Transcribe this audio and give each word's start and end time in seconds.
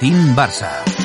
Team 0.00 0.32
Barça. 0.36 0.97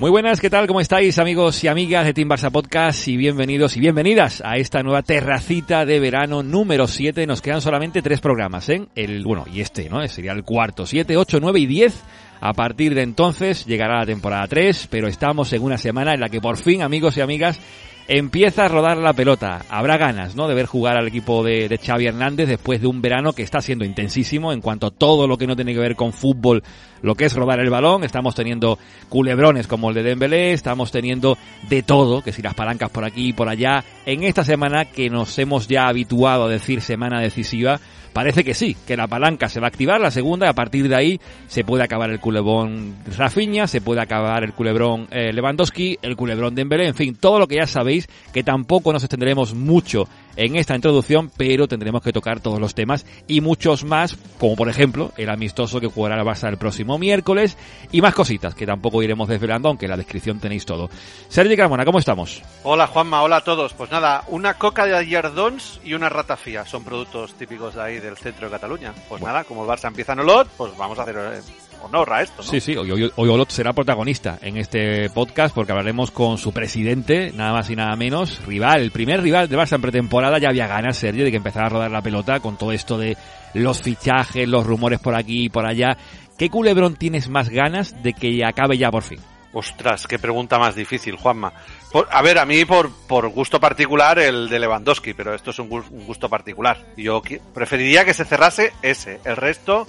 Muy 0.00 0.10
buenas, 0.12 0.40
¿qué 0.40 0.48
tal? 0.48 0.68
¿Cómo 0.68 0.80
estáis 0.80 1.18
amigos 1.18 1.64
y 1.64 1.66
amigas 1.66 2.06
de 2.06 2.14
Team 2.14 2.28
Barça 2.28 2.52
Podcast? 2.52 3.08
Y 3.08 3.16
bienvenidos 3.16 3.76
y 3.76 3.80
bienvenidas 3.80 4.40
a 4.44 4.56
esta 4.56 4.80
nueva 4.84 5.02
terracita 5.02 5.84
de 5.84 5.98
verano 5.98 6.44
número 6.44 6.86
7. 6.86 7.26
Nos 7.26 7.42
quedan 7.42 7.60
solamente 7.60 8.00
tres 8.00 8.20
programas, 8.20 8.68
¿eh? 8.68 8.86
El, 8.94 9.24
bueno, 9.24 9.44
y 9.52 9.60
este, 9.60 9.88
¿no? 9.88 10.06
Sería 10.06 10.30
el 10.30 10.44
cuarto. 10.44 10.86
7, 10.86 11.16
8, 11.16 11.38
9 11.40 11.58
y 11.58 11.66
10. 11.66 12.04
A 12.40 12.52
partir 12.52 12.94
de 12.94 13.02
entonces 13.02 13.66
llegará 13.66 13.98
la 13.98 14.06
temporada 14.06 14.46
3, 14.46 14.86
pero 14.88 15.08
estamos 15.08 15.52
en 15.52 15.62
una 15.62 15.78
semana 15.78 16.14
en 16.14 16.20
la 16.20 16.28
que 16.28 16.40
por 16.40 16.58
fin, 16.58 16.82
amigos 16.82 17.16
y 17.16 17.20
amigas, 17.20 17.58
empieza 18.08 18.64
a 18.64 18.68
rodar 18.68 18.96
la 18.96 19.12
pelota. 19.12 19.66
Habrá 19.68 19.98
ganas, 19.98 20.34
¿no? 20.34 20.48
De 20.48 20.54
ver 20.54 20.66
jugar 20.66 20.96
al 20.96 21.06
equipo 21.06 21.44
de, 21.44 21.68
de, 21.68 21.76
Xavi 21.78 22.06
Hernández 22.06 22.48
después 22.48 22.80
de 22.80 22.86
un 22.86 23.02
verano 23.02 23.34
que 23.34 23.42
está 23.42 23.60
siendo 23.60 23.84
intensísimo 23.84 24.52
en 24.52 24.62
cuanto 24.62 24.86
a 24.86 24.90
todo 24.90 25.28
lo 25.28 25.36
que 25.36 25.46
no 25.46 25.54
tiene 25.54 25.74
que 25.74 25.78
ver 25.78 25.94
con 25.94 26.14
fútbol, 26.14 26.62
lo 27.02 27.14
que 27.14 27.26
es 27.26 27.34
rodar 27.34 27.60
el 27.60 27.68
balón. 27.68 28.04
Estamos 28.04 28.34
teniendo 28.34 28.78
culebrones 29.10 29.66
como 29.66 29.90
el 29.90 29.94
de 29.94 30.02
Dembélé, 30.02 30.52
estamos 30.52 30.90
teniendo 30.90 31.36
de 31.68 31.82
todo, 31.82 32.22
que 32.22 32.32
si 32.32 32.40
las 32.40 32.54
palancas 32.54 32.90
por 32.90 33.04
aquí 33.04 33.28
y 33.28 33.32
por 33.34 33.48
allá. 33.48 33.84
En 34.06 34.24
esta 34.24 34.42
semana 34.42 34.86
que 34.86 35.10
nos 35.10 35.38
hemos 35.38 35.68
ya 35.68 35.86
habituado 35.86 36.46
a 36.46 36.48
decir 36.48 36.80
semana 36.80 37.20
decisiva, 37.20 37.78
Parece 38.18 38.42
que 38.42 38.52
sí, 38.52 38.76
que 38.84 38.96
la 38.96 39.06
palanca 39.06 39.48
se 39.48 39.60
va 39.60 39.68
a 39.68 39.68
activar, 39.68 40.00
la 40.00 40.10
segunda, 40.10 40.46
y 40.46 40.48
a 40.48 40.52
partir 40.52 40.88
de 40.88 40.96
ahí 40.96 41.20
se 41.46 41.62
puede 41.62 41.84
acabar 41.84 42.10
el 42.10 42.18
culebrón 42.18 42.96
Rafinha, 43.16 43.68
se 43.68 43.80
puede 43.80 44.00
acabar 44.00 44.42
el 44.42 44.54
culebrón 44.54 45.06
eh, 45.12 45.32
Lewandowski, 45.32 46.00
el 46.02 46.16
culebrón 46.16 46.56
Dembélé, 46.56 46.88
en 46.88 46.96
fin, 46.96 47.14
todo 47.14 47.38
lo 47.38 47.46
que 47.46 47.54
ya 47.54 47.68
sabéis, 47.68 48.08
que 48.32 48.42
tampoco 48.42 48.92
nos 48.92 49.04
extenderemos 49.04 49.54
mucho 49.54 50.08
en 50.36 50.56
esta 50.56 50.74
introducción, 50.74 51.30
pero 51.36 51.68
tendremos 51.68 52.02
que 52.02 52.12
tocar 52.12 52.40
todos 52.40 52.60
los 52.60 52.74
temas 52.74 53.06
y 53.26 53.40
muchos 53.40 53.84
más, 53.84 54.16
como 54.38 54.56
por 54.56 54.68
ejemplo 54.68 55.12
el 55.16 55.30
amistoso 55.30 55.80
que 55.80 55.86
jugará 55.86 56.16
la 56.16 56.24
Barça 56.24 56.48
el 56.48 56.58
próximo 56.58 56.98
miércoles 56.98 57.56
y 57.92 58.00
más 58.00 58.14
cositas 58.14 58.54
que 58.54 58.66
tampoco 58.66 59.02
iremos 59.02 59.28
desvelando, 59.28 59.68
aunque 59.68 59.86
en 59.86 59.90
la 59.90 59.96
descripción 59.96 60.40
tenéis 60.40 60.66
todo. 60.66 60.90
Sergio 61.28 61.56
Carmona, 61.56 61.84
¿cómo 61.84 61.98
estamos? 61.98 62.42
Hola 62.62 62.86
Juanma, 62.86 63.22
hola 63.22 63.36
a 63.36 63.44
todos. 63.44 63.74
Pues 63.74 63.90
nada, 63.90 64.24
una 64.28 64.54
coca 64.54 64.86
de 64.86 64.96
Ayardons 64.96 65.80
y 65.84 65.94
una 65.94 66.08
ratafía 66.08 66.64
son 66.66 66.84
productos 66.84 67.34
típicos 67.34 67.74
de 67.74 67.82
ahí 67.82 67.98
del 67.98 68.16
centro 68.16 68.46
de 68.46 68.52
Cataluña. 68.52 68.92
Pues 69.08 69.20
bueno. 69.20 69.26
nada, 69.28 69.44
como 69.44 69.62
el 69.64 69.68
Barça 69.68 69.88
empieza 69.88 70.12
en 70.12 70.20
Olot, 70.20 70.48
pues 70.56 70.76
vamos 70.76 70.98
a 70.98 71.02
hacer 71.02 71.16
eh, 71.16 71.40
honor 71.82 72.12
a 72.12 72.22
esto. 72.22 72.36
¿no? 72.38 72.42
Sí, 72.42 72.60
sí, 72.60 72.76
hoy, 72.76 72.90
hoy, 72.90 73.12
hoy, 73.14 73.28
Olot 73.28 73.50
será 73.50 73.72
protagonista 73.72 74.38
en 74.42 74.56
este 74.56 75.10
podcast 75.10 75.54
porque 75.54 75.72
hablaremos 75.72 76.10
con 76.10 76.38
su 76.38 76.52
presidente, 76.52 77.32
nada 77.34 77.52
más 77.52 77.70
y 77.70 77.76
nada 77.76 77.94
menos, 77.96 78.44
rival, 78.46 78.80
el 78.80 78.90
primer 78.90 79.22
rival 79.22 79.48
de 79.48 79.56
Barça 79.56 79.74
en 79.74 79.82
pretemporada, 79.82 80.38
ya 80.38 80.48
había 80.48 80.66
ganas, 80.66 80.96
Sergio, 80.98 81.24
de 81.24 81.30
que 81.30 81.36
empezara 81.36 81.66
a 81.66 81.70
rodar 81.70 81.90
la 81.90 82.02
pelota 82.02 82.40
con 82.40 82.56
todo 82.56 82.72
esto 82.72 82.98
de 82.98 83.16
los 83.54 83.82
fichajes, 83.82 84.48
los 84.48 84.66
rumores 84.66 85.00
por 85.00 85.14
aquí 85.14 85.44
y 85.44 85.48
por 85.48 85.66
allá. 85.66 85.96
¿Qué 86.38 86.50
culebrón 86.50 86.96
tienes 86.96 87.28
más 87.28 87.48
ganas 87.48 88.02
de 88.02 88.12
que 88.12 88.44
acabe 88.44 88.78
ya 88.78 88.90
por 88.90 89.02
fin? 89.02 89.18
Ostras, 89.52 90.06
qué 90.06 90.18
pregunta 90.18 90.58
más 90.58 90.74
difícil, 90.74 91.16
Juanma. 91.16 91.52
Por, 91.90 92.06
a 92.10 92.20
ver, 92.22 92.38
a 92.38 92.44
mí 92.44 92.64
por, 92.64 92.92
por 92.92 93.28
gusto 93.28 93.58
particular 93.58 94.18
el 94.18 94.48
de 94.48 94.58
Lewandowski, 94.58 95.14
pero 95.14 95.34
esto 95.34 95.50
es 95.50 95.58
un, 95.58 95.72
un 95.72 96.06
gusto 96.06 96.28
particular. 96.28 96.78
Yo 96.96 97.22
preferiría 97.54 98.04
que 98.04 98.14
se 98.14 98.26
cerrase 98.26 98.72
ese. 98.82 99.20
El 99.24 99.36
resto, 99.36 99.86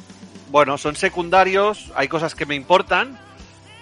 bueno, 0.50 0.78
son 0.78 0.95
secundarios, 0.95 1.92
hay 1.95 2.08
cosas 2.08 2.36
que 2.36 2.45
me 2.45 2.55
importan. 2.55 3.17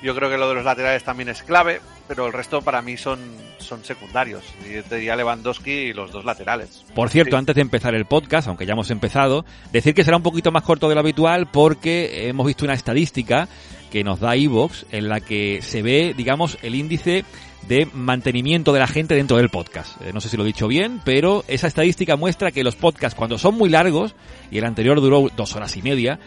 Yo 0.03 0.13
creo 0.15 0.29
que 0.29 0.37
lo 0.37 0.47
de 0.49 0.55
los 0.55 0.63
laterales 0.63 1.03
también 1.03 1.29
es 1.29 1.41
clave, 1.41 1.81
pero 2.07 2.27
el 2.27 2.33
resto 2.33 2.61
para 2.61 2.83
mí 2.83 2.97
son, 2.97 3.19
son 3.57 3.83
secundarios. 3.83 4.43
Yo 4.71 4.83
te 4.83 4.97
diría 4.97 5.15
Lewandowski 5.15 5.71
y 5.71 5.93
los 5.93 6.11
dos 6.11 6.23
laterales. 6.23 6.85
Por 6.93 7.09
cierto, 7.09 7.31
sí. 7.31 7.37
antes 7.37 7.55
de 7.55 7.61
empezar 7.61 7.95
el 7.95 8.05
podcast, 8.05 8.47
aunque 8.47 8.67
ya 8.67 8.73
hemos 8.73 8.91
empezado, 8.91 9.43
decir 9.71 9.95
que 9.95 10.03
será 10.03 10.17
un 10.17 10.23
poquito 10.23 10.51
más 10.51 10.63
corto 10.63 10.87
de 10.87 10.93
lo 10.93 11.01
habitual 11.01 11.47
porque 11.51 12.27
hemos 12.29 12.45
visto 12.45 12.65
una 12.65 12.75
estadística 12.75 13.47
que 13.91 14.03
nos 14.03 14.19
da 14.19 14.35
Evox 14.35 14.85
en 14.91 15.09
la 15.09 15.19
que 15.19 15.61
se 15.61 15.81
ve, 15.81 16.13
digamos, 16.15 16.57
el 16.61 16.75
índice 16.75 17.25
de 17.67 17.87
mantenimiento 17.93 18.73
de 18.73 18.79
la 18.79 18.87
gente 18.87 19.15
dentro 19.15 19.37
del 19.37 19.49
podcast. 19.49 19.99
Eh, 20.01 20.11
no 20.13 20.21
sé 20.21 20.29
si 20.29 20.37
lo 20.37 20.43
he 20.43 20.47
dicho 20.47 20.67
bien, 20.67 21.01
pero 21.03 21.43
esa 21.47 21.67
estadística 21.67 22.15
muestra 22.15 22.51
que 22.51 22.63
los 22.63 22.75
podcasts 22.75 23.17
cuando 23.17 23.37
son 23.37 23.55
muy 23.55 23.69
largos, 23.69 24.15
y 24.51 24.57
el 24.57 24.65
anterior 24.65 25.01
duró 25.01 25.27
dos 25.35 25.55
horas 25.55 25.75
y 25.75 25.81
media, 25.81 26.19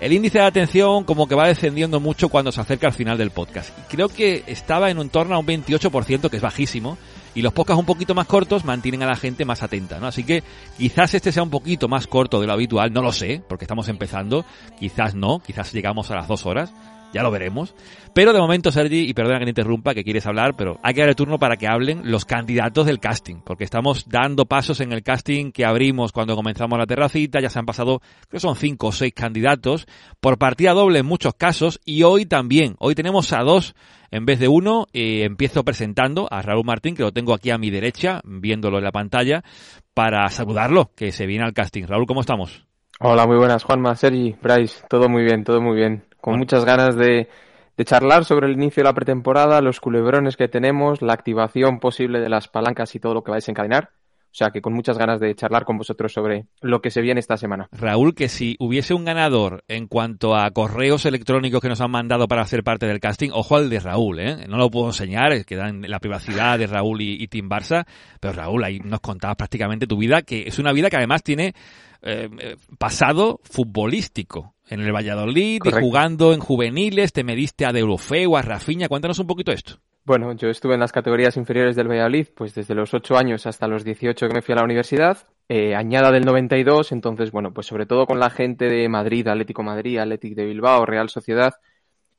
el 0.00 0.12
índice 0.12 0.38
de 0.38 0.44
atención 0.44 1.04
como 1.04 1.26
que 1.26 1.34
va 1.34 1.48
descendiendo 1.48 2.00
mucho 2.00 2.28
cuando 2.28 2.52
se 2.52 2.60
acerca 2.60 2.86
al 2.86 2.92
final 2.92 3.18
del 3.18 3.30
podcast. 3.30 3.76
Creo 3.88 4.08
que 4.08 4.44
estaba 4.46 4.90
en 4.90 4.98
un 4.98 5.08
torno 5.08 5.34
a 5.34 5.38
un 5.38 5.46
28%, 5.46 6.30
que 6.30 6.36
es 6.36 6.42
bajísimo, 6.42 6.98
y 7.34 7.42
los 7.42 7.52
podcasts 7.52 7.80
un 7.80 7.86
poquito 7.86 8.14
más 8.14 8.26
cortos 8.26 8.64
mantienen 8.64 9.02
a 9.02 9.06
la 9.06 9.16
gente 9.16 9.44
más 9.44 9.62
atenta, 9.62 9.98
¿no? 9.98 10.06
Así 10.06 10.24
que 10.24 10.42
quizás 10.76 11.14
este 11.14 11.32
sea 11.32 11.42
un 11.42 11.50
poquito 11.50 11.88
más 11.88 12.06
corto 12.06 12.40
de 12.40 12.46
lo 12.46 12.52
habitual, 12.52 12.92
no 12.92 13.02
lo 13.02 13.12
sé, 13.12 13.42
porque 13.48 13.64
estamos 13.64 13.88
empezando, 13.88 14.44
quizás 14.78 15.14
no, 15.14 15.40
quizás 15.40 15.72
llegamos 15.72 16.10
a 16.10 16.16
las 16.16 16.28
dos 16.28 16.46
horas, 16.46 16.72
ya 17.12 17.22
lo 17.22 17.30
veremos. 17.30 17.74
Pero 18.14 18.32
de 18.32 18.40
momento, 18.40 18.72
Sergi, 18.72 19.08
y 19.08 19.14
perdona 19.14 19.38
que 19.38 19.44
te 19.44 19.50
interrumpa, 19.50 19.94
que 19.94 20.04
quieres 20.04 20.26
hablar, 20.26 20.56
pero 20.56 20.78
hay 20.82 20.94
que 20.94 21.00
dar 21.00 21.10
el 21.10 21.16
turno 21.16 21.38
para 21.38 21.56
que 21.56 21.68
hablen 21.68 22.10
los 22.10 22.24
candidatos 22.24 22.86
del 22.86 23.00
casting, 23.00 23.36
porque 23.44 23.64
estamos 23.64 24.08
dando 24.08 24.46
pasos 24.46 24.80
en 24.80 24.92
el 24.92 25.02
casting 25.02 25.52
que 25.52 25.64
abrimos 25.64 26.12
cuando 26.12 26.34
comenzamos 26.34 26.78
la 26.78 26.86
terracita, 26.86 27.40
ya 27.40 27.50
se 27.50 27.58
han 27.58 27.66
pasado, 27.66 28.00
creo 28.00 28.32
que 28.32 28.40
son 28.40 28.56
cinco 28.56 28.88
o 28.88 28.92
seis 28.92 29.12
candidatos, 29.14 29.86
por 30.20 30.38
partida 30.38 30.72
doble 30.72 31.00
en 31.00 31.06
muchos 31.06 31.34
casos, 31.34 31.80
y 31.84 32.02
hoy 32.02 32.26
también, 32.26 32.74
hoy 32.78 32.94
tenemos 32.94 33.32
a 33.32 33.42
dos 33.42 33.74
en 34.10 34.24
vez 34.24 34.38
de 34.38 34.48
uno, 34.48 34.86
eh, 34.92 35.24
empiezo 35.24 35.64
presentando 35.64 36.28
a 36.30 36.40
Raúl 36.40 36.64
Martín, 36.64 36.96
que 36.96 37.02
lo 37.02 37.12
tengo 37.12 37.34
aquí 37.34 37.50
a 37.50 37.58
mi 37.58 37.70
derecha, 37.70 38.20
viéndolo 38.24 38.78
en 38.78 38.84
la 38.84 38.92
pantalla, 38.92 39.44
para 39.92 40.26
saludarlo, 40.30 40.90
que 40.96 41.12
se 41.12 41.26
viene 41.26 41.44
al 41.44 41.52
casting. 41.52 41.84
Raúl, 41.86 42.06
¿cómo 42.06 42.22
estamos? 42.22 42.64
Hola, 43.00 43.26
muy 43.26 43.36
buenas, 43.36 43.62
Juanma, 43.62 43.94
Sergi, 43.94 44.34
Bryce, 44.42 44.82
todo 44.88 45.08
muy 45.08 45.22
bien, 45.24 45.44
todo 45.44 45.60
muy 45.60 45.76
bien 45.76 46.08
con 46.20 46.32
bueno. 46.32 46.42
muchas 46.42 46.64
ganas 46.64 46.96
de, 46.96 47.28
de, 47.76 47.84
charlar 47.84 48.24
sobre 48.24 48.46
el 48.46 48.54
inicio 48.54 48.82
de 48.82 48.88
la 48.88 48.94
pretemporada, 48.94 49.60
los 49.60 49.80
culebrones 49.80 50.36
que 50.36 50.48
tenemos, 50.48 51.02
la 51.02 51.12
activación 51.12 51.80
posible 51.80 52.20
de 52.20 52.28
las 52.28 52.48
palancas 52.48 52.94
y 52.94 53.00
todo 53.00 53.14
lo 53.14 53.22
que 53.22 53.30
vais 53.30 53.48
a 53.48 53.50
encadenar. 53.50 53.90
O 54.30 54.34
sea 54.38 54.50
que 54.50 54.60
con 54.60 54.74
muchas 54.74 54.98
ganas 54.98 55.20
de 55.20 55.34
charlar 55.34 55.64
con 55.64 55.78
vosotros 55.78 56.12
sobre 56.12 56.46
lo 56.60 56.82
que 56.82 56.90
se 56.90 57.00
viene 57.00 57.18
esta 57.18 57.38
semana. 57.38 57.68
Raúl, 57.72 58.14
que 58.14 58.28
si 58.28 58.56
hubiese 58.58 58.92
un 58.92 59.04
ganador 59.04 59.64
en 59.68 59.86
cuanto 59.86 60.36
a 60.36 60.50
correos 60.50 61.06
electrónicos 61.06 61.62
que 61.62 61.68
nos 61.68 61.80
han 61.80 61.90
mandado 61.90 62.28
para 62.28 62.44
ser 62.44 62.62
parte 62.62 62.86
del 62.86 63.00
casting, 63.00 63.30
ojo 63.32 63.56
al 63.56 63.70
de 63.70 63.80
Raúl, 63.80 64.20
¿eh? 64.20 64.46
No 64.46 64.58
lo 64.58 64.70
puedo 64.70 64.86
enseñar, 64.88 65.44
queda 65.46 65.68
en 65.70 65.90
la 65.90 65.98
privacidad 65.98 66.58
de 66.58 66.66
Raúl 66.66 67.00
y, 67.00 67.22
y 67.22 67.26
Team 67.28 67.48
Barça, 67.48 67.86
pero 68.20 68.34
Raúl, 68.34 68.64
ahí 68.64 68.80
nos 68.80 69.00
contabas 69.00 69.36
prácticamente 69.36 69.86
tu 69.86 69.96
vida, 69.96 70.22
que 70.22 70.42
es 70.46 70.58
una 70.58 70.72
vida 70.72 70.90
que 70.90 70.98
además 70.98 71.22
tiene 71.22 71.54
eh, 72.02 72.56
pasado 72.78 73.40
futbolístico 73.42 74.54
en 74.68 74.80
el 74.80 74.92
Valladolid 74.92 75.58
Correcto. 75.58 75.80
y 75.80 75.82
jugando 75.82 76.32
en 76.32 76.40
juveniles, 76.40 77.12
te 77.12 77.24
mediste 77.24 77.66
a 77.66 77.72
Deulofeu, 77.72 78.36
a 78.36 78.42
Rafinha, 78.42 78.88
cuéntanos 78.88 79.18
un 79.18 79.26
poquito 79.26 79.52
esto. 79.52 79.78
Bueno, 80.04 80.32
yo 80.32 80.48
estuve 80.48 80.74
en 80.74 80.80
las 80.80 80.92
categorías 80.92 81.36
inferiores 81.36 81.76
del 81.76 81.88
Valladolid, 81.88 82.28
pues 82.34 82.54
desde 82.54 82.74
los 82.74 82.94
8 82.94 83.18
años 83.18 83.46
hasta 83.46 83.68
los 83.68 83.84
18 83.84 84.28
que 84.28 84.34
me 84.34 84.40
fui 84.40 84.54
a 84.54 84.56
la 84.56 84.64
universidad, 84.64 85.18
eh, 85.50 85.74
añada 85.74 86.10
del 86.10 86.24
92, 86.24 86.92
entonces, 86.92 87.30
bueno, 87.30 87.52
pues 87.52 87.66
sobre 87.66 87.84
todo 87.84 88.06
con 88.06 88.18
la 88.18 88.30
gente 88.30 88.66
de 88.66 88.88
Madrid, 88.88 89.28
Atlético 89.28 89.62
Madrid, 89.62 89.98
Atlético 89.98 90.40
de 90.40 90.46
Bilbao, 90.46 90.86
Real 90.86 91.10
Sociedad, 91.10 91.54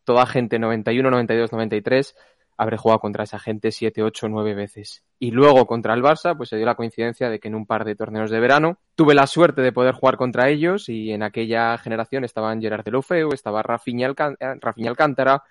toda 0.04 0.26
gente 0.26 0.60
91, 0.60 1.10
92, 1.10 1.52
93, 1.52 2.16
habré 2.60 2.76
jugado 2.76 3.00
contra 3.00 3.24
esa 3.24 3.40
gente 3.40 3.72
7, 3.72 4.04
8, 4.04 4.28
9 4.28 4.54
veces. 4.54 5.06
Y 5.18 5.32
luego 5.32 5.66
contra 5.66 5.94
el 5.94 6.04
Barça, 6.04 6.36
pues 6.36 6.50
se 6.50 6.58
dio 6.58 6.66
la 6.66 6.76
coincidencia 6.76 7.30
de 7.30 7.40
que 7.40 7.48
en 7.48 7.56
un 7.56 7.66
par 7.66 7.86
de 7.86 7.96
torneos 7.96 8.30
de 8.30 8.40
verano 8.42 8.80
tuve 8.96 9.16
la 9.16 9.28
suerte 9.28 9.62
de 9.62 9.72
poder 9.72 9.96
jugar 9.96 10.18
contra 10.18 10.50
ellos 10.50 10.90
y 10.90 11.14
en 11.14 11.24
aquella 11.24 11.78
generación 11.78 12.26
estaban 12.26 12.60
Gerard 12.62 12.84
Deulofeu, 12.84 13.32
estaba 13.32 13.64
Rafinha, 13.64 14.08
Alcán 14.08 14.36
Rafinha 14.60 14.90
Alcántara, 14.90 15.42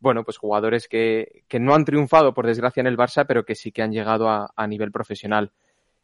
bueno, 0.00 0.24
pues 0.24 0.38
jugadores 0.38 0.88
que, 0.88 1.44
que, 1.48 1.60
no 1.60 1.74
han 1.74 1.84
triunfado 1.84 2.32
por 2.32 2.46
desgracia 2.46 2.80
en 2.80 2.86
el 2.86 2.96
Barça, 2.96 3.26
pero 3.28 3.44
que 3.44 3.54
sí 3.54 3.70
que 3.70 3.82
han 3.82 3.92
llegado 3.92 4.30
a, 4.30 4.50
a 4.56 4.66
nivel 4.66 4.90
profesional. 4.90 5.52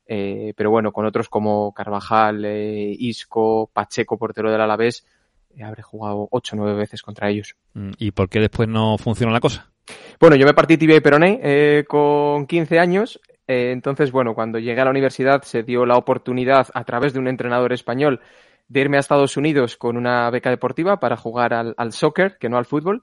Eh, 0.05 0.53
pero 0.55 0.71
bueno, 0.71 0.93
con 0.93 1.07
otros 1.07 1.31
como 1.31 1.73
Carvajal, 1.73 2.45
eh, 2.45 2.95
Isco, 2.99 3.71
Pacheco, 3.73 4.19
portero 4.19 4.51
del 4.51 4.61
Alavés, 4.61 5.07
eh, 5.07 5.20
habré 5.63 5.83
jugado 5.83 6.29
8 6.31 6.57
o 6.57 6.59
9 6.59 6.75
veces 6.75 7.03
contra 7.03 7.29
ellos. 7.29 7.57
¿Y 7.99 8.11
por 8.13 8.29
qué 8.29 8.41
después 8.41 8.69
no 8.69 8.97
funcionó 8.99 9.33
la 9.33 9.41
cosa? 9.41 9.71
Bueno, 10.19 10.37
yo 10.37 10.47
me 10.47 10.55
partí 10.55 10.77
tibia 10.77 10.97
y 10.97 11.01
peroné 11.01 11.41
eh, 11.43 11.85
con 11.89 12.47
15 12.47 12.79
años. 12.79 13.21
Eh, 13.47 13.73
entonces, 13.73 14.13
bueno, 14.13 14.35
cuando 14.35 14.59
llegué 14.59 14.81
a 14.81 14.85
la 14.85 14.91
universidad 14.91 15.43
se 15.43 15.63
dio 15.63 15.87
la 15.87 15.97
oportunidad 15.97 16.69
a 16.75 16.85
través 16.85 17.13
de 17.13 17.19
un 17.19 17.29
entrenador 17.29 17.73
español 17.73 18.21
de 18.69 18.81
irme 18.81 18.97
a 18.97 19.01
Estados 19.01 19.37
Unidos 19.37 19.77
con 19.77 19.97
una 19.97 20.31
beca 20.31 20.51
deportiva 20.51 21.01
para 21.01 21.17
jugar 21.17 21.55
al, 21.55 21.75
al 21.77 21.93
soccer, 21.93 22.39
que 22.39 22.49
no 22.49 22.57
al 22.57 22.67
fútbol. 22.67 23.03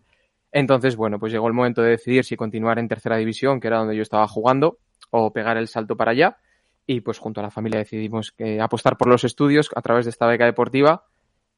Entonces, 0.52 0.96
bueno, 0.96 1.20
pues 1.20 1.34
llegó 1.34 1.48
el 1.48 1.54
momento 1.54 1.82
de 1.82 1.92
decidir 1.92 2.24
si 2.24 2.38
continuar 2.38 2.80
en 2.80 2.88
tercera 2.88 3.18
división, 3.18 3.60
que 3.60 3.68
era 3.68 3.80
donde 3.80 3.96
yo 3.96 4.02
estaba 4.02 4.28
jugando, 4.28 4.78
o 5.10 5.34
pegar 5.34 5.58
el 5.58 5.68
salto 5.68 5.98
para 5.98 6.12
allá. 6.12 6.38
Y 6.86 7.02
pues 7.02 7.18
junto 7.18 7.42
a 7.42 7.44
la 7.44 7.52
familia 7.52 7.80
decidimos 7.80 8.34
apostar 8.62 8.96
por 8.98 9.10
los 9.10 9.26
estudios 9.26 9.70
a 9.76 9.82
través 9.82 10.06
de 10.06 10.12
esta 10.12 10.26
beca 10.26 10.46
deportiva 10.46 11.04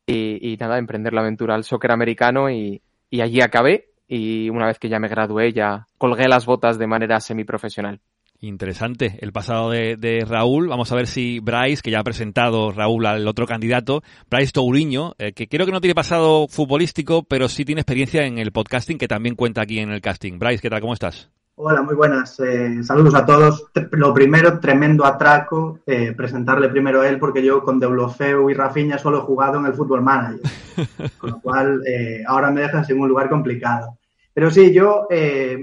y, 0.10 0.58
nada, 0.58 0.78
emprender 0.78 1.14
la 1.14 1.22
aventura 1.22 1.56
al 1.56 1.64
soccer 1.64 1.92
americano 1.92 2.50
y, 2.50 2.82
y 3.10 3.22
allí 3.22 3.42
acabé 3.42 3.90
y 4.08 4.50
una 4.50 4.66
vez 4.66 4.80
que 4.80 4.90
ya 4.90 5.00
me 5.00 5.08
gradué 5.08 5.54
ya 5.54 5.88
colgué 5.98 6.28
las 6.28 6.46
botas 6.46 6.80
de 6.80 6.88
manera 6.88 7.20
semiprofesional. 7.20 8.02
Interesante 8.42 9.18
el 9.20 9.34
pasado 9.34 9.70
de, 9.70 10.26
Raúl. 10.26 10.70
Vamos 10.70 10.92
a 10.92 10.96
ver 10.96 11.08
si 11.08 11.40
Bryce, 11.40 11.82
que 11.82 11.92
ya 11.92 12.00
ha 12.00 12.04
presentado 12.04 12.72
Raúl 12.72 13.06
al 13.06 13.28
otro 13.28 13.46
candidato, 13.46 14.02
Bryce 14.30 14.54
Touriño, 14.54 15.14
eh, 15.20 15.34
que 15.34 15.50
creo 15.50 15.66
que 15.66 15.74
no 15.74 15.82
tiene 15.82 15.94
pasado 15.94 16.48
futbolístico, 16.48 17.24
pero 17.24 17.50
sí 17.50 17.66
tiene 17.66 17.82
experiencia 17.82 18.26
en 18.26 18.38
el 18.38 18.54
podcasting, 18.54 18.98
que 18.98 19.10
también 19.10 19.36
cuenta 19.36 19.62
aquí 19.62 19.80
en 19.80 19.92
el 19.92 20.00
casting. 20.00 20.40
Bryce, 20.40 20.62
¿qué 20.62 20.70
tal? 20.70 20.80
¿Cómo 20.80 20.94
estás? 20.94 21.30
Hola, 21.62 21.82
muy 21.82 21.94
buenas. 21.94 22.40
Eh, 22.40 22.82
saludos 22.84 23.14
a 23.16 23.26
todos. 23.26 23.66
Lo 23.92 24.14
primero, 24.14 24.62
tremendo 24.62 25.06
atraco, 25.06 25.82
eh, 25.86 26.14
presentarle 26.14 26.70
primero 26.70 27.02
a 27.02 27.10
él, 27.10 27.20
porque 27.20 27.44
yo 27.44 27.62
con 27.64 27.82
Deulofeu 27.82 28.50
y 28.50 28.54
Rafinha 28.54 28.98
solo 28.98 29.18
he 29.18 29.22
jugado 29.22 29.60
en 29.60 29.66
el 29.66 29.74
Fútbol 29.74 30.02
Manager. 30.02 30.40
Con 31.18 31.32
lo 31.32 31.42
cual, 31.42 31.82
ahora 32.28 32.50
me 32.50 32.62
dejan 32.62 32.86
en 32.88 33.00
un 33.02 33.10
lugar 33.10 33.30
complicado. 33.30 33.98
Pero 34.34 34.50
sí, 34.50 34.72
yo, 34.74 35.06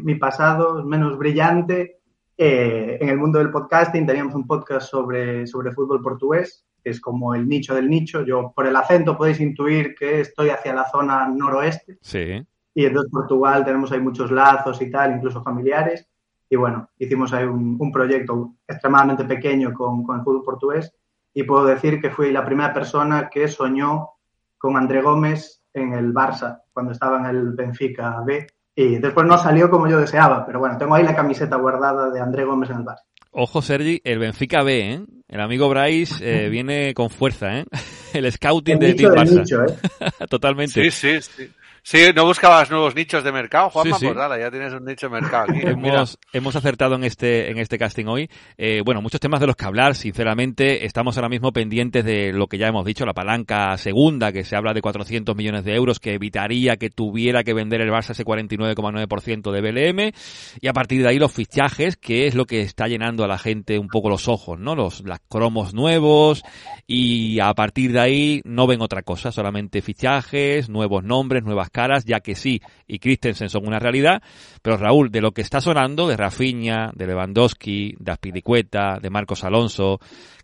mi 0.03 0.17
pasado 0.17 0.85
menos 0.85 1.17
brillante 1.17 1.97
eh, 2.37 2.99
en 3.01 3.09
el 3.09 3.17
mundo 3.17 3.39
del 3.39 3.51
podcasting 3.51 4.07
teníamos 4.07 4.35
un 4.35 4.47
podcast 4.47 4.91
sobre, 4.91 5.47
sobre 5.47 5.73
fútbol 5.73 6.03
portugués, 6.03 6.67
que 6.85 6.91
es 6.91 7.01
como 7.01 7.35
el 7.35 7.49
nicho 7.49 7.75
del 7.75 7.89
nicho. 7.89 8.23
Yo, 8.23 8.53
por 8.55 8.67
el 8.67 8.77
acento, 8.77 9.17
podéis 9.17 9.41
intuir 9.41 9.95
que 9.95 10.21
estoy 10.21 10.51
hacia 10.51 10.75
la 10.75 10.91
zona 10.91 11.27
noroeste. 11.27 11.97
Sí. 12.03 12.47
Y 12.77 12.85
entonces 12.85 13.11
Portugal 13.11 13.65
tenemos 13.65 13.91
ahí 13.91 14.01
muchos 14.01 14.31
lazos 14.31 14.81
y 14.83 14.91
tal, 14.91 15.17
incluso 15.17 15.43
familiares. 15.43 16.07
Y 16.49 16.57
bueno, 16.57 16.91
hicimos 16.99 17.33
ahí 17.33 17.45
un, 17.45 17.77
un 17.81 17.91
proyecto 17.91 18.57
extremadamente 18.69 19.25
pequeño 19.25 19.73
con, 19.73 20.05
con 20.05 20.19
el 20.19 20.23
fútbol 20.23 20.45
portugués. 20.45 20.95
Y 21.33 21.45
puedo 21.45 21.65
decir 21.65 22.01
que 22.01 22.11
fui 22.11 22.31
la 22.31 22.45
primera 22.45 22.75
persona 22.75 23.31
que 23.31 23.49
soñó 23.49 24.11
con 24.59 24.77
André 24.77 25.01
Gómez 25.01 25.63
en 25.73 25.95
el 25.95 26.13
Barça, 26.13 26.63
cuando 26.71 26.93
estaba 26.93 27.19
en 27.19 27.27
el 27.35 27.53
Benfica 27.53 28.21
B 28.21 28.47
y 28.79 28.99
después 28.99 29.27
no 29.27 29.39
salió 29.39 29.71
como 29.71 29.89
yo 29.89 29.99
deseaba, 29.99 30.45
pero 30.45 30.59
bueno, 30.59 30.77
tengo 30.77 30.95
ahí 30.95 31.03
la 31.03 31.17
camiseta 31.17 31.57
guardada 31.57 32.11
de 32.11 32.21
André 32.21 32.45
Gómez 32.45 32.69
en 32.69 32.77
el 32.77 32.83
bar. 32.83 32.99
Ojo, 33.31 33.63
Sergi, 33.63 34.03
el 34.05 34.19
Benfica 34.19 34.63
B, 34.63 34.93
¿eh? 34.93 35.01
El 35.29 35.41
amigo 35.41 35.71
Bryce 35.71 36.17
eh, 36.21 36.49
viene 36.51 36.93
con 36.93 37.09
fuerza, 37.09 37.61
¿eh? 37.61 37.65
El 38.13 38.31
scouting 38.31 38.79
de 38.79 38.95
Team 38.95 39.13
Barça. 39.13 39.67
¿eh? 39.67 40.27
Totalmente. 40.29 40.91
Sí, 40.91 40.91
sí, 40.91 41.23
sí. 41.23 41.51
Sí, 41.89 41.99
¿no 42.17 42.25
buscabas 42.25 42.69
nuevos 42.69 42.97
nichos 42.97 43.23
de 43.23 43.31
mercado, 43.31 43.71
Juanma? 43.71 43.97
Pues 43.97 44.17
nada, 44.17 44.37
ya 44.37 44.51
tienes 44.51 44.73
un 44.73 44.85
nicho 44.85 45.09
de 45.09 45.21
mercado 45.21 45.53
aquí. 45.53 45.61
hemos, 45.65 46.19
hemos 46.33 46.57
acertado 46.57 46.97
en 46.97 47.05
este, 47.05 47.49
en 47.49 47.59
este 47.59 47.79
casting 47.79 48.07
hoy. 48.07 48.29
Eh, 48.59 48.83
bueno, 48.85 49.01
muchos 49.01 49.21
temas 49.21 49.39
de 49.39 49.47
los 49.47 49.55
que 49.55 49.67
hablar, 49.67 49.95
sinceramente. 49.95 50.85
Estamos 50.85 51.17
ahora 51.17 51.29
mismo 51.29 51.53
pendientes 51.53 52.05
de 52.05 52.33
lo 52.33 52.49
que 52.49 52.59
ya 52.59 52.67
hemos 52.67 52.85
dicho, 52.85 53.07
la 53.07 53.15
palanca 53.15 53.79
segunda, 53.79 54.33
que 54.33 54.43
se 54.43 54.57
habla 54.57 54.75
de 54.75 54.83
400 54.83 55.37
millones 55.37 55.63
de 55.63 55.77
euros, 55.77 56.01
que 56.01 56.15
evitaría 56.15 56.77
que 56.77 56.91
tuviera 56.91 57.45
que 57.45 57.55
vender 57.55 57.81
el 57.81 57.93
Barça 57.93 58.11
ese 58.11 58.25
49,9% 58.25 59.53
de 59.53 59.61
BLM. 59.61 60.13
Y 60.61 60.67
a 60.67 60.73
partir 60.73 61.03
de 61.03 61.09
ahí 61.11 61.21
los 61.21 61.31
fichajes, 61.31 61.97
que 61.97 62.27
es 62.27 62.35
lo 62.35 62.47
que 62.47 62.63
está 62.63 62.89
llenando 62.89 63.23
a 63.23 63.29
la 63.29 63.39
gente 63.39 63.79
un 63.79 63.87
poco 63.87 64.11
los 64.11 64.27
ojos, 64.27 64.59
¿no? 64.59 64.75
Los, 64.75 65.05
las 65.07 65.21
cromos 65.29 65.73
nuevos. 65.73 66.43
Y 66.89 67.39
a 67.39 67.55
partir 67.55 67.93
de 67.93 68.01
ahí 68.01 68.43
no 68.45 68.67
ven 68.67 68.83
otra 68.83 69.03
cosa, 69.03 69.31
solamente 69.31 69.83
fichajes, 69.83 70.69
nuevos 70.69 71.05
nombres, 71.05 71.45
nuevas 71.45 71.71
caras, 71.77 72.07
ya 72.07 72.21
que 72.21 72.35
sí, 72.35 72.63
y 72.87 72.99
Christensen 72.99 73.51
son 73.51 73.67
una 73.67 73.79
realidad, 73.79 74.23
pero 74.63 74.79
Raúl, 74.79 75.11
de 75.11 75.21
lo 75.21 75.33
que 75.33 75.43
está 75.43 75.61
sonando, 75.61 76.09
de 76.09 76.17
Rafinha, 76.17 76.91
de 76.95 77.07
Lewandowski, 77.07 77.97
de 77.99 78.13
Aspilicueta, 78.13 78.99
de 78.99 79.11
Marcos 79.11 79.45
Alonso, 79.45 79.99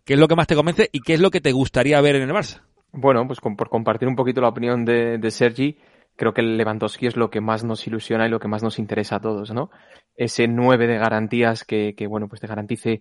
¿qué 0.05 0.13
es 0.13 0.21
lo 0.21 0.29
que 0.29 0.37
más 0.37 0.47
te 0.47 0.55
convence 0.55 0.91
y 0.93 1.01
qué 1.01 1.15
es 1.15 1.21
lo 1.21 1.31
que 1.31 1.41
te 1.41 1.53
gustaría 1.53 1.99
ver 2.03 2.17
en 2.17 2.25
el 2.25 2.35
Barça? 2.35 2.61
Bueno, 2.93 3.27
pues 3.27 3.41
por 3.41 3.71
compartir 3.71 4.09
un 4.09 4.17
poquito 4.17 4.43
la 4.43 4.49
opinión 4.49 4.85
de, 4.85 5.31
Sergi, 5.31 5.79
creo 6.17 6.35
que 6.35 6.43
el 6.43 6.59
Lewandowski 6.59 7.07
es 7.07 7.17
lo 7.17 7.31
que 7.31 7.41
más 7.41 7.65
nos 7.65 7.87
ilusiona 7.87 8.27
y 8.27 8.31
lo 8.31 8.39
que 8.39 8.49
más 8.49 8.63
nos 8.63 8.79
interesa 8.79 9.17
a 9.17 9.21
todos, 9.21 9.55
¿no? 9.55 9.71
Ese 10.15 10.49
9 10.49 10.87
de 10.87 10.99
garantías 10.99 11.65
que, 11.65 11.95
que 11.97 12.07
bueno, 12.07 12.29
pues 12.29 12.43
te 12.43 12.47
garantice 12.47 13.01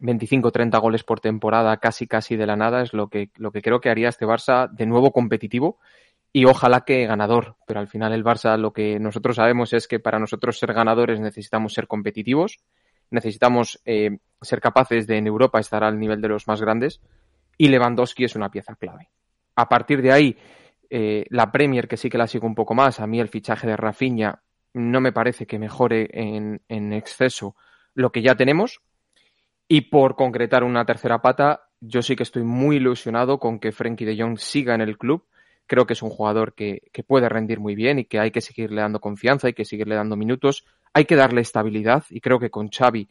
25 0.00 0.50
30 0.50 0.78
goles 0.78 1.04
por 1.04 1.20
temporada 1.20 1.76
casi 1.78 2.06
casi 2.06 2.36
de 2.36 2.46
la 2.46 2.56
nada 2.56 2.82
es 2.82 2.92
lo 2.92 3.08
que, 3.08 3.30
lo 3.36 3.50
que 3.50 3.62
creo 3.62 3.80
que 3.80 3.90
haría 3.90 4.08
este 4.08 4.26
Barça 4.26 4.70
de 4.70 4.86
nuevo 4.86 5.12
competitivo 5.12 5.78
y 6.32 6.44
ojalá 6.44 6.82
que 6.82 7.06
ganador. 7.06 7.56
Pero 7.66 7.80
al 7.80 7.88
final 7.88 8.12
el 8.12 8.24
Barça 8.24 8.56
lo 8.56 8.72
que 8.72 8.98
nosotros 8.98 9.36
sabemos 9.36 9.72
es 9.72 9.88
que 9.88 10.00
para 10.00 10.18
nosotros 10.18 10.58
ser 10.58 10.72
ganadores 10.72 11.20
necesitamos 11.20 11.74
ser 11.74 11.86
competitivos, 11.86 12.58
necesitamos 13.10 13.80
eh, 13.84 14.18
ser 14.40 14.60
capaces 14.60 15.06
de 15.06 15.16
en 15.16 15.26
Europa 15.26 15.60
estar 15.60 15.84
al 15.84 15.98
nivel 15.98 16.20
de 16.20 16.28
los 16.28 16.46
más 16.46 16.60
grandes 16.60 17.00
y 17.56 17.68
Lewandowski 17.68 18.24
es 18.24 18.36
una 18.36 18.50
pieza 18.50 18.76
clave. 18.76 19.10
A 19.56 19.68
partir 19.68 20.00
de 20.00 20.12
ahí, 20.12 20.36
eh, 20.90 21.26
la 21.30 21.50
Premier, 21.50 21.88
que 21.88 21.96
sí 21.96 22.08
que 22.08 22.18
la 22.18 22.28
sigo 22.28 22.46
un 22.46 22.54
poco 22.54 22.74
más, 22.74 23.00
a 23.00 23.06
mí 23.06 23.20
el 23.20 23.28
fichaje 23.28 23.66
de 23.66 23.76
Rafinha 23.76 24.42
no 24.72 25.00
me 25.00 25.12
parece 25.12 25.46
que 25.46 25.58
mejore 25.58 26.08
en, 26.12 26.92
exceso 26.92 27.56
lo 27.94 28.12
que 28.12 28.22
ya 28.22 28.36
tenemos. 28.36 28.80
Y 29.66 29.82
por 29.82 30.14
concretar 30.14 30.64
una 30.64 30.84
tercera 30.86 31.20
pata, 31.20 31.68
yo 31.80 32.00
sí 32.00 32.16
que 32.16 32.22
estoy 32.22 32.44
muy 32.44 32.76
ilusionado 32.76 33.38
con 33.38 33.58
que 33.58 33.72
Frenkie 33.72 34.06
de 34.06 34.16
Jong 34.16 34.38
siga 34.38 34.74
en 34.74 34.80
el 34.80 34.96
club 34.96 35.26
Creo 35.68 35.86
que 35.86 35.92
es 35.92 36.02
un 36.02 36.08
jugador 36.08 36.54
que, 36.54 36.80
puede 37.06 37.28
rendir 37.28 37.60
muy 37.60 37.74
bien 37.74 37.98
y 37.98 38.06
que 38.06 38.18
hay 38.18 38.30
que 38.30 38.40
seguirle 38.40 38.80
dando 38.80 39.00
confianza, 39.00 39.48
hay 39.48 39.52
que 39.52 39.66
seguirle 39.66 39.94
dando 39.94 40.16
minutos, 40.16 40.64
hay 40.94 41.04
que 41.04 41.14
darle 41.14 41.42
estabilidad 41.42 42.04
y 42.08 42.20
creo 42.20 42.40
que 42.40 42.50
con 42.50 42.70
Xavi 42.70 43.06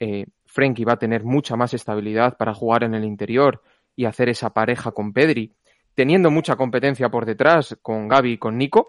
eh, 0.00 0.26
Frenkie 0.44 0.84
va 0.84 0.94
a 0.94 0.98
tener 0.98 1.22
mucha 1.22 1.54
más 1.54 1.74
estabilidad 1.74 2.36
para 2.36 2.54
jugar 2.54 2.82
en 2.82 2.94
el 2.94 3.04
interior 3.04 3.62
y 3.94 4.06
hacer 4.06 4.28
esa 4.28 4.50
pareja 4.52 4.90
con 4.90 5.12
Pedri, 5.12 5.54
teniendo 5.94 6.28
mucha 6.32 6.56
competencia 6.56 7.08
por 7.08 7.24
detrás 7.24 7.78
con 7.82 8.08
Gaby 8.08 8.32
y 8.32 8.38
con 8.38 8.58
Nico. 8.58 8.88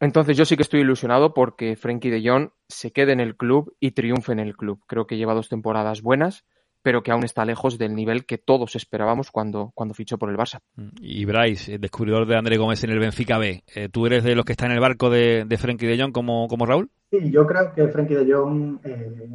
Entonces 0.00 0.34
yo 0.34 0.46
sí 0.46 0.56
que 0.56 0.62
estoy 0.62 0.80
ilusionado 0.80 1.34
porque 1.34 1.76
Frenkie 1.76 2.08
de 2.08 2.26
Jong 2.26 2.50
se 2.68 2.90
quede 2.90 3.12
en 3.12 3.20
el 3.20 3.36
club 3.36 3.76
y 3.80 3.90
triunfe 3.90 4.32
en 4.32 4.40
el 4.40 4.56
club. 4.56 4.82
Creo 4.86 5.06
que 5.06 5.18
lleva 5.18 5.34
dos 5.34 5.50
temporadas 5.50 6.00
buenas 6.00 6.46
pero 6.84 7.02
que 7.02 7.10
aún 7.10 7.24
está 7.24 7.46
lejos 7.46 7.78
del 7.78 7.94
nivel 7.94 8.26
que 8.26 8.36
todos 8.36 8.76
esperábamos 8.76 9.30
cuando, 9.30 9.72
cuando 9.74 9.94
fichó 9.94 10.18
por 10.18 10.28
el 10.28 10.36
Barça. 10.36 10.60
Y 11.00 11.24
Bryce, 11.24 11.76
el 11.76 11.80
descubridor 11.80 12.26
de 12.26 12.36
André 12.36 12.58
Gómez 12.58 12.84
en 12.84 12.90
el 12.90 12.98
Benfica 12.98 13.38
B, 13.38 13.64
eh, 13.74 13.88
¿tú 13.88 14.04
eres 14.04 14.22
de 14.22 14.34
los 14.34 14.44
que 14.44 14.52
está 14.52 14.66
en 14.66 14.72
el 14.72 14.80
barco 14.80 15.08
de, 15.08 15.46
de 15.46 15.56
Frenkie 15.56 15.86
de 15.86 15.98
Jong 15.98 16.12
como, 16.12 16.46
como 16.46 16.66
Raúl? 16.66 16.90
Sí, 17.10 17.30
yo 17.30 17.46
creo 17.46 17.72
que 17.72 17.88
Frenkie 17.88 18.16
de 18.16 18.30
Jong, 18.30 18.80
eh, 18.84 19.30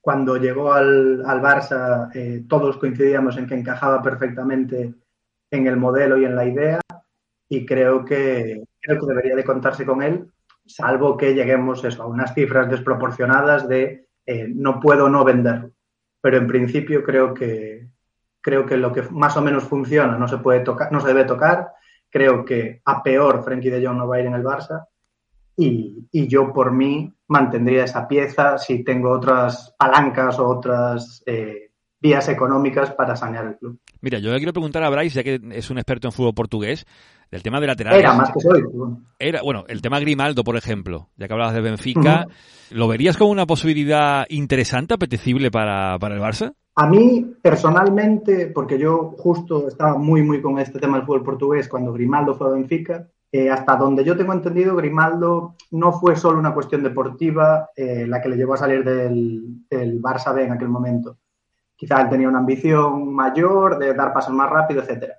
cuando 0.00 0.36
llegó 0.36 0.72
al, 0.72 1.24
al 1.26 1.42
Barça, 1.42 2.08
eh, 2.14 2.44
todos 2.48 2.76
coincidíamos 2.76 3.36
en 3.36 3.48
que 3.48 3.56
encajaba 3.56 4.00
perfectamente 4.00 4.94
en 5.50 5.66
el 5.66 5.76
modelo 5.76 6.16
y 6.20 6.24
en 6.24 6.36
la 6.36 6.46
idea, 6.46 6.80
y 7.48 7.66
creo 7.66 8.04
que, 8.04 8.62
creo 8.80 9.00
que 9.00 9.06
debería 9.06 9.34
de 9.34 9.44
contarse 9.44 9.84
con 9.84 10.04
él, 10.04 10.30
salvo 10.64 11.16
que 11.16 11.34
lleguemos 11.34 11.84
eso, 11.84 12.04
a 12.04 12.06
unas 12.06 12.32
cifras 12.32 12.70
desproporcionadas 12.70 13.68
de 13.68 14.06
no 14.54 14.80
puedo 14.80 15.08
no 15.08 15.24
venderlo 15.24 15.75
pero 16.26 16.38
en 16.38 16.48
principio 16.48 17.04
creo 17.04 17.32
que 17.32 17.86
creo 18.40 18.66
que 18.66 18.76
lo 18.76 18.92
que 18.92 19.02
más 19.02 19.36
o 19.36 19.42
menos 19.42 19.62
funciona 19.62 20.18
no 20.18 20.26
se 20.26 20.38
puede 20.38 20.58
tocar, 20.58 20.90
no 20.90 21.00
se 21.00 21.06
debe 21.06 21.22
tocar. 21.22 21.68
Creo 22.10 22.44
que 22.44 22.82
a 22.84 23.00
peor 23.00 23.44
Frenkie 23.44 23.70
de 23.70 23.86
Jong 23.86 23.96
no 23.96 24.08
va 24.08 24.16
a 24.16 24.20
ir 24.22 24.26
en 24.26 24.34
el 24.34 24.42
Barça 24.42 24.88
y, 25.56 26.08
yo 26.26 26.52
por 26.52 26.72
mí 26.72 27.14
mantendría 27.28 27.84
esa 27.84 28.08
pieza 28.08 28.58
si 28.58 28.82
tengo 28.82 29.12
otras 29.12 29.72
palancas 29.78 30.40
o 30.40 30.48
otras 30.48 31.22
eh, 31.26 31.65
vías 32.00 32.28
económicas 32.28 32.92
para 32.92 33.16
sanear 33.16 33.46
el 33.46 33.56
club. 33.56 33.78
Mira, 34.00 34.18
yo 34.18 34.30
le 34.30 34.38
quiero 34.38 34.52
preguntar 34.52 34.82
a 34.84 34.90
Bryce, 34.90 35.16
ya 35.16 35.24
que 35.24 35.40
es 35.52 35.70
un 35.70 35.78
experto 35.78 36.08
en 36.08 36.12
fútbol 36.12 36.34
portugués, 36.34 36.86
del 37.30 37.42
tema 37.42 37.60
de 37.60 37.66
laterales. 37.66 37.98
Era 37.98 38.14
más 38.14 38.30
que 38.30 38.40
soy. 38.40 38.62
Era, 39.18 39.42
bueno, 39.42 39.64
el 39.68 39.82
tema 39.82 39.98
Grimaldo, 39.98 40.44
por 40.44 40.56
ejemplo, 40.56 41.08
ya 41.16 41.26
que 41.26 41.32
hablabas 41.32 41.54
de 41.54 41.60
Benfica, 41.60 42.26
¿lo 42.70 42.88
verías 42.88 43.16
como 43.16 43.30
una 43.30 43.46
posibilidad 43.46 44.26
interesante, 44.28 44.94
apetecible 44.94 45.50
para, 45.50 45.98
para 45.98 46.14
el 46.14 46.20
Barça? 46.20 46.54
A 46.76 46.86
mí, 46.86 47.34
personalmente, 47.42 48.48
porque 48.48 48.78
yo 48.78 49.14
justo 49.16 49.66
estaba 49.68 49.96
muy, 49.96 50.22
muy 50.22 50.42
con 50.42 50.58
este 50.58 50.78
tema 50.78 50.98
del 50.98 51.06
fútbol 51.06 51.24
portugués 51.24 51.68
cuando 51.68 51.92
Grimaldo 51.92 52.34
fue 52.34 52.48
a 52.48 52.50
Benfica, 52.50 53.08
eh, 53.32 53.50
hasta 53.50 53.76
donde 53.76 54.04
yo 54.04 54.16
tengo 54.16 54.32
entendido, 54.32 54.76
Grimaldo 54.76 55.56
no 55.72 55.92
fue 55.92 56.16
solo 56.16 56.38
una 56.38 56.54
cuestión 56.54 56.82
deportiva 56.82 57.70
eh, 57.74 58.06
la 58.06 58.20
que 58.20 58.28
le 58.28 58.36
llevó 58.36 58.54
a 58.54 58.58
salir 58.58 58.84
del, 58.84 59.66
del 59.68 60.00
Barça 60.00 60.34
B 60.34 60.44
en 60.44 60.52
aquel 60.52 60.68
momento. 60.68 61.18
Quizá 61.76 62.00
él 62.00 62.08
tenía 62.08 62.28
una 62.28 62.38
ambición 62.38 63.14
mayor 63.14 63.78
de 63.78 63.94
dar 63.94 64.12
pasos 64.12 64.32
más 64.32 64.50
rápido, 64.50 64.82
etcétera 64.82 65.14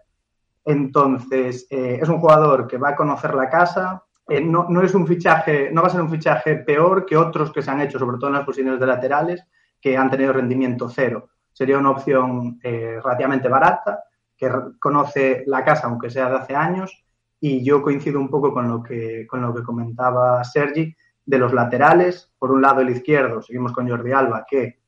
entonces, 0.68 1.66
eh, 1.70 1.98
es 2.02 2.10
un 2.10 2.20
jugador 2.20 2.68
que 2.68 2.78
va 2.78 2.90
a 2.90 2.96
conocer 2.96 3.34
la 3.34 3.50
casa. 3.50 4.04
Eh, 4.28 4.42
no, 4.42 4.68
es 4.82 4.94
un 4.94 5.08
fichaje, 5.08 5.72
no 5.72 5.82
va 5.82 5.88
a 5.88 5.92
ser 5.92 6.02
un 6.02 6.10
fichaje 6.10 6.58
peor 6.58 7.06
que 7.06 7.16
otros 7.16 7.54
que 7.54 7.62
se 7.62 7.72
han 7.72 7.80
hecho, 7.80 7.98
sobre 7.98 8.18
todo 8.18 8.28
en 8.28 8.36
las 8.36 8.46
posiciones 8.46 8.78
de 8.78 8.86
laterales, 8.86 9.46
que 9.80 9.96
han 9.96 10.12
tenido 10.12 10.34
rendimiento 10.34 10.90
cero. 10.90 11.30
Sería 11.54 11.78
una 11.78 11.92
opción 11.92 12.60
eh, 12.62 13.00
relativamente 13.02 13.48
barata, 13.48 14.04
que 14.36 14.52
conoce 14.78 15.46
la 15.48 15.64
casa, 15.64 15.88
aunque 15.88 16.10
sea 16.10 16.30
de 16.30 16.36
hace 16.36 16.54
años, 16.54 17.02
y 17.40 17.64
yo 17.64 17.82
coincido 17.82 18.20
un 18.20 18.30
poco 18.30 18.52
con 18.52 18.68
lo 18.68 18.84
que, 18.84 19.26
con 19.26 19.42
lo 19.42 19.56
que 19.56 19.64
comentaba 19.64 20.44
Sergi 20.44 20.94
de 21.26 21.38
los 21.38 21.54
laterales. 21.54 22.30
Por 22.38 22.52
un 22.52 22.62
lado, 22.62 22.82
el 22.82 22.90
izquierdo, 22.90 23.42
seguimos 23.42 23.72
con 23.72 23.88
Jordi 23.88 24.12
Alba, 24.12 24.46
que 24.46 24.80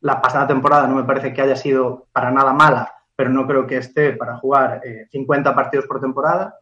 la 0.00 0.20
pasada 0.20 0.46
temporada 0.46 0.86
no 0.86 0.96
me 0.96 1.04
parece 1.04 1.32
que 1.32 1.42
haya 1.42 1.56
sido 1.56 2.06
para 2.12 2.30
nada 2.30 2.52
mala, 2.52 2.92
pero 3.16 3.30
no 3.30 3.46
creo 3.46 3.66
que 3.66 3.78
esté 3.78 4.12
para 4.12 4.36
jugar 4.36 4.80
50 5.10 5.50
eh, 5.50 5.54
partidos 5.54 5.86
por 5.86 6.00
temporada. 6.00 6.56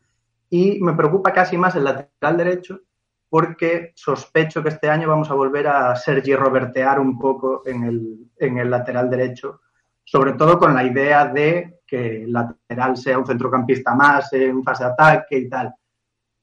Y 0.48 0.80
me 0.80 0.94
preocupa 0.94 1.32
casi 1.32 1.58
más 1.58 1.74
el 1.76 1.84
lateral 1.84 2.36
derecho, 2.36 2.80
porque 3.28 3.92
sospecho 3.94 4.62
que 4.62 4.70
este 4.70 4.88
año 4.88 5.08
vamos 5.08 5.30
a 5.30 5.34
volver 5.34 5.66
a 5.66 5.94
Sergi 5.96 6.34
Robertear 6.34 7.00
un 7.00 7.18
poco 7.18 7.62
en 7.66 7.84
el, 7.84 8.30
en 8.38 8.58
el 8.58 8.70
lateral 8.70 9.10
derecho, 9.10 9.60
sobre 10.04 10.34
todo 10.34 10.58
con 10.58 10.74
la 10.74 10.84
idea 10.84 11.26
de 11.26 11.80
que 11.86 12.24
el 12.24 12.32
lateral 12.32 12.96
sea 12.96 13.18
un 13.18 13.26
centrocampista 13.26 13.94
más 13.94 14.32
en 14.32 14.62
fase 14.62 14.84
de 14.84 14.90
ataque 14.90 15.38
y 15.38 15.48
tal. 15.48 15.74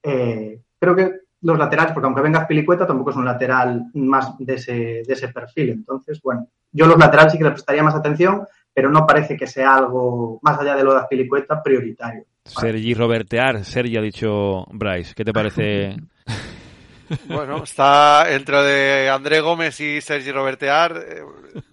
Eh, 0.04 0.62
creo 0.80 0.96
que 0.96 1.12
los 1.42 1.58
laterales, 1.58 1.94
porque 1.94 2.06
aunque 2.06 2.22
venga 2.22 2.48
Pilicueta, 2.48 2.86
tampoco 2.86 3.10
es 3.10 3.16
un 3.16 3.26
lateral 3.26 3.86
más 3.96 4.38
de 4.38 4.54
ese, 4.56 4.74
de 5.06 5.14
ese 5.14 5.30
perfil. 5.30 5.72
Entonces, 5.72 6.22
bueno, 6.22 6.48
yo 6.74 6.88
los 6.88 6.98
laterales 6.98 7.32
sí 7.32 7.38
que 7.38 7.46
les 7.46 7.54
prestaría 7.54 7.84
más 7.84 7.96
atención, 7.96 8.46
pero 8.74 8.90
no 8.90 9.06
parece 9.06 9.38
que 9.38 9.48
sea 9.48 9.76
algo, 9.76 10.40
más 10.42 10.60
allá 10.60 10.76
de 10.76 10.84
lo 10.84 10.96
de 10.96 11.02
Pilicueta, 11.10 11.62
prioritario. 11.62 12.26
Sergi 12.44 12.94
Robertear, 12.94 13.64
Sergi 13.64 13.96
ha 13.96 14.02
dicho 14.02 14.66
Bryce. 14.72 15.14
¿Qué 15.16 15.24
te 15.24 15.34
parece 15.34 15.96
Bueno, 17.26 17.64
está 17.64 18.32
entre 18.34 18.58
de 18.64 19.10
André 19.10 19.42
Gómez 19.42 19.80
y 19.80 20.02
Sergi 20.02 20.32
Robertear. 20.32 20.98
Eh, 20.98 21.22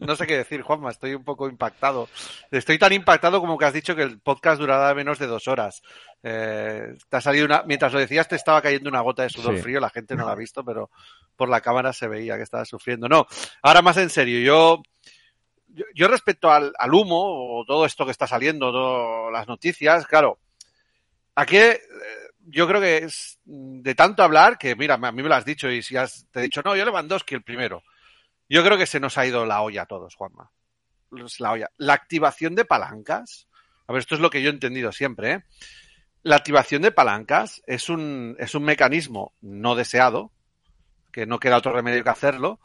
no 0.01 0.17
sé 0.17 0.27
qué 0.27 0.37
decir, 0.37 0.63
Juanma, 0.63 0.91
estoy 0.91 1.15
un 1.15 1.25
poco 1.25 1.49
impactado. 1.49 2.09
Estoy 2.51 2.79
tan 2.79 2.93
impactado 2.93 3.41
como 3.41 3.57
que 3.57 3.65
has 3.65 3.73
dicho 3.73 3.95
que 3.95 4.03
el 4.03 4.21
podcast 4.21 4.61
durará 4.61 4.95
menos 4.95 5.19
de 5.19 5.27
dos 5.27 5.49
horas. 5.49 5.83
Eh, 6.23 6.97
te 7.09 7.17
ha 7.17 7.21
salido 7.21 7.47
una, 7.47 7.63
mientras 7.65 7.93
lo 7.93 7.99
decías, 7.99 8.29
te 8.29 8.37
estaba 8.37 8.61
cayendo 8.61 8.89
una 8.89 9.01
gota 9.01 9.23
de 9.23 9.31
sudor 9.31 9.57
frío, 9.59 9.81
la 9.81 9.91
gente 9.91 10.15
no 10.15 10.25
lo 10.25 10.31
ha 10.31 10.37
visto, 10.37 10.65
pero 10.65 10.91
por 11.37 11.49
la 11.49 11.61
cámara 11.61 11.93
se 11.93 12.09
veía 12.09 12.37
que 12.37 12.43
estaba 12.43 12.65
sufriendo. 12.65 13.09
No, 13.09 13.27
ahora 13.63 13.83
más 13.83 13.97
en 13.97 14.11
serio, 14.11 14.41
yo, 14.41 14.83
yo, 15.95 16.09
respecto 16.09 16.51
al, 16.51 16.73
al, 16.79 16.93
humo 16.93 17.61
o 17.61 17.65
todo 17.65 17.87
esto 17.87 18.05
que 18.05 18.11
está 18.11 18.27
saliendo, 18.27 18.71
todas 18.71 19.33
las 19.33 19.49
noticias, 19.49 20.07
claro, 20.07 20.39
aquí 21.35 21.57
yo 22.50 22.66
creo 22.66 22.80
que 22.80 22.99
es 22.99 23.38
de 23.45 23.95
tanto 23.95 24.23
hablar 24.23 24.59
que, 24.59 24.76
mira, 24.76 24.95
a 24.95 25.12
mí 25.12 25.23
me 25.23 25.28
lo 25.28 25.35
has 25.35 25.45
dicho 25.45 25.71
y 25.71 25.83
si 25.83 25.97
has, 25.97 26.26
te 26.30 26.40
he 26.40 26.42
dicho, 26.42 26.62
no, 26.64 26.76
yo 26.76 26.85
Lewandowski 26.85 27.35
el 27.35 27.42
primero. 27.42 27.83
Yo 28.49 28.64
creo 28.64 28.76
que 28.76 28.87
se 28.87 29.00
nos 29.00 29.16
ha 29.16 29.26
ido 29.26 29.47
la 29.47 29.62
olla 29.62 29.83
a 29.83 29.87
todos, 29.87 30.14
Juanma. 30.16 30.50
La 31.38 31.52
olla. 31.52 31.71
La 31.76 31.95
activación 31.95 32.54
de 32.54 32.64
palancas. 32.64 33.49
A 33.87 33.92
ver, 33.92 34.00
esto 34.00 34.14
es 34.14 34.21
lo 34.21 34.30
que 34.30 34.42
yo 34.42 34.50
he 34.50 34.52
entendido 34.52 34.92
siempre, 34.92 35.33
¿eh? 35.33 35.45
La 36.23 36.37
activación 36.37 36.83
de 36.83 36.92
palancas 36.92 37.62
es 37.66 37.88
un, 37.88 38.37
es 38.38 38.54
un 38.54 38.64
mecanismo 38.64 39.33
no 39.40 39.75
deseado, 39.75 40.33
que 41.12 41.26
no 41.26 41.38
queda 41.40 41.57
otro 41.57 41.73
remedio 41.73 42.04
que 42.04 42.11
hacerlo, 42.11 42.61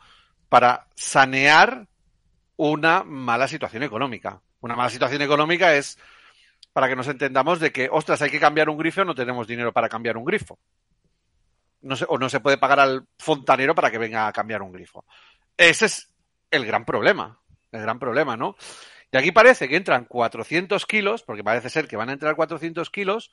para 0.49 0.87
sanear 0.95 1.87
una 2.57 3.03
mala 3.03 3.47
situación 3.47 3.83
económica. 3.83 4.41
Una 4.59 4.75
mala 4.75 4.89
situación 4.89 5.21
económica 5.21 5.75
es 5.75 5.97
para 6.75 6.89
que 6.89 6.95
nos 6.97 7.07
entendamos 7.07 7.61
de 7.61 7.71
que, 7.71 7.87
ostras, 7.89 8.21
hay 8.21 8.29
que 8.29 8.37
cambiar 8.37 8.67
un 8.69 8.77
grifo, 8.77 9.05
no 9.05 9.15
tenemos 9.15 9.47
dinero 9.47 9.71
para 9.71 9.87
cambiar 9.87 10.17
un 10.17 10.25
grifo. 10.25 10.59
No 11.83 11.95
o 12.09 12.17
no 12.17 12.27
se 12.27 12.41
puede 12.41 12.57
pagar 12.57 12.81
al 12.81 13.07
fontanero 13.17 13.73
para 13.73 13.89
que 13.89 13.97
venga 13.97 14.27
a 14.27 14.33
cambiar 14.33 14.61
un 14.61 14.73
grifo. 14.73 15.05
Ese 15.55 15.85
es 15.85 16.11
el 16.51 16.65
gran 16.65 16.83
problema, 16.83 17.39
el 17.71 17.79
gran 17.79 17.97
problema, 17.97 18.35
¿no? 18.35 18.57
Y 19.09 19.15
aquí 19.15 19.31
parece 19.31 19.69
que 19.69 19.77
entran 19.77 20.03
400 20.03 20.85
kilos, 20.85 21.23
porque 21.23 21.45
parece 21.45 21.69
ser 21.69 21.87
que 21.87 21.95
van 21.95 22.09
a 22.09 22.11
entrar 22.11 22.35
400 22.35 22.89
kilos, 22.89 23.31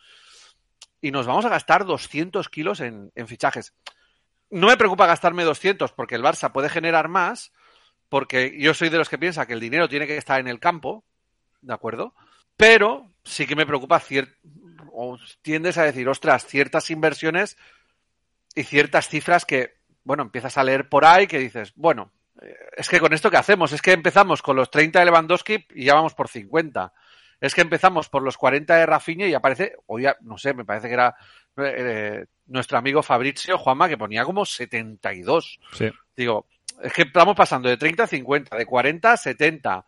y 1.00 1.10
nos 1.10 1.26
vamos 1.26 1.44
a 1.44 1.48
gastar 1.48 1.84
200 1.84 2.48
kilos 2.48 2.78
en, 2.78 3.10
en 3.16 3.26
fichajes. 3.26 3.74
No 4.50 4.68
me 4.68 4.76
preocupa 4.76 5.06
gastarme 5.06 5.42
200 5.42 5.90
porque 5.90 6.14
el 6.14 6.22
Barça 6.22 6.52
puede 6.52 6.68
generar 6.68 7.08
más, 7.08 7.50
porque 8.08 8.56
yo 8.56 8.72
soy 8.72 8.88
de 8.88 8.98
los 8.98 9.08
que 9.08 9.18
piensa 9.18 9.46
que 9.46 9.54
el 9.54 9.58
dinero 9.58 9.88
tiene 9.88 10.06
que 10.06 10.16
estar 10.16 10.38
en 10.38 10.46
el 10.46 10.60
campo, 10.60 11.02
¿de 11.60 11.74
acuerdo? 11.74 12.14
Pero 12.56 13.10
sí 13.24 13.46
que 13.46 13.56
me 13.56 13.66
preocupa 13.66 14.02
o 14.92 15.18
tiendes 15.40 15.78
a 15.78 15.84
decir, 15.84 16.08
ostras, 16.08 16.46
ciertas 16.46 16.90
inversiones 16.90 17.56
y 18.54 18.64
ciertas 18.64 19.08
cifras 19.08 19.44
que, 19.44 19.74
bueno, 20.04 20.22
empiezas 20.22 20.58
a 20.58 20.64
leer 20.64 20.88
por 20.88 21.04
ahí 21.04 21.26
que 21.26 21.38
dices, 21.38 21.72
bueno, 21.76 22.12
eh, 22.40 22.54
es 22.76 22.88
que 22.88 23.00
con 23.00 23.12
esto 23.12 23.30
que 23.30 23.36
hacemos, 23.36 23.72
es 23.72 23.80
que 23.80 23.92
empezamos 23.92 24.42
con 24.42 24.56
los 24.56 24.70
30 24.70 24.98
de 24.98 25.04
Lewandowski 25.06 25.66
y 25.74 25.84
ya 25.86 25.94
vamos 25.94 26.14
por 26.14 26.28
50. 26.28 26.92
Es 27.40 27.54
que 27.54 27.60
empezamos 27.60 28.08
por 28.08 28.22
los 28.22 28.36
40 28.36 28.76
de 28.76 28.86
Rafinha 28.86 29.26
y 29.26 29.34
aparece, 29.34 29.74
o 29.86 29.98
ya, 29.98 30.16
no 30.20 30.38
sé, 30.38 30.54
me 30.54 30.64
parece 30.64 30.88
que 30.88 30.94
era 30.94 31.16
eh, 31.56 32.26
nuestro 32.46 32.78
amigo 32.78 33.02
Fabrizio 33.02 33.58
Juanma 33.58 33.88
que 33.88 33.98
ponía 33.98 34.24
como 34.24 34.44
72. 34.44 35.58
Sí. 35.72 35.90
Digo, 36.16 36.46
es 36.82 36.92
que 36.92 37.02
estamos 37.02 37.34
pasando 37.34 37.68
de 37.68 37.76
30 37.76 38.04
a 38.04 38.06
50, 38.06 38.56
de 38.56 38.66
40 38.66 39.12
a 39.12 39.16
70. 39.16 39.86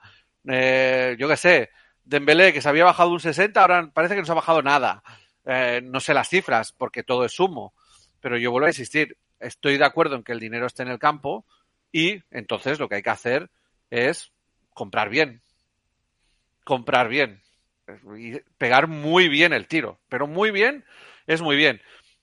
Eh, 0.49 1.16
yo 1.18 1.28
qué 1.28 1.37
sé, 1.37 1.71
Dembélé, 2.04 2.52
que 2.52 2.61
se 2.61 2.68
había 2.68 2.84
bajado 2.84 3.11
un 3.11 3.20
60, 3.20 3.61
ahora 3.61 3.90
parece 3.92 4.14
que 4.14 4.20
no 4.20 4.26
se 4.26 4.32
ha 4.32 4.37
bajado 4.37 4.62
nada. 4.62 5.02
Eh, 5.44 5.80
no 5.82 6.00
sé 6.00 6.14
las 6.14 6.28
cifras, 6.28 6.73
porque 6.73 7.02
todo 7.02 7.25
es 7.25 7.32
sumo. 7.32 7.75
Pero 8.20 8.38
yo 8.38 8.50
vuelvo 8.50 8.66
a 8.66 8.70
insistir, 8.70 9.16
estoy 9.40 9.76
de 9.78 9.84
acuerdo 9.84 10.16
en 10.16 10.23
que 10.23 10.32
el 10.32 10.40
dinero 10.40 10.66
esté 10.66 10.82
en 10.82 10.88
el 10.88 10.99
campo 10.99 11.44
y 11.92 12.23
entonces 12.30 12.78
lo 12.78 12.88
que 12.88 12.96
hay 12.96 13.02
que 13.02 13.11
hacer 13.11 13.50
es 13.90 14.32
comprar 14.70 15.08
bien. 15.08 15.42
Comprar 16.64 17.08
bien. 17.08 17.42
Y 18.18 18.40
pegar 18.58 18.88
muy 18.88 19.28
bien 19.28 19.52
el 19.52 19.68
tiro. 19.68 20.00
Pero 20.08 20.26
muy 20.26 20.50
bien 20.50 20.84
es 21.26 21.42
muy 21.42 21.56
bien. 21.56 21.80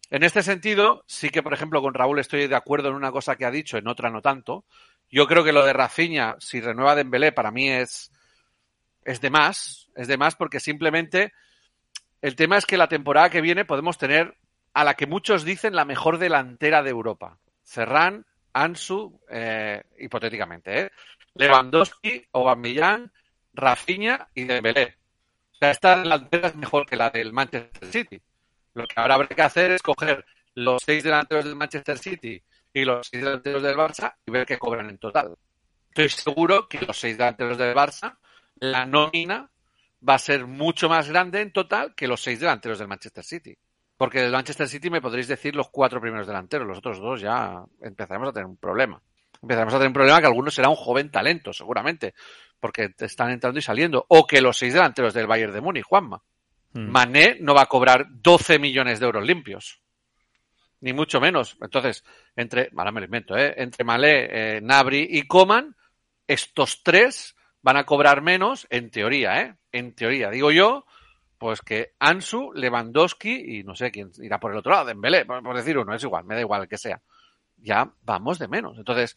En 0.09 0.23
este 0.23 0.43
sentido, 0.43 1.03
sí 1.07 1.29
que, 1.29 1.41
por 1.41 1.53
ejemplo, 1.53 1.81
con 1.81 1.93
Raúl 1.93 2.19
estoy 2.19 2.47
de 2.47 2.55
acuerdo 2.55 2.89
en 2.89 2.95
una 2.95 3.11
cosa 3.11 3.37
que 3.37 3.45
ha 3.45 3.51
dicho, 3.51 3.77
en 3.77 3.87
otra 3.87 4.09
no 4.09 4.21
tanto. 4.21 4.65
Yo 5.09 5.25
creo 5.25 5.43
que 5.43 5.53
lo 5.53 5.65
de 5.65 5.73
Rafinha, 5.73 6.35
si 6.39 6.59
renueva 6.59 6.95
Dembélé, 6.95 7.31
para 7.31 7.51
mí 7.51 7.69
es, 7.69 8.11
es 9.03 9.21
de 9.21 9.29
más, 9.29 9.89
es 9.95 10.07
de 10.07 10.17
más 10.17 10.35
porque 10.35 10.59
simplemente 10.59 11.33
el 12.21 12.35
tema 12.35 12.57
es 12.57 12.65
que 12.65 12.77
la 12.77 12.87
temporada 12.87 13.29
que 13.29 13.41
viene 13.41 13.65
podemos 13.65 13.97
tener 13.97 14.37
a 14.73 14.83
la 14.83 14.93
que 14.93 15.07
muchos 15.07 15.43
dicen 15.43 15.75
la 15.75 15.85
mejor 15.85 16.17
delantera 16.17 16.83
de 16.83 16.91
Europa. 16.91 17.39
Ferran, 17.63 18.25
Ansu, 18.53 19.19
eh, 19.29 19.83
hipotéticamente, 19.99 20.81
¿eh? 20.81 20.91
Lewandowski, 21.35 22.25
Aubameyang, 22.33 23.11
Rafinha 23.53 24.29
y 24.33 24.43
Dembélé. 24.43 24.97
O 25.51 25.55
sea, 25.55 25.71
esta 25.71 25.97
delantera 25.97 26.49
es 26.49 26.55
mejor 26.55 26.85
que 26.85 26.95
la 26.95 27.09
del 27.09 27.33
Manchester 27.33 27.89
City. 27.89 28.21
Lo 28.73 28.87
que 28.87 28.93
ahora 28.97 29.15
habrá 29.15 29.27
que 29.27 29.41
hacer 29.41 29.71
es 29.71 29.81
coger 29.81 30.25
los 30.55 30.81
seis 30.83 31.03
delanteros 31.03 31.45
del 31.45 31.55
Manchester 31.55 31.97
City 31.97 32.41
y 32.73 32.85
los 32.85 33.07
seis 33.07 33.23
delanteros 33.23 33.63
del 33.63 33.75
Barça 33.75 34.15
y 34.25 34.31
ver 34.31 34.45
qué 34.45 34.57
cobran 34.57 34.89
en 34.89 34.97
total. 34.97 35.35
Estoy 35.89 36.09
seguro 36.09 36.67
que 36.67 36.79
los 36.81 36.97
seis 36.97 37.17
delanteros 37.17 37.57
del 37.57 37.75
Barça 37.75 38.17
la 38.61 38.85
nómina 38.85 39.49
va 40.07 40.15
a 40.15 40.19
ser 40.19 40.45
mucho 40.47 40.87
más 40.87 41.09
grande 41.09 41.41
en 41.41 41.51
total 41.51 41.93
que 41.95 42.07
los 42.07 42.21
seis 42.21 42.39
delanteros 42.39 42.79
del 42.79 42.87
Manchester 42.87 43.23
City. 43.23 43.57
Porque 43.97 44.21
del 44.21 44.31
Manchester 44.31 44.67
City 44.67 44.89
me 44.89 45.01
podréis 45.01 45.27
decir 45.27 45.55
los 45.55 45.69
cuatro 45.69 45.99
primeros 45.99 46.27
delanteros, 46.27 46.67
los 46.67 46.77
otros 46.77 46.99
dos 46.99 47.21
ya 47.21 47.63
empezaremos 47.81 48.29
a 48.29 48.33
tener 48.33 48.45
un 48.45 48.57
problema. 48.57 49.01
Empezaremos 49.41 49.73
a 49.73 49.77
tener 49.77 49.87
un 49.89 49.93
problema 49.93 50.19
que 50.19 50.27
algunos 50.27 50.53
será 50.53 50.69
un 50.69 50.75
joven 50.75 51.09
talento, 51.11 51.53
seguramente, 51.53 52.13
porque 52.59 52.93
están 52.99 53.31
entrando 53.31 53.59
y 53.59 53.63
saliendo. 53.63 54.05
O 54.09 54.25
que 54.25 54.41
los 54.41 54.57
seis 54.57 54.73
delanteros 54.73 55.13
del 55.13 55.27
Bayern 55.27 55.53
de 55.53 55.61
Múnich, 55.61 55.83
Juanma. 55.83 56.21
Hmm. 56.73 56.89
Mané 56.89 57.37
no 57.41 57.53
va 57.53 57.63
a 57.63 57.67
cobrar 57.67 58.07
12 58.09 58.59
millones 58.59 58.99
de 58.99 59.05
euros 59.05 59.25
limpios. 59.25 59.81
Ni 60.81 60.93
mucho 60.93 61.19
menos. 61.19 61.57
Entonces, 61.61 62.03
entre, 62.35 62.69
ahora 62.75 62.91
me 62.91 63.01
lo 63.01 63.05
invento, 63.05 63.35
¿eh? 63.35 63.53
entre 63.57 63.83
Malé, 63.83 64.57
eh, 64.57 64.61
Nabri 64.61 65.07
y 65.09 65.23
Coman, 65.23 65.75
estos 66.27 66.81
tres 66.83 67.35
van 67.61 67.77
a 67.77 67.85
cobrar 67.85 68.21
menos, 68.21 68.67
en 68.69 68.89
teoría, 68.89 69.41
¿eh? 69.41 69.55
En 69.71 69.93
teoría, 69.93 70.29
digo 70.29 70.51
yo, 70.51 70.85
pues 71.37 71.61
que 71.61 71.93
Ansu, 71.99 72.51
Lewandowski 72.53 73.57
y 73.57 73.63
no 73.63 73.75
sé 73.75 73.91
quién 73.91 74.11
irá 74.21 74.39
por 74.39 74.51
el 74.51 74.57
otro 74.57 74.71
lado, 74.71 74.85
Dembélé, 74.85 75.25
por, 75.25 75.41
por 75.41 75.55
decir 75.55 75.77
uno, 75.77 75.93
es 75.93 76.03
igual, 76.03 76.25
me 76.25 76.35
da 76.35 76.41
igual 76.41 76.63
el 76.63 76.67
que 76.67 76.77
sea. 76.77 77.01
Ya 77.57 77.91
vamos 78.03 78.39
de 78.39 78.47
menos. 78.47 78.77
Entonces, 78.77 79.15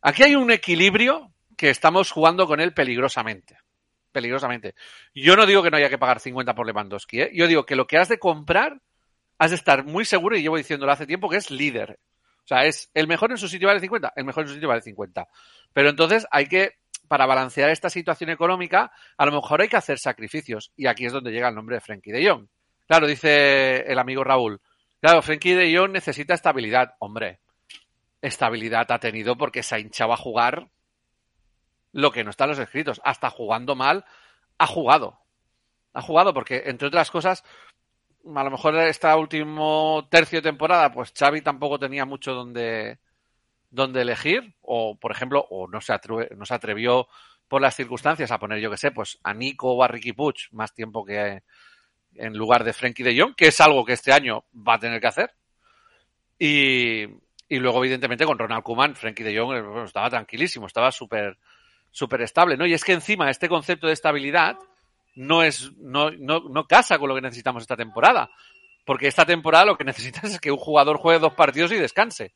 aquí 0.00 0.22
hay 0.22 0.36
un 0.36 0.50
equilibrio 0.50 1.32
que 1.56 1.70
estamos 1.70 2.10
jugando 2.10 2.46
con 2.46 2.60
él 2.60 2.72
peligrosamente. 2.74 3.56
Peligrosamente. 4.12 4.74
Yo 5.14 5.36
no 5.36 5.46
digo 5.46 5.62
que 5.62 5.70
no 5.70 5.76
haya 5.76 5.90
que 5.90 5.98
pagar 5.98 6.20
50 6.20 6.54
por 6.54 6.66
Lewandowski, 6.66 7.20
¿eh? 7.22 7.30
Yo 7.34 7.46
digo 7.48 7.66
que 7.66 7.76
lo 7.76 7.86
que 7.86 7.98
has 7.98 8.08
de 8.08 8.18
comprar, 8.18 8.80
has 9.38 9.50
de 9.50 9.56
estar 9.56 9.84
muy 9.84 10.04
seguro, 10.04 10.36
y 10.36 10.42
llevo 10.42 10.56
diciéndolo 10.56 10.92
hace 10.92 11.06
tiempo, 11.06 11.28
que 11.28 11.36
es 11.36 11.50
líder. 11.50 11.98
O 12.44 12.46
sea, 12.46 12.64
es 12.64 12.90
el 12.94 13.08
mejor 13.08 13.30
en 13.30 13.38
su 13.38 13.48
sitio 13.48 13.68
vale 13.68 13.80
50, 13.80 14.12
el 14.16 14.24
mejor 14.24 14.42
en 14.42 14.48
su 14.48 14.54
sitio 14.54 14.68
vale 14.68 14.82
50. 14.82 15.26
Pero 15.72 15.88
entonces 15.88 16.26
hay 16.30 16.46
que 16.46 16.72
para 17.08 17.26
balancear 17.26 17.70
esta 17.70 17.90
situación 17.90 18.30
económica, 18.30 18.92
a 19.16 19.26
lo 19.26 19.32
mejor 19.32 19.60
hay 19.60 19.68
que 19.68 19.76
hacer 19.76 19.98
sacrificios. 19.98 20.72
Y 20.76 20.86
aquí 20.86 21.06
es 21.06 21.12
donde 21.12 21.32
llega 21.32 21.48
el 21.48 21.54
nombre 21.54 21.76
de 21.76 21.80
Frenkie 21.80 22.12
de 22.12 22.28
Jong. 22.28 22.46
Claro, 22.86 23.06
dice 23.06 23.80
el 23.90 23.98
amigo 23.98 24.24
Raúl. 24.24 24.60
Claro, 25.00 25.22
Frenkie 25.22 25.54
de 25.54 25.76
Jong 25.76 25.92
necesita 25.92 26.34
estabilidad. 26.34 26.94
Hombre, 26.98 27.40
estabilidad 28.22 28.90
ha 28.90 28.98
tenido 28.98 29.36
porque 29.36 29.62
se 29.62 29.74
ha 29.74 29.78
hinchado 29.78 30.12
a 30.12 30.16
jugar 30.16 30.68
lo 31.92 32.10
que 32.10 32.24
no 32.24 32.30
está 32.30 32.44
en 32.44 32.50
los 32.50 32.58
escritos. 32.58 33.00
Hasta 33.04 33.30
jugando 33.30 33.74
mal, 33.74 34.04
ha 34.58 34.66
jugado. 34.66 35.20
Ha 35.92 36.02
jugado 36.02 36.34
porque, 36.34 36.64
entre 36.66 36.88
otras 36.88 37.10
cosas, 37.10 37.44
a 38.34 38.44
lo 38.44 38.50
mejor 38.50 38.76
esta 38.76 39.16
último 39.16 40.08
tercio 40.10 40.38
de 40.38 40.50
temporada, 40.50 40.90
pues 40.92 41.12
Xavi 41.16 41.42
tampoco 41.42 41.78
tenía 41.78 42.04
mucho 42.04 42.32
donde, 42.32 42.98
donde 43.74 44.02
elegir, 44.02 44.54
o 44.62 44.96
por 44.98 45.12
ejemplo, 45.12 45.46
o 45.50 45.66
no 45.66 45.80
se, 45.80 45.94
no 46.36 46.46
se 46.46 46.54
atrevió 46.54 47.08
por 47.48 47.60
las 47.60 47.74
circunstancias 47.74 48.30
a 48.30 48.38
poner, 48.38 48.60
yo 48.60 48.70
que 48.70 48.76
sé, 48.76 48.90
pues 48.90 49.18
a 49.22 49.34
Nico 49.34 49.72
o 49.72 49.82
a 49.82 49.88
Ricky 49.88 50.12
Puch 50.12 50.50
más 50.52 50.72
tiempo 50.72 51.04
que 51.04 51.42
en 52.14 52.36
lugar 52.36 52.64
de 52.64 52.72
Frankie 52.72 53.02
de 53.02 53.20
Jong, 53.20 53.34
que 53.34 53.48
es 53.48 53.60
algo 53.60 53.84
que 53.84 53.94
este 53.94 54.12
año 54.12 54.44
va 54.54 54.74
a 54.74 54.78
tener 54.78 55.00
que 55.00 55.06
hacer. 55.08 55.32
Y, 56.38 57.04
Y 57.48 57.58
luego, 57.58 57.78
evidentemente, 57.78 58.24
con 58.24 58.38
Ronald 58.38 58.62
Koeman, 58.62 58.96
Frankie 58.96 59.24
de 59.24 59.38
Jong 59.38 59.54
eh, 59.54 59.84
estaba 59.84 60.08
tranquilísimo, 60.08 60.66
estaba 60.66 60.90
súper 60.90 61.38
súper 61.90 62.22
estable, 62.22 62.56
¿no? 62.56 62.66
Y 62.66 62.74
es 62.74 62.82
que 62.82 62.92
encima 62.92 63.30
este 63.30 63.48
concepto 63.48 63.86
de 63.86 63.92
estabilidad 63.92 64.56
no 65.14 65.44
es 65.44 65.72
no, 65.76 66.10
no, 66.10 66.40
no 66.40 66.66
casa 66.66 66.98
con 66.98 67.08
lo 67.08 67.14
que 67.14 67.20
necesitamos 67.20 67.62
esta 67.62 67.76
temporada. 67.76 68.30
Porque 68.84 69.06
esta 69.06 69.24
temporada 69.24 69.64
lo 69.64 69.76
que 69.76 69.84
necesitas 69.92 70.24
es 70.24 70.40
que 70.40 70.50
un 70.50 70.58
jugador 70.58 70.98
juegue 70.98 71.20
dos 71.20 71.34
partidos 71.34 71.72
y 71.72 71.76
descanse. 71.76 72.34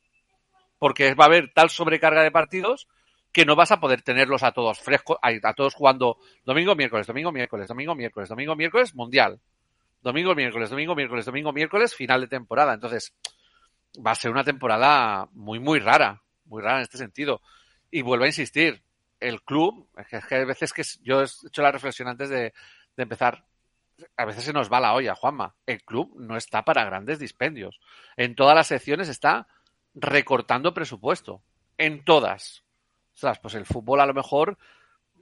Porque 0.79 1.13
va 1.13 1.25
a 1.25 1.27
haber 1.27 1.53
tal 1.53 1.69
sobrecarga 1.69 2.23
de 2.23 2.31
partidos 2.31 2.87
que 3.31 3.45
no 3.45 3.55
vas 3.55 3.71
a 3.71 3.79
poder 3.79 4.01
tenerlos 4.01 4.43
a 4.43 4.51
todos 4.51 4.79
frescos, 4.79 5.17
a, 5.21 5.53
todos 5.53 5.75
jugando 5.75 6.17
domingo, 6.45 6.75
miércoles, 6.75 7.05
domingo, 7.05 7.31
miércoles, 7.31 7.67
domingo, 7.67 7.95
miércoles, 7.95 8.29
domingo, 8.29 8.55
miércoles, 8.55 8.95
mundial. 8.95 9.39
Domingo, 10.01 10.33
miércoles, 10.33 10.69
domingo, 10.69 10.95
miércoles, 10.95 11.25
domingo, 11.25 11.53
miércoles, 11.53 11.93
final 11.93 12.21
de 12.21 12.27
temporada. 12.27 12.73
Entonces, 12.73 13.13
va 14.05 14.11
a 14.11 14.15
ser 14.15 14.31
una 14.31 14.43
temporada 14.43 15.27
muy, 15.33 15.59
muy 15.59 15.79
rara, 15.79 16.23
muy 16.45 16.61
rara 16.61 16.77
en 16.77 16.83
este 16.83 16.97
sentido. 16.97 17.41
Y 17.91 18.01
vuelvo 18.01 18.23
a 18.23 18.27
insistir, 18.27 18.81
el 19.19 19.41
club, 19.43 19.87
es 19.97 20.25
que, 20.25 20.35
hay 20.35 20.45
veces 20.45 20.73
que 20.73 20.83
yo 21.03 21.21
he 21.21 21.25
hecho 21.25 21.61
la 21.61 21.71
reflexión 21.71 22.07
antes 22.07 22.29
de, 22.29 22.53
de 22.95 23.03
empezar, 23.03 23.45
a 24.15 24.25
veces 24.25 24.45
se 24.45 24.53
nos 24.53 24.71
va 24.71 24.79
la 24.79 24.93
olla, 24.93 25.13
Juanma. 25.13 25.55
El 25.65 25.83
club 25.83 26.15
no 26.19 26.37
está 26.37 26.63
para 26.63 26.85
grandes 26.85 27.19
dispendios. 27.19 27.79
En 28.15 28.33
todas 28.33 28.55
las 28.55 28.67
secciones 28.67 29.09
está 29.09 29.47
recortando 29.93 30.73
presupuesto. 30.73 31.41
En 31.77 32.03
todas. 32.03 32.63
O 33.15 33.17
sea, 33.17 33.33
pues 33.33 33.55
el 33.55 33.65
fútbol 33.65 34.01
a 34.01 34.05
lo 34.05 34.13
mejor 34.13 34.57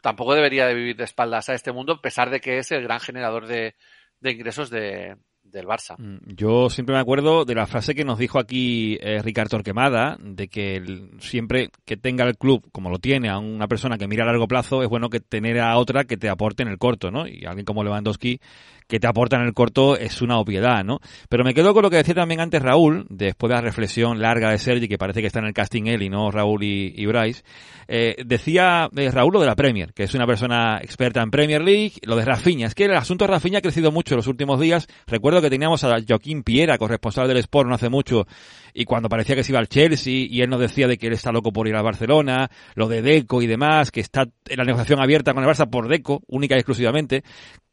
tampoco 0.01 0.35
debería 0.35 0.67
de 0.67 0.75
vivir 0.75 0.95
de 0.95 1.03
espaldas 1.03 1.49
a 1.49 1.53
este 1.53 1.71
mundo, 1.71 1.93
a 1.93 2.01
pesar 2.01 2.29
de 2.29 2.39
que 2.39 2.59
es 2.59 2.71
el 2.71 2.83
gran 2.83 2.99
generador 2.99 3.47
de, 3.47 3.75
ingresos 4.21 4.69
de, 4.69 5.17
del 5.43 5.65
Barça. 5.65 5.95
Mm, 5.97 6.35
yo 6.35 6.69
siempre 6.69 6.95
me 6.95 7.01
acuerdo 7.01 7.45
de 7.45 7.55
la 7.55 7.67
frase 7.67 7.95
que 7.95 8.05
nos 8.05 8.19
dijo 8.19 8.39
aquí 8.39 8.97
eh, 9.01 9.21
Ricardo 9.21 9.57
Torquemada, 9.57 10.17
de 10.19 10.47
que 10.47 11.09
siempre 11.19 11.69
que 11.85 11.97
tenga 11.97 12.25
el 12.25 12.37
club, 12.37 12.69
como 12.71 12.89
lo 12.89 12.99
tiene, 12.99 13.29
a 13.29 13.37
una 13.37 13.67
persona 13.67 13.97
que 13.97 14.07
mira 14.07 14.23
a 14.23 14.27
largo 14.27 14.47
plazo, 14.47 14.83
es 14.83 14.89
bueno 14.89 15.09
que 15.09 15.19
tener 15.19 15.59
a 15.59 15.77
otra 15.77 16.05
que 16.05 16.17
te 16.17 16.29
aporte 16.29 16.63
en 16.63 16.69
el 16.69 16.77
corto, 16.77 17.11
¿no? 17.11 17.27
Y 17.27 17.45
alguien 17.45 17.65
como 17.65 17.83
Lewandowski 17.83 18.39
que 18.87 18.99
te 18.99 19.07
aporta 19.07 19.35
en 19.37 19.43
el 19.43 19.53
corto 19.53 19.97
es 19.97 20.21
una 20.21 20.37
obviedad, 20.37 20.83
¿no? 20.83 20.99
Pero 21.29 21.43
me 21.43 21.53
quedo 21.53 21.73
con 21.73 21.83
lo 21.83 21.89
que 21.89 21.97
decía 21.97 22.15
también 22.15 22.39
antes 22.39 22.61
Raúl, 22.61 23.05
después 23.09 23.49
de 23.49 23.55
la 23.55 23.61
reflexión 23.61 24.19
larga 24.19 24.51
de 24.51 24.57
Sergi, 24.57 24.87
que 24.87 24.97
parece 24.97 25.21
que 25.21 25.27
está 25.27 25.39
en 25.39 25.45
el 25.45 25.53
casting 25.53 25.87
él 25.87 26.01
y 26.01 26.09
no 26.09 26.31
Raúl 26.31 26.63
y, 26.63 27.05
Bryce, 27.05 27.43
eh, 27.87 28.15
decía 28.25 28.89
eh, 28.95 29.11
Raúl 29.11 29.33
lo 29.33 29.39
de 29.39 29.47
la 29.47 29.55
Premier, 29.55 29.93
que 29.93 30.03
es 30.03 30.13
una 30.13 30.25
persona 30.25 30.79
experta 30.81 31.21
en 31.21 31.31
Premier 31.31 31.61
League, 31.61 31.93
lo 32.03 32.15
de 32.15 32.25
Rafinha, 32.25 32.67
es 32.67 32.75
que 32.75 32.85
el 32.85 32.95
asunto 32.95 33.25
de 33.25 33.31
Rafinha 33.31 33.59
ha 33.59 33.61
crecido 33.61 33.91
mucho 33.91 34.13
en 34.13 34.17
los 34.17 34.27
últimos 34.27 34.59
días, 34.59 34.87
recuerdo 35.05 35.41
que 35.41 35.49
teníamos 35.49 35.83
a 35.83 35.97
Joaquín 36.07 36.43
Piera, 36.43 36.77
corresponsal 36.77 37.27
del 37.27 37.37
Sport 37.37 37.69
no 37.69 37.75
hace 37.75 37.89
mucho, 37.89 38.25
y 38.73 38.85
cuando 38.85 39.09
parecía 39.09 39.35
que 39.35 39.43
se 39.43 39.51
iba 39.51 39.59
al 39.59 39.67
Chelsea, 39.67 40.27
y 40.29 40.41
él 40.41 40.49
nos 40.49 40.59
decía 40.59 40.87
de 40.87 40.97
que 40.97 41.07
él 41.07 41.13
está 41.13 41.31
loco 41.31 41.51
por 41.51 41.67
ir 41.67 41.75
al 41.75 41.83
Barcelona, 41.83 42.49
lo 42.75 42.87
de 42.87 43.01
Deco 43.01 43.41
y 43.41 43.47
demás, 43.47 43.91
que 43.91 44.01
está 44.01 44.27
en 44.47 44.57
la 44.57 44.65
negociación 44.65 45.01
abierta 45.01 45.33
con 45.33 45.43
el 45.43 45.49
Barça 45.49 45.69
por 45.69 45.87
Deco, 45.87 46.21
única 46.27 46.55
y 46.55 46.59
exclusivamente, 46.59 47.23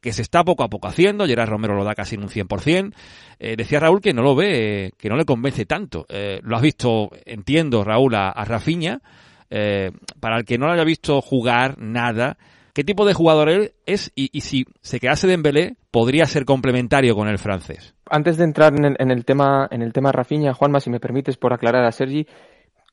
que 0.01 0.13
se 0.13 0.21
está 0.21 0.43
poco 0.43 0.63
a 0.63 0.69
poco 0.69 0.87
haciendo, 0.87 1.04
Gerard 1.27 1.49
Romero 1.49 1.75
lo 1.75 1.83
da 1.83 1.95
casi 1.95 2.15
en 2.15 2.23
un 2.23 2.29
100%, 2.29 2.93
eh, 3.39 3.55
decía 3.57 3.79
Raúl 3.79 4.01
que 4.01 4.13
no 4.13 4.21
lo 4.21 4.35
ve, 4.35 4.93
que 4.97 5.09
no 5.09 5.15
le 5.15 5.25
convence 5.25 5.65
tanto. 5.65 6.05
Eh, 6.09 6.39
lo 6.43 6.55
has 6.55 6.61
visto, 6.61 7.09
entiendo, 7.25 7.83
Raúl, 7.83 8.15
a, 8.15 8.29
a 8.29 8.45
Rafinha, 8.45 9.01
eh, 9.49 9.91
para 10.19 10.37
el 10.37 10.45
que 10.45 10.57
no 10.57 10.65
lo 10.67 10.73
haya 10.73 10.83
visto 10.83 11.21
jugar 11.21 11.77
nada, 11.77 12.37
¿qué 12.73 12.83
tipo 12.83 13.05
de 13.05 13.13
jugador 13.13 13.71
es 13.85 14.11
y, 14.15 14.41
si 14.41 14.65
se 14.81 14.99
quedase 14.99 15.27
Dembélé 15.27 15.75
podría 15.91 16.25
ser 16.25 16.45
complementario 16.45 17.15
con 17.15 17.27
el 17.27 17.37
francés? 17.37 17.93
Antes 18.09 18.37
de 18.37 18.43
entrar 18.43 18.73
en 18.75 18.85
el, 18.85 18.95
en 18.99 19.11
el 19.11 19.23
tema 19.23 19.67
en 19.71 19.81
el 19.81 19.93
tema 19.93 20.11
Rafinha, 20.11 20.53
Juanma, 20.53 20.79
si 20.79 20.89
me 20.89 20.99
permites 20.99 21.37
por 21.37 21.53
aclarar 21.53 21.85
a 21.85 21.91
Sergi, 21.91 22.27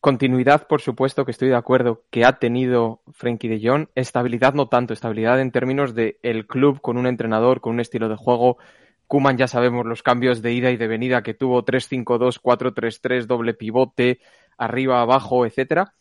Continuidad, 0.02 0.66
por 0.66 0.80
supuesto, 0.80 1.24
que 1.24 1.30
estoy 1.30 1.50
de 1.50 1.54
acuerdo 1.54 2.02
que 2.10 2.24
ha 2.24 2.40
tenido 2.40 3.02
Frenkie 3.12 3.46
de 3.46 3.60
Jong. 3.62 3.86
Estabilidad 3.94 4.52
no 4.52 4.66
tanto, 4.66 4.92
estabilidad 4.92 5.40
en 5.40 5.52
términos 5.52 5.94
de 5.94 6.18
el 6.24 6.48
club 6.48 6.80
con 6.80 6.98
un 6.98 7.06
entrenador, 7.06 7.60
con 7.60 7.74
un 7.74 7.78
estilo 7.78 8.08
de 8.08 8.16
juego. 8.16 8.58
Kuman 9.06 9.38
ya 9.38 9.46
sabemos 9.46 9.86
los 9.86 10.02
cambios 10.02 10.42
de 10.42 10.54
ida 10.54 10.72
y 10.72 10.76
de 10.76 10.88
venida 10.88 11.22
que 11.22 11.34
tuvo 11.34 11.64
3-5-2, 11.64 12.40
4-3-3, 12.42 13.26
doble 13.26 13.54
pivote, 13.54 14.18
arriba, 14.58 15.00
abajo, 15.00 15.46
etcétera. 15.46 15.94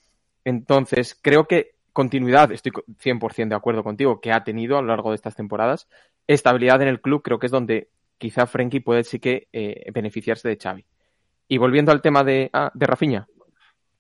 Entonces, 0.45 1.15
creo 1.21 1.45
que 1.45 1.75
continuidad, 1.93 2.51
estoy 2.51 2.71
100% 2.71 3.49
de 3.49 3.55
acuerdo 3.55 3.83
contigo, 3.83 4.19
que 4.19 4.31
ha 4.31 4.43
tenido 4.43 4.79
a 4.79 4.81
lo 4.81 4.87
largo 4.87 5.11
de 5.11 5.17
estas 5.17 5.35
temporadas. 5.35 5.87
Estabilidad 6.25 6.81
en 6.81 6.87
el 6.87 7.01
club, 7.01 7.21
creo 7.21 7.37
que 7.37 7.45
es 7.45 7.51
donde 7.51 7.89
quizá 8.17 8.47
Frenkie 8.47 8.79
puede 8.79 9.03
sí 9.03 9.19
que 9.19 9.47
eh, 9.53 9.91
beneficiarse 9.93 10.49
de 10.49 10.57
Xavi. 10.57 10.87
Y 11.47 11.59
volviendo 11.59 11.91
al 11.91 12.01
tema 12.01 12.23
de, 12.23 12.49
ah, 12.51 12.71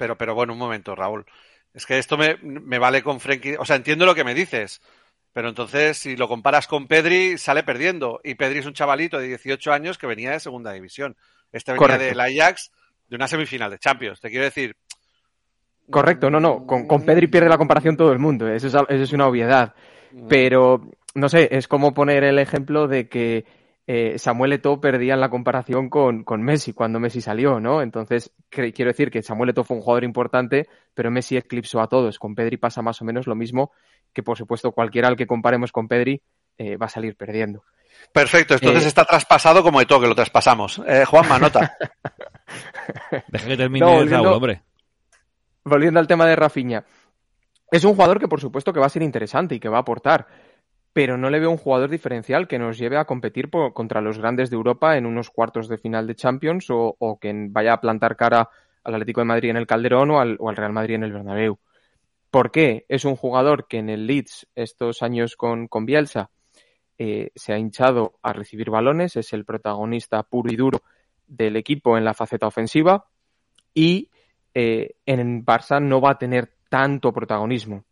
pero, 0.01 0.17
pero 0.17 0.33
bueno, 0.33 0.53
un 0.53 0.57
momento, 0.57 0.95
Raúl. 0.95 1.27
Es 1.75 1.85
que 1.85 1.99
esto 1.99 2.17
me, 2.17 2.35
me 2.41 2.79
vale 2.79 3.03
con 3.03 3.19
Frenkie. 3.19 3.55
O 3.59 3.65
sea, 3.65 3.75
entiendo 3.75 4.07
lo 4.07 4.15
que 4.15 4.23
me 4.23 4.33
dices. 4.33 4.81
Pero 5.31 5.47
entonces, 5.47 5.95
si 5.95 6.15
lo 6.15 6.27
comparas 6.27 6.65
con 6.65 6.87
Pedri, 6.87 7.37
sale 7.37 7.61
perdiendo. 7.61 8.19
Y 8.23 8.33
Pedri 8.33 8.57
es 8.57 8.65
un 8.65 8.73
chavalito 8.73 9.19
de 9.19 9.27
18 9.27 9.71
años 9.71 9.99
que 9.99 10.07
venía 10.07 10.31
de 10.31 10.39
segunda 10.39 10.73
división. 10.73 11.15
Este 11.51 11.73
venía 11.73 11.99
del 11.99 12.19
Ajax 12.19 12.71
de 13.09 13.15
una 13.15 13.27
semifinal 13.27 13.69
de 13.69 13.77
Champions. 13.77 14.19
Te 14.19 14.31
quiero 14.31 14.45
decir. 14.45 14.75
Correcto, 15.91 16.31
no, 16.31 16.39
no. 16.39 16.65
Con, 16.65 16.87
con 16.87 17.05
Pedri 17.05 17.27
pierde 17.27 17.47
la 17.47 17.59
comparación 17.59 17.95
todo 17.95 18.11
el 18.11 18.17
mundo. 18.17 18.47
Eso 18.47 18.69
es, 18.69 18.73
eso 18.73 19.03
es 19.03 19.13
una 19.13 19.27
obviedad. 19.27 19.75
Mm. 20.13 20.29
Pero, 20.29 20.81
no 21.13 21.29
sé, 21.29 21.47
es 21.51 21.67
como 21.67 21.93
poner 21.93 22.23
el 22.23 22.39
ejemplo 22.39 22.87
de 22.87 23.07
que 23.07 23.45
eh, 23.87 24.19
Samuel 24.19 24.53
Eto'o 24.53 24.79
perdía 24.79 25.15
en 25.15 25.19
la 25.19 25.29
comparación 25.29 25.89
con, 25.89 26.23
Messi 26.39 26.73
cuando 26.73 26.99
Messi 26.99 27.19
salió, 27.19 27.59
¿no? 27.59 27.81
Entonces, 27.81 28.31
quiero 28.49 28.91
decir 28.91 29.09
que 29.09 29.21
Samuel 29.21 29.49
Eto'o 29.49 29.63
fue 29.63 29.77
un 29.77 29.83
jugador 29.83 30.03
importante, 30.03 30.67
pero 30.93 31.09
Messi 31.09 31.37
eclipsó 31.37 31.81
a 31.81 31.87
todos. 31.87 32.19
Con 32.19 32.35
Pedri 32.35 32.57
pasa 32.57 32.81
más 32.81 33.01
o 33.01 33.05
menos 33.05 33.27
lo 33.27 33.35
mismo, 33.35 33.71
que 34.13 34.23
por 34.23 34.37
supuesto 34.37 34.71
cualquiera 34.71 35.07
al 35.07 35.15
que 35.15 35.25
comparemos 35.27 35.71
con 35.71 35.87
Pedri 35.87 36.21
eh, 36.57 36.77
va 36.77 36.85
a 36.85 36.89
salir 36.89 37.15
perdiendo. 37.15 37.63
Perfecto, 38.13 38.53
entonces 38.53 38.85
eh, 38.85 38.87
está 38.87 39.03
traspasado 39.03 39.63
como 39.63 39.81
Eto'o, 39.81 39.99
que 39.99 40.07
lo 40.07 40.15
traspasamos. 40.15 40.81
Juan 41.07 41.27
Manota. 41.27 41.75
Deja 43.27 43.47
que 43.47 43.57
termine 43.57 43.99
el 43.99 44.09
Raúl, 44.09 44.27
hombre. 44.27 44.61
Volviendo 45.63 45.99
al 45.99 46.07
tema 46.07 46.25
de 46.25 46.35
Rafinha. 46.35 46.85
Es 47.71 47.83
un 47.85 47.93
jugador 47.93 48.19
que 48.19 48.27
por 48.27 48.41
supuesto 48.41 48.73
que 48.73 48.79
va 48.79 48.87
a 48.87 48.89
ser 48.89 49.01
interesante 49.01 49.55
y 49.55 49.59
que 49.59 49.69
va 49.69 49.77
a 49.77 49.81
aportar 49.81 50.27
pero 50.93 51.17
no 51.17 51.29
le 51.29 51.39
veo 51.39 51.49
un 51.49 51.57
jugador 51.57 51.89
diferencial 51.89 52.47
que 52.47 52.59
nos 52.59 52.77
lleve 52.77 52.97
a 52.97 53.05
competir 53.05 53.49
contra 53.49 54.01
los 54.01 54.17
grandes 54.17 54.49
de 54.49 54.57
Europa 54.57 54.97
en 54.97 55.05
unos 55.05 55.29
cuartos 55.29 55.69
de 55.69 55.77
final 55.77 56.05
de 56.05 56.15
Champions 56.15 56.67
o, 56.69 57.17
que 57.19 57.33
vaya 57.49 57.73
a 57.73 57.81
plantar 57.81 58.17
cara 58.17 58.49
al 58.83 58.95
Atlético 58.95 59.21
de 59.21 59.25
Madrid 59.25 59.49
en 59.51 59.57
el 59.57 59.67
Calderón 59.67 60.11
o 60.11 60.19
al, 60.19 60.37
Real 60.55 60.73
Madrid 60.73 60.95
en 60.95 61.03
el 61.03 61.13
Bernabéu. 61.13 61.59
¿Por 62.29 62.51
qué? 62.51 62.85
Es 62.89 63.05
un 63.05 63.15
jugador 63.15 63.67
que 63.67 63.77
en 63.77 63.89
el 63.89 64.05
Leeds 64.05 64.47
estos 64.55 65.01
años 65.01 65.35
con, 65.35 65.67
Bielsa 65.85 66.29
eh, 66.97 67.31
se 67.35 67.53
ha 67.53 67.57
hinchado 67.57 68.19
a 68.21 68.33
recibir 68.33 68.69
balones, 68.69 69.15
es 69.15 69.33
el 69.33 69.45
protagonista 69.45 70.23
puro 70.23 70.51
y 70.51 70.55
duro 70.55 70.81
del 71.27 71.55
equipo 71.55 71.97
en 71.97 72.03
la 72.03 72.13
faceta 72.13 72.47
ofensiva 72.47 73.05
y 73.73 74.09
eh, 74.53 74.95
en 75.05 75.45
Barça 75.45 75.81
no 75.81 76.01
va 76.01 76.11
a 76.11 76.17
tener 76.17 76.51
tanto 76.69 77.13
protagonismo 77.13 77.85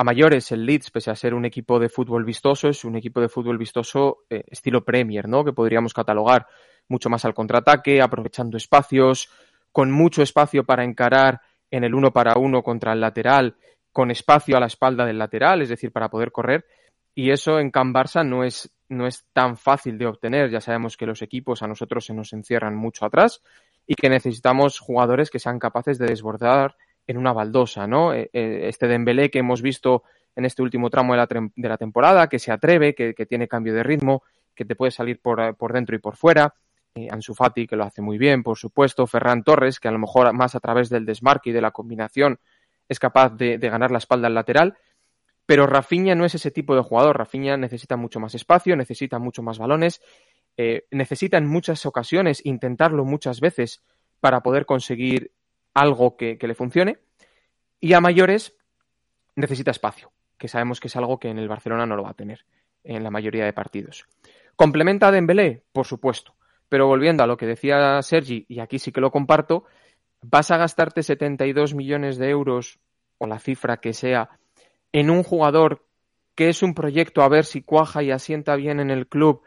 a 0.00 0.04
mayores, 0.04 0.52
el 0.52 0.64
Leeds, 0.64 0.92
pese 0.92 1.10
a 1.10 1.16
ser 1.16 1.34
un 1.34 1.44
equipo 1.44 1.80
de 1.80 1.88
fútbol 1.88 2.24
vistoso, 2.24 2.68
es 2.68 2.84
un 2.84 2.94
equipo 2.94 3.20
de 3.20 3.28
fútbol 3.28 3.58
vistoso 3.58 4.18
eh, 4.30 4.44
estilo 4.46 4.84
Premier, 4.84 5.28
¿no? 5.28 5.44
Que 5.44 5.52
podríamos 5.52 5.92
catalogar 5.92 6.46
mucho 6.86 7.10
más 7.10 7.24
al 7.24 7.34
contraataque, 7.34 8.00
aprovechando 8.00 8.56
espacios, 8.56 9.28
con 9.72 9.90
mucho 9.90 10.22
espacio 10.22 10.62
para 10.62 10.84
encarar 10.84 11.40
en 11.68 11.82
el 11.82 11.96
uno 11.96 12.12
para 12.12 12.38
uno 12.38 12.62
contra 12.62 12.92
el 12.92 13.00
lateral, 13.00 13.56
con 13.90 14.12
espacio 14.12 14.56
a 14.56 14.60
la 14.60 14.66
espalda 14.66 15.04
del 15.04 15.18
lateral, 15.18 15.62
es 15.62 15.68
decir, 15.68 15.90
para 15.90 16.08
poder 16.08 16.30
correr. 16.30 16.64
Y 17.12 17.32
eso 17.32 17.58
en 17.58 17.72
Can 17.72 17.92
Barça 17.92 18.24
no 18.24 18.44
es, 18.44 18.72
no 18.88 19.04
es 19.04 19.26
tan 19.32 19.56
fácil 19.56 19.98
de 19.98 20.06
obtener. 20.06 20.48
Ya 20.48 20.60
sabemos 20.60 20.96
que 20.96 21.06
los 21.06 21.22
equipos 21.22 21.64
a 21.64 21.66
nosotros 21.66 22.06
se 22.06 22.14
nos 22.14 22.32
encierran 22.32 22.76
mucho 22.76 23.04
atrás 23.04 23.42
y 23.84 23.96
que 23.96 24.08
necesitamos 24.08 24.78
jugadores 24.78 25.28
que 25.28 25.40
sean 25.40 25.58
capaces 25.58 25.98
de 25.98 26.06
desbordar 26.06 26.76
en 27.08 27.16
una 27.16 27.32
baldosa, 27.32 27.86
¿no? 27.86 28.12
Eh, 28.12 28.30
eh, 28.32 28.60
este 28.68 28.86
Dembélé 28.86 29.30
que 29.30 29.40
hemos 29.40 29.62
visto 29.62 30.04
en 30.36 30.44
este 30.44 30.62
último 30.62 30.90
tramo 30.90 31.14
de 31.14 31.68
la, 31.68 31.76
temporada, 31.78 32.28
que 32.28 32.38
se 32.38 32.52
atreve, 32.52 32.94
que, 32.94 33.26
tiene 33.26 33.48
cambio 33.48 33.74
de 33.74 33.82
ritmo, 33.82 34.22
que 34.54 34.64
te 34.64 34.76
puede 34.76 34.92
salir 34.92 35.20
por, 35.20 35.56
por 35.56 35.72
dentro 35.72 35.96
y 35.96 35.98
por 35.98 36.16
fuera. 36.16 36.54
Eh, 36.94 37.08
Ansu 37.10 37.34
Fati, 37.34 37.66
que 37.66 37.74
lo 37.74 37.84
hace 37.84 38.02
muy 38.02 38.18
bien, 38.18 38.44
por 38.44 38.56
supuesto. 38.56 39.06
Ferran 39.06 39.42
Torres, 39.42 39.80
que 39.80 39.88
a 39.88 39.90
lo 39.90 39.98
mejor 39.98 40.32
más 40.34 40.54
a 40.54 40.60
través 40.60 40.90
del 40.90 41.06
desmarque 41.06 41.50
y 41.50 41.52
de 41.52 41.62
la 41.62 41.72
combinación 41.72 42.38
es 42.88 43.00
capaz 43.00 43.30
de, 43.30 43.56
ganar 43.56 43.90
la 43.90 43.98
espalda 43.98 44.28
al 44.28 44.34
lateral. 44.34 44.76
Pero 45.46 45.66
Rafinha 45.66 46.14
no 46.14 46.26
es 46.26 46.34
ese 46.34 46.50
tipo 46.50 46.76
de 46.76 46.82
jugador. 46.82 47.18
Rafinha 47.18 47.56
necesita 47.56 47.96
mucho 47.96 48.20
más 48.20 48.34
espacio, 48.34 48.76
necesita 48.76 49.18
mucho 49.18 49.42
más 49.42 49.58
balones, 49.58 50.02
necesita 50.90 51.38
en 51.38 51.46
muchas 51.46 51.86
ocasiones 51.86 52.44
intentarlo 52.44 53.04
muchas 53.04 53.40
veces 53.40 53.82
para 54.20 54.42
poder 54.42 54.66
conseguir 54.66 55.32
algo 55.74 56.16
que, 56.16 56.38
le 56.40 56.54
funcione. 56.54 56.98
Y 57.80 57.92
a 57.92 58.00
mayores 58.00 58.54
necesita 59.36 59.70
espacio, 59.70 60.10
que 60.36 60.48
sabemos 60.48 60.80
que 60.80 60.88
es 60.88 60.96
algo 60.96 61.18
que 61.18 61.28
en 61.28 61.38
el 61.38 61.48
Barcelona 61.48 61.86
no 61.86 61.96
lo 61.96 62.02
va 62.02 62.10
a 62.10 62.14
tener 62.14 62.44
en 62.82 63.02
la 63.02 63.10
mayoría 63.10 63.44
de 63.44 63.52
partidos. 63.52 64.06
¿Complementa 64.56 65.08
a 65.08 65.12
Dembélé? 65.12 65.62
Por 65.72 65.86
supuesto. 65.86 66.34
Pero 66.68 66.86
volviendo 66.86 67.22
a 67.22 67.26
lo 67.26 67.36
que 67.36 67.46
decía 67.46 68.02
Sergi, 68.02 68.44
y 68.48 68.60
aquí 68.60 68.78
sí 68.78 68.92
que 68.92 69.00
lo 69.00 69.10
comparto, 69.10 69.64
vas 70.20 70.50
a 70.50 70.56
gastarte 70.56 71.02
72 71.02 71.74
millones 71.74 72.18
de 72.18 72.30
euros, 72.30 72.78
o 73.18 73.26
la 73.26 73.38
cifra 73.38 73.78
que 73.78 73.92
sea, 73.92 74.30
en 74.92 75.10
un 75.10 75.22
jugador 75.22 75.84
que 76.34 76.48
es 76.48 76.62
un 76.62 76.74
proyecto 76.74 77.22
a 77.22 77.28
ver 77.28 77.44
si 77.44 77.62
cuaja 77.62 78.02
y 78.02 78.10
asienta 78.10 78.54
bien 78.56 78.80
en 78.80 78.90
el 78.90 79.08
club 79.08 79.42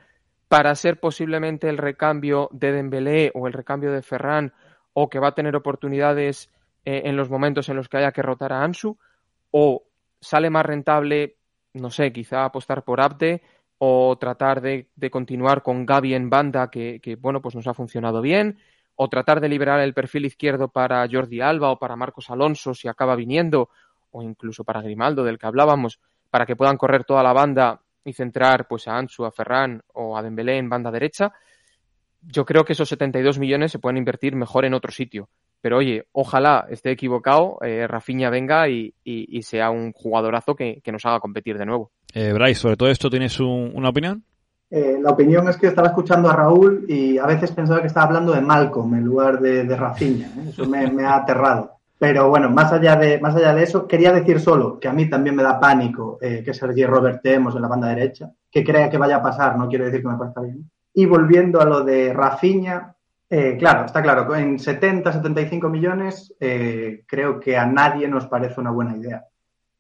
para 0.50 0.76
ser 0.76 1.00
posiblemente 1.00 1.70
el 1.70 1.78
recambio 1.78 2.50
de 2.52 2.74
Dembélé 2.74 3.32
o 3.34 3.48
el 3.48 3.54
recambio 3.54 3.94
de 3.94 4.02
Ferran 4.02 4.54
o 4.94 5.10
que 5.10 5.20
va 5.20 5.30
a 5.30 5.36
tener 5.36 5.56
oportunidades 5.56 6.50
eh, 6.86 7.04
en 7.06 7.16
los 7.16 7.30
momentos 7.30 7.70
en 7.70 7.76
los 7.76 7.90
que 7.90 7.98
haya 7.98 8.12
que 8.12 8.22
rotar 8.22 8.54
a 8.54 8.64
Ansu 8.64 8.98
o 9.52 9.84
sale 10.20 10.50
más 10.50 10.66
rentable, 10.66 11.38
no 11.74 11.90
sé, 11.90 12.12
quizá 12.12 12.46
apostar 12.46 12.84
por 12.84 13.02
Abde 13.02 13.42
o 13.78 14.16
tratar 14.20 14.62
de, 14.62 14.90
continuar 15.10 15.64
con 15.64 15.86
Gaby 15.86 16.14
en 16.14 16.30
banda, 16.30 16.70
que, 16.70 17.18
bueno, 17.20 17.42
pues 17.42 17.56
nos 17.56 17.68
ha 17.68 17.74
funcionado 17.74 18.22
bien, 18.22 18.60
o 18.96 19.10
tratar 19.10 19.42
de 19.42 19.50
liberar 19.50 19.80
el 19.80 19.96
perfil 19.96 20.26
izquierdo 20.26 20.68
para 20.68 21.08
Jordi 21.12 21.42
Alba 21.42 21.72
o 21.72 21.80
para 21.80 21.96
Marcos 21.96 22.30
Alonso 22.30 22.76
si 22.76 22.88
acaba 22.88 23.16
viniendo, 23.16 23.70
o 24.12 24.22
incluso 24.22 24.64
para 24.64 24.84
Grimaldo, 24.84 25.24
del 25.24 25.40
que 25.40 25.48
hablábamos, 25.48 26.00
para 26.30 26.46
que 26.46 26.56
puedan 26.56 26.78
correr 26.78 27.06
toda 27.06 27.24
la 27.24 27.34
banda 27.34 27.82
y 28.06 28.14
centrar 28.14 28.68
pues 28.68 28.88
a 28.88 28.98
Ansu, 28.98 29.26
a 29.26 29.32
Ferran 29.32 29.82
o 29.94 30.16
a 30.16 30.22
Dembélé 30.22 30.58
en 30.58 30.70
banda 30.70 30.92
derecha. 30.92 31.34
Yo 32.22 32.46
creo 32.46 32.64
que 32.66 32.74
esos 32.74 32.90
72 32.90 33.40
millones 33.40 33.72
se 33.72 33.80
pueden 33.80 33.98
invertir 33.98 34.36
mejor 34.36 34.66
en 34.66 34.74
otro 34.74 34.92
sitio. 34.92 35.30
Pero 35.62 35.78
oye, 35.78 36.08
ojalá 36.12 36.66
esté 36.70 36.92
equivocado, 36.92 37.60
eh, 37.62 37.86
Rafinha 37.88 38.32
venga 38.32 38.68
y, 38.68 38.94
sea 39.44 39.70
un 39.70 39.92
jugadorazo 39.94 40.56
que, 40.56 40.82
nos 40.92 41.06
haga 41.06 41.20
competir 41.20 41.58
de 41.58 41.66
nuevo. 41.66 41.92
Eh, 42.14 42.34
Bryce, 42.34 42.60
sobre 42.60 42.78
todo 42.78 42.90
esto, 42.90 43.10
¿tienes 43.10 43.40
una 43.40 43.90
opinión? 43.90 44.24
Eh, 44.72 44.98
la 45.02 45.12
opinión 45.12 45.48
es 45.50 45.58
que 45.58 45.68
estaba 45.68 45.90
escuchando 45.90 46.30
a 46.30 46.36
Raúl 46.36 46.86
y 46.88 47.18
a 47.18 47.26
veces 47.26 47.52
pensaba 47.52 47.82
que 47.82 47.88
estaba 47.88 48.08
hablando 48.08 48.34
de 48.34 48.42
Malcolm 48.42 48.96
en 48.96 49.04
lugar 49.04 49.40
de, 49.40 49.66
de 49.66 49.76
Rafinha. 49.76 50.28
¿eh? 50.28 50.50
Eso 50.50 50.66
me, 50.66 51.06
ha 51.06 51.18
aterrado. 51.18 51.74
Pero 52.00 52.30
bueno, 52.30 52.50
más 52.50 52.74
allá, 52.74 52.96
de, 52.96 53.20
más 53.20 53.36
allá 53.36 53.54
de 53.54 53.64
eso, 53.64 53.88
quería 53.88 54.12
decir 54.12 54.40
solo 54.40 54.80
que 54.80 54.88
a 54.88 54.94
mí 54.94 55.08
también 55.08 55.36
me 55.36 55.44
da 55.44 55.60
pánico 55.60 56.18
que 56.20 56.54
Sergi 56.54 56.84
Robert 56.84 57.22
Temos 57.22 57.56
en 57.56 57.62
la 57.62 57.68
banda 57.68 57.90
derecha, 57.90 58.32
que 58.50 58.64
crea 58.64 58.90
que 58.90 58.98
vaya 58.98 59.18
a 59.18 59.22
pasar, 59.22 59.56
no 59.56 59.68
quiero 59.68 59.86
decir 59.86 60.02
que 60.02 60.08
me 60.08 60.18
parezca 60.18 60.42
bien. 60.42 60.68
Y 60.94 61.06
volviendo 61.06 61.62
a 61.62 61.66
lo 61.66 61.84
de 61.84 62.14
Rafinha, 62.14 62.96
eh, 63.30 63.56
claro, 63.58 63.86
está 63.86 64.02
claro. 64.02 64.36
En 64.36 64.60
70, 64.60 65.14
75 65.14 65.70
millones 65.70 66.36
eh, 66.40 67.04
creo 67.08 67.40
que 67.40 67.58
a 67.58 67.66
nadie 67.66 68.08
nos 68.08 68.28
parece 68.28 68.60
una 68.60 68.72
buena 68.72 68.98
idea. 68.98 69.26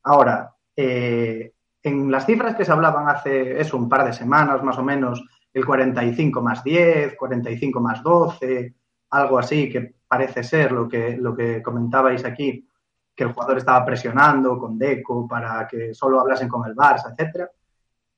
Ahora, 0.03 0.55
eh, 0.75 1.51
en 1.83 2.09
las 2.09 2.25
cifras 2.25 2.55
que 2.55 2.63
se 2.63 2.71
hablaban 2.71 3.09
hace 3.09 3.59
eso, 3.59 3.75
un 3.75 3.89
par 3.89 4.05
de 4.05 4.13
semanas 4.13 4.63
más 4.63 4.77
o 4.77 4.83
menos, 4.83 5.21
el 5.53 5.65
45 5.65 6.41
más 6.41 6.63
10, 6.63 7.15
45 7.17 7.81
más 7.81 8.01
12, 8.01 8.73
algo 9.09 9.37
así, 9.37 9.69
que 9.69 9.95
parece 10.07 10.43
ser 10.43 10.71
lo 10.71 10.87
que, 10.87 11.17
lo 11.17 11.35
que 11.35 11.61
comentabais 11.61 12.23
aquí, 12.23 12.65
que 13.13 13.23
el 13.25 13.33
jugador 13.33 13.57
estaba 13.57 13.83
presionando 13.85 14.57
con 14.57 14.77
Deco 14.77 15.27
para 15.27 15.67
que 15.67 15.93
solo 15.93 16.21
hablasen 16.21 16.47
con 16.47 16.65
el 16.67 16.75
Barça, 16.75 17.11
etcétera. 17.11 17.49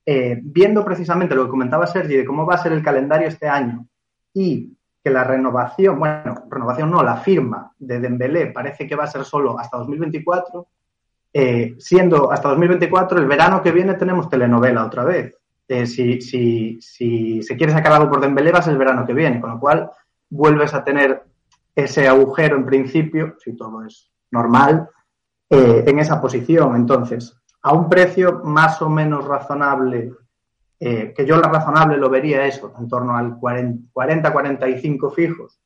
Viendo 0.06 0.84
precisamente 0.84 1.34
lo 1.34 1.44
que 1.44 1.50
comentaba 1.50 1.86
Sergi 1.86 2.16
de 2.16 2.24
cómo 2.24 2.44
va 2.44 2.56
a 2.56 2.62
ser 2.62 2.72
el 2.72 2.82
calendario 2.82 3.28
este 3.28 3.48
año 3.48 3.86
y 4.34 4.76
que 5.04 5.10
la 5.10 5.22
renovación, 5.22 5.98
bueno, 5.98 6.44
renovación 6.50 6.90
no, 6.90 7.02
la 7.02 7.18
firma 7.18 7.72
de 7.78 8.00
Dembélé 8.00 8.46
parece 8.46 8.86
que 8.86 8.96
va 8.96 9.04
a 9.04 9.08
ser 9.08 9.22
solo 9.24 9.58
hasta 9.58 9.76
2024, 9.76 10.66
eh, 11.34 11.74
siendo 11.78 12.32
hasta 12.32 12.48
2024, 12.48 13.18
el 13.18 13.26
verano 13.26 13.62
que 13.62 13.70
viene 13.70 13.94
tenemos 13.94 14.30
telenovela 14.30 14.86
otra 14.86 15.04
vez. 15.04 15.36
Eh, 15.68 15.86
si, 15.86 16.22
si, 16.22 16.78
si, 16.80 17.42
se 17.42 17.56
quiere 17.56 17.72
sacar 17.72 17.92
algo 17.92 18.10
por 18.10 18.20
Dembélé 18.20 18.50
va 18.50 18.60
a 18.60 18.62
ser 18.62 18.72
el 18.72 18.78
verano 18.78 19.06
que 19.06 19.12
viene, 19.12 19.42
con 19.42 19.50
lo 19.50 19.60
cual 19.60 19.90
vuelves 20.30 20.72
a 20.72 20.82
tener 20.82 21.22
ese 21.74 22.08
agujero 22.08 22.56
en 22.56 22.64
principio, 22.64 23.36
si 23.44 23.54
todo 23.54 23.84
es 23.84 24.10
normal, 24.30 24.88
eh, 25.50 25.84
en 25.86 25.98
esa 25.98 26.18
posición. 26.18 26.76
Entonces, 26.76 27.36
a 27.64 27.72
un 27.72 27.88
precio 27.88 28.42
más 28.44 28.80
o 28.82 28.90
menos 28.90 29.26
razonable 29.26 30.12
eh, 30.78 31.14
que 31.16 31.24
yo 31.24 31.36
lo 31.36 31.42
razonable 31.44 31.96
lo 31.96 32.10
vería 32.10 32.44
eso, 32.44 32.74
en 32.78 32.88
torno 32.88 33.16
al 33.16 33.40
40-45 33.40 35.14
fijos, 35.14 35.58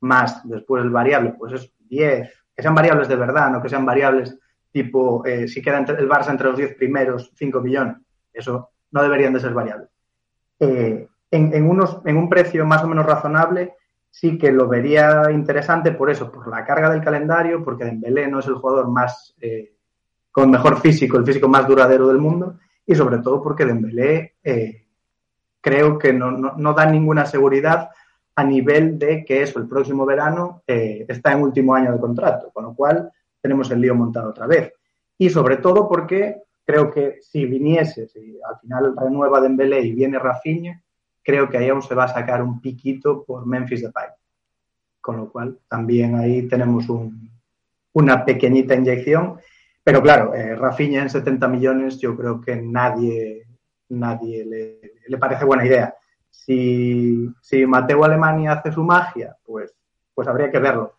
más 0.00 0.46
después 0.46 0.84
el 0.84 0.90
variable, 0.90 1.34
pues 1.38 1.54
es 1.54 1.72
10, 1.88 2.30
que 2.54 2.62
sean 2.62 2.74
variables 2.74 3.08
de 3.08 3.16
verdad, 3.16 3.50
no 3.50 3.62
que 3.62 3.70
sean 3.70 3.86
variables 3.86 4.38
tipo, 4.70 5.24
eh, 5.24 5.48
si 5.48 5.62
queda 5.62 5.78
el 5.78 6.08
Barça 6.08 6.28
entre 6.30 6.48
los 6.48 6.58
10 6.58 6.74
primeros, 6.74 7.32
5 7.34 7.60
millones, 7.62 7.96
eso 8.30 8.68
no 8.90 9.02
deberían 9.02 9.32
de 9.32 9.40
ser 9.40 9.54
variables. 9.54 9.88
Eh, 10.60 11.08
en, 11.30 11.70
unos, 11.70 12.02
en 12.04 12.18
un 12.18 12.28
precio 12.28 12.66
más 12.66 12.84
o 12.84 12.88
menos 12.88 13.06
razonable, 13.06 13.74
sí 14.10 14.36
que 14.36 14.52
lo 14.52 14.68
vería 14.68 15.30
interesante 15.30 15.92
por 15.92 16.10
eso, 16.10 16.30
por 16.30 16.46
la 16.48 16.66
carga 16.66 16.90
del 16.90 17.02
calendario, 17.02 17.64
porque 17.64 17.86
Dembélé 17.86 18.28
no 18.28 18.40
es 18.40 18.46
el 18.46 18.56
jugador 18.56 18.88
más 18.90 19.34
con 20.38 20.52
mejor 20.52 20.80
físico, 20.80 21.18
el 21.18 21.26
físico 21.26 21.48
más 21.48 21.66
duradero 21.66 22.06
del 22.06 22.18
mundo, 22.18 22.60
y 22.86 22.94
sobre 22.94 23.18
todo 23.18 23.42
porque 23.42 23.64
Dembélé 23.64 24.36
eh, 24.44 24.86
creo 25.60 25.98
que 25.98 26.12
no, 26.12 26.72
da 26.74 26.86
ninguna 26.86 27.26
seguridad 27.26 27.90
a 28.36 28.44
nivel 28.44 29.00
de 29.00 29.24
que 29.24 29.42
eso 29.42 29.58
el 29.58 29.66
próximo 29.66 30.06
verano 30.06 30.62
eh, 30.64 31.04
está 31.08 31.32
en 31.32 31.42
último 31.42 31.74
año 31.74 31.90
de 31.92 31.98
contrato, 31.98 32.52
con 32.52 32.66
lo 32.66 32.74
cual 32.76 33.10
tenemos 33.40 33.68
el 33.72 33.80
lío 33.80 33.96
montado 33.96 34.30
otra 34.30 34.46
vez. 34.46 34.72
Y 35.18 35.28
sobre 35.28 35.56
todo 35.56 35.88
porque 35.88 36.44
creo 36.64 36.88
que 36.88 37.18
si 37.20 37.44
viniese, 37.44 38.06
si 38.06 38.38
al 38.48 38.60
final 38.60 38.94
renueva 38.96 39.40
Dembélé 39.40 39.80
y 39.80 39.92
viene 39.92 40.20
Rafinha, 40.20 40.80
creo 41.20 41.48
que 41.48 41.58
ahí 41.58 41.68
aún 41.68 41.82
se 41.82 41.96
va 41.96 42.04
a 42.04 42.14
sacar 42.14 42.44
un 42.44 42.60
piquito 42.60 43.24
por 43.24 43.44
Memphis 43.44 43.82
Depay. 43.82 44.10
Con 45.00 45.16
lo 45.16 45.32
cual 45.32 45.58
también 45.66 46.14
ahí 46.14 46.46
tenemos 46.46 46.86
una 47.92 48.24
pequeñita 48.24 48.76
inyección 48.76 49.40
pero 49.88 50.02
claro, 50.02 50.34
eh, 50.34 50.54
Rafinha 50.54 51.00
en 51.00 51.08
70 51.08 51.48
millones 51.48 51.98
yo 51.98 52.14
creo 52.14 52.42
que 52.42 52.54
nadie, 52.56 53.46
nadie 53.88 54.44
le, 54.44 55.16
parece 55.16 55.46
buena 55.46 55.64
idea. 55.64 55.94
Si, 56.28 57.26
si, 57.40 57.64
Mateo 57.64 58.04
Alemania 58.04 58.52
hace 58.52 58.70
su 58.70 58.84
magia, 58.84 59.34
pues, 59.46 59.74
pues 60.14 60.28
habría 60.28 60.50
que 60.50 60.58
verlo. 60.58 60.92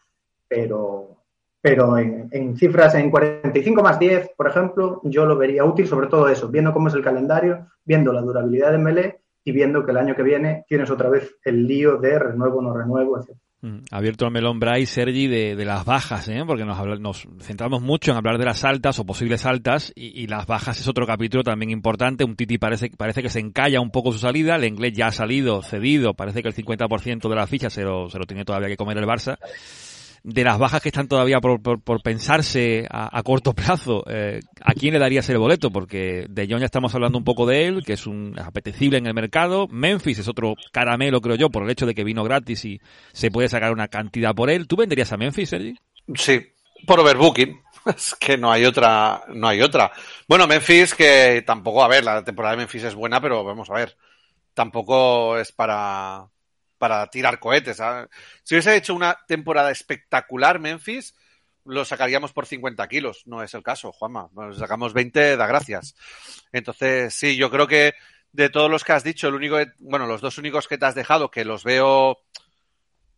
Pero, 0.47 1.17
pero 1.61 1.99
en, 1.99 2.57
cifras 2.57 2.95
en 2.95 3.11
45 3.11 3.83
más 3.83 3.99
10, 3.99 4.31
por 4.35 4.47
ejemplo, 4.47 5.01
yo 5.03 5.23
lo 5.27 5.37
vería 5.37 5.65
útil, 5.65 5.85
sobre 5.85 6.07
todo 6.07 6.27
eso, 6.27 6.47
viendo 6.47 6.73
cómo 6.73 6.87
es 6.87 6.95
el 6.95 7.03
calendario, 7.03 7.67
viendo 7.85 8.11
la 8.11 8.21
durabilidad 8.21 8.71
de 8.71 8.79
Melé 8.79 9.21
y 9.43 9.51
viendo 9.51 9.85
que 9.85 9.91
el 9.91 9.97
año 9.97 10.15
que 10.15 10.23
viene 10.23 10.65
tienes 10.67 10.89
otra 10.89 11.09
vez 11.09 11.35
el 11.43 11.67
lío 11.67 11.97
de 11.97 12.17
renuevo, 12.17 12.59
no 12.59 12.73
renuevo, 12.73 13.19
etc. 13.19 13.37
Mm, 13.61 13.79
abierto 13.91 14.25
el 14.25 14.31
melón 14.31 14.57
Bryce, 14.57 14.93
Sergi, 14.93 15.27
de, 15.27 15.65
las 15.65 15.83
bajas, 15.83 16.29
¿eh? 16.29 16.43
porque 16.47 16.63
nos, 16.63 16.99
nos, 16.99 17.27
centramos 17.41 17.81
mucho 17.81 18.11
en 18.11 18.17
hablar 18.17 18.37
de 18.37 18.45
las 18.45 18.63
altas 18.63 18.99
o 18.99 19.05
posibles 19.05 19.45
altas 19.45 19.91
y, 19.95 20.27
las 20.27 20.45
bajas 20.45 20.79
es 20.79 20.87
otro 20.87 21.05
capítulo 21.05 21.43
también 21.43 21.69
importante. 21.69 22.23
Un 22.23 22.37
Titi 22.37 22.57
parece, 22.57 22.89
parece 22.89 23.21
que 23.21 23.29
se 23.29 23.39
encalla 23.39 23.81
un 23.81 23.91
poco 23.91 24.13
su 24.13 24.19
salida, 24.19 24.55
el 24.55 24.63
inglés 24.63 24.93
ya 24.93 25.07
ha 25.07 25.11
salido, 25.11 25.61
cedido, 25.61 26.13
parece 26.13 26.41
que 26.41 26.47
el 26.47 26.55
50% 26.55 27.27
de 27.27 27.35
la 27.35 27.47
ficha 27.47 27.69
se 27.69 27.83
lo, 27.83 28.09
se 28.09 28.17
lo 28.17 28.25
tiene 28.25 28.45
todavía 28.45 28.69
que 28.69 28.77
comer 28.77 28.97
el 28.97 29.05
Barça 29.05 29.37
de 30.23 30.43
las 30.43 30.57
bajas 30.57 30.81
que 30.81 30.89
están 30.89 31.07
todavía 31.07 31.39
por, 31.39 31.61
por, 31.61 32.01
pensarse 32.01 32.87
a, 32.89 33.21
corto 33.23 33.53
plazo, 33.53 34.03
eh, 34.07 34.39
¿a 34.61 34.73
quién 34.73 34.93
le 34.93 34.99
darías 34.99 35.29
el 35.29 35.37
boleto? 35.37 35.71
Porque 35.71 36.25
de 36.29 36.47
Jong 36.47 36.59
ya 36.59 36.65
estamos 36.65 36.93
hablando 36.95 37.17
un 37.17 37.23
poco 37.23 37.45
de 37.45 37.67
él, 37.67 37.83
que 37.85 37.93
es 37.93 38.07
un 38.07 38.37
apetecible 38.39 38.97
en 38.97 39.07
el 39.07 39.13
mercado. 39.13 39.67
Memphis 39.69 40.19
es 40.19 40.27
otro 40.27 40.55
caramelo, 40.71 41.21
creo 41.21 41.35
yo, 41.35 41.49
por 41.49 41.63
el 41.63 41.69
hecho 41.69 41.85
de 41.85 41.95
que 41.95 42.03
vino 42.03 42.23
gratis 42.23 42.65
y 42.65 42.81
se 43.13 43.31
puede 43.31 43.49
sacar 43.49 43.71
una 43.71 43.87
cantidad 43.87 44.35
por 44.35 44.49
él. 44.49 44.67
¿Tú 44.67 44.75
venderías 44.75 45.11
a 45.11 45.17
Memphis, 45.17 45.49
Sergi? 45.49 45.75
Sí, 46.15 46.41
por 46.85 46.99
overbooking. 46.99 47.61
Es 47.85 48.13
que 48.13 48.37
no 48.37 48.51
hay 48.51 48.65
otra, 48.65 49.23
no 49.29 49.47
hay 49.47 49.61
otra. 49.61 49.91
Bueno, 50.27 50.45
Memphis 50.47 50.93
que 50.93 51.43
tampoco, 51.45 51.83
a 51.83 51.87
ver, 51.87 52.03
la 52.03 52.23
temporada 52.23 52.55
de 52.55 52.59
Memphis 52.59 52.83
es 52.83 52.93
buena, 52.93 53.21
pero 53.21 53.43
vamos 53.43 53.69
a 53.69 53.73
ver, 53.73 53.95
tampoco 54.53 55.37
es 55.37 55.51
para, 55.53 56.27
para 56.79 57.05
tirar 57.11 57.39
cohetes. 57.39 57.77
Si 58.43 58.55
hubiese 58.55 58.75
hecho 58.75 58.95
una 58.95 59.19
temporada 59.27 59.69
espectacular 59.69 60.59
Memphis, 60.59 61.13
lo 61.65 61.85
sacaríamos 61.85 62.33
por 62.33 62.47
50 62.47 62.87
kilos. 62.87 63.23
No 63.27 63.43
es 63.43 63.53
el 63.53 63.61
caso, 63.61 63.91
Juanma. 63.91 64.29
Nos 64.33 64.57
sacamos 64.57 64.93
20, 64.93 65.37
da 65.37 65.45
gracias. 65.45 65.95
Entonces, 66.51 67.13
sí, 67.13 67.35
yo 67.35 67.51
creo 67.51 67.67
que 67.67 67.93
de 68.31 68.49
todos 68.49 68.71
los 68.71 68.83
que 68.83 68.93
has 68.93 69.03
dicho, 69.03 69.27
el 69.27 69.35
único, 69.35 69.57
bueno, 69.77 70.07
los 70.07 70.21
dos 70.21 70.37
únicos 70.39 70.67
que 70.67 70.77
te 70.77 70.85
has 70.85 70.95
dejado, 70.95 71.29
que 71.29 71.45
los 71.45 71.63
veo 71.63 72.19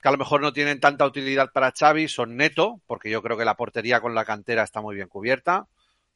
que 0.02 0.08
a 0.08 0.12
lo 0.12 0.18
mejor 0.18 0.42
no 0.42 0.52
tienen 0.52 0.80
tanta 0.80 1.06
utilidad 1.06 1.52
para 1.54 1.72
Xavi, 1.72 2.08
son 2.08 2.36
Neto, 2.36 2.82
porque 2.88 3.12
yo 3.12 3.22
creo 3.22 3.38
que 3.38 3.46
la 3.46 3.56
portería 3.56 4.02
con 4.02 4.16
la 4.16 4.26
cantera 4.26 4.64
está 4.64 4.82
muy 4.82 4.96
bien 4.96 5.08
cubierta. 5.08 5.68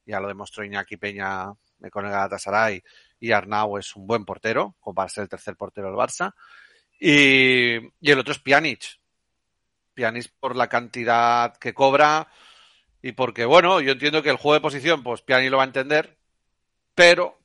Ya 0.07 0.19
lo 0.19 0.27
demostró 0.27 0.63
Iñaki 0.63 0.97
Peña 0.97 1.53
con 1.91 2.05
el 2.05 2.11
Galatasaray 2.11 2.83
y 3.19 3.31
Arnau 3.31 3.77
es 3.77 3.95
un 3.95 4.07
buen 4.07 4.25
portero, 4.25 4.75
como 4.79 4.95
para 4.95 5.09
ser 5.09 5.23
el 5.23 5.29
tercer 5.29 5.55
portero 5.55 5.87
del 5.87 5.95
Barça. 5.95 6.33
Y, 6.99 7.75
el 7.75 8.19
otro 8.19 8.31
es 8.31 8.39
Pjanic. 8.39 8.99
Pjanic 9.93 10.31
por 10.39 10.55
la 10.55 10.67
cantidad 10.67 11.55
que 11.57 11.73
cobra 11.73 12.27
y 13.01 13.11
porque, 13.11 13.45
bueno, 13.45 13.81
yo 13.81 13.91
entiendo 13.91 14.23
que 14.23 14.29
el 14.29 14.37
juego 14.37 14.55
de 14.55 14.61
posición, 14.61 15.03
pues 15.03 15.21
Pjanic 15.21 15.51
lo 15.51 15.57
va 15.57 15.63
a 15.63 15.67
entender, 15.67 16.17
pero 16.93 17.39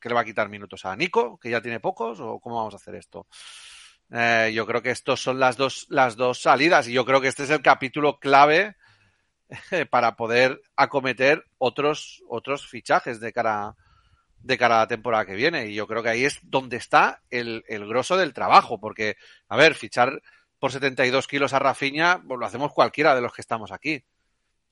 que 0.00 0.08
le 0.08 0.14
va 0.14 0.20
a 0.20 0.24
quitar 0.24 0.48
minutos 0.48 0.84
a 0.84 0.94
Nico, 0.94 1.38
que 1.38 1.50
ya 1.50 1.60
tiene 1.60 1.80
pocos, 1.80 2.20
o 2.20 2.38
cómo 2.38 2.56
vamos 2.56 2.74
a 2.74 2.76
hacer 2.76 2.94
esto. 2.94 3.26
Eh, 4.10 4.52
yo 4.54 4.66
creo 4.66 4.82
que 4.82 4.90
estos 4.90 5.20
son 5.20 5.40
las 5.40 5.56
dos, 5.56 5.86
las 5.88 6.16
dos 6.16 6.40
salidas 6.40 6.86
y 6.86 6.92
yo 6.92 7.04
creo 7.04 7.20
que 7.20 7.28
este 7.28 7.44
es 7.44 7.50
el 7.50 7.62
capítulo 7.62 8.18
clave 8.18 8.76
para 9.90 10.14
poder 10.16 10.62
acometer 10.76 11.44
otros, 11.58 12.22
otros 12.28 12.66
fichajes 12.66 13.20
de 13.20 13.32
cara, 13.32 13.74
de 14.44 14.58
cara 14.58 14.76
a 14.76 14.80
la 14.80 14.88
temporada 14.88 15.26
que 15.26 15.34
viene. 15.34 15.66
Y 15.66 15.74
yo 15.74 15.86
creo 15.86 16.02
que 16.02 16.10
ahí 16.10 16.24
es 16.24 16.38
donde 16.42 16.76
está 16.76 17.22
el, 17.30 17.64
el 17.66 17.86
grosso 17.86 18.16
del 18.16 18.34
trabajo, 18.34 18.78
porque, 18.78 19.16
a 19.48 19.56
ver, 19.56 19.74
fichar 19.74 20.20
por 20.58 20.70
72 20.70 21.26
kilos 21.26 21.52
a 21.52 21.58
Rafiña, 21.58 22.22
pues 22.26 22.38
lo 22.38 22.46
hacemos 22.46 22.72
cualquiera 22.72 23.14
de 23.14 23.22
los 23.22 23.32
que 23.32 23.40
estamos 23.40 23.72
aquí. 23.72 24.04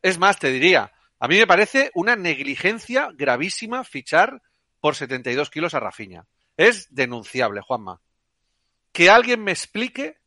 Es 0.02 0.18
más, 0.18 0.38
te 0.38 0.50
diría, 0.50 0.92
a 1.18 1.28
mí 1.28 1.38
me 1.38 1.46
parece 1.46 1.90
una 1.94 2.16
negligencia 2.16 3.08
gravísima 3.14 3.84
fichar 3.84 4.42
por 4.80 4.94
72 4.94 5.50
kilos 5.50 5.74
a 5.74 5.80
Rafiña. 5.80 6.26
Es 6.56 6.88
denunciable, 6.90 7.60
Juanma. 7.62 8.00
Que 8.92 9.08
alguien 9.08 9.42
me 9.42 9.52
explique 9.52 10.18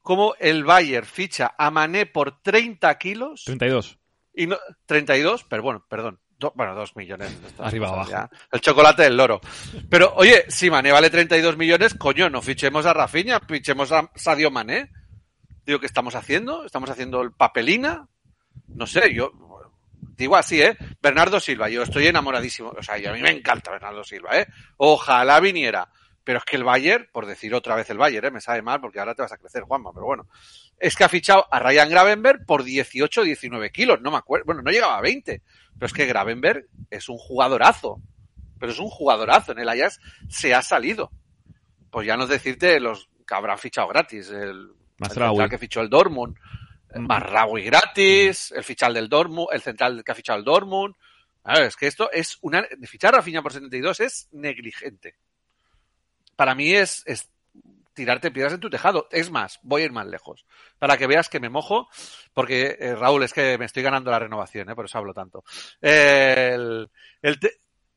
cómo 0.00 0.34
el 0.38 0.64
Bayer 0.64 1.04
ficha 1.04 1.54
a 1.58 1.70
Mané 1.70 2.06
por 2.06 2.40
30 2.40 2.96
kilos. 2.96 3.44
32. 3.44 3.98
Y 4.32 4.46
no, 4.46 4.56
32, 4.86 5.44
pero 5.44 5.62
bueno, 5.62 5.84
perdón. 5.88 6.20
Bueno, 6.54 6.74
2 6.74 6.96
millones. 6.96 7.36
Arriba 7.58 7.88
abajo. 7.88 8.10
Ya. 8.10 8.30
El 8.52 8.60
chocolate 8.60 9.02
del 9.02 9.16
loro. 9.16 9.40
Pero, 9.88 10.12
oye, 10.16 10.44
si 10.48 10.70
Mané 10.70 10.92
vale 10.92 11.10
32 11.10 11.56
millones, 11.56 11.94
coño, 11.94 12.28
no 12.30 12.42
fichemos 12.42 12.86
a 12.86 12.92
Rafiña, 12.92 13.40
fichemos 13.40 13.92
a 13.92 14.10
Sadio 14.14 14.50
Mané. 14.50 14.90
Digo, 15.64 15.80
¿qué 15.80 15.86
estamos 15.86 16.14
haciendo? 16.14 16.64
¿Estamos 16.64 16.90
haciendo 16.90 17.22
el 17.22 17.32
papelina? 17.32 18.08
No 18.68 18.86
sé, 18.86 19.12
yo 19.14 19.32
digo 20.16 20.36
así, 20.36 20.62
¿eh? 20.62 20.76
Bernardo 21.00 21.40
Silva, 21.40 21.68
yo 21.68 21.82
estoy 21.82 22.06
enamoradísimo. 22.06 22.70
O 22.70 22.82
sea, 22.82 22.94
a 22.94 23.12
mí 23.12 23.20
me 23.20 23.30
encanta 23.30 23.70
Bernardo 23.70 24.02
Silva, 24.04 24.38
¿eh? 24.38 24.46
Ojalá 24.78 25.40
viniera. 25.40 25.88
Pero 26.26 26.40
es 26.40 26.44
que 26.44 26.56
el 26.56 26.64
Bayern, 26.64 27.08
por 27.12 27.24
decir 27.24 27.54
otra 27.54 27.76
vez 27.76 27.88
el 27.88 27.98
Bayern, 27.98 28.26
¿eh? 28.26 28.30
me 28.32 28.40
sabe 28.40 28.60
mal 28.60 28.80
porque 28.80 28.98
ahora 28.98 29.14
te 29.14 29.22
vas 29.22 29.30
a 29.30 29.38
crecer, 29.38 29.62
Juanma, 29.62 29.92
pero 29.92 30.06
bueno. 30.06 30.26
Es 30.76 30.96
que 30.96 31.04
ha 31.04 31.08
fichado 31.08 31.46
a 31.52 31.60
Ryan 31.60 31.88
Gravenberg 31.88 32.44
por 32.44 32.64
18 32.64 33.20
o 33.20 33.24
19 33.24 33.70
kilos, 33.70 34.00
no 34.00 34.10
me 34.10 34.16
acuerdo. 34.16 34.46
Bueno, 34.46 34.60
no 34.60 34.72
llegaba 34.72 34.98
a 34.98 35.00
20. 35.00 35.40
Pero 35.74 35.86
es 35.86 35.92
que 35.92 36.04
Gravenberg 36.04 36.66
es 36.90 37.08
un 37.08 37.16
jugadorazo. 37.16 38.00
Pero 38.58 38.72
es 38.72 38.80
un 38.80 38.88
jugadorazo. 38.88 39.52
En 39.52 39.60
el 39.60 39.68
Ajax 39.68 40.00
se 40.28 40.52
ha 40.52 40.62
salido. 40.62 41.12
Pues 41.92 42.08
ya 42.08 42.16
no 42.16 42.24
es 42.24 42.30
decirte 42.30 42.80
los 42.80 43.08
que 43.24 43.34
habrán 43.36 43.58
fichado 43.58 43.86
gratis. 43.86 44.28
El, 44.30 44.72
el 44.98 45.48
que 45.48 45.58
fichó 45.58 45.80
el 45.80 45.88
Dortmund. 45.88 46.36
Marraui 46.92 47.62
gratis, 47.62 48.50
el 48.50 48.64
fichal 48.64 48.94
del 48.94 49.08
Dortmund, 49.08 49.50
el 49.52 49.60
central 49.60 50.02
que 50.02 50.10
ha 50.10 50.14
fichado 50.16 50.40
el 50.40 50.44
Dortmund. 50.44 50.96
es 51.44 51.76
que 51.76 51.86
esto 51.86 52.10
es 52.10 52.38
una. 52.40 52.66
Fichar 52.82 53.14
a 53.14 53.18
Rafinha 53.18 53.42
por 53.42 53.52
72 53.52 54.00
es 54.00 54.28
negligente. 54.32 55.14
Para 56.36 56.54
mí 56.54 56.72
es, 56.72 57.04
tirarte 57.94 58.30
piedras 58.30 58.52
en 58.52 58.60
tu 58.60 58.70
tejado. 58.70 59.08
Es 59.10 59.30
más, 59.30 59.58
voy 59.62 59.82
a 59.82 59.84
ir 59.86 59.92
más 59.92 60.06
lejos. 60.06 60.46
Para 60.78 60.96
que 60.96 61.06
veas 61.06 61.28
que 61.28 61.40
me 61.40 61.48
mojo, 61.48 61.88
porque 62.34 62.76
eh, 62.78 62.94
Raúl, 62.94 63.22
es 63.22 63.32
que 63.32 63.58
me 63.58 63.64
estoy 63.64 63.82
ganando 63.82 64.10
la 64.10 64.18
renovación, 64.18 64.70
¿eh? 64.70 64.74
por 64.74 64.84
eso 64.84 64.98
hablo 64.98 65.14
tanto. 65.14 65.44
el 65.80 66.88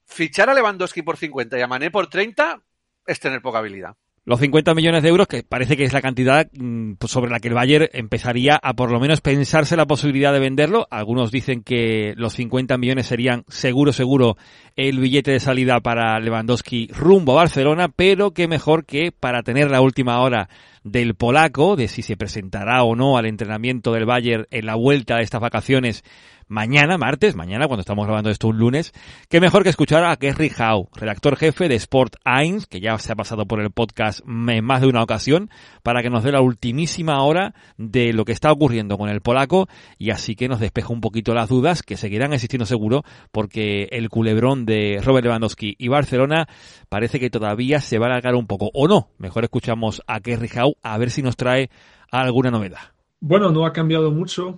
fichar 0.06 0.49
a 0.49 0.54
Lewandowski 0.54 1.04
por 1.04 1.17
50 1.17 1.60
y 1.60 1.62
a 1.62 1.67
Mané 1.67 1.91
por 1.91 2.08
30 2.08 2.62
es 3.06 3.19
tener 3.19 3.41
poca 3.41 3.60
habilidad 3.60 3.95
los 4.30 4.39
50 4.42 4.76
millones 4.76 5.02
de 5.02 5.10
euros, 5.10 5.26
que 5.26 5.42
parece 5.42 5.76
que 5.76 5.86
es 5.86 5.92
la 5.92 6.04
cantidad 6.04 6.48
mm, 6.54 6.98
sobre 7.08 7.32
la 7.32 7.39
que 7.39 7.48
el 7.48 7.56
Bayern 7.56 7.89
empezaría 7.94 8.60
a 8.62 8.76
por 8.76 8.92
lo 8.92 9.00
menos 9.00 9.22
pensarse 9.22 9.76
la 9.76 9.88
posibilidad 9.88 10.32
de 10.32 10.38
venderlo. 10.38 10.86
Algunos 10.92 11.32
dicen 11.32 11.63
que 11.63 12.13
los 12.15 12.34
50 12.34 12.78
millones 12.78 13.08
serían 13.08 13.44
seguro, 13.48 13.92
seguro 13.92 14.38
el 14.76 15.00
billete 15.00 15.32
de 15.32 15.39
salida 15.39 15.80
para 15.80 16.20
Lewandowski 16.20 16.89
rumbo 16.94 17.32
a 17.32 17.38
Barcelona, 17.38 17.88
pero 17.89 18.30
que 18.30 18.48
mejor 18.48 18.86
que 18.86 19.12
para 19.12 19.42
tener 19.42 19.72
la 19.72 19.82
última 19.82 20.22
hora 20.22 20.48
del 20.84 21.15
polaco, 21.15 21.76
de 21.76 21.88
si 21.88 22.04
se 22.04 22.15
presentará 22.15 22.84
o 22.84 22.96
no 22.96 23.18
al 23.18 23.26
entrenamiento 23.26 23.94
del 23.94 24.06
Bayern 24.06 24.46
en 24.52 24.68
la 24.68 24.76
vuelta 24.76 25.15
de 25.15 25.24
estas 25.24 25.42
vacaciones 25.42 26.04
mañana, 26.50 26.98
martes, 26.98 27.36
mañana, 27.36 27.68
cuando 27.68 27.82
estamos 27.82 28.06
grabando 28.06 28.30
esto 28.30 28.48
un 28.48 28.58
lunes, 28.58 28.92
qué 29.30 29.40
mejor 29.40 29.64
que 29.64 29.70
escuchar 29.70 30.04
a 30.04 30.16
Gary 30.16 30.52
Howe, 30.60 30.90
redactor 30.96 31.38
jefe 31.38 31.70
de 31.70 31.76
Sport 31.76 32.16
1, 32.26 32.62
que 32.70 32.82
ya 32.82 32.98
se 32.98 33.14
ha 33.14 33.16
pasado 33.16 33.46
por 33.46 33.62
el 33.62 33.70
podcast 33.72 34.22
en 34.28 34.66
más 34.66 34.82
de 34.82 34.88
una 34.88 35.04
ocasión, 35.04 35.50
para 35.84 36.02
que 36.02 36.10
nos 36.10 36.24
dé 36.24 36.32
la 36.32 36.42
ultimísima 36.42 37.22
hora 37.24 37.54
de 37.78 38.14
lo 38.14 38.26
que 38.26 38.32
está 38.32 38.52
ocurriendo 38.52 38.98
con 38.98 39.10
el 39.10 39.22
polaco 39.22 39.70
y 39.98 40.10
así 40.10 40.36
que 40.36 40.50
nos 40.50 40.60
despeja 40.60 40.92
un 40.92 41.02
poquito 41.02 41.34
las 41.34 41.50
dudas, 41.50 41.84
que 41.84 41.98
seguirán 41.98 42.34
existiendo 42.34 42.66
seguro, 42.66 43.04
porque 43.32 43.88
el 43.92 44.10
culebrón 44.10 44.66
de 44.66 45.00
Robert 45.04 45.26
Lewandowski 45.26 45.76
y 45.78 45.88
Barcelona 45.88 46.48
parece 46.90 47.20
que 47.20 47.30
todavía 47.30 47.80
se 47.80 48.00
va 48.00 48.08
a 48.08 48.10
alargar 48.10 48.34
un 48.34 48.48
poco, 48.48 48.72
o 48.74 48.88
no. 48.88 49.10
Mejor 49.20 49.44
escuchamos 49.44 50.02
a 50.08 50.20
Gary 50.20 50.50
Howe 50.58 50.76
a 50.82 50.98
ver 50.98 51.12
si 51.12 51.22
nos 51.22 51.38
trae 51.38 51.70
alguna 52.12 52.50
novedad. 52.50 52.80
Bueno, 53.22 53.52
no 53.52 53.66
ha 53.66 53.74
cambiado 53.74 54.12
mucho 54.12 54.58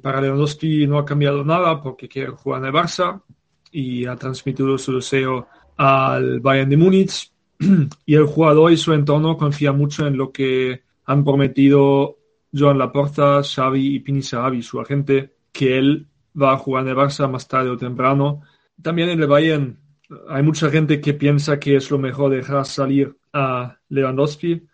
para 0.00 0.20
Lewandowski 0.20 0.86
no 0.86 0.98
ha 0.98 1.04
cambiado 1.04 1.44
nada 1.44 1.82
porque 1.82 2.08
quiere 2.08 2.30
jugar 2.30 2.62
en 2.62 2.66
el 2.66 2.72
Barça 2.72 3.22
y 3.70 4.06
ha 4.06 4.16
transmitido 4.16 4.78
su 4.78 4.96
deseo 4.96 5.46
al 5.76 6.40
Bayern 6.40 6.70
de 6.70 6.76
Múnich. 6.76 7.32
Y 8.06 8.14
el 8.14 8.24
jugador 8.24 8.72
y 8.72 8.76
su 8.76 8.92
entorno 8.92 9.36
confía 9.36 9.72
mucho 9.72 10.06
en 10.06 10.16
lo 10.16 10.32
que 10.32 10.82
han 11.04 11.24
prometido 11.24 12.18
Joan 12.52 12.78
Laporta, 12.78 13.42
Xavi 13.42 13.96
y 13.96 14.00
Pini 14.00 14.22
Sarabi, 14.22 14.62
su 14.62 14.80
agente, 14.80 15.34
que 15.52 15.76
él 15.76 16.06
va 16.40 16.52
a 16.52 16.58
jugar 16.58 16.84
en 16.84 16.90
el 16.90 16.96
Barça 16.96 17.28
más 17.28 17.46
tarde 17.46 17.70
o 17.70 17.76
temprano. 17.76 18.42
También 18.80 19.10
en 19.10 19.20
el 19.20 19.26
Bayern 19.26 19.78
hay 20.28 20.42
mucha 20.42 20.70
gente 20.70 21.00
que 21.00 21.14
piensa 21.14 21.58
que 21.58 21.76
es 21.76 21.90
lo 21.90 21.98
mejor 21.98 22.30
dejar 22.30 22.64
salir 22.64 23.16
a 23.32 23.76
Lewandowski. 23.88 24.66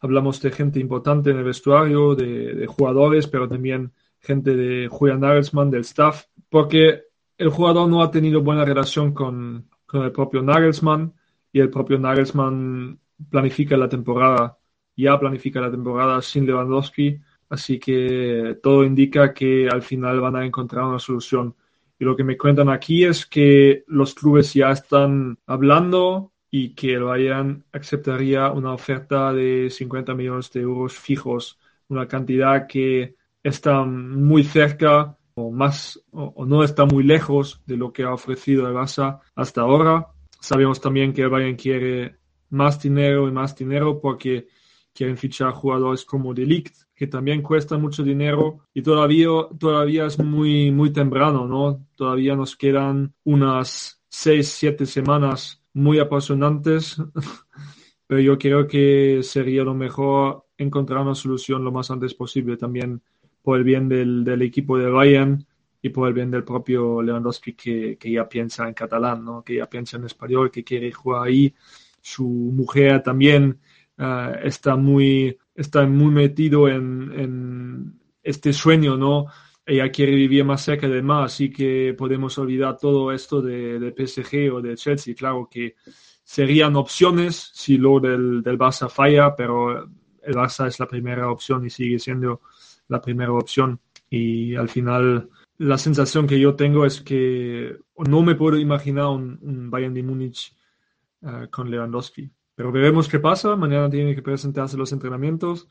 Hablamos 0.00 0.42
de 0.42 0.50
gente 0.50 0.80
importante 0.80 1.30
en 1.30 1.38
el 1.38 1.44
vestuario, 1.44 2.14
de 2.14 2.66
jugadores, 2.66 3.28
pero 3.28 3.48
también 3.48 3.92
gente 4.22 4.56
de 4.56 4.88
Julian 4.88 5.20
Nagelsmann, 5.20 5.70
del 5.70 5.82
staff, 5.82 6.26
porque 6.48 7.02
el 7.36 7.48
jugador 7.48 7.88
no 7.88 8.02
ha 8.02 8.10
tenido 8.10 8.42
buena 8.42 8.64
relación 8.64 9.12
con, 9.12 9.68
con 9.86 10.02
el 10.02 10.12
propio 10.12 10.42
Nagelsmann 10.42 11.12
y 11.52 11.60
el 11.60 11.70
propio 11.70 11.98
Nagelsmann 11.98 12.98
planifica 13.30 13.76
la 13.76 13.88
temporada, 13.88 14.58
ya 14.96 15.18
planifica 15.18 15.60
la 15.60 15.70
temporada 15.70 16.22
sin 16.22 16.46
Lewandowski, 16.46 17.18
así 17.48 17.78
que 17.78 18.58
todo 18.62 18.84
indica 18.84 19.34
que 19.34 19.68
al 19.68 19.82
final 19.82 20.20
van 20.20 20.36
a 20.36 20.46
encontrar 20.46 20.84
una 20.84 20.98
solución. 20.98 21.54
Y 21.98 22.04
lo 22.04 22.16
que 22.16 22.24
me 22.24 22.36
cuentan 22.38 22.68
aquí 22.68 23.04
es 23.04 23.26
que 23.26 23.84
los 23.86 24.14
clubes 24.14 24.54
ya 24.54 24.70
están 24.72 25.38
hablando 25.46 26.32
y 26.50 26.74
que 26.74 26.94
el 26.94 27.04
Bayern 27.04 27.64
aceptaría 27.72 28.50
una 28.50 28.74
oferta 28.74 29.32
de 29.32 29.70
50 29.70 30.14
millones 30.14 30.50
de 30.52 30.60
euros 30.60 30.94
fijos, 30.94 31.58
una 31.88 32.06
cantidad 32.08 32.66
que 32.66 33.14
está 33.42 33.84
muy 33.84 34.44
cerca 34.44 35.16
o 35.34 35.50
más 35.50 36.00
o, 36.10 36.44
no 36.44 36.62
está 36.62 36.84
muy 36.84 37.04
lejos 37.04 37.60
de 37.66 37.76
lo 37.76 37.92
que 37.92 38.04
ha 38.04 38.12
ofrecido 38.12 38.66
el 38.66 38.74
Barça 38.74 39.20
hasta 39.34 39.62
ahora. 39.62 40.08
Sabemos 40.40 40.80
también 40.80 41.12
que 41.12 41.22
el 41.22 41.30
Bayern 41.30 41.56
quiere 41.56 42.16
más 42.50 42.80
dinero 42.80 43.28
y 43.28 43.32
más 43.32 43.56
dinero 43.56 44.00
porque 44.00 44.46
quieren 44.92 45.16
fichar 45.16 45.52
jugadores 45.52 46.04
como 46.04 46.34
Delict, 46.34 46.74
que 46.94 47.06
también 47.06 47.40
cuesta 47.42 47.78
mucho 47.78 48.02
dinero 48.02 48.66
y 48.74 48.82
todavía, 48.82 49.28
todavía 49.58 50.06
es 50.06 50.18
muy, 50.18 50.70
muy 50.70 50.92
temprano, 50.92 51.46
¿no? 51.46 51.86
Todavía 51.96 52.36
nos 52.36 52.56
quedan 52.56 53.14
unas 53.24 54.02
seis, 54.08 54.48
siete 54.48 54.84
semanas 54.84 55.62
muy 55.72 55.98
apasionantes, 55.98 57.00
pero 58.06 58.20
yo 58.20 58.38
creo 58.38 58.66
que 58.66 59.20
sería 59.22 59.64
lo 59.64 59.74
mejor 59.74 60.44
encontrar 60.58 61.00
una 61.00 61.14
solución 61.14 61.64
lo 61.64 61.72
más 61.72 61.90
antes 61.90 62.14
posible 62.14 62.58
también 62.58 63.02
por 63.42 63.58
el 63.58 63.64
bien 63.64 63.88
del, 63.88 64.24
del 64.24 64.42
equipo 64.42 64.78
de 64.78 64.90
Bayern 64.90 65.44
y 65.82 65.88
por 65.88 66.06
el 66.08 66.14
bien 66.14 66.30
del 66.30 66.44
propio 66.44 67.02
Lewandowski 67.02 67.54
que, 67.54 67.98
que, 67.98 68.12
ya 68.12 68.28
piensa 68.28 68.68
en 68.68 68.74
catalán, 68.74 69.24
¿no? 69.24 69.42
que 69.42 69.56
ya 69.56 69.68
piensa 69.68 69.96
en 69.96 70.04
español, 70.04 70.50
que 70.50 70.62
quiere 70.62 70.92
jugar 70.92 71.26
ahí. 71.26 71.52
Su 72.00 72.24
mujer 72.24 73.02
también 73.02 73.58
uh, 73.98 74.36
está, 74.44 74.76
muy, 74.76 75.36
está 75.54 75.84
muy 75.86 76.12
metido 76.12 76.68
en, 76.68 77.12
en, 77.16 78.00
este 78.22 78.52
sueño, 78.52 78.96
¿no? 78.96 79.26
Ella 79.66 79.90
quiere 79.90 80.14
vivir 80.14 80.44
más 80.44 80.62
cerca 80.62 80.88
del 80.88 81.02
mar, 81.02 81.24
así 81.24 81.50
que 81.50 81.92
podemos 81.98 82.38
olvidar 82.38 82.78
todo 82.78 83.10
esto 83.10 83.42
de, 83.42 83.80
de 83.80 83.90
PSG 83.90 84.52
o 84.52 84.62
de 84.62 84.76
Chelsea. 84.76 85.14
Claro 85.16 85.48
que 85.50 85.74
serían 86.22 86.76
opciones 86.76 87.50
si 87.52 87.78
lo 87.78 87.98
del, 87.98 88.42
del 88.42 88.58
Barça 88.58 88.88
falla, 88.88 89.34
pero 89.34 89.82
el 89.82 90.34
Barça 90.34 90.68
es 90.68 90.78
la 90.78 90.86
primera 90.86 91.30
opción 91.30 91.66
y 91.66 91.70
sigue 91.70 91.98
siendo 91.98 92.42
la 92.88 93.00
primera 93.00 93.32
opción. 93.32 93.80
Y 94.10 94.54
al 94.56 94.68
final 94.68 95.28
la 95.58 95.78
sensación 95.78 96.26
que 96.26 96.38
yo 96.38 96.54
tengo 96.54 96.84
es 96.84 97.00
que 97.00 97.76
no 97.96 98.22
me 98.22 98.34
puedo 98.34 98.58
imaginar 98.58 99.06
un, 99.06 99.70
Bayern 99.70 99.94
de 99.94 100.02
Múnich 100.02 100.56
uh, 101.22 101.48
con 101.50 101.70
Lewandowski. 101.70 102.30
Pero 102.54 102.70
veremos 102.72 103.08
qué 103.08 103.18
pasa. 103.18 103.56
Mañana 103.56 103.88
tiene 103.88 104.14
que 104.14 104.22
presentarse 104.22 104.76
los 104.76 104.92
entrenamientos. 104.92 105.68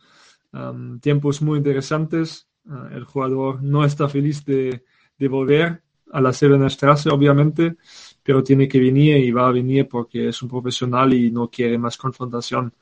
Tiempos 1.02 1.42
muy 1.42 1.58
interesantes. 1.60 2.48
Uh, 2.66 2.96
el 2.96 3.06
jugador 3.06 3.62
no 3.62 3.86
está 3.86 4.10
feliz 4.10 4.44
de, 4.46 4.84
de 5.18 5.28
volver 5.28 5.84
a 6.12 6.20
la 6.20 6.34
Strasse, 6.34 7.10
obviamente, 7.10 7.78
pero 8.22 8.44
tiene 8.44 8.68
que 8.68 8.80
venir 8.80 9.18
y 9.18 9.32
va 9.32 9.48
a 9.48 9.52
venir 9.52 9.88
porque 9.88 10.28
es 10.28 10.42
un 10.42 10.50
profesional 10.50 11.14
y 11.14 11.32
no 11.32 11.50
quiere 11.50 11.78
más 11.78 11.96
confrontación 11.96 12.74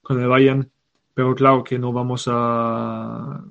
con 0.00 0.20
el 0.20 0.28
Bayern 0.28 0.70
pero 1.14 1.34
claro 1.34 1.62
que 1.62 1.78
no 1.78 1.92
vamos 1.92 2.26
a 2.30 3.44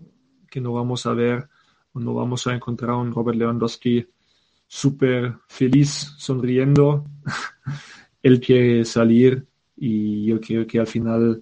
que 0.51 0.61
no 0.61 0.73
vamos 0.73 1.07
a 1.07 1.13
ver 1.13 1.47
o 1.93 1.99
no 1.99 2.13
vamos 2.13 2.45
a 2.45 2.53
encontrar 2.53 2.95
un 2.95 3.11
Robert 3.11 3.37
Lewandowski 3.37 4.05
súper 4.67 5.33
feliz, 5.47 6.13
sonriendo. 6.17 7.05
Él 8.21 8.39
quiere 8.39 8.85
salir 8.85 9.45
y 9.75 10.25
yo 10.25 10.39
creo 10.39 10.67
que 10.67 10.79
al 10.79 10.87
final 10.87 11.41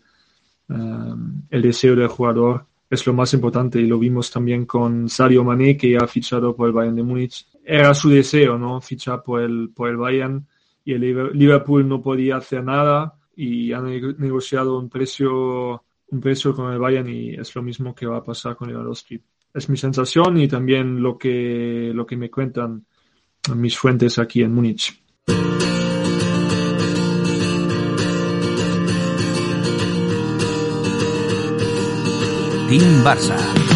um, 0.70 1.42
el 1.50 1.62
deseo 1.62 1.96
del 1.96 2.08
jugador 2.08 2.66
es 2.90 3.06
lo 3.06 3.14
más 3.14 3.34
importante 3.34 3.80
y 3.80 3.86
lo 3.86 4.00
vimos 4.00 4.32
también 4.32 4.66
con 4.66 5.10
Sadio 5.10 5.44
Mané 5.44 5.76
que 5.76 5.98
ha 5.98 6.08
fichado 6.08 6.56
por 6.56 6.68
el 6.68 6.74
Bayern 6.74 6.96
de 6.96 7.04
Múnich. 7.04 7.46
Era 7.64 7.94
su 7.94 8.10
deseo, 8.10 8.58
¿no? 8.58 8.80
Fichar 8.80 9.22
por 9.22 9.42
el, 9.42 9.70
por 9.76 9.90
el 9.90 9.98
Bayern 9.98 10.48
y 10.86 10.94
el 10.94 11.02
Liverpool 11.34 11.88
no 11.88 12.02
podía 12.02 12.38
hacer 12.38 12.64
nada 12.64 13.16
y 13.36 13.74
han 13.74 13.86
negociado 14.18 14.80
un 14.80 14.90
precio 14.90 15.84
un 16.12 16.20
precio 16.20 16.54
con 16.54 16.72
el 16.72 16.80
Bayern 16.80 17.08
y 17.10 17.36
es 17.36 17.54
lo 17.56 17.62
mismo 17.62 17.94
que 17.94 18.06
va 18.06 18.18
a 18.18 18.24
pasar 18.24 18.56
con 18.56 18.70
Lewandowski. 18.70 19.22
Es 19.54 19.70
mi 19.70 19.78
sensación 19.78 20.38
y 20.38 20.48
también 20.48 21.02
lo 21.02 21.18
que, 21.18 21.92
lo 21.94 22.06
que 22.06 22.18
me 22.18 22.30
cuentan 22.30 22.86
mis 23.56 23.78
fuentes 23.78 24.20
aquí 24.20 24.42
en 24.42 24.54
Múnich. 24.54 25.02
Team 32.68 33.04
Barça. 33.04 33.69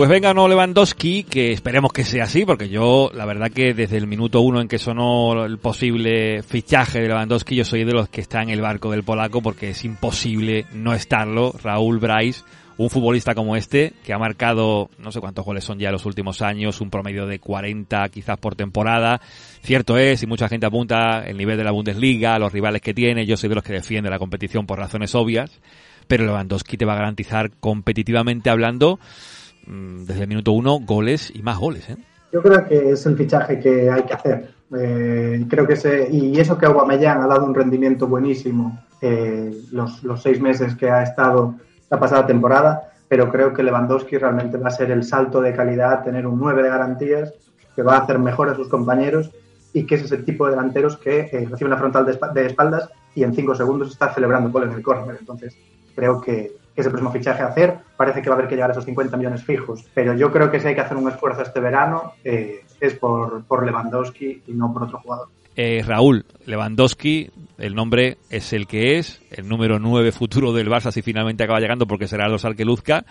Pues 0.00 0.08
venga, 0.08 0.32
no 0.32 0.48
Lewandowski, 0.48 1.24
que 1.24 1.52
esperemos 1.52 1.92
que 1.92 2.04
sea 2.04 2.24
así, 2.24 2.46
porque 2.46 2.70
yo, 2.70 3.10
la 3.12 3.26
verdad 3.26 3.50
que 3.50 3.74
desde 3.74 3.98
el 3.98 4.06
minuto 4.06 4.40
uno 4.40 4.62
en 4.62 4.66
que 4.66 4.78
sonó 4.78 5.44
el 5.44 5.58
posible 5.58 6.42
fichaje 6.42 7.02
de 7.02 7.08
Lewandowski, 7.08 7.54
yo 7.54 7.66
soy 7.66 7.84
de 7.84 7.92
los 7.92 8.08
que 8.08 8.22
está 8.22 8.40
en 8.40 8.48
el 8.48 8.62
barco 8.62 8.90
del 8.90 9.02
polaco, 9.02 9.42
porque 9.42 9.68
es 9.68 9.84
imposible 9.84 10.64
no 10.72 10.94
estarlo. 10.94 11.52
Raúl 11.62 11.98
Bryce, 11.98 12.44
un 12.78 12.88
futbolista 12.88 13.34
como 13.34 13.56
este, 13.56 13.92
que 14.02 14.14
ha 14.14 14.18
marcado, 14.18 14.88
no 14.96 15.12
sé 15.12 15.20
cuántos 15.20 15.44
goles 15.44 15.64
son 15.64 15.78
ya 15.78 15.92
los 15.92 16.06
últimos 16.06 16.40
años, 16.40 16.80
un 16.80 16.88
promedio 16.88 17.26
de 17.26 17.38
40 17.38 18.08
quizás 18.08 18.38
por 18.38 18.54
temporada. 18.54 19.20
Cierto 19.62 19.98
es, 19.98 20.22
y 20.22 20.26
mucha 20.26 20.48
gente 20.48 20.64
apunta 20.64 21.26
el 21.26 21.36
nivel 21.36 21.58
de 21.58 21.64
la 21.64 21.72
Bundesliga, 21.72 22.38
los 22.38 22.54
rivales 22.54 22.80
que 22.80 22.94
tiene, 22.94 23.26
yo 23.26 23.36
soy 23.36 23.50
de 23.50 23.56
los 23.56 23.64
que 23.64 23.74
defiende 23.74 24.08
la 24.08 24.18
competición 24.18 24.64
por 24.66 24.78
razones 24.78 25.14
obvias, 25.14 25.60
pero 26.08 26.24
Lewandowski 26.24 26.78
te 26.78 26.86
va 26.86 26.94
a 26.94 27.00
garantizar 27.00 27.50
competitivamente 27.60 28.48
hablando 28.48 28.98
desde 29.70 30.22
el 30.22 30.28
minuto 30.28 30.52
uno 30.52 30.80
goles 30.80 31.32
y 31.34 31.42
más 31.42 31.58
goles. 31.58 31.88
¿eh? 31.90 31.96
Yo 32.32 32.42
creo 32.42 32.66
que 32.66 32.90
es 32.90 33.06
el 33.06 33.16
fichaje 33.16 33.58
que 33.58 33.90
hay 33.90 34.02
que 34.02 34.14
hacer. 34.14 34.50
Eh, 34.76 35.44
creo 35.48 35.66
que 35.66 36.08
y 36.12 36.38
eso 36.38 36.56
que 36.56 36.66
Aubameyang 36.66 37.22
ha 37.22 37.26
dado 37.26 37.44
un 37.44 37.54
rendimiento 37.54 38.06
buenísimo 38.06 38.78
eh, 39.00 39.52
los, 39.72 40.04
los, 40.04 40.22
seis 40.22 40.40
meses 40.40 40.76
que 40.76 40.88
ha 40.88 41.02
estado 41.02 41.56
la 41.90 41.98
pasada 41.98 42.26
temporada, 42.26 42.92
pero 43.08 43.30
creo 43.32 43.52
que 43.52 43.64
Lewandowski 43.64 44.16
realmente 44.16 44.58
va 44.58 44.68
a 44.68 44.72
ser 44.72 44.92
el 44.92 45.02
salto 45.02 45.40
de 45.40 45.54
calidad, 45.54 46.04
tener 46.04 46.26
un 46.26 46.38
9 46.38 46.62
de 46.62 46.68
garantías, 46.68 47.34
que 47.74 47.82
va 47.82 47.96
a 47.96 48.00
hacer 48.00 48.18
mejor 48.18 48.48
a 48.48 48.54
sus 48.54 48.68
compañeros 48.68 49.30
y 49.72 49.86
que 49.86 49.96
es 49.96 50.02
ese 50.02 50.18
tipo 50.18 50.44
de 50.44 50.52
delanteros 50.52 50.96
que 50.96 51.20
eh, 51.20 51.48
recibe 51.50 51.66
una 51.66 51.78
frontal 51.78 52.04
de, 52.06 52.46
espaldas 52.46 52.88
y 53.14 53.22
en 53.22 53.34
cinco 53.34 53.54
segundos 53.54 53.90
está 53.90 54.12
celebrando 54.12 54.50
gol 54.50 54.64
en 54.64 54.72
el 54.72 54.82
córner. 54.82 55.16
Entonces, 55.18 55.56
creo 55.94 56.20
que 56.20 56.52
es 56.80 56.86
el 56.86 56.92
próximo 56.92 57.12
fichaje 57.12 57.42
a 57.42 57.46
hacer. 57.46 57.78
Parece 57.96 58.22
que 58.22 58.28
va 58.28 58.36
a 58.36 58.38
haber 58.38 58.48
que 58.48 58.54
llegar 58.54 58.70
a 58.70 58.72
esos 58.72 58.84
50 58.84 59.16
millones 59.16 59.44
fijos, 59.44 59.84
pero 59.94 60.14
yo 60.14 60.32
creo 60.32 60.50
que 60.50 60.60
si 60.60 60.68
hay 60.68 60.74
que 60.74 60.80
hacer 60.80 60.96
un 60.96 61.08
esfuerzo 61.08 61.42
este 61.42 61.60
verano 61.60 62.14
eh, 62.24 62.60
es 62.80 62.94
por, 62.94 63.44
por 63.44 63.64
Lewandowski 63.64 64.42
y 64.46 64.52
no 64.52 64.72
por 64.72 64.84
otro 64.84 64.98
jugador. 64.98 65.28
Eh, 65.56 65.82
Raúl, 65.86 66.24
Lewandowski, 66.46 67.30
el 67.58 67.74
nombre 67.74 68.18
es 68.30 68.52
el 68.52 68.66
que 68.66 68.98
es, 68.98 69.20
el 69.30 69.48
número 69.48 69.78
9 69.78 70.12
futuro 70.12 70.52
del 70.52 70.68
Barça 70.68 70.92
si 70.92 71.02
finalmente 71.02 71.44
acaba 71.44 71.60
llegando 71.60 71.86
porque 71.86 72.06
será 72.06 72.28
los 72.28 72.44
Arkeluzca. 72.44 73.04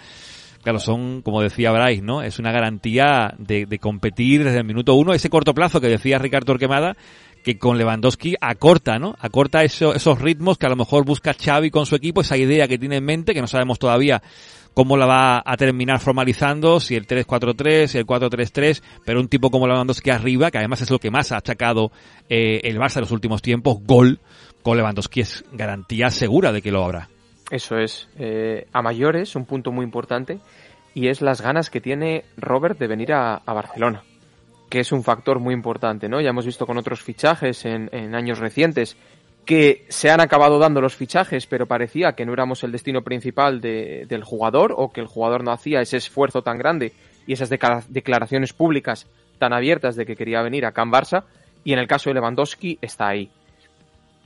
Claro, 0.63 0.79
son, 0.79 1.21
como 1.21 1.41
decía 1.41 1.71
Bryce, 1.71 2.01
¿no? 2.01 2.21
Es 2.21 2.38
una 2.38 2.51
garantía 2.51 3.34
de, 3.38 3.65
de 3.65 3.79
competir 3.79 4.43
desde 4.43 4.58
el 4.58 4.65
minuto 4.65 4.93
uno. 4.95 5.13
Ese 5.13 5.29
corto 5.29 5.53
plazo 5.53 5.79
que 5.79 5.88
decía 5.88 6.17
Ricardo 6.17 6.47
Torquemada, 6.47 6.97
que 7.43 7.58
con 7.58 7.78
Lewandowski 7.78 8.36
acorta, 8.39 8.99
¿no? 8.99 9.15
Acorta 9.19 9.63
eso, 9.63 9.93
esos 9.93 10.19
ritmos 10.19 10.58
que 10.58 10.65
a 10.65 10.69
lo 10.69 10.75
mejor 10.75 11.06
busca 11.06 11.34
Xavi 11.34 11.71
con 11.71 11.86
su 11.86 11.95
equipo, 11.95 12.21
esa 12.21 12.38
idea 12.38 12.67
que 12.67 12.78
tiene 12.78 12.97
en 12.97 13.06
mente, 13.06 13.34
que 13.34 13.41
no 13.41 13.47
sabemos 13.47 13.80
todavía 13.80 14.21
cómo 14.73 14.97
la 14.97 15.06
va 15.06 15.43
a 15.45 15.58
terminar 15.58 15.99
formalizando, 15.99 16.80
si 16.80 16.95
el 16.95 17.08
3-4-3, 17.08 17.88
si 17.88 17.97
el 17.97 18.06
4-3-3, 18.06 18.82
pero 19.06 19.19
un 19.19 19.28
tipo 19.28 19.49
como 19.49 19.67
Lewandowski 19.67 20.10
arriba, 20.10 20.52
que 20.52 20.58
además 20.58 20.82
es 20.82 20.91
lo 20.91 20.99
que 20.99 21.12
más 21.12 21.32
ha 21.32 21.38
achacado 21.38 21.91
eh, 22.30 22.62
el 22.63 22.78
Barça 22.78 22.97
en 22.97 23.02
los 23.02 23.12
últimos 23.12 23.41
tiempos, 23.41 23.78
gol 23.84 24.19
con 24.62 24.78
Lewandowski 24.78 25.21
es 25.21 25.43
garantía 25.52 26.10
segura 26.10 26.52
de 26.52 26.62
que 26.62 26.71
lo 26.71 26.84
habrá. 26.84 27.10
Eso 27.49 27.78
es. 27.78 28.08
Eh, 28.17 28.67
a 28.71 28.82
mayores, 28.82 29.36
un 29.36 29.45
punto 29.45 29.71
muy 29.71 29.84
importante, 29.84 30.39
y 30.93 31.08
es 31.08 31.21
las 31.21 31.41
ganas 31.41 31.69
que 31.69 31.82
tiene 31.82 32.25
Robert 32.38 32.78
de 32.78 32.88
venir 32.88 33.13
a 33.13 33.41
Barcelona 33.45 34.04
que 34.69 34.79
es 34.79 34.91
un 34.91 35.03
factor 35.03 35.39
muy 35.39 35.53
importante, 35.53 36.08
¿no? 36.08 36.21
Ya 36.21 36.29
hemos 36.29 36.45
visto 36.45 36.65
con 36.65 36.77
otros 36.77 37.01
fichajes 37.01 37.65
en, 37.65 37.89
años 38.15 38.39
recientes 38.39 38.95
que 39.45 39.86
se 39.89 40.12
han 40.12 40.21
acabado 40.21 40.60
dando 40.60 40.79
los 40.79 40.95
fichajes, 40.95 41.47
pero 41.47 41.65
parecía 41.65 42.13
que 42.13 42.25
no 42.25 42.34
éramos 42.34 42.63
el 42.63 42.71
destino 42.71 43.01
principal 43.01 43.62
del 43.62 44.23
jugador 44.23 44.75
o 44.77 44.91
que 44.91 45.01
el 45.01 45.08
jugador 45.08 45.43
no 45.43 45.51
hacía 45.51 45.82
ese 45.82 45.97
esfuerzo 45.97 46.43
tan 46.43 46.60
grande 46.60 46.93
y 47.25 47.34
esas 47.34 47.49
declaraciones 47.49 48.53
públicas 48.53 49.08
tan 49.39 49.53
abiertas 49.53 49.95
de 49.95 50.05
que 50.05 50.15
quería 50.15 50.43
venir 50.43 50.65
a 50.65 50.71
Can 50.71 50.91
Barça. 50.91 51.23
Y 51.63 51.73
en 51.73 51.79
el 51.79 51.88
caso 51.88 52.10
de 52.10 52.15
Lewandowski 52.15 52.77
está 52.82 53.08
ahí. 53.08 53.32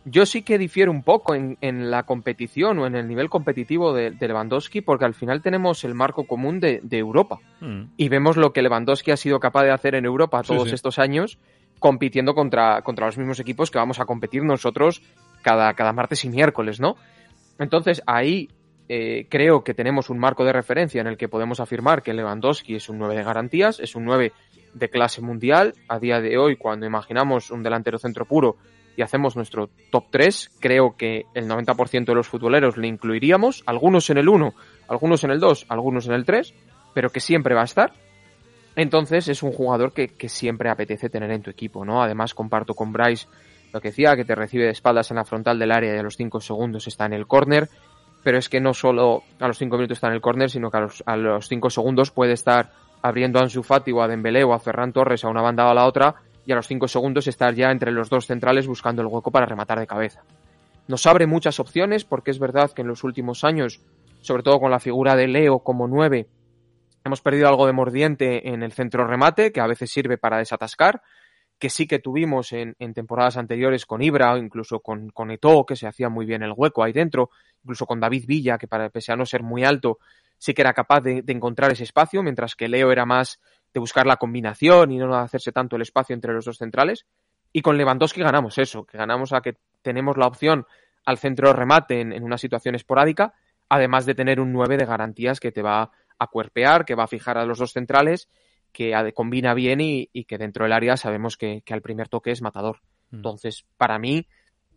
Yo 0.05 0.25
sí 0.25 0.41
que 0.41 0.57
difiero 0.57 0.91
un 0.91 1.03
poco 1.03 1.33
en, 1.33 1.57
la 1.91 2.03
competición 2.03 2.79
o 2.79 2.87
en 2.87 2.95
el 2.95 3.07
nivel 3.07 3.29
competitivo 3.29 3.93
de, 3.93 4.11
Lewandowski 4.19 4.81
porque 4.81 5.05
al 5.05 5.13
final 5.13 5.41
tenemos 5.41 5.83
el 5.83 5.93
marco 5.93 6.25
común 6.25 6.59
de, 6.59 6.81
Europa 6.91 7.39
mm. 7.61 7.83
y 7.95 8.09
vemos 8.09 8.35
lo 8.35 8.51
que 8.51 8.61
Lewandowski 8.61 9.11
ha 9.11 9.17
sido 9.17 9.39
capaz 9.39 9.63
de 9.63 9.71
hacer 9.71 9.95
en 9.95 10.05
Europa 10.05 10.43
todos 10.43 10.73
estos 10.73 10.99
años 10.99 11.37
compitiendo 11.79 12.33
contra, 12.33 12.81
contra 12.81 13.05
los 13.05 13.17
mismos 13.17 13.39
equipos 13.39 13.71
que 13.71 13.77
vamos 13.77 13.99
a 13.99 14.05
competir 14.05 14.43
nosotros 14.43 15.01
cada, 15.41 15.73
cada 15.73 15.93
martes 15.93 16.23
y 16.25 16.29
miércoles, 16.29 16.79
¿no? 16.79 16.95
Entonces 17.59 18.01
ahí 18.05 18.49
eh, 18.89 19.27
creo 19.29 19.63
que 19.63 19.73
tenemos 19.73 20.09
un 20.09 20.19
marco 20.19 20.43
de 20.43 20.53
referencia 20.53 21.01
en 21.01 21.07
el 21.07 21.17
que 21.17 21.29
podemos 21.29 21.59
afirmar 21.59 22.03
que 22.03 22.13
Lewandowski 22.13 22.75
es 22.75 22.89
un 22.89 22.97
9 22.99 23.15
de 23.15 23.23
garantías, 23.23 23.79
es 23.79 23.95
un 23.95 24.05
9 24.05 24.33
de 24.73 24.89
clase 24.89 25.21
mundial. 25.21 25.73
A 25.87 25.99
día 25.99 26.19
de 26.19 26.37
hoy, 26.37 26.57
cuando 26.57 26.85
imaginamos 26.85 27.51
un 27.51 27.63
delantero 27.63 27.97
centro 27.97 28.25
puro, 28.25 28.57
y 28.95 29.01
hacemos 29.01 29.35
nuestro 29.35 29.69
top 29.91 30.05
3, 30.11 30.51
creo 30.59 30.95
que 30.97 31.25
el 31.33 31.47
90% 31.47 32.05
de 32.05 32.15
los 32.15 32.27
futboleros 32.27 32.77
le 32.77 32.87
incluiríamos, 32.87 33.63
algunos 33.65 34.09
en 34.09 34.17
el 34.17 34.29
1, 34.29 34.53
algunos 34.87 35.23
en 35.23 35.31
el 35.31 35.39
2, 35.39 35.65
algunos 35.69 36.07
en 36.07 36.13
el 36.13 36.25
3, 36.25 36.53
pero 36.93 37.09
que 37.09 37.19
siempre 37.19 37.55
va 37.55 37.61
a 37.61 37.65
estar. 37.65 37.93
Entonces 38.75 39.27
es 39.27 39.43
un 39.43 39.51
jugador 39.51 39.93
que, 39.93 40.09
siempre 40.29 40.69
apetece 40.69 41.09
tener 41.09 41.31
en 41.31 41.41
tu 41.41 41.49
equipo, 41.49 41.85
¿no? 41.85 42.01
Además 42.01 42.33
comparto 42.33 42.73
con 42.73 42.91
Bryce 42.91 43.27
lo 43.71 43.81
que 43.81 43.89
decía, 43.89 44.15
que 44.15 44.25
te 44.25 44.35
recibe 44.35 44.65
de 44.65 44.71
espaldas 44.71 45.09
en 45.09 45.17
la 45.17 45.25
frontal 45.25 45.57
del 45.57 45.71
área 45.71 45.95
y 45.95 45.97
a 45.97 46.03
los 46.03 46.15
5 46.15 46.39
segundos 46.41 46.87
está 46.87 47.05
en 47.05 47.13
el 47.13 47.25
córner, 47.25 47.69
pero 48.23 48.37
es 48.37 48.47
que 48.47 48.59
no 48.59 48.73
solo 48.73 49.23
a 49.39 49.47
los 49.47 49.57
5 49.57 49.75
minutos 49.75 49.97
está 49.97 50.07
en 50.07 50.13
el 50.13 50.21
córner, 50.21 50.51
sino 50.51 50.69
que 50.69 50.77
a 51.05 51.17
los, 51.17 51.47
5 51.47 51.69
segundos 51.71 52.11
puede 52.11 52.33
estar 52.33 52.71
abriendo 53.01 53.39
a 53.39 53.43
Ansu 53.43 53.63
Fati 53.63 53.91
o 53.91 54.01
a 54.01 54.07
Dembélé 54.07 54.43
o 54.43 54.53
a 54.53 54.59
Ferran 54.59 54.93
Torres 54.93 55.23
a 55.23 55.29
una 55.29 55.41
banda 55.41 55.65
o 55.65 55.69
a 55.69 55.73
la 55.73 55.85
otra 55.85 56.15
y 56.45 56.51
a 56.51 56.55
los 56.55 56.67
5 56.67 56.87
segundos 56.87 57.27
estar 57.27 57.53
ya 57.53 57.71
entre 57.71 57.91
los 57.91 58.09
dos 58.09 58.27
centrales 58.27 58.67
buscando 58.67 59.01
el 59.01 59.07
hueco 59.07 59.31
para 59.31 59.45
rematar 59.45 59.79
de 59.79 59.87
cabeza. 59.87 60.23
Nos 60.87 61.05
abre 61.05 61.27
muchas 61.27 61.59
opciones 61.59 62.03
porque 62.03 62.31
es 62.31 62.39
verdad 62.39 62.71
que 62.71 62.81
en 62.81 62.89
los 62.89 63.03
últimos 63.03 63.43
años, 63.43 63.81
sobre 64.21 64.43
todo 64.43 64.59
con 64.59 64.71
la 64.71 64.79
figura 64.79 65.15
de 65.15 65.27
Leo 65.27 65.59
como 65.59 65.87
9, 65.87 66.27
hemos 67.05 67.21
perdido 67.21 67.47
algo 67.47 67.65
de 67.65 67.73
mordiente 67.73 68.49
en 68.49 68.63
el 68.63 68.73
centro 68.73 69.07
remate, 69.07 69.51
que 69.51 69.61
a 69.61 69.67
veces 69.67 69.91
sirve 69.91 70.17
para 70.17 70.37
desatascar, 70.37 71.01
que 71.57 71.69
sí 71.69 71.87
que 71.87 71.99
tuvimos 71.99 72.51
en, 72.51 72.75
temporadas 72.93 73.37
anteriores 73.37 73.85
con 73.85 74.01
Ibra, 74.01 74.37
incluso 74.37 74.81
con, 74.81 75.09
con 75.11 75.31
Eto, 75.31 75.65
que 75.65 75.77
se 75.77 75.87
hacía 75.87 76.09
muy 76.09 76.25
bien 76.25 76.43
el 76.43 76.53
hueco 76.53 76.83
ahí 76.83 76.91
dentro, 76.91 77.29
incluso 77.63 77.85
con 77.85 78.01
David 78.01 78.25
Villa, 78.27 78.57
que 78.57 78.67
para, 78.67 78.89
pese 78.89 79.13
a 79.13 79.15
no 79.15 79.25
ser 79.25 79.43
muy 79.43 79.63
alto, 79.63 79.99
sí 80.37 80.53
que 80.53 80.61
era 80.61 80.73
capaz 80.73 81.01
de 81.01 81.23
encontrar 81.27 81.71
ese 81.71 81.83
espacio, 81.83 82.21
mientras 82.21 82.55
que 82.55 82.67
Leo 82.67 82.91
era 82.91 83.05
más 83.05 83.39
de 83.73 83.79
buscar 83.79 84.05
la 84.05 84.17
combinación 84.17 84.91
y 84.91 84.97
no 84.97 85.15
hacerse 85.15 85.51
tanto 85.51 85.75
el 85.75 85.81
espacio 85.81 86.13
entre 86.13 86.33
los 86.33 86.45
dos 86.45 86.57
centrales. 86.57 87.05
Y 87.51 87.61
con 87.61 87.77
Lewandowski 87.77 88.21
ganamos 88.21 88.57
eso, 88.57 88.85
que 88.85 88.97
ganamos 88.97 89.33
a 89.33 89.41
que 89.41 89.57
tenemos 89.81 90.17
la 90.17 90.27
opción 90.27 90.65
al 91.05 91.17
centro 91.17 91.53
remate 91.53 92.01
en, 92.01 92.23
una 92.23 92.37
situación 92.37 92.75
esporádica, 92.75 93.33
además 93.69 94.05
de 94.05 94.15
tener 94.15 94.39
un 94.39 94.53
9 94.53 94.77
de 94.77 94.85
garantías 94.85 95.39
que 95.39 95.51
te 95.51 95.61
va 95.61 95.91
a 96.17 96.27
cuerpear, 96.27 96.85
que 96.85 96.95
va 96.95 97.03
a 97.03 97.07
fijar 97.07 97.37
a 97.37 97.45
los 97.45 97.59
dos 97.59 97.73
centrales, 97.73 98.29
que 98.71 99.11
combina 99.13 99.53
bien 99.53 99.81
y, 99.81 100.07
que 100.25 100.37
dentro 100.37 100.65
del 100.65 100.73
área 100.73 100.97
sabemos 100.97 101.37
que, 101.37 101.63
al 101.69 101.81
primer 101.81 102.07
toque 102.09 102.31
es 102.31 102.41
matador. 102.41 102.79
Mm. 103.11 103.17
Entonces, 103.17 103.65
para 103.77 103.99
mí, 103.99 104.27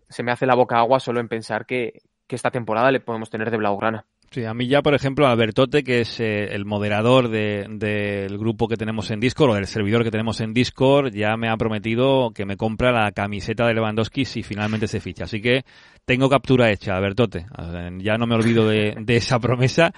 se 0.09 0.23
me 0.23 0.33
hace 0.33 0.47
la 0.47 0.55
boca 0.55 0.79
agua 0.79 1.01
solo 1.01 1.21
en 1.21 1.29
pensar 1.29 1.65
que, 1.65 2.03
que 2.27 2.37
esta 2.37 2.51
temporada 2.51 2.91
le 2.91 3.01
podemos 3.01 3.31
tener 3.31 3.51
de 3.51 3.57
Blaugrana. 3.57 4.05
Sí, 4.31 4.45
a 4.45 4.53
mí 4.55 4.67
ya, 4.67 4.83
por 4.83 4.95
ejemplo, 4.95 5.27
Albertote, 5.27 5.83
que 5.83 6.01
es 6.01 6.21
eh, 6.21 6.49
el 6.53 6.65
moderador 6.65 7.29
del 7.29 7.79
de, 7.79 8.27
grupo 8.39 8.69
que 8.69 8.77
tenemos 8.77 9.11
en 9.11 9.21
Discord, 9.21 9.51
o 9.51 9.55
del 9.55 9.67
servidor 9.67 10.05
que 10.05 10.11
tenemos 10.11 10.41
en 10.41 10.53
Discord, 10.53 11.13
ya 11.15 11.37
me 11.37 11.49
ha 11.49 11.57
prometido 11.57 12.33
que 12.35 12.45
me 12.45 12.57
compra 12.57 12.93
la 12.93 13.13
camiseta 13.13 13.67
de 13.67 13.75
Lewandowski 13.75 14.25
si 14.25 14.43
finalmente 14.43 14.89
se 14.89 15.01
ficha. 15.01 15.25
Así 15.25 15.41
que 15.41 15.65
tengo 16.05 16.29
captura 16.29 16.71
hecha, 16.71 16.97
Albertote. 16.97 17.47
Ya 17.99 18.17
no 18.17 18.27
me 18.27 18.35
olvido 18.35 18.69
de, 18.69 18.97
de 19.01 19.17
esa 19.17 19.39
promesa. 19.39 19.93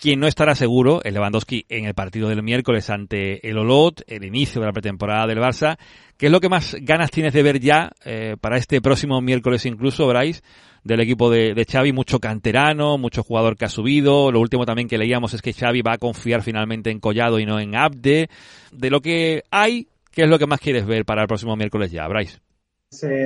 Quien 0.00 0.20
no 0.20 0.26
estará 0.26 0.54
seguro 0.54 1.00
es 1.04 1.12
Lewandowski 1.12 1.66
en 1.68 1.84
el 1.84 1.94
partido 1.94 2.28
del 2.28 2.42
miércoles 2.42 2.90
ante 2.90 3.46
el 3.48 3.58
Olot, 3.58 4.02
el 4.06 4.24
inicio 4.24 4.60
de 4.60 4.66
la 4.66 4.72
pretemporada 4.72 5.26
del 5.26 5.38
Barça. 5.38 5.78
¿Qué 6.16 6.26
es 6.26 6.32
lo 6.32 6.40
que 6.40 6.48
más 6.48 6.76
ganas 6.80 7.10
tienes 7.10 7.34
de 7.34 7.42
ver 7.42 7.60
ya 7.60 7.90
eh, 8.04 8.36
para 8.40 8.56
este 8.56 8.80
próximo 8.80 9.20
miércoles 9.20 9.66
incluso, 9.66 10.06
Bryce? 10.06 10.42
Del 10.86 11.00
equipo 11.00 11.30
de, 11.30 11.54
de, 11.54 11.64
Xavi, 11.64 11.92
mucho 11.92 12.20
canterano, 12.20 12.96
mucho 12.96 13.22
jugador 13.22 13.56
que 13.56 13.64
ha 13.64 13.68
subido. 13.68 14.30
Lo 14.30 14.40
último 14.40 14.64
también 14.64 14.88
que 14.88 14.98
leíamos 14.98 15.34
es 15.34 15.42
que 15.42 15.52
Xavi 15.52 15.82
va 15.82 15.94
a 15.94 15.98
confiar 15.98 16.42
finalmente 16.42 16.90
en 16.90 17.00
Collado 17.00 17.38
y 17.40 17.46
no 17.46 17.58
en 17.58 17.74
Abde. 17.74 18.28
De 18.72 18.90
lo 18.90 19.00
que 19.00 19.42
hay, 19.50 19.88
¿qué 20.12 20.22
es 20.22 20.30
lo 20.30 20.38
que 20.38 20.46
más 20.46 20.60
quieres 20.60 20.86
ver 20.86 21.04
para 21.04 21.22
el 21.22 21.28
próximo 21.28 21.56
miércoles 21.56 21.90
ya, 21.90 22.06
Bryce? 22.06 22.38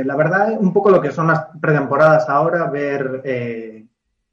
la 0.05 0.17
verdad, 0.17 0.57
un 0.59 0.73
poco 0.73 0.91
lo 0.91 1.01
que 1.01 1.13
son 1.13 1.29
las 1.29 1.47
pretemporadas 1.61 2.29
ahora, 2.29 2.69
ver 2.71 3.23
eh, 3.25 3.87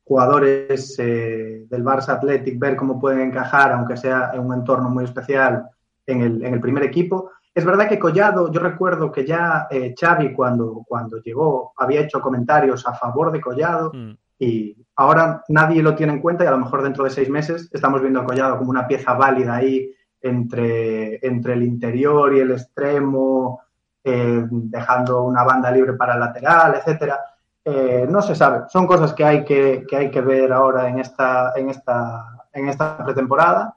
jugadores 0.04 0.98
eh, 0.98 1.66
del 1.70 1.84
Barça 1.84 2.14
Athletic, 2.14 2.58
ver 2.58 2.76
cómo 2.76 3.00
pueden 3.00 3.20
encajar, 3.20 3.74
aunque 3.74 3.98
sea 3.98 4.32
en 4.34 4.40
un 4.40 4.54
entorno 4.54 4.90
muy 4.90 5.04
especial, 5.04 5.70
en 6.06 6.22
el, 6.22 6.44
en 6.44 6.54
el 6.54 6.62
primer 6.62 6.84
equipo. 6.84 7.32
Es 7.58 7.66
verdad 7.66 7.90
que 7.90 7.98
Collado, 7.98 8.52
yo 8.52 8.60
recuerdo 8.60 9.12
que 9.12 9.26
ya 9.26 9.66
eh, 9.72 9.96
Xavi 10.00 10.32
cuando, 10.32 10.84
cuando 10.88 11.18
llegó 11.18 11.74
había 11.76 12.02
hecho 12.02 12.22
comentarios 12.22 12.86
a 12.86 12.94
favor 12.94 13.32
de 13.32 13.42
Collado 13.42 13.92
mm. 13.92 14.12
y 14.38 14.78
ahora 14.96 15.44
nadie 15.48 15.82
lo 15.82 15.96
tiene 15.96 16.14
en 16.14 16.22
cuenta 16.22 16.44
y 16.44 16.48
a 16.48 16.52
lo 16.52 16.60
mejor 16.60 16.84
dentro 16.84 17.04
de 17.04 17.10
seis 17.10 17.32
meses 17.32 17.68
estamos 17.74 18.00
viendo 18.00 18.20
a 18.20 18.26
Collado 18.26 18.60
como 18.60 18.70
una 18.70 18.88
pieza 18.88 19.14
válida 19.14 19.56
ahí 19.56 19.92
entre, 20.22 21.18
entre 21.26 21.54
el 21.54 21.64
interior 21.64 22.36
y 22.36 22.42
el 22.42 22.52
extremo, 22.52 23.62
eh, 24.04 24.46
dejando 24.52 25.24
una 25.24 25.44
banda 25.44 25.72
libre 25.72 25.94
para 25.94 26.14
el 26.14 26.20
lateral, 26.20 26.76
etcétera. 26.76 27.20
Eh, 27.66 28.06
no 28.08 28.22
se 28.22 28.36
sabe, 28.36 28.66
son 28.70 28.86
cosas 28.86 29.16
que 29.16 29.26
hay 29.26 29.44
que, 29.44 29.84
que, 29.90 29.96
hay 29.98 30.12
que 30.12 30.22
ver 30.22 30.54
ahora 30.54 30.90
en 30.90 31.00
esta, 31.00 31.54
en 31.56 31.72
esta, 31.72 32.24
en 32.54 32.70
esta 32.70 33.04
pretemporada 33.04 33.77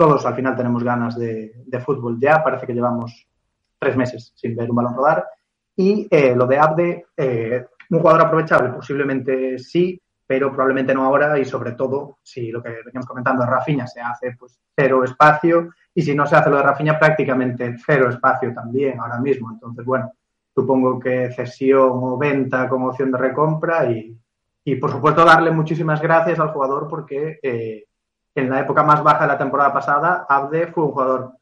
todos 0.00 0.24
al 0.24 0.34
final 0.34 0.56
tenemos 0.56 0.82
ganas 0.82 1.14
de, 1.18 1.52
fútbol 1.84 2.18
ya, 2.18 2.42
parece 2.42 2.66
que 2.66 2.72
llevamos 2.72 3.28
tres 3.78 3.98
meses 3.98 4.32
sin 4.34 4.56
ver 4.56 4.70
un 4.70 4.76
balón 4.76 4.96
rodar. 4.96 5.26
Y 5.76 6.08
eh, 6.10 6.34
lo 6.34 6.46
de 6.46 6.58
Abde, 6.58 7.06
eh, 7.14 7.66
un 7.90 7.98
jugador 7.98 8.22
aprovechable, 8.22 8.70
posiblemente 8.70 9.58
sí, 9.58 10.00
pero 10.26 10.50
probablemente 10.50 10.94
no 10.94 11.04
ahora 11.04 11.38
y 11.38 11.44
sobre 11.44 11.72
todo 11.72 12.16
si 12.22 12.50
lo 12.50 12.62
que 12.62 12.70
veníamos 12.82 13.04
comentando 13.04 13.44
de 13.44 13.50
Rafinha 13.50 13.86
se 13.86 14.00
hace 14.00 14.34
pues 14.38 14.58
cero 14.74 15.04
espacio 15.04 15.68
y 15.94 16.00
si 16.00 16.14
no 16.14 16.26
se 16.26 16.36
hace 16.36 16.48
lo 16.48 16.56
de 16.56 16.62
Rafinha 16.62 16.98
prácticamente 16.98 17.76
cero 17.84 18.08
espacio 18.08 18.54
también 18.54 18.98
ahora 18.98 19.18
mismo. 19.18 19.52
Entonces, 19.52 19.84
bueno, 19.84 20.14
supongo 20.54 20.98
que 20.98 21.30
cesión 21.32 21.90
o 21.92 22.16
venta 22.16 22.70
con 22.70 22.84
opción 22.84 23.12
de 23.12 23.18
recompra 23.18 23.84
y, 23.90 24.16
y 24.64 24.76
por 24.76 24.92
supuesto 24.92 25.26
darle 25.26 25.50
muchísimas 25.50 26.00
gracias 26.00 26.40
al 26.40 26.52
jugador 26.52 26.88
porque 26.88 27.38
eh, 27.42 27.84
en 28.34 28.50
la 28.50 28.60
época 28.60 28.82
más 28.82 29.02
baja 29.02 29.22
de 29.22 29.32
la 29.32 29.38
temporada 29.38 29.72
pasada, 29.72 30.26
Abde 30.28 30.68
fue 30.68 30.84
un 30.84 30.92
jugador, 30.92 31.32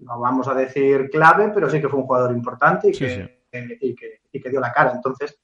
no 0.00 0.20
vamos 0.20 0.48
a 0.48 0.54
decir 0.54 1.08
clave, 1.10 1.50
pero 1.54 1.70
sí 1.70 1.80
que 1.80 1.88
fue 1.88 2.00
un 2.00 2.06
jugador 2.06 2.32
importante 2.32 2.88
y, 2.88 2.92
que, 2.92 3.40
y, 3.80 3.94
que, 3.94 4.20
y 4.32 4.40
que, 4.40 4.50
dio 4.50 4.60
la 4.60 4.72
cara. 4.72 4.92
Entonces, 4.92 5.38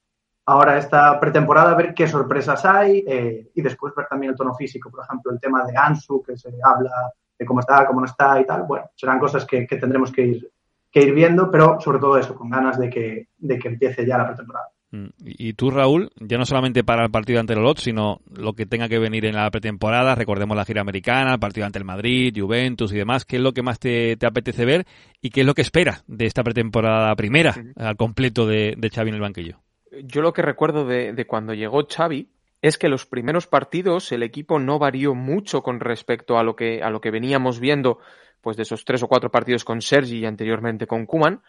ahora 0.45 0.77
esta 0.77 1.19
pretemporada, 1.19 1.71
a 1.71 1.75
ver 1.75 1.93
qué 1.93 2.07
sorpresas 2.07 2.65
hay 2.65 3.03
eh, 3.07 3.49
y 3.53 3.61
después 3.61 3.93
ver 3.95 4.07
también 4.07 4.31
el 4.31 4.37
tono 4.37 4.53
físico, 4.55 4.89
por 4.91 5.03
ejemplo, 5.03 5.31
el 5.31 5.39
tema 5.39 5.63
de 5.65 5.77
Ansu, 5.77 6.21
que 6.21 6.37
se 6.37 6.49
habla 6.63 6.91
de 7.37 7.45
cómo 7.45 7.61
está, 7.61 7.85
cómo 7.87 8.01
no 8.01 8.05
está 8.05 8.39
y 8.41 8.45
tal. 8.45 8.63
Bueno, 8.63 8.89
serán 8.95 9.19
cosas 9.19 9.45
que, 9.45 9.65
que 9.65 9.77
tendremos 9.77 10.11
que 10.11 10.21
ir, 10.21 10.51
que 10.91 11.01
ir 11.01 11.13
viendo, 11.13 11.49
pero 11.49 11.79
sobre 11.79 11.99
todo 11.99 12.17
eso, 12.17 12.35
con 12.35 12.49
ganas 12.49 12.77
de 12.77 12.89
que, 12.89 13.29
de 13.37 13.57
que 13.57 13.67
empiece 13.69 14.05
ya 14.05 14.17
la 14.17 14.27
pretemporada. 14.27 14.69
Mm. 14.91 15.07
Y 15.23 15.53
tú, 15.53 15.69
Raúl, 15.69 16.09
ya 16.19 16.37
no 16.37 16.45
solamente 16.45 16.83
para 16.83 17.03
el 17.03 17.11
partido 17.11 17.39
ante 17.39 17.53
el 17.53 17.59
Olot, 17.59 17.79
sino 17.79 18.21
lo 18.35 18.53
que 18.53 18.65
tenga 18.65 18.89
que 18.89 18.99
venir 18.99 19.25
en 19.25 19.35
la 19.35 19.49
pretemporada, 19.51 20.15
recordemos 20.15 20.57
la 20.57 20.65
gira 20.65 20.81
americana, 20.81 21.33
el 21.33 21.39
partido 21.39 21.65
ante 21.65 21.79
el 21.79 21.85
Madrid, 21.85 22.35
Juventus 22.35 22.91
y 22.93 22.97
demás, 22.97 23.25
¿qué 23.25 23.37
es 23.37 23.41
lo 23.41 23.53
que 23.53 23.61
más 23.61 23.79
te, 23.79 24.17
apetece 24.25 24.65
ver 24.65 24.85
y 25.21 25.29
qué 25.29 25.41
es 25.41 25.47
lo 25.47 25.53
que 25.53 25.61
espera 25.61 26.01
de 26.07 26.25
esta 26.25 26.43
pretemporada 26.43 27.15
primera 27.15 27.55
al 27.75 27.97
completo 27.97 28.47
de, 28.47 28.75
Xavi 28.93 29.09
en 29.09 29.15
el 29.15 29.21
banquillo? 29.21 29.59
Yo 30.03 30.21
lo 30.21 30.33
que 30.33 30.41
recuerdo 30.41 30.85
de, 30.85 31.13
de 31.13 31.25
cuando 31.25 31.53
llegó 31.53 31.85
Xavi 31.87 32.29
es 32.61 32.77
que 32.77 32.89
los 32.89 33.05
primeros 33.05 33.47
partidos 33.47 34.11
el 34.11 34.23
equipo 34.23 34.59
no 34.59 34.79
varió 34.79 35.15
mucho 35.15 35.61
con 35.61 35.79
respecto 35.79 36.37
a 36.37 36.43
lo 36.43 36.55
que, 36.55 36.81
a 36.83 36.89
lo 36.89 36.99
que 36.99 37.11
veníamos 37.11 37.59
viendo 37.59 37.99
pues 38.41 38.57
de 38.57 38.63
esos 38.63 38.85
tres 38.85 39.03
o 39.03 39.07
cuatro 39.07 39.29
partidos 39.31 39.63
con 39.63 39.81
Sergi 39.81 40.19
y 40.19 40.25
anteriormente 40.25 40.87
con 40.87 41.05
Kuman, 41.05 41.41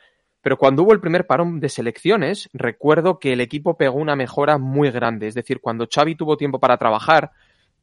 pero 0.43 0.57
cuando 0.57 0.83
hubo 0.83 0.93
el 0.93 1.01
primer 1.01 1.27
parón 1.27 1.61
de 1.61 1.69
selecciones, 1.69 2.49
recuerdo 2.53 3.19
que 3.19 3.35
el 3.35 3.41
equipo 3.41 3.77
pegó 3.77 3.99
una 3.99 4.17
mejora 4.17 4.57
muy 4.57 4.91
grande. 4.91 5.27
Es 5.27 5.35
decir, 5.35 5.61
cuando 5.61 5.87
Xavi 5.93 6.15
tuvo 6.15 6.37
tiempo 6.37 6.59
para 6.59 6.79
trabajar, 6.79 7.33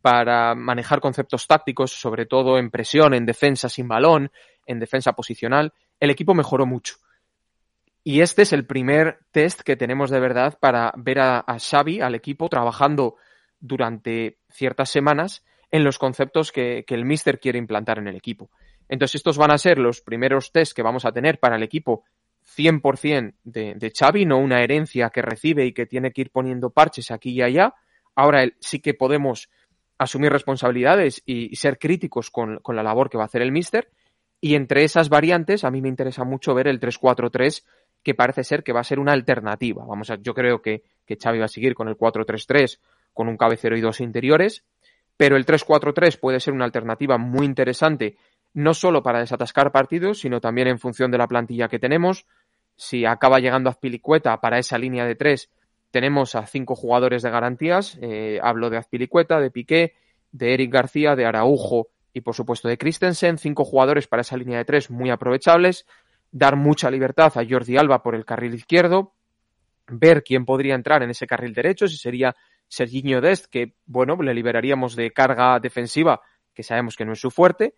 para 0.02 0.56
manejar 0.56 1.00
conceptos 1.00 1.46
tácticos, 1.46 1.92
sobre 1.92 2.26
todo 2.26 2.58
en 2.58 2.72
presión, 2.72 3.14
en 3.14 3.26
defensa 3.26 3.70
sin 3.70 3.88
balón, 3.88 4.32
en 4.66 4.80
defensa 4.80 5.14
posicional, 5.14 5.74
el 6.00 6.10
equipo 6.10 6.34
mejoró 6.34 6.66
mucho. 6.66 6.96
Y 8.04 8.22
este 8.22 8.44
es 8.44 8.54
el 8.54 8.66
primer 8.66 9.20
test 9.32 9.62
que 9.62 9.76
tenemos 9.76 10.10
de 10.10 10.20
verdad 10.20 10.58
para 10.60 10.94
ver 10.96 11.20
a, 11.20 11.44
Xavi, 11.60 12.02
al 12.02 12.16
equipo, 12.16 12.50
trabajando 12.50 13.18
durante 13.60 14.40
ciertas 14.50 14.90
semanas 14.90 15.44
en 15.70 15.84
los 15.84 16.00
conceptos 16.00 16.52
que, 16.52 16.86
que 16.88 16.96
el 16.96 17.06
Mister 17.06 17.40
quiere 17.40 17.60
implantar 17.60 18.00
en 18.00 18.08
el 18.08 18.16
equipo. 18.16 18.50
Entonces, 18.88 19.16
estos 19.16 19.38
van 19.38 19.52
a 19.52 19.58
ser 19.58 19.78
los 19.78 20.02
primeros 20.02 20.52
test 20.54 20.74
que 20.74 20.82
vamos 20.82 21.06
a 21.06 21.12
tener 21.12 21.40
para 21.40 21.58
el 21.58 21.64
equipo 21.64 22.06
100% 22.56 23.36
de, 23.44 23.76
de 23.76 23.92
Xavi, 23.92 24.26
no 24.26 24.38
una 24.38 24.64
herencia 24.64 25.10
que 25.10 25.22
recibe 25.22 25.66
y 25.66 25.74
que 25.74 25.86
tiene 25.86 26.12
que 26.12 26.22
ir 26.22 26.32
poniendo 26.32 26.70
parches 26.70 27.12
aquí 27.12 27.32
y 27.32 27.42
allá. 27.42 27.74
Ahora 28.16 28.48
sí 28.60 28.80
que 28.80 28.94
podemos 28.94 29.50
asumir 29.98 30.32
responsabilidades 30.32 31.22
y, 31.26 31.56
ser 31.56 31.80
críticos 31.80 32.30
con, 32.30 32.62
la 32.68 32.84
labor 32.84 33.10
que 33.10 33.18
va 33.18 33.24
a 33.24 33.28
hacer 33.28 33.42
el 33.42 33.52
Mister. 33.52 33.90
Y 34.40 34.56
entre 34.56 34.84
esas 34.84 35.10
variantes, 35.10 35.64
a 35.64 35.72
mí 35.72 35.82
me 35.82 35.90
interesa 35.90 36.24
mucho 36.24 36.54
ver 36.54 36.68
el 36.68 36.80
3-4-3, 36.80 37.64
que 38.04 38.14
parece 38.14 38.44
ser 38.44 38.64
que 38.64 38.74
va 38.74 38.82
a 38.82 38.86
ser 38.86 39.00
una 39.00 39.14
alternativa. 39.14 39.84
Vamos 39.86 40.12
a, 40.12 40.16
yo 40.22 40.34
creo 40.34 40.62
que, 40.62 40.84
que 41.06 41.18
Xavi 41.22 41.40
va 41.40 41.46
a 41.46 41.50
seguir 41.50 41.74
con 41.74 41.88
el 41.88 41.98
4-3-3, 41.98 42.80
con 43.14 43.28
un 43.28 43.38
cabecero 43.38 43.76
y 43.76 43.82
dos 43.82 44.00
interiores, 44.00 44.64
pero 45.18 45.38
el 45.38 45.46
3-4-3 45.46 46.20
puede 46.20 46.40
ser 46.40 46.54
una 46.54 46.66
alternativa 46.66 47.18
muy 47.18 47.46
interesante 47.48 48.16
no 48.58 48.74
solo 48.74 49.04
para 49.04 49.20
desatascar 49.20 49.72
partidos, 49.72 50.22
sino 50.22 50.42
también 50.42 50.68
en 50.68 50.80
función 50.80 51.12
de 51.12 51.20
la 51.20 51.28
plantilla 51.28 51.68
que 51.68 51.78
tenemos. 51.78 52.26
Si 52.76 53.06
acaba 53.06 53.40
llegando 53.40 53.70
Azpilicueta 53.70 54.42
para 54.42 54.58
esa 54.58 54.80
línea 54.80 55.06
de 55.06 55.14
tres, 55.14 55.52
tenemos 55.92 56.34
a 56.34 56.44
cinco 56.48 56.76
jugadores 56.76 57.22
de 57.22 57.30
garantías. 57.30 58.00
Eh, 58.02 58.40
hablo 58.42 58.72
de 58.72 58.78
Azpilicueta, 58.78 59.40
de 59.40 59.52
Piqué, 59.52 59.94
de 60.32 60.56
Eric 60.56 60.74
García, 60.74 61.16
de 61.16 61.28
Araujo 61.28 61.90
y 62.14 62.22
por 62.22 62.34
supuesto 62.34 62.68
de 62.68 62.80
Christensen. 62.80 63.38
Cinco 63.38 63.64
jugadores 63.64 64.08
para 64.08 64.22
esa 64.22 64.36
línea 64.36 64.58
de 64.58 64.66
tres 64.66 64.90
muy 64.90 65.12
aprovechables. 65.12 65.86
Dar 66.32 66.56
mucha 66.56 66.90
libertad 66.90 67.32
a 67.38 67.46
Jordi 67.48 67.78
Alba 67.78 68.02
por 68.02 68.16
el 68.16 68.26
carril 68.26 68.56
izquierdo. 68.56 69.14
Ver 69.88 70.24
quién 70.24 70.46
podría 70.46 70.74
entrar 70.74 71.04
en 71.04 71.12
ese 71.12 71.28
carril 71.28 71.54
derecho, 71.54 71.88
si 71.88 71.98
sería 71.98 72.36
Serginho 72.68 73.22
Dest, 73.22 73.46
que 73.52 73.76
bueno, 73.86 74.20
le 74.20 74.34
liberaríamos 74.34 74.96
de 74.96 75.12
carga 75.12 75.60
defensiva, 75.60 76.22
que 76.56 76.64
sabemos 76.64 76.96
que 76.96 77.06
no 77.06 77.14
es 77.14 77.22
su 77.22 77.30
fuerte 77.30 77.76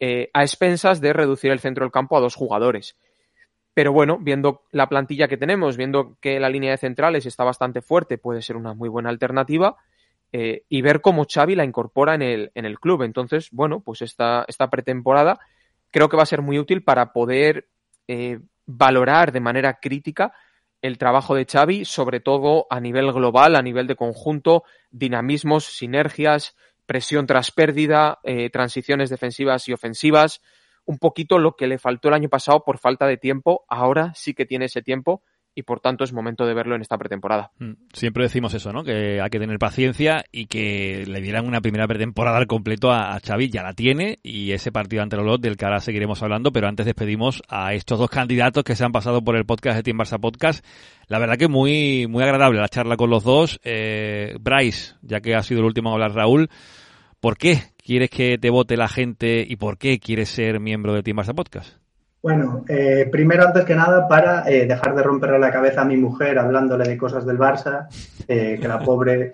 eh, 0.00 0.30
a 0.32 0.42
expensas 0.42 1.00
de 1.00 1.12
reducir 1.12 1.50
el 1.50 1.60
centro 1.60 1.84
del 1.84 1.92
campo 1.92 2.16
a 2.16 2.20
dos 2.20 2.34
jugadores. 2.34 2.96
Pero 3.74 3.92
bueno, 3.92 4.18
viendo 4.20 4.62
la 4.70 4.88
plantilla 4.88 5.28
que 5.28 5.36
tenemos, 5.36 5.76
viendo 5.76 6.16
que 6.20 6.38
la 6.38 6.50
línea 6.50 6.72
de 6.72 6.78
centrales 6.78 7.24
está 7.26 7.44
bastante 7.44 7.80
fuerte, 7.80 8.18
puede 8.18 8.42
ser 8.42 8.56
una 8.56 8.74
muy 8.74 8.88
buena 8.88 9.08
alternativa. 9.08 9.76
Eh, 10.34 10.64
y 10.70 10.80
ver 10.80 11.02
cómo 11.02 11.26
Xavi 11.30 11.54
la 11.54 11.64
incorpora 11.64 12.14
en 12.14 12.22
el, 12.22 12.52
en 12.54 12.64
el 12.64 12.80
club. 12.80 13.02
Entonces, 13.02 13.50
bueno, 13.52 13.80
pues 13.80 14.00
esta, 14.00 14.46
esta 14.48 14.70
pretemporada 14.70 15.38
creo 15.90 16.08
que 16.08 16.16
va 16.16 16.22
a 16.22 16.26
ser 16.26 16.40
muy 16.40 16.58
útil 16.58 16.82
para 16.82 17.12
poder 17.12 17.68
eh, 18.08 18.40
valorar 18.64 19.30
de 19.30 19.40
manera 19.40 19.78
crítica 19.80 20.32
el 20.80 20.98
trabajo 20.98 21.34
de 21.34 21.44
Xavi, 21.44 21.84
sobre 21.84 22.18
todo 22.18 22.66
a 22.68 22.80
nivel 22.80 23.12
global, 23.12 23.54
a 23.54 23.62
nivel 23.62 23.86
de 23.86 23.94
conjunto, 23.94 24.64
dinamismos, 24.90 25.64
sinergias, 25.64 26.56
presión 26.92 27.26
tras 27.26 27.50
pérdida, 27.50 28.18
eh, 28.22 28.50
transiciones 28.50 29.08
defensivas 29.08 29.66
y 29.66 29.72
ofensivas, 29.72 30.42
un 30.84 30.98
poquito 30.98 31.38
lo 31.38 31.56
que 31.56 31.66
le 31.66 31.78
faltó 31.78 32.08
el 32.08 32.14
año 32.14 32.28
pasado 32.28 32.64
por 32.66 32.76
falta 32.76 33.06
de 33.06 33.16
tiempo, 33.16 33.64
ahora 33.66 34.12
sí 34.14 34.34
que 34.34 34.44
tiene 34.44 34.66
ese 34.66 34.82
tiempo 34.82 35.22
y 35.54 35.62
por 35.62 35.80
tanto 35.80 36.04
es 36.04 36.12
momento 36.12 36.46
de 36.46 36.54
verlo 36.54 36.74
en 36.74 36.82
esta 36.82 36.98
pretemporada. 36.98 37.50
Mm, 37.58 37.72
siempre 37.92 38.24
decimos 38.24 38.54
eso, 38.54 38.72
¿no? 38.72 38.84
Que 38.84 39.20
hay 39.20 39.30
que 39.30 39.38
tener 39.38 39.58
paciencia 39.58 40.24
y 40.32 40.46
que 40.46 41.04
le 41.06 41.20
dieran 41.20 41.46
una 41.46 41.60
primera 41.60 41.86
pretemporada 41.86 42.38
al 42.38 42.46
completo 42.46 42.90
a, 42.90 43.18
Xavi, 43.20 43.50
ya 43.50 43.62
la 43.62 43.74
tiene 43.74 44.18
y 44.22 44.52
ese 44.52 44.72
partido 44.72 45.02
ante 45.02 45.16
el 45.16 45.22
Olot 45.22 45.40
del 45.40 45.56
que 45.56 45.64
ahora 45.64 45.80
seguiremos 45.80 46.22
hablando, 46.22 46.52
pero 46.52 46.68
antes 46.68 46.86
despedimos 46.86 47.42
a 47.48 47.74
estos 47.74 47.98
dos 47.98 48.10
candidatos 48.10 48.64
que 48.64 48.76
se 48.76 48.84
han 48.84 48.92
pasado 48.92 49.22
por 49.22 49.36
el 49.36 49.46
podcast 49.46 49.76
de 49.76 49.82
Team 49.82 49.98
Barça 49.98 50.20
Podcast. 50.20 50.64
La 51.08 51.18
verdad 51.18 51.36
que 51.36 51.48
muy 51.48 52.06
muy 52.06 52.22
agradable 52.22 52.60
la 52.60 52.68
charla 52.68 52.96
con 52.96 53.10
los 53.10 53.24
dos. 53.24 53.60
Eh, 53.64 54.36
Bryce, 54.40 54.94
ya 55.02 55.20
que 55.20 55.34
ha 55.34 55.42
sido 55.42 55.60
el 55.60 55.66
último 55.66 55.90
a 55.90 55.92
hablar 55.94 56.12
Raúl, 56.14 56.48
¿Por 57.22 57.36
qué 57.36 57.62
quieres 57.78 58.10
que 58.10 58.36
te 58.36 58.50
vote 58.50 58.76
la 58.76 58.88
gente 58.88 59.46
y 59.48 59.54
por 59.54 59.78
qué 59.78 60.00
quieres 60.00 60.28
ser 60.28 60.58
miembro 60.58 60.92
de 60.92 61.04
Team 61.04 61.18
Barça 61.18 61.32
Podcast? 61.32 61.76
Bueno, 62.20 62.64
eh, 62.66 63.08
primero, 63.12 63.46
antes 63.46 63.64
que 63.64 63.76
nada, 63.76 64.08
para 64.08 64.50
eh, 64.50 64.66
dejar 64.66 64.96
de 64.96 65.04
romperle 65.04 65.38
la 65.38 65.52
cabeza 65.52 65.82
a 65.82 65.84
mi 65.84 65.96
mujer 65.96 66.36
hablándole 66.40 66.82
de 66.82 66.98
cosas 66.98 67.24
del 67.24 67.38
Barça, 67.38 67.86
eh, 68.26 68.58
que 68.60 68.66
la 68.66 68.80
pobre 68.80 69.30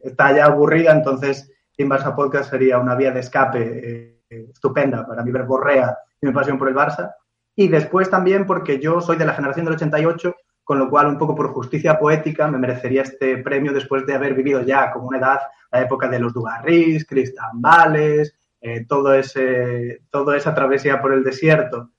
está 0.00 0.32
ya 0.32 0.44
aburrida, 0.44 0.92
entonces 0.92 1.50
Team 1.76 1.90
Barça 1.90 2.14
Podcast 2.14 2.50
sería 2.50 2.78
una 2.78 2.94
vía 2.94 3.10
de 3.10 3.18
escape 3.18 4.20
estupenda 4.28 5.04
para 5.04 5.24
mi 5.24 5.32
verborrea 5.32 5.98
y 6.22 6.26
mi 6.28 6.32
pasión 6.32 6.56
por 6.56 6.68
el 6.68 6.76
Barça. 6.76 7.16
Y 7.56 7.66
después 7.66 8.08
también 8.08 8.46
porque 8.46 8.78
yo 8.78 9.00
soy 9.00 9.16
de 9.16 9.26
la 9.26 9.34
generación 9.34 9.64
del 9.64 9.74
88, 9.74 10.36
con 10.64 10.78
lo 10.78 10.88
cual 10.88 11.08
un 11.08 11.18
poco 11.18 11.34
por 11.34 11.52
justicia 11.52 11.98
poética 11.98 12.48
me 12.48 12.58
merecería 12.58 13.02
este 13.02 13.38
premio 13.38 13.72
después 13.72 14.04
de 14.06 14.14
haber 14.14 14.34
vivido 14.34 14.62
ya 14.62 14.90
como 14.90 15.08
una 15.08 15.18
edad 15.18 15.38
la 15.70 15.82
época 15.82 16.08
de 16.08 16.18
los 16.18 16.32
Dugarris, 16.32 17.06
Cristambales, 17.06 18.34
eh, 18.60 18.86
todo 18.88 19.12
ese, 19.12 20.02
toda 20.10 20.36
esa 20.36 20.54
travesía 20.54 21.02
por 21.02 21.12
el 21.12 21.22
desierto, 21.22 21.90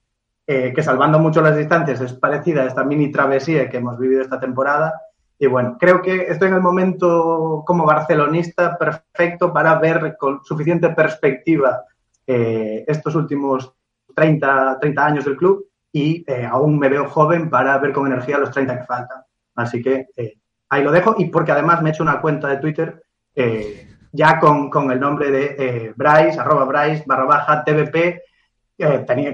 eh, 0.47 0.73
que 0.73 0.81
salvando 0.81 1.19
mucho 1.19 1.41
las 1.41 1.55
distancias 1.55 2.01
es 2.01 2.13
parecida 2.13 2.63
a 2.63 2.67
esta 2.67 2.83
mini 2.83 3.11
travesía 3.11 3.69
que 3.69 3.77
hemos 3.77 3.99
vivido 3.99 4.21
esta 4.21 4.39
temporada. 4.39 4.99
Y 5.37 5.47
bueno, 5.47 5.77
creo 5.79 6.01
que 6.01 6.23
estoy 6.23 6.47
en 6.47 6.55
el 6.55 6.61
momento 6.61 7.63
como 7.67 7.85
barcelonista 7.85 8.77
perfecto 8.77 9.53
para 9.53 9.77
ver 9.77 10.15
con 10.17 10.43
suficiente 10.43 10.89
perspectiva 10.89 11.83
eh, 12.25 12.83
estos 12.87 13.13
últimos 13.13 13.73
30, 14.15 14.79
30 14.79 15.05
años 15.05 15.25
del 15.25 15.35
club 15.35 15.67
y 15.95 16.25
eh, 16.27 16.45
aún 16.45 16.77
me 16.77 16.89
veo 16.89 17.07
joven 17.07 17.49
para 17.49 17.77
ver 17.77 17.93
con 17.93 18.05
energía 18.05 18.37
los 18.37 18.51
30 18.51 18.79
que 18.79 18.85
faltan. 18.85 19.21
Así 19.55 19.81
que 19.81 20.07
eh, 20.17 20.33
ahí 20.67 20.83
lo 20.83 20.91
dejo 20.91 21.15
y 21.17 21.29
porque 21.29 21.53
además 21.53 21.81
me 21.81 21.89
he 21.89 21.93
hecho 21.93 22.03
una 22.03 22.19
cuenta 22.19 22.49
de 22.49 22.57
Twitter 22.57 23.01
eh, 23.33 23.87
ya 24.11 24.37
con, 24.37 24.69
con, 24.69 24.91
el 24.91 24.99
nombre 24.99 25.31
de 25.31 25.93
Bryce, 25.95 26.37
arroba 26.37 26.65
Bryce, 26.65 27.05
barra 27.07 27.23
baja, 27.23 27.63
TVP, 27.63 28.23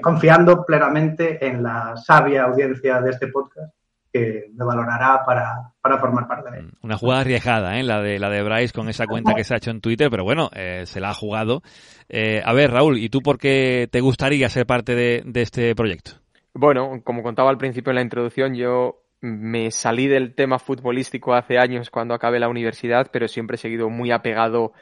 confiando 0.02 0.64
plenamente 0.64 1.44
en 1.44 1.64
la 1.64 1.98
sabia 1.98 2.44
audiencia 2.44 3.02
de 3.02 3.10
este 3.10 3.30
podcast 3.30 3.74
que 4.14 4.52
me 4.54 4.64
valorará 4.64 5.24
para, 5.26 5.74
para, 5.82 5.98
formar 5.98 6.28
parte 6.28 6.52
de 6.52 6.60
él. 6.60 6.72
Una 6.84 6.98
jugada 6.98 7.22
arriesgada, 7.22 7.80
¿eh? 7.80 7.84
la 7.84 8.02
de 8.02 8.20
la 8.20 8.30
de 8.30 8.44
Bryce 8.44 8.74
con 8.74 8.88
esa 8.88 9.08
cuenta 9.08 9.34
que 9.34 9.44
se 9.44 9.56
ha 9.56 9.58
hecho 9.58 9.72
en 9.72 9.82
Twitter, 9.82 10.10
pero 10.12 10.24
bueno, 10.24 10.52
eh, 10.54 10.84
se 10.86 11.00
la 11.00 11.10
ha 11.10 11.16
jugado. 11.16 11.64
Eh, 12.08 12.42
a 12.46 12.54
ver, 12.54 12.70
Raúl, 12.70 13.00
¿y 13.00 13.10
tú 13.10 13.22
por 13.22 13.40
qué 13.40 13.88
te 13.92 14.02
gustaría 14.02 14.48
ser 14.50 14.68
parte 14.68 14.94
de, 14.94 15.24
de 15.26 15.42
este 15.42 15.74
proyecto? 15.74 16.22
Bueno, 16.54 17.02
como 17.04 17.24
contaba 17.24 17.50
al 17.50 17.58
principio 17.58 17.92
en 17.92 17.96
la 17.96 18.02
introducción, 18.02 18.56
yo 18.56 19.04
me 19.22 19.72
salí 19.72 20.08
del 20.08 20.36
tema 20.36 20.60
futbolístico 20.60 21.34
hace 21.34 21.58
años 21.58 21.90
cuando 21.90 22.14
acabé 22.14 22.40
la 22.40 22.50
universidad, 22.50 23.10
pero 23.12 23.28
siempre 23.28 23.56
he 23.56 23.58
seguido 23.58 23.90
muy 23.90 24.12
apegado 24.12 24.74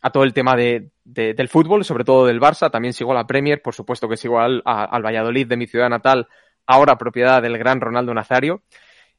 a 0.00 0.10
todo 0.10 0.24
el 0.24 0.32
tema 0.32 0.56
de, 0.56 0.90
de, 1.04 1.34
del 1.34 1.48
fútbol, 1.48 1.84
sobre 1.84 2.04
todo 2.04 2.24
del 2.24 2.40
Barça. 2.40 2.70
También 2.70 2.94
sigo 2.94 3.12
a 3.12 3.16
la 3.16 3.26
Premier, 3.26 3.60
por 3.60 3.74
supuesto 3.74 4.08
que 4.08 4.16
sigo 4.16 4.38
al, 4.38 4.62
a, 4.64 4.84
al 4.84 5.04
Valladolid 5.04 5.46
de 5.46 5.56
mi 5.56 5.66
ciudad 5.66 5.90
natal, 5.90 6.28
ahora 6.66 6.96
propiedad 6.96 7.42
del 7.42 7.58
gran 7.58 7.80
Ronaldo 7.80 8.14
Nazario. 8.14 8.62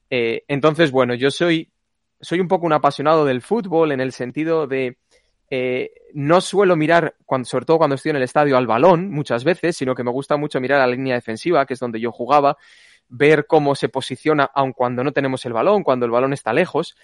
Eh, 0.08 0.44
entonces, 0.48 0.90
bueno, 0.90 1.14
yo 1.14 1.30
soy, 1.30 1.70
soy 2.20 2.40
un 2.40 2.48
poco 2.48 2.66
un 2.66 2.72
apasionado 2.72 3.24
del 3.24 3.42
fútbol 3.42 3.92
en 3.92 4.00
el 4.00 4.12
sentido 4.12 4.66
de 4.66 4.96
eh, 5.50 5.92
no 6.14 6.40
suelo 6.40 6.76
mirar, 6.76 7.16
cuando, 7.26 7.44
sobre 7.44 7.66
todo 7.66 7.78
cuando 7.78 7.96
estoy 7.96 8.10
en 8.10 8.16
el 8.16 8.22
estadio, 8.22 8.56
al 8.56 8.68
balón 8.68 9.10
muchas 9.10 9.42
veces, 9.42 9.76
sino 9.76 9.96
que 9.96 10.04
me 10.04 10.12
gusta 10.12 10.36
mucho 10.36 10.60
mirar 10.60 10.80
a 10.80 10.86
la 10.86 10.92
línea 10.92 11.16
defensiva, 11.16 11.66
que 11.66 11.74
es 11.74 11.80
donde 11.80 12.00
yo 12.00 12.12
jugaba, 12.12 12.56
ver 13.08 13.46
cómo 13.46 13.74
se 13.74 13.88
posiciona 13.88 14.44
aun 14.54 14.72
cuando 14.72 15.02
no 15.02 15.12
tenemos 15.12 15.44
el 15.44 15.52
balón, 15.52 15.82
cuando 15.82 16.06
el 16.06 16.12
balón 16.12 16.32
está 16.32 16.52
lejos. 16.52 16.96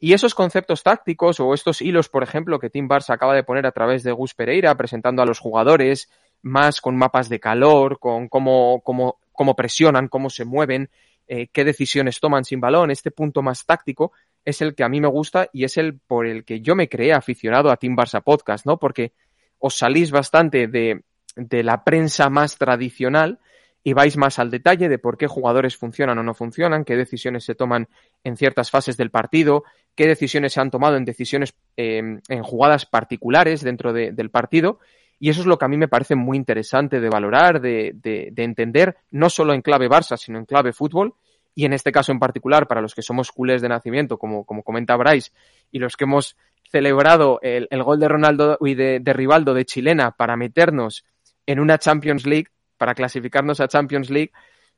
Y 0.00 0.14
esos 0.14 0.34
conceptos 0.34 0.82
tácticos 0.82 1.38
o 1.38 1.54
estos 1.54 1.82
hilos, 1.82 2.08
por 2.08 2.22
ejemplo, 2.22 2.58
que 2.58 2.70
Tim 2.70 2.88
Barça 2.88 3.14
acaba 3.14 3.34
de 3.34 3.44
poner 3.44 3.66
a 3.66 3.72
través 3.72 4.02
de 4.02 4.10
Gus 4.10 4.34
Pereira, 4.34 4.74
presentando 4.74 5.22
a 5.22 5.26
los 5.26 5.38
jugadores, 5.38 6.10
más 6.40 6.80
con 6.80 6.96
mapas 6.96 7.28
de 7.28 7.38
calor, 7.38 7.98
con 8.00 8.28
cómo, 8.28 8.80
cómo, 8.82 9.18
cómo 9.30 9.54
presionan, 9.54 10.08
cómo 10.08 10.30
se 10.30 10.44
mueven, 10.44 10.90
eh, 11.28 11.48
qué 11.52 11.64
decisiones 11.64 12.18
toman 12.18 12.44
sin 12.44 12.60
balón, 12.60 12.90
este 12.90 13.10
punto 13.10 13.42
más 13.42 13.64
táctico, 13.64 14.12
es 14.44 14.60
el 14.60 14.74
que 14.74 14.84
a 14.84 14.88
mí 14.88 15.00
me 15.00 15.08
gusta 15.08 15.48
y 15.52 15.64
es 15.64 15.76
el 15.76 15.98
por 15.98 16.26
el 16.26 16.44
que 16.44 16.60
yo 16.60 16.74
me 16.74 16.88
creé 16.88 17.12
aficionado 17.12 17.70
a 17.70 17.76
Team 17.76 17.96
Barça 17.96 18.22
Podcast, 18.22 18.66
¿no? 18.66 18.78
Porque 18.78 19.12
os 19.58 19.76
salís 19.76 20.10
bastante 20.10 20.66
de, 20.66 21.04
de 21.36 21.62
la 21.62 21.84
prensa 21.84 22.28
más 22.28 22.58
tradicional 22.58 23.38
y 23.84 23.94
vais 23.94 24.16
más 24.16 24.38
al 24.38 24.50
detalle 24.50 24.88
de 24.88 24.98
por 24.98 25.18
qué 25.18 25.26
jugadores 25.26 25.76
funcionan 25.76 26.18
o 26.18 26.22
no 26.22 26.34
funcionan, 26.34 26.84
qué 26.84 26.96
decisiones 26.96 27.44
se 27.44 27.54
toman 27.54 27.88
en 28.22 28.36
ciertas 28.36 28.70
fases 28.70 28.96
del 28.96 29.10
partido, 29.10 29.64
qué 29.96 30.06
decisiones 30.06 30.52
se 30.52 30.60
han 30.60 30.70
tomado 30.70 30.96
en 30.96 31.04
decisiones 31.04 31.54
eh, 31.76 32.18
en 32.28 32.42
jugadas 32.42 32.86
particulares 32.86 33.62
dentro 33.62 33.92
de, 33.92 34.12
del 34.12 34.30
partido. 34.30 34.78
Y 35.18 35.30
eso 35.30 35.40
es 35.40 35.46
lo 35.46 35.58
que 35.58 35.64
a 35.64 35.68
mí 35.68 35.76
me 35.76 35.88
parece 35.88 36.16
muy 36.16 36.36
interesante 36.36 37.00
de 37.00 37.08
valorar, 37.08 37.60
de, 37.60 37.92
de, 37.94 38.30
de 38.32 38.44
entender, 38.44 38.96
no 39.10 39.30
solo 39.30 39.54
en 39.54 39.62
clave 39.62 39.88
Barça, 39.88 40.16
sino 40.16 40.38
en 40.38 40.46
clave 40.46 40.72
fútbol, 40.72 41.14
y 41.54 41.64
en 41.64 41.72
este 41.72 41.92
caso 41.92 42.12
en 42.12 42.18
particular, 42.18 42.66
para 42.66 42.80
los 42.80 42.94
que 42.94 43.02
somos 43.02 43.30
culés 43.30 43.62
de 43.62 43.68
nacimiento, 43.68 44.18
como, 44.18 44.44
como 44.44 44.62
comenta 44.62 44.96
Bryce, 44.96 45.30
y 45.70 45.78
los 45.78 45.96
que 45.96 46.04
hemos 46.04 46.36
celebrado 46.70 47.38
el, 47.42 47.68
el 47.70 47.82
gol 47.82 48.00
de 48.00 48.08
Ronaldo 48.08 48.58
y 48.60 48.74
de, 48.74 49.00
de, 49.00 49.12
Rivaldo 49.12 49.52
de 49.52 49.66
chilena 49.66 50.12
para 50.12 50.36
meternos 50.36 51.04
en 51.46 51.60
una 51.60 51.78
Champions 51.78 52.26
League, 52.26 52.48
para 52.78 52.94
clasificarnos 52.94 53.60
a 53.60 53.68
Champions 53.68 54.10
League, 54.10 54.32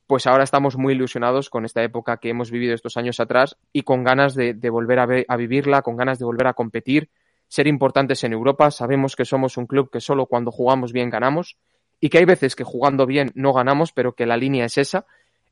pues 0.05 0.27
ahora 0.27 0.43
estamos 0.43 0.77
muy 0.77 0.93
ilusionados 0.93 1.49
con 1.49 1.65
esta 1.65 1.81
época 1.83 2.17
que 2.17 2.29
hemos 2.29 2.51
vivido 2.51 2.75
estos 2.75 2.97
años 2.97 3.19
atrás 3.19 3.57
y 3.73 3.83
con 3.83 4.03
ganas 4.03 4.35
de, 4.35 4.53
volver 4.69 4.99
a, 4.99 5.07
a 5.27 5.37
vivirla, 5.37 5.81
con 5.81 5.95
ganas 5.95 6.19
de 6.19 6.25
volver 6.25 6.47
a 6.47 6.53
competir, 6.53 7.09
ser 7.47 7.65
importantes 7.65 8.23
en 8.23 8.33
Europa. 8.33 8.69
Sabemos 8.69 9.15
que 9.15 9.25
somos 9.25 9.57
un 9.57 9.65
club 9.65 9.89
que 9.89 10.01
solo 10.01 10.27
cuando 10.27 10.51
jugamos 10.51 10.91
bien 10.91 11.09
ganamos 11.09 11.57
y 11.99 12.09
que 12.09 12.19
hay 12.19 12.25
veces 12.25 12.55
que 12.55 12.63
jugando 12.63 13.05
bien 13.05 13.31
no 13.33 13.53
ganamos, 13.53 13.93
pero 13.93 14.13
que 14.13 14.25
la 14.25 14.37
línea 14.37 14.65
es 14.65 14.77
esa 14.77 15.05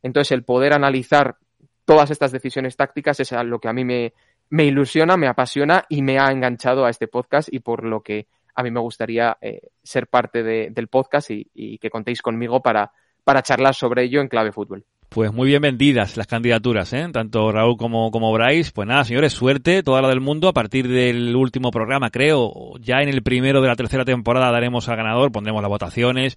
entonces, 0.04 0.34
el 0.34 0.44
poder 0.44 0.74
analizar 0.74 1.38
todas 1.86 2.12
estas 2.12 2.32
decisiones 2.32 2.76
tácticas 2.76 3.20
es 3.22 3.32
lo 3.32 3.60
que 3.60 3.70
a 3.70 3.74
mí 3.74 3.86
me, 3.86 4.14
ilusiona, 4.52 5.18
me 5.18 5.28
apasiona 5.28 5.86
y 5.90 6.02
me 6.02 6.20
ha 6.20 6.30
enganchado 6.32 6.86
a 6.86 6.90
este 6.90 7.08
podcast 7.08 7.52
y 7.52 7.60
por 7.60 7.86
lo 7.86 8.02
que 8.02 8.28
a 8.54 8.64
mí 8.64 8.70
me 8.70 8.82
gustaría 8.82 9.38
eh, 9.42 9.62
ser 9.82 10.08
parte 10.08 10.44
de, 10.44 10.70
del 10.70 10.90
podcast 10.90 11.32
y, 11.32 11.78
que 11.80 11.90
contéis 11.90 12.22
conmigo 12.22 12.62
para, 12.62 12.92
para 13.24 13.42
charlar 13.42 13.74
sobre 13.74 14.04
ello 14.04 14.22
en 14.22 14.28
clave 14.28 14.52
fútbol. 14.52 14.86
Pues 15.10 15.32
muy 15.32 15.48
bien 15.48 15.62
vendidas 15.62 16.18
las 16.18 16.28
candidaturas, 16.28 16.92
¿eh? 16.92 17.08
tanto 17.14 17.52
Raúl 17.52 17.78
como, 17.78 18.10
como 18.12 18.34
Bryce. 18.34 18.72
Pues 18.74 18.88
nada, 18.88 19.04
señores, 19.06 19.32
suerte, 19.32 19.84
toda 19.84 20.02
la 20.02 20.10
del 20.10 20.22
mundo. 20.22 20.48
A 20.48 20.54
partir 20.54 20.88
del 20.88 21.36
último 21.36 21.70
programa, 21.70 22.10
creo, 22.10 22.74
ya 22.80 23.02
en 23.02 23.10
el 23.10 23.22
primero 23.22 23.62
de 23.62 23.68
la 23.68 23.76
tercera 23.76 24.06
temporada 24.06 24.52
daremos 24.52 24.90
al 24.90 24.98
ganador, 24.98 25.32
pondremos 25.32 25.62
las 25.62 25.70
votaciones 25.70 26.36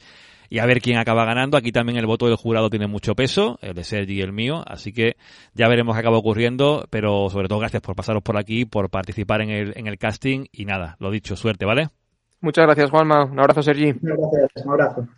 y 0.49 0.59
a 0.59 0.67
ver 0.67 0.81
quién 0.81 0.99
acaba 0.99 1.25
ganando. 1.25 1.57
Aquí 1.57 1.73
también 1.73 1.99
el 1.99 2.07
voto 2.07 2.27
del 2.27 2.37
jurado 2.37 2.71
tiene 2.71 2.87
mucho 2.87 3.15
peso, 3.15 3.59
el 3.63 3.75
de 3.75 3.85
Sergi 3.85 4.15
y 4.15 4.21
el 4.21 4.33
mío, 4.33 4.63
así 4.67 4.93
que 4.93 5.17
ya 5.55 5.69
veremos 5.69 5.95
qué 5.95 6.01
acaba 6.01 6.19
ocurriendo, 6.19 6.87
pero 6.91 7.29
sobre 7.31 7.49
todo 7.49 7.59
gracias 7.59 7.83
por 7.83 7.97
pasaros 7.97 8.23
por 8.23 8.37
aquí, 8.37 8.65
por 8.65 8.91
participar 8.91 9.41
en 9.41 9.51
el, 9.51 9.73
en 9.77 9.87
el 9.87 9.99
casting 9.99 10.47
y 10.53 10.65
nada, 10.65 10.97
lo 10.99 11.11
dicho, 11.11 11.37
suerte, 11.37 11.65
¿vale? 11.65 11.89
Muchas 12.41 12.67
gracias, 12.67 12.91
Juanma. 12.91 13.25
Un 13.25 13.41
abrazo, 13.41 13.63
Sergi. 13.63 13.93
Muchas 13.95 14.31
gracias, 14.33 14.67
un 14.67 14.73
abrazo. 14.73 15.09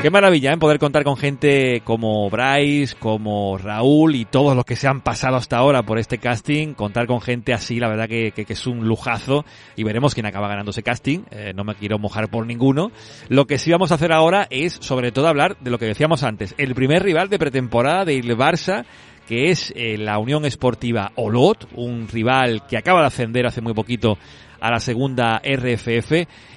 Qué 0.00 0.10
maravilla, 0.10 0.52
¿eh? 0.52 0.56
Poder 0.58 0.78
contar 0.78 1.02
con 1.02 1.16
gente 1.16 1.80
como 1.82 2.30
Bryce, 2.30 2.94
como 3.00 3.58
Raúl 3.58 4.14
y 4.14 4.24
todos 4.26 4.54
los 4.54 4.64
que 4.64 4.76
se 4.76 4.86
han 4.86 5.00
pasado 5.00 5.34
hasta 5.34 5.56
ahora 5.56 5.82
por 5.82 5.98
este 5.98 6.18
casting. 6.18 6.74
Contar 6.74 7.08
con 7.08 7.20
gente 7.20 7.52
así, 7.52 7.80
la 7.80 7.88
verdad 7.88 8.08
que, 8.08 8.30
que, 8.30 8.46
es 8.48 8.66
un 8.68 8.86
lujazo 8.86 9.44
y 9.74 9.82
veremos 9.82 10.14
quién 10.14 10.24
acaba 10.26 10.46
ganando 10.46 10.70
ese 10.70 10.84
casting. 10.84 11.24
Eh, 11.32 11.52
no 11.52 11.64
me 11.64 11.74
quiero 11.74 11.98
mojar 11.98 12.28
por 12.28 12.46
ninguno. 12.46 12.92
Lo 13.28 13.48
que 13.48 13.58
sí 13.58 13.72
vamos 13.72 13.90
a 13.90 13.96
hacer 13.96 14.12
ahora 14.12 14.46
es, 14.50 14.74
sobre 14.74 15.10
todo, 15.10 15.26
hablar 15.26 15.56
de 15.58 15.72
lo 15.72 15.78
que 15.78 15.86
decíamos 15.86 16.22
antes. 16.22 16.54
El 16.58 16.76
primer 16.76 17.02
rival 17.02 17.28
de 17.28 17.40
pretemporada 17.40 18.04
del 18.04 18.36
Barça 18.36 18.84
que 19.26 19.50
es 19.50 19.74
eh, 19.76 19.98
la 19.98 20.18
Unión 20.18 20.46
Esportiva 20.46 21.12
Olot, 21.16 21.68
un 21.74 22.08
rival 22.08 22.66
que 22.66 22.78
acaba 22.78 23.00
de 23.00 23.08
ascender 23.08 23.46
hace 23.46 23.60
muy 23.60 23.74
poquito 23.74 24.16
a 24.60 24.70
la 24.70 24.80
segunda 24.80 25.40
RFF 25.44 26.12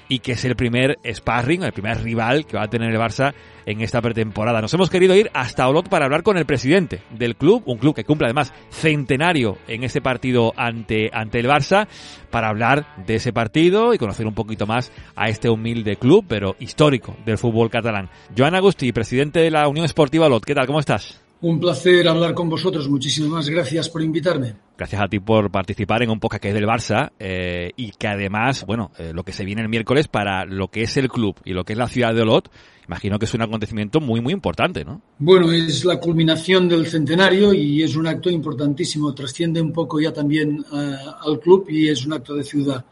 y 0.08 0.18
que 0.18 0.32
es 0.32 0.44
el 0.44 0.56
primer 0.56 0.98
sparring, 1.10 1.62
el 1.62 1.72
primer 1.72 2.02
rival 2.02 2.44
que 2.44 2.56
va 2.56 2.64
a 2.64 2.68
tener 2.68 2.90
el 2.90 3.00
Barça 3.00 3.32
en 3.64 3.80
esta 3.80 4.02
pretemporada. 4.02 4.60
Nos 4.60 4.74
hemos 4.74 4.90
querido 4.90 5.16
ir 5.16 5.30
hasta 5.32 5.66
Olot 5.66 5.88
para 5.88 6.04
hablar 6.04 6.22
con 6.22 6.36
el 6.36 6.44
presidente 6.44 7.00
del 7.10 7.36
club, 7.36 7.62
un 7.66 7.78
club 7.78 7.94
que 7.94 8.04
cumple 8.04 8.26
además 8.26 8.52
centenario 8.70 9.56
en 9.68 9.84
este 9.84 10.02
partido 10.02 10.52
ante, 10.56 11.08
ante 11.12 11.40
el 11.40 11.46
Barça, 11.46 11.86
para 12.30 12.48
hablar 12.48 12.96
de 13.06 13.14
ese 13.14 13.32
partido 13.32 13.94
y 13.94 13.98
conocer 13.98 14.26
un 14.26 14.34
poquito 14.34 14.66
más 14.66 14.92
a 15.16 15.28
este 15.28 15.48
humilde 15.48 15.96
club, 15.96 16.26
pero 16.28 16.56
histórico 16.58 17.16
del 17.24 17.38
fútbol 17.38 17.70
catalán. 17.70 18.10
Joan 18.36 18.54
Agustí, 18.54 18.92
presidente 18.92 19.40
de 19.40 19.50
la 19.50 19.66
Unión 19.68 19.86
Esportiva 19.86 20.26
Olot, 20.26 20.44
¿qué 20.44 20.54
tal? 20.54 20.66
¿Cómo 20.66 20.80
estás? 20.80 21.22
Un 21.42 21.58
placer 21.58 22.06
hablar 22.06 22.34
con 22.34 22.48
vosotros. 22.48 22.88
Muchísimas 22.88 23.48
gracias 23.48 23.88
por 23.88 24.00
invitarme. 24.00 24.54
Gracias 24.78 25.02
a 25.02 25.08
ti 25.08 25.18
por 25.18 25.50
participar 25.50 26.00
en 26.04 26.10
un 26.10 26.20
podcast 26.20 26.40
que 26.40 26.48
es 26.50 26.54
del 26.54 26.66
Barça 26.66 27.10
eh, 27.18 27.72
y 27.76 27.90
que 27.90 28.06
además, 28.06 28.64
bueno, 28.64 28.92
eh, 28.96 29.10
lo 29.12 29.24
que 29.24 29.32
se 29.32 29.44
viene 29.44 29.60
el 29.60 29.68
miércoles 29.68 30.06
para 30.06 30.44
lo 30.44 30.68
que 30.68 30.82
es 30.82 30.96
el 30.96 31.08
club 31.08 31.34
y 31.44 31.52
lo 31.52 31.64
que 31.64 31.72
es 31.72 31.78
la 31.80 31.88
ciudad 31.88 32.14
de 32.14 32.22
Olot, 32.22 32.48
imagino 32.86 33.18
que 33.18 33.24
es 33.24 33.34
un 33.34 33.42
acontecimiento 33.42 34.00
muy, 34.00 34.20
muy 34.20 34.32
importante, 34.32 34.84
¿no? 34.84 35.02
Bueno, 35.18 35.50
es 35.50 35.84
la 35.84 35.98
culminación 35.98 36.68
del 36.68 36.86
centenario 36.86 37.52
y 37.52 37.82
es 37.82 37.96
un 37.96 38.06
acto 38.06 38.30
importantísimo. 38.30 39.12
Trasciende 39.12 39.60
un 39.60 39.72
poco 39.72 40.00
ya 40.00 40.12
también 40.12 40.64
eh, 40.72 40.96
al 41.26 41.40
club 41.40 41.66
y 41.68 41.88
es 41.88 42.06
un 42.06 42.12
acto 42.12 42.36
de 42.36 42.44
ciudad. 42.44 42.84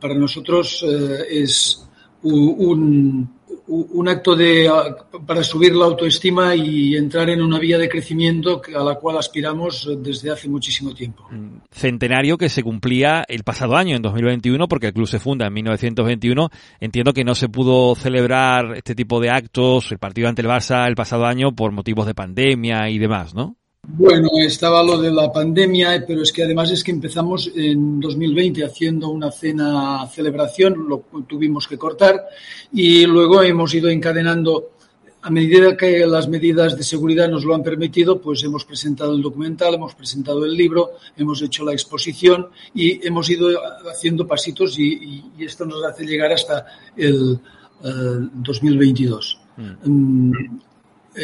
para 0.00 0.14
nosotros 0.14 0.84
es 1.30 1.88
un, 2.22 3.37
un 3.68 4.08
acto 4.08 4.34
de, 4.34 4.70
para 5.26 5.44
subir 5.44 5.74
la 5.74 5.84
autoestima 5.84 6.54
y 6.54 6.96
entrar 6.96 7.28
en 7.28 7.42
una 7.42 7.58
vía 7.58 7.76
de 7.76 7.88
crecimiento 7.88 8.62
a 8.74 8.82
la 8.82 8.94
cual 8.94 9.18
aspiramos 9.18 9.88
desde 9.98 10.30
hace 10.30 10.48
muchísimo 10.48 10.94
tiempo. 10.94 11.28
Mm, 11.30 11.58
centenario 11.70 12.38
que 12.38 12.48
se 12.48 12.62
cumplía 12.62 13.24
el 13.28 13.44
pasado 13.44 13.76
año, 13.76 13.96
en 13.96 14.02
2021, 14.02 14.68
porque 14.68 14.88
el 14.88 14.92
club 14.94 15.06
se 15.06 15.18
funda 15.18 15.46
en 15.46 15.52
1921. 15.52 16.48
Entiendo 16.80 17.12
que 17.12 17.24
no 17.24 17.34
se 17.34 17.48
pudo 17.48 17.94
celebrar 17.94 18.74
este 18.76 18.94
tipo 18.94 19.20
de 19.20 19.30
actos, 19.30 19.92
el 19.92 19.98
partido 19.98 20.28
ante 20.28 20.42
el 20.42 20.48
Barça, 20.48 20.86
el 20.86 20.96
pasado 20.96 21.26
año 21.26 21.54
por 21.54 21.72
motivos 21.72 22.06
de 22.06 22.14
pandemia 22.14 22.88
y 22.88 22.98
demás, 22.98 23.34
¿no? 23.34 23.56
Bueno, 23.90 24.28
estaba 24.36 24.82
lo 24.82 25.00
de 25.00 25.10
la 25.10 25.32
pandemia, 25.32 26.04
pero 26.06 26.22
es 26.22 26.30
que 26.30 26.42
además 26.42 26.70
es 26.70 26.84
que 26.84 26.90
empezamos 26.90 27.50
en 27.54 27.98
2020 27.98 28.62
haciendo 28.62 29.08
una 29.08 29.30
cena 29.30 30.06
celebración, 30.08 30.86
lo 30.86 31.04
tuvimos 31.26 31.66
que 31.66 31.78
cortar 31.78 32.26
y 32.70 33.06
luego 33.06 33.42
hemos 33.42 33.72
ido 33.74 33.88
encadenando 33.88 34.72
a 35.22 35.30
medida 35.30 35.74
que 35.74 36.06
las 36.06 36.28
medidas 36.28 36.76
de 36.76 36.82
seguridad 36.82 37.30
nos 37.30 37.46
lo 37.46 37.54
han 37.54 37.62
permitido, 37.62 38.20
pues 38.20 38.44
hemos 38.44 38.66
presentado 38.66 39.14
el 39.14 39.22
documental, 39.22 39.74
hemos 39.74 39.94
presentado 39.94 40.44
el 40.44 40.52
libro, 40.52 40.90
hemos 41.16 41.40
hecho 41.40 41.64
la 41.64 41.72
exposición 41.72 42.48
y 42.74 43.04
hemos 43.06 43.30
ido 43.30 43.48
haciendo 43.90 44.26
pasitos 44.26 44.78
y, 44.78 45.24
esto 45.38 45.64
nos 45.64 45.82
hace 45.82 46.04
llegar 46.04 46.30
hasta 46.30 46.66
el 46.94 47.40
2022. 47.80 49.38
Eh, 49.56 50.67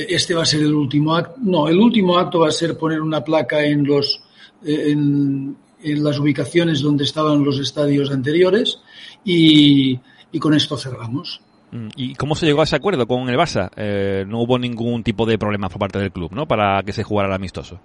este 0.08 0.34
va 0.34 0.42
a 0.42 0.46
ser 0.46 0.60
el 0.60 0.74
último 0.74 1.14
acto. 1.14 1.34
No, 1.40 1.68
el 1.68 1.78
último 1.78 2.18
acto 2.18 2.40
va 2.40 2.48
a 2.48 2.52
ser 2.52 2.76
poner 2.76 3.00
una 3.00 3.22
placa 3.22 3.62
en 3.64 3.84
los 3.84 4.22
eh, 4.64 4.90
en, 4.90 5.56
las 5.82 6.18
ubicaciones 6.18 6.80
donde 6.80 7.04
estaban 7.04 7.44
los 7.44 7.58
estadios 7.58 8.10
anteriores 8.10 8.80
y, 9.22 9.98
con 10.40 10.54
esto 10.54 10.78
cerramos. 10.78 11.42
Mm, 11.72 11.88
¿Y 11.96 12.14
cómo 12.14 12.34
se 12.34 12.46
llegó 12.46 12.62
a 12.62 12.64
ese 12.64 12.76
acuerdo 12.76 13.06
con 13.06 13.28
el 13.28 13.36
Barça? 13.36 13.70
Eh, 13.76 14.24
no 14.26 14.40
hubo 14.40 14.58
ningún 14.58 15.02
tipo 15.02 15.26
de 15.26 15.36
problema 15.36 15.68
por 15.68 15.78
parte 15.78 15.98
del 15.98 16.10
club, 16.10 16.32
¿no? 16.32 16.48
Para 16.48 16.82
que 16.82 16.92
se 16.92 17.02
jugara 17.02 17.28
el 17.28 17.34
amistoso. 17.34 17.78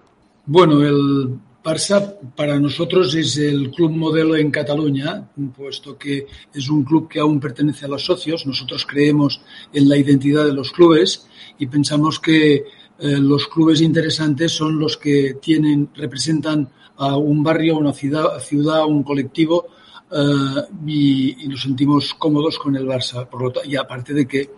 Bueno, 0.46 0.82
el 0.82 1.40
Barça 1.64 2.16
para 2.36 2.58
nosotros 2.58 3.14
es 3.16 3.38
el 3.38 3.70
club 3.72 3.92
modelo 3.92 4.36
en 4.36 4.50
Cataluña, 4.50 5.30
puesto 5.56 5.98
que 5.98 6.26
es 6.54 6.70
un 6.70 6.84
club 6.84 7.10
que 7.10 7.20
aún 7.20 7.40
pertenece 7.40 7.86
a 7.86 7.90
los 7.90 8.06
socios. 8.06 8.46
Nosotros 8.48 8.86
creemos 8.86 9.42
en 9.74 9.90
la 9.90 9.98
identidad 9.98 10.46
de 10.46 10.54
los 10.54 10.72
clubes 10.72 11.28
y 11.58 11.68
pensamos 11.68 12.20
que 12.20 12.56
eh, 12.56 12.64
los 12.98 13.48
clubes 13.48 13.82
interesantes 13.82 14.54
son 14.54 14.80
los 14.80 14.98
que 14.98 15.36
tienen, 15.42 15.90
representan 15.96 16.70
a 16.98 17.18
un 17.18 17.44
barrio, 17.44 17.78
una 17.78 17.94
ciudad, 17.94 18.40
ciudad 18.40 18.86
un 18.86 19.04
colectivo 19.04 19.68
eh, 20.12 20.62
y, 20.88 21.48
nos 21.48 21.62
sentimos 21.62 22.14
cómodos 22.14 22.58
con 22.58 22.76
el 22.76 22.86
Barça. 22.86 23.28
Por 23.28 23.42
lo 23.42 23.66
y 23.66 23.76
aparte 23.76 24.14
de 24.14 24.28
que, 24.28 24.50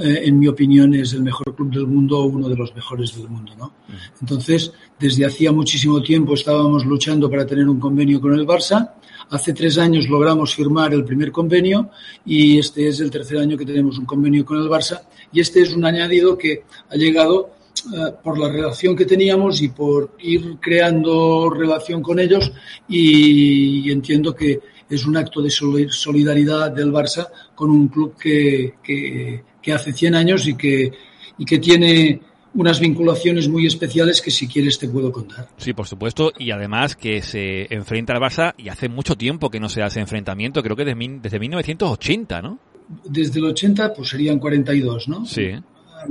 eh, 0.00 0.22
en 0.24 0.38
mi 0.38 0.46
opinión, 0.48 0.94
es 0.94 1.12
el 1.14 1.22
mejor 1.22 1.54
club 1.54 1.72
del 1.72 1.86
mundo, 1.86 2.24
uno 2.24 2.48
de 2.48 2.56
los 2.56 2.74
mejores 2.74 3.16
del 3.16 3.28
mundo. 3.28 3.52
¿no? 3.56 3.72
Entonces, 4.20 4.72
desde 4.98 5.24
hacía 5.24 5.52
muchísimo 5.52 6.02
tiempo 6.02 6.34
estábamos 6.34 6.84
luchando 6.84 7.30
para 7.30 7.46
tener 7.46 7.68
un 7.68 7.80
convenio 7.80 8.20
con 8.20 8.34
el 8.34 8.46
Barça. 8.46 8.92
Hace 9.30 9.52
tres 9.52 9.78
años 9.78 10.08
logramos 10.08 10.54
firmar 10.54 10.92
el 10.94 11.04
primer 11.04 11.32
convenio 11.32 11.90
y 12.24 12.58
este 12.58 12.88
es 12.88 13.00
el 13.00 13.10
tercer 13.10 13.38
año 13.38 13.56
que 13.56 13.64
tenemos 13.64 13.98
un 13.98 14.04
convenio 14.04 14.44
con 14.44 14.58
el 14.58 14.68
Barça 14.68 15.02
y 15.32 15.40
este 15.40 15.62
es 15.62 15.74
un 15.74 15.84
añadido 15.84 16.36
que 16.38 16.64
ha 16.90 16.96
llegado 16.96 17.56
eh, 17.92 18.12
por 18.22 18.38
la 18.38 18.48
relación 18.48 18.96
que 18.96 19.04
teníamos 19.04 19.60
y 19.62 19.68
por 19.68 20.16
ir 20.20 20.56
creando 20.60 21.50
relación 21.50 22.02
con 22.02 22.18
ellos 22.18 22.50
y, 22.88 23.90
entiendo 23.90 24.34
que 24.34 24.60
es 24.88 25.06
un 25.06 25.16
acto 25.16 25.42
de 25.42 25.50
solidaridad 25.50 26.70
del 26.70 26.92
Barça 26.92 27.26
con 27.54 27.70
un 27.70 27.88
club 27.88 28.16
que, 28.16 28.74
que, 28.82 29.72
hace 29.72 29.92
100 29.92 30.14
años 30.14 30.46
y 30.46 30.56
que, 30.56 30.92
y 31.38 31.44
que 31.44 31.58
tiene 31.58 32.20
unas 32.54 32.80
vinculaciones 32.80 33.48
muy 33.48 33.66
especiales 33.66 34.22
que 34.22 34.30
si 34.30 34.46
quieres 34.46 34.78
te 34.78 34.88
puedo 34.88 35.12
contar. 35.12 35.48
Sí, 35.56 35.72
por 35.72 35.86
supuesto, 35.86 36.32
y 36.38 36.52
además 36.52 36.96
que 36.96 37.20
se 37.20 37.72
enfrenta 37.74 38.14
al 38.14 38.20
Barça 38.20 38.54
y 38.56 38.68
hace 38.68 38.88
mucho 38.88 39.16
tiempo 39.16 39.50
que 39.50 39.60
no 39.60 39.68
se 39.68 39.82
hace 39.82 40.00
enfrentamiento, 40.00 40.62
creo 40.62 40.76
que 40.76 40.84
desde, 40.84 41.18
desde 41.20 41.38
1980, 41.38 42.42
¿no? 42.42 42.58
Desde 43.04 43.40
el 43.40 43.46
80 43.46 43.92
pues 43.92 44.08
serían 44.08 44.38
42, 44.38 45.08
¿no? 45.08 45.26
Sí. 45.26 45.50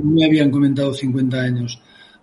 Me 0.02 0.24
habían 0.26 0.50
comentado 0.50 0.92
50 0.92 1.40
años. 1.40 1.80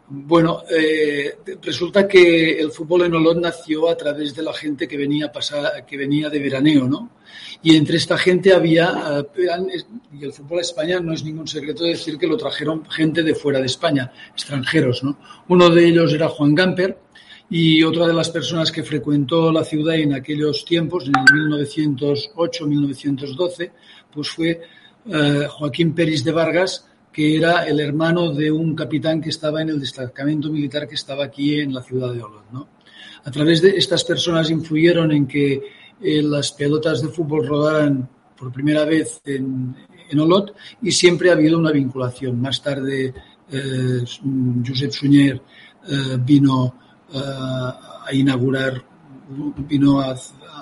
Bueno, 0.10 0.64
eh, 0.70 1.38
resulta 1.62 2.06
que 2.08 2.60
el 2.60 2.72
fútbol 2.72 3.04
en 3.04 3.16
Olot 3.16 3.38
nació 3.38 3.90
a 3.90 3.96
través 3.96 4.36
de 4.36 4.44
la 4.44 4.54
gente 4.54 4.86
que 4.88 4.98
venía, 4.98 5.32
que 5.88 5.98
venía 5.98 6.30
de 6.30 6.40
veraneo, 6.40 6.88
¿no? 6.88 7.12
Y 7.62 7.78
entre 7.78 7.96
esta 7.96 8.18
gente 8.18 8.54
había, 8.54 9.26
eh, 9.36 9.48
y 10.14 10.26
el 10.26 10.34
fútbol 10.34 10.58
de 10.58 10.64
España 10.64 11.00
no 11.00 11.14
es 11.14 11.24
ningún 11.24 11.48
secreto 11.48 11.86
decir 11.86 12.18
que 12.18 12.28
lo 12.28 12.36
trajeron 12.36 12.84
gente 12.90 13.24
de 13.24 13.34
fuera 13.34 13.60
de 13.60 13.68
España, 13.68 14.12
extranjeros, 14.34 15.02
¿no? 15.04 15.18
Uno 15.48 15.70
de 15.70 15.86
ellos 15.86 16.14
era 16.14 16.28
Juan 16.28 16.54
Gamper 16.54 16.98
y 17.50 17.82
otra 17.84 18.06
de 18.06 18.14
las 18.14 18.30
personas 18.30 18.70
que 18.72 18.84
frecuentó 18.84 19.54
la 19.54 19.64
ciudad 19.64 19.96
en 19.96 20.14
aquellos 20.14 20.66
tiempos, 20.66 21.08
en 21.08 21.14
el 21.18 21.24
1908-1912, 21.68 23.72
pues 24.12 24.30
fue 24.30 24.60
eh, 25.06 25.48
Joaquín 25.50 25.94
Pérez 25.94 26.24
de 26.24 26.32
Vargas, 26.32 26.88
que 27.14 27.38
era 27.38 27.66
el 27.66 27.80
hermano 27.80 28.34
de 28.34 28.52
un 28.52 28.76
capitán 28.76 29.22
que 29.22 29.30
estaba 29.30 29.62
en 29.62 29.70
el 29.70 29.80
destacamento 29.80 30.50
militar 30.50 30.88
que 30.88 30.96
estaba 30.96 31.26
aquí 31.26 31.60
en 31.60 31.72
la 31.72 31.84
ciudad 31.84 32.12
de 32.12 32.24
Olot. 32.24 32.52
¿no? 32.52 32.68
A 33.24 33.30
través 33.30 33.62
de 33.62 33.78
estas 33.78 34.04
personas 34.04 34.50
influyeron 34.50 35.12
en 35.12 35.28
que 35.28 35.62
eh, 36.02 36.22
las 36.24 36.52
pelotas 36.54 37.04
de 37.04 37.10
fútbol 37.10 37.48
rodaran 37.48 38.10
por 38.36 38.52
primera 38.52 38.84
vez 38.84 39.22
en, 39.26 39.76
en, 40.10 40.20
Olot 40.20 40.56
y 40.82 40.92
siempre 40.92 41.30
ha 41.30 41.34
habido 41.34 41.60
una 41.60 41.72
vinculación. 41.72 42.42
Más 42.42 42.62
tarde, 42.64 43.14
eh, 43.52 44.04
Josep 44.68 44.92
Suñer 44.92 45.42
eh, 45.88 46.18
vino 46.20 46.80
a 47.16 48.10
inaugurar, 48.12 48.84
vino 49.70 50.02
a, 50.02 50.16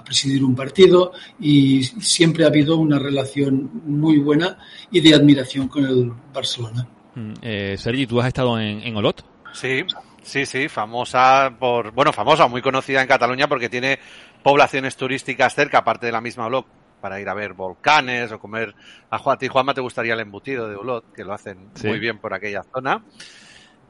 presidir 0.04 0.44
un 0.44 0.56
partido 0.56 1.12
y 1.40 1.84
siempre 1.84 2.44
ha 2.44 2.48
habido 2.48 2.78
una 2.78 3.00
relación 3.00 3.70
muy 3.86 4.20
buena 4.20 4.58
y 4.92 5.00
de 5.02 5.16
admiración 5.16 5.68
con 5.68 5.86
el 5.86 6.12
Barcelona. 6.34 6.88
Mm, 7.16 7.34
eh, 7.42 7.76
Sergi, 7.78 8.08
¿tú 8.08 8.20
has 8.20 8.28
estado 8.28 8.60
en, 8.60 8.96
Olot? 8.96 9.24
Sí, 9.54 9.84
sí, 10.22 10.46
sí, 10.46 10.68
famosa 10.70 11.54
por, 11.60 11.92
bueno, 11.92 12.14
famosa, 12.14 12.48
muy 12.48 12.62
conocida 12.62 13.02
en 13.02 13.08
Cataluña 13.08 13.48
porque 13.48 13.70
tiene 13.70 14.00
poblaciones 14.44 14.96
turísticas 14.96 15.54
cerca, 15.54 15.80
aparte 15.80 16.06
de 16.06 16.12
la 16.12 16.22
misma 16.22 16.46
Olot, 16.48 16.66
para 17.02 17.20
ir 17.20 17.28
a 17.28 17.34
ver 17.34 17.54
volcanes 17.54 18.32
o 18.32 18.40
comer. 18.40 18.74
A, 19.10 19.18
Juan, 19.18 19.38
ti, 19.38 19.48
Juanma, 19.48 19.74
te 19.74 19.82
gustaría 19.82 20.14
el 20.14 20.20
embutido 20.20 20.70
de 20.70 20.76
Olot, 20.76 21.12
que 21.14 21.24
lo 21.24 21.34
hacen 21.34 21.72
muy 21.84 22.00
bien 22.00 22.20
por 22.20 22.34
aquella 22.34 22.64
zona. 22.64 23.04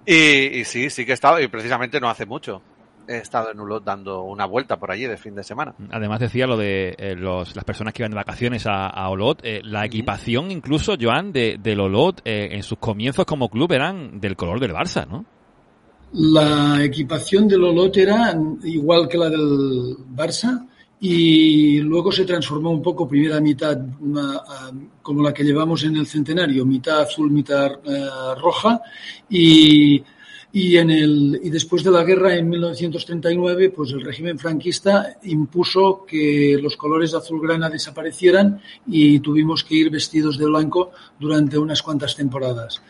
Y, 0.05 0.59
y, 0.59 0.66
sí, 0.66 0.89
sí 0.89 1.05
que 1.05 1.12
he 1.12 1.14
estado, 1.14 1.39
y 1.39 1.47
precisamente 1.47 1.99
no 1.99 2.09
hace 2.09 2.26
mucho 2.26 2.64
he 3.08 3.18
estado 3.18 3.52
en 3.52 3.60
Ulot 3.60 3.84
dando 3.84 4.24
una 4.24 4.45
vuelta 4.45 4.78
por 4.78 4.91
allí 4.91 5.06
de 5.06 5.18
fin 5.18 5.36
de 5.36 5.43
semana. 5.43 5.74
Además 5.91 6.20
decía 6.20 6.47
lo 6.47 6.58
de 6.58 6.95
eh, 6.97 7.16
los, 7.16 7.56
las 7.56 7.66
personas 7.66 7.93
que 7.93 8.02
iban 8.02 8.12
de 8.12 8.16
vacaciones 8.16 8.66
a, 8.68 9.10
Olot, 9.10 9.39
eh, 9.43 9.62
la 9.64 9.86
equipación 9.86 10.52
incluso, 10.52 10.95
Joan, 10.99 11.32
de, 11.32 11.58
del 11.62 11.80
Olot 11.80 12.22
eh, 12.26 12.49
en 12.52 12.64
sus 12.64 12.78
comienzos 12.78 13.26
como 13.26 13.49
club 13.49 13.72
eran 13.72 14.20
del 14.20 14.36
color 14.36 14.60
del 14.60 14.74
Barça, 14.74 15.08
¿no? 15.08 15.26
La 16.14 16.84
equipación 16.84 17.47
del 17.47 17.64
Olot 17.64 17.95
era 17.97 18.36
igual 18.64 19.08
que 19.08 19.18
la 19.18 19.30
del 19.30 19.95
Barça 20.14 20.68
y 20.99 21.80
luego 21.80 22.12
se 22.12 22.26
transformó 22.26 22.70
un 22.70 22.82
poco, 22.82 23.08
primera 23.08 23.39
mitad 23.39 23.78
como 25.02 25.24
la 25.24 25.34
que 25.34 25.43
llevamos 25.43 25.84
en 25.84 25.95
el 25.95 26.06
centenario, 26.06 26.66
mitad 26.66 27.02
azul, 27.02 27.32
mitad 27.32 27.72
roja 28.38 28.82
y 29.30 30.04
y, 30.54 30.78
en 30.78 30.89
el, 30.89 31.39
y 31.41 31.49
después 31.49 31.84
de 31.84 31.91
la 31.91 32.04
guerra, 32.04 32.36
en 32.36 32.49
1939, 32.49 33.70
pues 33.70 33.91
el 33.91 34.02
régimen 34.02 34.38
franquista 34.38 35.18
impuso 35.24 36.06
que 36.06 36.60
los 36.62 36.76
colores 36.76 37.14
azulgrana 37.14 37.70
desaparecieran 37.70 38.62
y 38.88 39.20
tuvimos 39.20 39.64
que 39.64 39.76
ir 39.76 39.89
vestidos 39.89 40.38
de 40.38 40.45
blanco 40.45 40.91
durante 41.20 41.58
unas 41.58 41.82
cuantas 41.82 42.16
temporadas. 42.16 42.82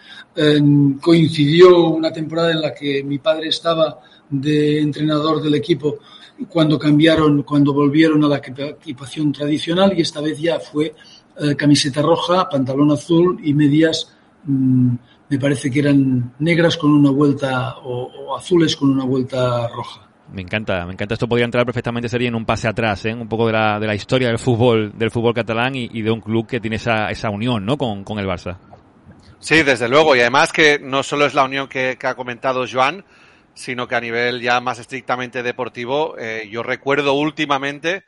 coincidió 1.02 1.90
una 1.90 2.12
temporada 2.12 2.52
en 2.52 2.62
la 2.62 2.74
que 2.74 3.04
mi 3.04 3.20
padre 3.20 3.50
estaba 3.50 4.00
de 4.30 4.80
entrenador 4.80 5.42
del 5.42 5.56
equipo 5.56 6.00
cuando 6.50 6.80
cambiaron, 6.80 7.44
cuando 7.44 7.74
volvieron 7.74 8.24
a 8.24 8.28
la 8.28 8.38
equipación 8.38 9.32
tradicional 9.32 9.94
y 9.96 10.02
esta 10.02 10.22
vez 10.22 10.40
ya 10.40 10.60
fue 10.60 10.94
eh, 11.38 11.56
camiseta 11.56 12.02
roja, 12.02 12.50
pantalón 12.50 12.92
azul 12.92 13.40
y 13.44 13.54
medias 13.54 14.12
mm, 14.46 14.96
me 15.32 15.40
parece 15.40 15.72
que 15.72 15.80
eran 15.80 16.34
negras 16.40 16.76
con 16.76 16.92
una 16.92 17.10
vuelta 17.10 17.78
o, 17.78 18.36
azules 18.36 18.76
con 18.76 18.90
una 18.90 19.06
vuelta 19.06 19.66
roja. 19.70 20.06
Me 20.34 20.42
encanta, 20.42 20.86
me 20.86 20.92
encanta. 20.92 21.14
Esto 21.14 21.28
podría 21.28 21.46
entrar 21.46 21.66
perfectamente 21.66 22.10
sería 22.10 22.28
en 22.28 22.36
un 22.36 22.46
pase 22.46 22.68
atrás, 22.68 23.06
¿eh? 23.06 23.14
un 23.14 23.30
poco 23.30 23.48
de 23.48 23.54
la, 23.54 23.80
de 23.80 23.88
la 23.88 23.96
historia 23.96 24.28
del 24.28 24.40
fútbol, 24.40 24.92
del 24.94 25.10
fútbol 25.10 25.34
catalán 25.34 25.74
y, 25.76 26.02
de 26.02 26.12
un 26.12 26.20
club 26.20 26.48
que 26.48 26.60
tiene 26.60 26.76
esa, 26.76 27.10
esa 27.10 27.30
unión, 27.30 27.66
¿no? 27.66 27.78
Con, 27.78 28.04
con 28.04 28.20
el 28.20 28.28
Barça. 28.28 28.58
Sí, 29.40 29.64
desde 29.64 29.88
luego. 29.88 30.18
Y 30.18 30.20
además 30.20 30.52
que 30.52 30.80
no 30.80 31.02
solo 31.02 31.26
es 31.26 31.34
la 31.34 31.46
unión 31.46 31.70
que, 31.70 31.98
ha 32.02 32.16
comentado 32.16 32.66
Joan, 32.70 33.06
sino 33.54 33.88
que 33.88 33.96
a 33.96 34.02
nivel 34.02 34.42
ya 34.42 34.60
más 34.60 34.80
estrictamente 34.80 35.44
deportivo, 35.44 36.18
eh, 36.18 36.50
yo 36.52 36.62
recuerdo 36.62 37.14
últimamente, 37.14 38.04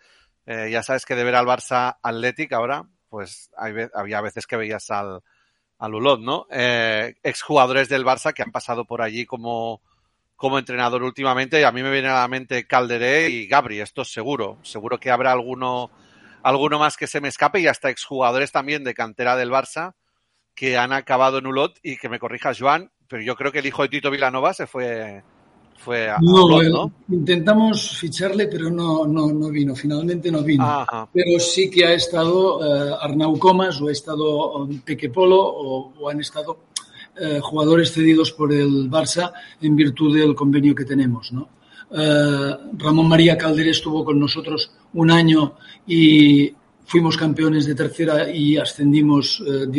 eh, 0.46 0.68
ya 0.70 0.84
sabes 0.84 1.06
que 1.06 1.16
de 1.16 1.24
ver 1.24 1.36
al 1.36 1.46
Barça 1.46 2.00
Athletic 2.04 2.52
ahora, 2.52 2.84
pues 3.08 3.50
había 3.56 4.20
veces 4.20 4.46
que 4.46 4.58
veías 4.58 4.92
al, 4.92 5.22
al 5.84 5.96
Ulot, 5.96 6.22
¿no? 6.22 6.48
Eh, 6.50 7.16
exjugadores 7.24 7.90
del 7.90 8.06
Barça 8.06 8.32
que 8.32 8.42
han 8.42 8.54
pasado 8.54 8.86
por 8.86 9.02
allí 9.02 9.26
como, 9.26 9.82
como 10.38 10.58
entrenador 10.58 11.04
últimamente 11.04 11.60
y 11.60 11.64
a 11.64 11.74
mí 11.74 11.84
me 11.84 11.92
viene 11.92 12.08
a 12.08 12.22
la 12.22 12.28
mente 12.30 12.66
Calderé 12.66 13.30
y 13.30 13.48
Gabri, 13.48 13.82
esto 13.82 14.04
es 14.04 14.14
seguro. 14.14 14.60
Seguro 14.64 14.98
que 14.98 15.12
habrá 15.12 15.34
alguno, 15.34 15.92
alguno 16.42 16.80
más 16.80 16.96
que 16.96 17.06
se 17.06 17.20
me 17.20 17.28
escape 17.28 17.60
y 17.60 17.68
hasta 17.68 17.90
exjugadores 17.90 18.54
también 18.54 18.86
de 18.86 18.94
cantera 18.94 19.36
del 19.36 19.52
Barça 19.52 19.96
que 20.56 20.78
han 20.78 20.94
acabado 20.94 21.40
en 21.40 21.48
Ulot 21.48 21.78
y 21.84 21.98
que 21.98 22.08
me 22.08 22.20
corrija 22.20 22.54
Joan, 22.58 22.90
pero 23.10 23.22
yo 23.22 23.36
creo 23.36 23.52
que 23.52 23.60
el 23.60 23.66
hijo 23.66 23.82
de 23.82 23.90
Tito 23.90 24.10
Vilanova 24.10 24.54
se 24.54 24.68
fue 24.68 25.22
fue 25.84 26.10
a, 26.10 26.18
no, 26.22 26.92
intentamos 27.10 27.98
ficharle, 27.98 28.48
pero 28.48 28.70
no, 28.70 29.06
no, 29.06 29.34
no 29.34 29.50
vino, 29.50 29.76
finalmente 29.76 30.32
no 30.32 30.42
vino. 30.42 30.86
Pero 31.12 31.40
sí 31.40 31.70
que 31.70 31.86
ha 31.86 31.94
estado 31.94 32.60
uh, 32.60 32.96
Arnau 33.02 33.38
Comas 33.38 33.82
o 33.82 33.88
ha 33.90 33.92
estado 33.92 34.64
um, 34.64 34.80
Peque 34.80 35.10
Polo 35.10 35.40
o, 35.40 36.10
han 36.10 36.22
estado 36.22 36.52
uh, 37.20 37.42
jugadores 37.42 37.92
cedidos 37.92 38.32
por 38.32 38.54
el 38.54 38.90
Barça 38.90 39.34
en 39.62 39.76
virtud 39.76 40.16
del 40.16 40.34
convenio 40.36 40.74
que 40.74 40.86
tenemos, 40.86 41.34
¿no? 41.34 41.50
Uh, 41.90 42.78
Ramón 42.78 43.10
María 43.10 43.38
Calder 43.38 43.68
estuvo 43.68 44.06
con 44.06 44.20
nosotros 44.20 44.72
un 44.94 45.12
año 45.12 45.56
y 45.86 46.52
fuimos 46.86 47.18
campeones 47.18 47.66
de 47.66 47.76
tercera 47.76 48.32
y 48.32 48.58
ascendimos 48.58 49.42
uh, 49.42 49.70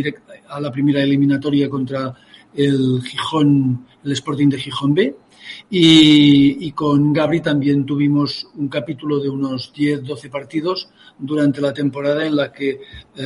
a 0.48 0.60
la 0.60 0.70
primera 0.70 1.02
eliminatoria 1.02 1.68
contra 1.70 2.14
el 2.54 3.02
Gijón, 3.02 3.86
el 4.04 4.12
Sporting 4.12 4.48
de 4.48 4.58
Gijón 4.58 4.94
B. 4.94 5.16
Y, 5.70 6.70
con 6.72 7.12
Gabri 7.12 7.40
también 7.40 7.86
tuvimos 7.86 8.48
un 8.56 8.68
capítulo 8.68 9.20
de 9.20 9.28
unos 9.28 9.72
10, 9.72 10.04
12 10.04 10.28
partidos 10.28 10.88
durante 11.18 11.60
la 11.60 11.72
temporada 11.72 12.26
en 12.26 12.36
la 12.36 12.52
que 12.52 12.70
eh, 12.70 12.80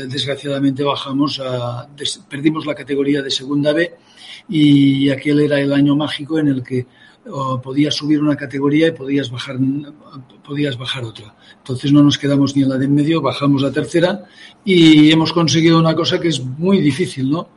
desgraciadamente 0.07 0.83
bajamos 0.83 1.41
a, 1.41 1.89
perdimos 2.29 2.67
la 2.67 2.75
categoría 2.75 3.23
de 3.23 3.31
segunda 3.31 3.73
B 3.73 3.95
y 4.49 5.11
aquel 5.11 5.41
era 5.41 5.61
el 5.61 5.73
año 5.73 5.97
mágico 5.97 6.39
en 6.39 6.49
el 6.49 6.63
que 6.63 6.87
podías 7.63 7.95
subir 7.95 8.21
una 8.21 8.37
categoría 8.37 8.89
y 8.89 8.93
podías 8.93 9.31
bajar, 9.31 9.59
podías 10.45 10.79
bajar 10.79 11.05
otra. 11.05 11.35
Entonces 11.59 11.93
no 11.93 12.03
nos 12.03 12.19
quedamos 12.19 12.57
ni 12.57 12.63
en 12.63 12.71
la 12.71 12.79
de 12.79 12.87
en 12.87 12.95
medio, 12.95 13.21
bajamos 13.21 13.65
a 13.65 13.73
tercera 13.73 14.25
y 14.65 15.11
hemos 15.11 15.33
conseguido 15.33 15.79
una 15.79 15.95
cosa 15.95 16.21
que 16.21 16.29
es 16.29 16.41
muy 16.41 16.81
difícil, 16.81 17.31
¿no? 17.31 17.49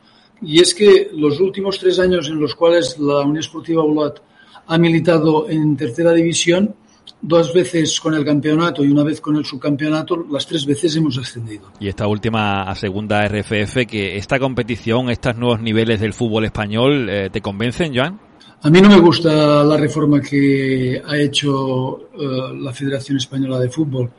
Y 0.41 0.59
es 0.59 0.73
que 0.73 1.11
los 1.13 1.39
últimos 1.39 1.77
tres 1.79 1.99
años 1.99 2.27
en 2.27 2.39
los 2.39 2.55
cuales 2.55 2.97
la 2.99 3.19
Unión 3.19 3.37
Esportiva 3.37 3.83
Ulat 3.83 4.19
ha 4.67 4.77
militado 4.77 5.49
en 5.49 5.75
tercera 5.75 6.13
división, 6.13 6.75
dos 7.21 7.53
veces 7.53 7.99
con 7.99 8.13
el 8.13 8.25
campeonato 8.25 8.83
y 8.83 8.91
una 8.91 9.03
vez 9.03 9.21
con 9.21 9.35
el 9.35 9.45
subcampeonato, 9.45 10.25
las 10.29 10.45
tres 10.47 10.65
veces 10.65 10.95
hemos 10.95 11.17
ascendido. 11.17 11.71
Y 11.79 11.87
esta 11.87 12.07
última 12.07 12.63
a 12.63 12.75
segunda 12.75 13.27
RFF, 13.27 13.85
que 13.87 14.17
esta 14.17 14.39
competición, 14.39 15.09
estos 15.09 15.35
nuevos 15.37 15.61
niveles 15.61 15.99
del 15.99 16.13
fútbol 16.13 16.45
español, 16.45 17.09
eh, 17.09 17.29
¿te 17.31 17.41
convencen, 17.41 17.95
Joan? 17.95 18.19
A 18.63 18.69
mí 18.69 18.79
no 18.79 18.89
me 18.89 18.99
gusta 18.99 19.63
la 19.63 19.75
reforma 19.75 20.21
que 20.21 21.01
ha 21.03 21.17
hecho 21.17 22.09
eh, 22.13 22.53
la 22.59 22.71
Federación 22.71 23.17
Española 23.17 23.59
de 23.59 23.69
Fútbol. 23.69 24.11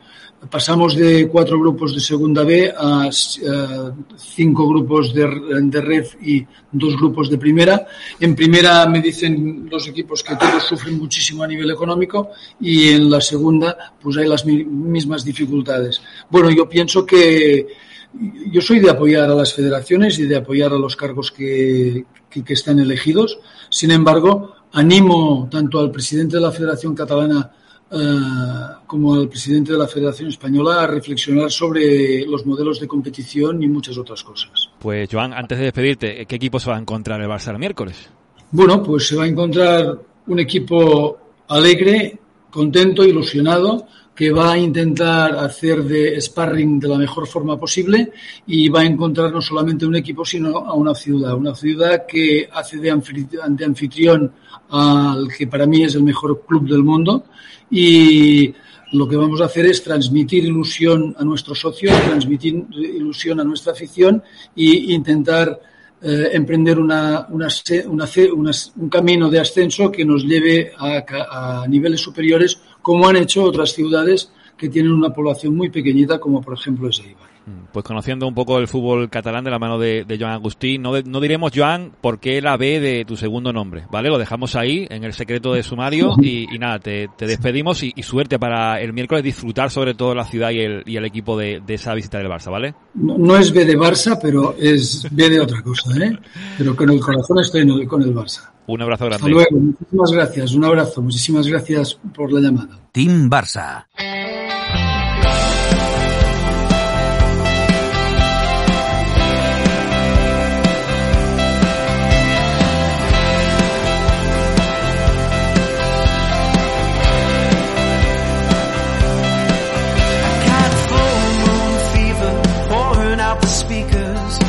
Pasamos 0.49 0.95
de 0.95 1.27
cuatro 1.27 1.59
grupos 1.59 1.93
de 1.93 2.01
segunda 2.01 2.43
B 2.43 2.73
a 2.75 3.07
eh, 3.07 3.91
cinco 4.17 4.67
grupos 4.67 5.13
de, 5.13 5.25
de 5.63 5.81
REF 5.81 6.15
y 6.21 6.45
dos 6.71 6.97
grupos 6.97 7.29
de 7.29 7.37
primera. 7.37 7.87
En 8.19 8.35
primera 8.35 8.85
me 8.87 9.01
dicen 9.01 9.67
los 9.71 9.87
equipos 9.87 10.23
que 10.23 10.35
todos 10.35 10.63
sufren 10.63 10.97
muchísimo 10.97 11.43
a 11.43 11.47
nivel 11.47 11.69
económico 11.71 12.31
y 12.59 12.89
en 12.89 13.09
la 13.09 13.21
segunda 13.21 13.93
pues 14.01 14.17
hay 14.17 14.27
las 14.27 14.45
mismas 14.45 15.23
dificultades. 15.23 16.01
Bueno, 16.29 16.49
yo 16.49 16.67
pienso 16.67 17.05
que 17.05 17.67
yo 18.51 18.61
soy 18.61 18.79
de 18.79 18.89
apoyar 18.89 19.29
a 19.29 19.35
las 19.35 19.53
federaciones 19.53 20.19
y 20.19 20.23
de 20.23 20.35
apoyar 20.35 20.73
a 20.73 20.77
los 20.77 20.95
cargos 20.95 21.31
que, 21.31 22.05
que 22.29 22.53
están 22.53 22.79
elegidos. 22.79 23.39
Sin 23.69 23.91
embargo, 23.91 24.55
animo 24.73 25.47
tanto 25.49 25.79
al 25.79 25.91
presidente 25.91 26.35
de 26.37 26.41
la 26.41 26.51
Federación 26.51 26.95
Catalana 26.95 27.51
como 28.87 29.13
al 29.13 29.29
presidente 29.29 29.71
de 29.73 29.77
la 29.77 29.87
Federación 29.87 30.29
Española 30.29 30.81
a 30.81 30.87
reflexionar 30.87 31.51
sobre 31.51 32.25
los 32.25 32.45
modelos 32.45 32.79
de 32.79 32.87
competición 32.87 33.61
y 33.61 33.67
muchas 33.67 33.97
otras 33.97 34.23
cosas. 34.23 34.69
Pues 34.79 35.07
Joan, 35.11 35.33
antes 35.33 35.59
de 35.59 35.65
despedirte, 35.65 36.25
¿qué 36.25 36.35
equipo 36.35 36.59
se 36.59 36.69
va 36.69 36.77
a 36.77 36.79
encontrar 36.79 37.21
el 37.21 37.27
Barça 37.27 37.51
el 37.51 37.59
miércoles? 37.59 38.09
Bueno, 38.51 38.81
pues 38.81 39.07
se 39.07 39.15
va 39.15 39.25
a 39.25 39.27
encontrar 39.27 39.99
un 40.27 40.39
equipo 40.39 41.17
alegre, 41.47 42.19
contento, 42.49 43.03
ilusionado, 43.03 43.87
que 44.15 44.31
va 44.31 44.53
a 44.53 44.57
intentar 44.57 45.35
hacer 45.35 45.83
de 45.83 46.21
sparring 46.21 46.79
de 46.79 46.87
la 46.87 46.97
mejor 46.97 47.27
forma 47.27 47.59
posible 47.59 48.11
y 48.45 48.69
va 48.69 48.81
a 48.81 48.85
encontrar 48.85 49.31
no 49.31 49.41
solamente 49.41 49.85
un 49.85 49.95
equipo, 49.95 50.23
sino 50.23 50.57
a 50.57 50.73
una 50.75 50.93
ciudad. 50.93 51.35
Una 51.35 51.55
ciudad 51.55 52.05
que 52.07 52.47
hace 52.51 52.77
de 52.77 52.91
anfitrión 52.91 54.31
al 54.69 55.27
que 55.35 55.47
para 55.47 55.65
mí 55.65 55.83
es 55.83 55.95
el 55.95 56.03
mejor 56.03 56.43
club 56.45 56.67
del 56.67 56.83
mundo 56.83 57.25
y 57.75 58.53
lo 58.91 59.07
que 59.07 59.15
vamos 59.15 59.41
a 59.41 59.45
hacer 59.45 59.65
es 59.65 59.83
transmitir 59.83 60.45
ilusión 60.45 61.15
a 61.17 61.23
nuestros 61.23 61.59
socios, 61.59 61.99
transmitir 62.03 62.63
ilusión 62.71 63.39
a 63.39 63.43
nuestra 63.43 63.73
afición 63.73 64.21
e 64.55 64.93
intentar 64.93 65.59
eh, 65.99 66.29
emprender 66.33 66.77
una, 66.77 67.27
un 67.29 68.89
camino 68.89 69.29
de 69.31 69.39
ascenso 69.39 69.91
que 69.91 70.05
nos 70.05 70.23
lleve 70.23 70.71
a, 70.77 71.65
niveles 71.67 72.01
superiores, 72.01 72.59
como 72.79 73.07
han 73.07 73.15
hecho 73.15 73.43
otras 73.43 73.71
ciudades 73.71 74.31
que 74.55 74.69
tienen 74.69 74.91
una 74.91 75.11
población 75.11 75.55
muy 75.55 75.69
pequeñita, 75.69 76.19
como 76.19 76.41
por 76.41 76.53
ejemplo 76.53 76.89
es 76.89 76.99
pues 77.71 77.83
conociendo 77.85 78.27
un 78.27 78.33
poco 78.33 78.59
el 78.59 78.67
fútbol 78.67 79.09
catalán 79.09 79.43
de 79.43 79.51
la 79.51 79.59
mano 79.59 79.77
de, 79.77 80.05
Joan 80.19 80.33
Agustín, 80.33 80.81
no, 80.81 80.99
no, 81.01 81.19
diremos, 81.19 81.51
Joan, 81.53 81.91
por 82.01 82.19
qué 82.19 82.41
la 82.41 82.57
B 82.57 82.79
de 82.79 83.05
tu 83.05 83.15
segundo 83.17 83.51
nombre, 83.51 83.85
¿vale? 83.91 84.09
Lo 84.09 84.17
dejamos 84.17 84.55
ahí, 84.55 84.85
en 84.89 85.03
el 85.03 85.13
secreto 85.13 85.53
de 85.53 85.63
sumario, 85.63 86.15
y, 86.21 86.47
nada, 86.59 86.79
te, 86.79 87.09
despedimos 87.17 87.83
y, 87.83 87.93
suerte 88.03 88.37
para 88.37 88.81
el 88.81 88.93
miércoles 88.93 89.23
disfrutar 89.23 89.71
sobre 89.71 89.93
todo 89.93 90.13
la 90.13 90.25
ciudad 90.25 90.51
y 90.51 90.59
el, 90.59 90.83
y 90.85 90.97
el 90.97 91.05
equipo 91.05 91.37
de, 91.37 91.61
esa 91.67 91.93
visita 91.93 92.17
del 92.17 92.27
Barça, 92.27 92.51
¿vale? 92.51 92.75
No, 92.93 93.37
es 93.37 93.51
B 93.51 93.65
de 93.65 93.77
Barça, 93.77 94.19
pero 94.21 94.55
es 94.59 95.07
B 95.09 95.29
de 95.29 95.39
otra 95.39 95.61
cosa, 95.61 95.89
¿eh? 95.97 96.17
Pero 96.57 96.75
con 96.75 96.89
el 96.89 96.99
corazón 96.99 97.39
estoy 97.39 97.87
con 97.87 98.01
el 98.01 98.13
Barça. 98.13 98.49
Un 98.67 98.81
abrazo 98.81 99.05
grande. 99.05 99.15
Hasta 99.15 99.27
luego, 99.27 99.57
muchísimas 99.57 100.11
gracias, 100.11 100.53
un 100.53 100.65
abrazo, 100.65 101.01
muchísimas 101.01 101.47
gracias 101.47 101.99
por 102.15 102.31
la 102.31 102.39
llamada. 102.39 102.79
Team 102.91 103.29
Barça. 103.29 103.85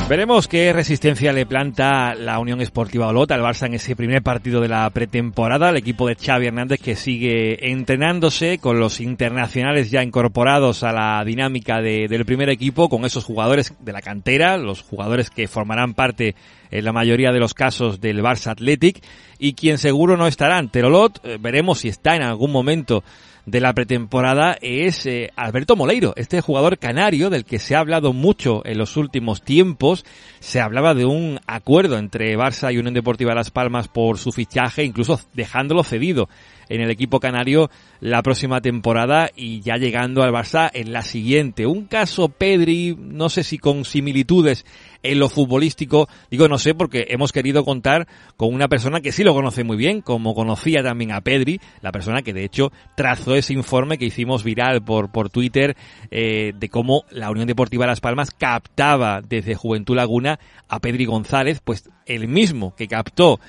Veremos 0.06 0.48
qué 0.48 0.70
resistencia 0.74 1.32
le 1.32 1.46
planta 1.46 2.14
la 2.14 2.38
Unión 2.38 2.60
Esportiva 2.60 3.08
Olot 3.08 3.30
al 3.30 3.40
Barça 3.40 3.64
en 3.66 3.72
ese 3.72 3.96
primer 3.96 4.22
partido 4.22 4.60
de 4.60 4.68
la 4.68 4.88
pretemporada. 4.90 5.70
El 5.70 5.78
equipo 5.78 6.06
de 6.06 6.14
Xavi 6.14 6.46
Hernández 6.46 6.78
que 6.78 6.94
sigue 6.94 7.70
entrenándose 7.70 8.58
con 8.58 8.78
los 8.78 9.00
internacionales 9.00 9.90
ya 9.90 10.02
incorporados 10.02 10.82
a 10.82 10.92
la 10.92 11.24
dinámica 11.24 11.80
del 11.80 12.26
primer 12.26 12.50
equipo, 12.50 12.90
con 12.90 13.06
esos 13.06 13.24
jugadores 13.24 13.72
de 13.80 13.92
la 13.92 14.02
cantera, 14.02 14.58
los 14.58 14.82
jugadores 14.82 15.30
que 15.30 15.48
formarán 15.48 15.94
parte 15.94 16.34
en 16.70 16.84
la 16.84 16.92
mayoría 16.92 17.32
de 17.32 17.40
los 17.40 17.54
casos 17.54 17.98
del 17.98 18.22
Barça 18.22 18.50
Athletic 18.50 19.02
y 19.38 19.54
quien 19.54 19.78
seguro 19.78 20.18
no 20.18 20.26
estará 20.26 20.58
ante 20.58 20.84
Olot. 20.84 21.18
Eh, 21.24 21.38
veremos 21.40 21.78
si 21.78 21.88
está 21.88 22.14
en 22.14 22.22
algún 22.22 22.52
momento 22.52 23.02
de 23.46 23.60
la 23.60 23.72
pretemporada 23.72 24.56
es 24.60 25.06
eh, 25.06 25.30
Alberto 25.36 25.76
Moleiro, 25.76 26.14
este 26.16 26.40
jugador 26.40 26.78
canario 26.78 27.30
del 27.30 27.44
que 27.44 27.58
se 27.58 27.76
ha 27.76 27.80
hablado 27.80 28.12
mucho 28.12 28.62
en 28.64 28.78
los 28.78 28.96
últimos 28.96 29.42
tiempos. 29.42 30.04
Se 30.40 30.60
hablaba 30.60 30.94
de 30.94 31.04
un 31.04 31.40
acuerdo 31.46 31.98
entre 31.98 32.36
Barça 32.36 32.72
y 32.72 32.78
Unión 32.78 32.94
Deportiva 32.94 33.34
Las 33.34 33.50
Palmas 33.50 33.88
por 33.88 34.18
su 34.18 34.32
fichaje, 34.32 34.84
incluso 34.84 35.20
dejándolo 35.34 35.84
cedido 35.84 36.28
en 36.68 36.80
el 36.80 36.90
equipo 36.90 37.20
canario 37.20 37.70
la 38.00 38.22
próxima 38.22 38.60
temporada 38.60 39.30
y 39.34 39.60
ya 39.60 39.76
llegando 39.76 40.22
al 40.22 40.32
Barça 40.32 40.70
en 40.72 40.92
la 40.92 41.02
siguiente. 41.02 41.66
Un 41.66 41.86
caso 41.86 42.28
Pedri, 42.28 42.96
no 42.98 43.28
sé 43.28 43.42
si 43.42 43.58
con 43.58 43.84
similitudes 43.84 44.64
en 45.02 45.18
lo 45.18 45.28
futbolístico, 45.28 46.08
digo 46.30 46.48
no 46.48 46.58
sé 46.58 46.74
porque 46.74 47.06
hemos 47.10 47.30
querido 47.30 47.64
contar 47.64 48.08
con 48.36 48.54
una 48.54 48.68
persona 48.68 49.00
que 49.00 49.12
sí 49.12 49.22
lo 49.22 49.34
conoce 49.34 49.62
muy 49.62 49.76
bien, 49.76 50.00
como 50.00 50.34
conocía 50.34 50.82
también 50.82 51.12
a 51.12 51.20
Pedri, 51.20 51.60
la 51.82 51.92
persona 51.92 52.22
que 52.22 52.32
de 52.32 52.44
hecho 52.44 52.72
trazó 52.96 53.34
ese 53.34 53.52
informe 53.52 53.98
que 53.98 54.06
hicimos 54.06 54.44
viral 54.44 54.82
por, 54.82 55.12
por 55.12 55.30
Twitter 55.30 55.76
eh, 56.10 56.52
de 56.58 56.68
cómo 56.68 57.04
la 57.10 57.30
Unión 57.30 57.46
Deportiva 57.46 57.86
Las 57.86 58.00
Palmas 58.00 58.30
captaba 58.30 59.20
desde 59.20 59.54
Juventud 59.54 59.96
Laguna 59.96 60.38
a 60.68 60.80
Pedri 60.80 61.04
González, 61.04 61.60
pues 61.62 61.90
el 62.06 62.28
mismo 62.28 62.74
que 62.74 62.88
captó 62.88 63.40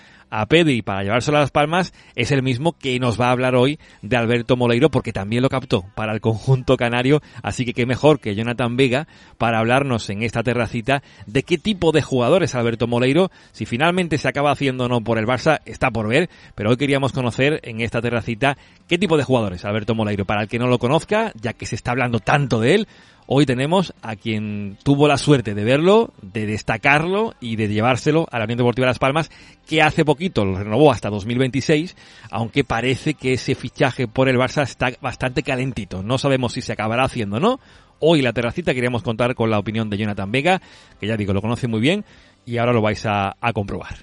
a 0.41 0.45
Pedri 0.47 0.81
para 0.81 1.03
llevárselo 1.03 1.37
a 1.37 1.41
las 1.41 1.51
palmas 1.51 1.93
es 2.15 2.31
el 2.31 2.43
mismo 2.43 2.73
que 2.73 2.99
nos 2.99 3.19
va 3.19 3.27
a 3.27 3.31
hablar 3.31 3.55
hoy 3.55 3.79
de 4.01 4.17
Alberto 4.17 4.57
Moleiro 4.57 4.89
porque 4.89 5.13
también 5.13 5.41
lo 5.41 5.49
captó 5.49 5.85
para 5.95 6.13
el 6.13 6.19
conjunto 6.19 6.75
canario, 6.75 7.21
así 7.41 7.63
que 7.63 7.73
qué 7.73 7.85
mejor 7.85 8.19
que 8.19 8.35
Jonathan 8.35 8.75
Vega 8.75 9.07
para 9.37 9.59
hablarnos 9.59 10.09
en 10.09 10.23
esta 10.23 10.43
terracita 10.43 11.03
de 11.25 11.43
qué 11.43 11.57
tipo 11.57 11.93
de 11.93 12.01
jugador 12.01 12.43
es 12.43 12.53
Alberto 12.53 12.85
Moleiro, 12.85 13.31
si 13.53 13.65
finalmente 13.65 14.17
se 14.17 14.27
acaba 14.27 14.51
haciendo 14.51 14.85
o 14.85 14.89
no 14.89 15.01
por 15.01 15.17
el 15.17 15.25
Barça, 15.25 15.61
está 15.65 15.89
por 15.89 16.09
ver, 16.09 16.29
pero 16.53 16.69
hoy 16.69 16.77
queríamos 16.77 17.13
conocer 17.13 17.61
en 17.63 17.79
esta 17.79 18.01
terracita 18.01 18.57
qué 18.87 18.97
tipo 18.97 19.15
de 19.15 19.23
jugador 19.23 19.53
es 19.53 19.63
Alberto 19.63 19.95
Moleiro, 19.95 20.25
para 20.25 20.41
el 20.41 20.47
que 20.49 20.59
no 20.59 20.67
lo 20.67 20.79
conozca, 20.79 21.31
ya 21.39 21.53
que 21.53 21.65
se 21.65 21.75
está 21.75 21.91
hablando 21.91 22.19
tanto 22.19 22.59
de 22.59 22.75
él, 22.75 22.87
Hoy 23.27 23.47
tenemos 23.47 23.95
a 24.03 24.15
quien 24.15 24.77
tuvo 24.83 25.07
la 25.07 25.17
suerte 25.17 25.55
de 25.55 25.63
verlo, 25.63 26.13
de 26.21 26.45
destacarlo 26.45 27.33
y 27.39 27.55
de 27.55 27.67
llevárselo 27.67 28.27
a 28.29 28.37
la 28.37 28.45
Unión 28.45 28.59
Deportiva 28.59 28.85
de 28.85 28.91
Las 28.91 28.99
Palmas, 28.99 29.31
que 29.67 29.81
hace 29.81 30.05
poquito 30.05 30.45
lo 30.45 30.59
renovó 30.59 30.91
hasta 30.91 31.09
2026, 31.09 31.95
aunque 32.29 32.63
parece 32.63 33.15
que 33.15 33.33
ese 33.33 33.55
fichaje 33.55 34.07
por 34.07 34.29
el 34.29 34.37
Barça 34.37 34.61
está 34.61 34.91
bastante 35.01 35.41
calentito. 35.41 36.03
No 36.03 36.19
sabemos 36.19 36.53
si 36.53 36.61
se 36.61 36.73
acabará 36.73 37.03
haciendo 37.03 37.37
o 37.37 37.39
no. 37.39 37.59
Hoy 37.99 38.21
la 38.21 38.31
terracita 38.31 38.75
queríamos 38.75 39.01
contar 39.01 39.33
con 39.33 39.49
la 39.49 39.57
opinión 39.57 39.89
de 39.89 39.97
Jonathan 39.97 40.31
Vega, 40.31 40.61
que 40.99 41.07
ya 41.07 41.17
digo, 41.17 41.33
lo 41.33 41.41
conoce 41.41 41.67
muy 41.67 41.79
bien 41.79 42.05
y 42.45 42.57
ahora 42.57 42.73
lo 42.73 42.83
vais 42.83 43.07
a, 43.07 43.37
a 43.41 43.53
comprobar. 43.53 43.95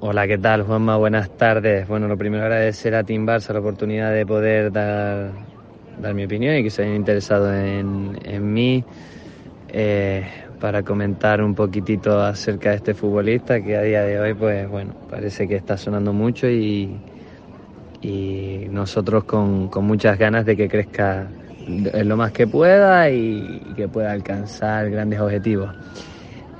Hola, 0.00 0.26
¿qué 0.26 0.38
tal, 0.38 0.62
Juanma? 0.62 0.96
Buenas 0.96 1.36
tardes. 1.36 1.86
Bueno, 1.86 2.08
lo 2.08 2.16
primero 2.16 2.42
agradecer 2.44 2.94
a 2.94 3.04
Team 3.04 3.26
Barça 3.26 3.52
la 3.52 3.60
oportunidad 3.60 4.12
de 4.14 4.24
poder 4.24 4.72
dar 4.72 5.51
dar 6.02 6.14
mi 6.14 6.24
opinión 6.24 6.56
y 6.56 6.64
que 6.64 6.70
se 6.70 6.82
hayan 6.82 6.96
interesado 6.96 7.54
en, 7.54 8.18
en 8.24 8.52
mí 8.52 8.84
eh, 9.68 10.26
para 10.60 10.82
comentar 10.82 11.42
un 11.42 11.54
poquitito 11.54 12.20
acerca 12.20 12.70
de 12.70 12.76
este 12.76 12.94
futbolista 12.94 13.60
que 13.62 13.76
a 13.76 13.82
día 13.82 14.02
de 14.02 14.20
hoy, 14.20 14.34
pues 14.34 14.68
bueno, 14.68 14.92
parece 15.08 15.48
que 15.48 15.56
está 15.56 15.76
sonando 15.76 16.12
mucho 16.12 16.48
y, 16.48 17.00
y 18.02 18.66
nosotros 18.70 19.24
con, 19.24 19.68
con 19.68 19.84
muchas 19.84 20.18
ganas 20.18 20.44
de 20.44 20.56
que 20.56 20.68
crezca 20.68 21.28
lo 22.04 22.16
más 22.16 22.32
que 22.32 22.46
pueda 22.46 23.08
y, 23.10 23.60
que 23.76 23.88
pueda 23.88 24.12
alcanzar 24.12 24.90
grandes 24.90 25.20
objetivos. 25.20 25.70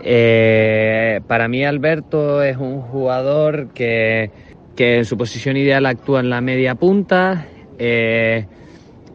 Eh, 0.05 1.21
para 1.27 1.49
mí 1.49 1.65
Alberto 1.65 2.43
es 2.43 2.57
un 2.57 2.81
jugador 2.81 3.69
que, 3.69 4.31
que, 4.75 4.99
en 4.99 5.05
su 5.05 5.17
posición 5.17 5.57
ideal 5.57 5.87
actúa 5.87 6.21
en 6.21 6.31
la 6.31 6.41
media 6.41 6.75
punta. 6.75 7.47
Eh, 7.79 8.47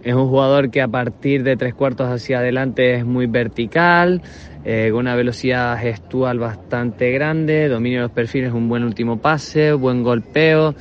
es 0.07 0.15
un 0.15 0.29
jugador 0.29 0.71
que 0.71 0.81
a 0.81 0.87
partir 0.87 1.43
de 1.43 1.57
tres 1.57 1.73
cuartos 1.73 2.07
hacia 2.07 2.39
adelante 2.39 2.95
es 2.95 3.05
muy 3.05 3.25
vertical, 3.25 4.21
eh, 4.63 4.87
con 4.89 5.01
una 5.01 5.15
velocidad 5.15 5.77
gestual 5.77 6.39
bastante 6.39 7.11
grande, 7.11 7.67
dominio 7.67 7.99
de 7.99 8.03
los 8.03 8.13
perfiles, 8.13 8.53
un 8.53 8.69
buen 8.69 8.85
último 8.85 9.17
pase, 9.17 9.73
buen 9.73 10.03
golpeo 10.03 10.75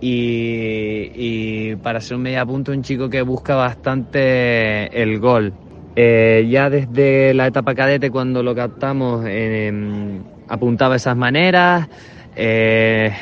y, 0.00 1.76
para 1.76 2.00
ser 2.00 2.16
un 2.16 2.24
media 2.24 2.44
punto 2.44 2.72
un 2.72 2.82
chico 2.82 3.08
que 3.08 3.22
busca 3.22 3.54
bastante 3.54 5.00
el 5.00 5.20
gol. 5.20 5.52
Eh, 5.94 6.48
ya 6.50 6.68
desde 6.68 7.32
la 7.32 7.46
etapa 7.46 7.76
cadete 7.76 8.10
cuando 8.10 8.42
lo 8.42 8.56
captamos 8.56 9.24
apuntaba 10.48 10.96
esas 10.96 11.16
maneras, 11.16 11.88
eh, 12.34 13.12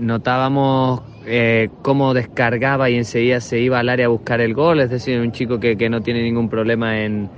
notábamos 0.00 1.02
eh, 1.26 1.70
cómo 1.82 2.14
descargaba 2.14 2.88
y 2.88 2.94
enseguida 2.94 3.40
se 3.40 3.58
iba 3.58 3.80
al 3.80 3.88
área 3.88 4.06
a 4.06 4.08
buscar 4.08 4.40
el 4.40 4.54
gol, 4.54 4.78
es 4.80 4.90
decir, 4.90 5.20
un 5.20 5.32
chico 5.32 5.58
que, 5.58 5.88
no 5.90 6.00
tiene 6.00 6.22
ningún 6.22 6.48
problema 6.48 7.00
en, 7.00 7.28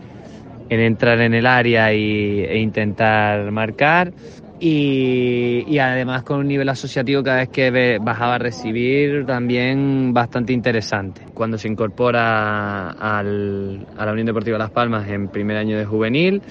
entrar 0.68 1.20
en 1.22 1.32
el 1.32 1.47
área 1.47 1.95
y, 1.95 2.41
e 2.41 2.59
intentar 2.59 3.51
marcar. 3.51 4.12
Y, 4.61 5.78
además 5.78 6.24
con 6.24 6.41
un 6.41 6.49
nivel 6.49 6.68
asociativo 6.68 7.22
cada 7.22 7.39
vez 7.39 7.49
que 7.49 7.99
bajaba 7.99 8.34
a 8.34 8.39
recibir 8.39 9.24
también 9.24 10.12
bastante 10.12 10.53
interesante. 10.53 11.22
Cuando 11.32 11.57
se 11.57 11.68
incorpora 11.68 12.91
al, 12.91 13.86
a 13.97 14.05
la 14.05 14.12
Unión 14.12 14.26
Deportiva 14.26 14.59
Las 14.59 14.70
Palmas 14.70 15.09
en 15.09 15.28
primer 15.28 15.57
año 15.57 15.78
de 15.78 15.86
juvenil, 15.86 16.43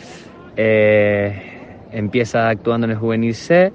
eh, 0.55 1.87
empieza 1.91 2.49
actuando 2.49 2.85
en 2.85 2.91
el 2.91 2.97
juvenil 2.97 3.35
C 3.35 3.71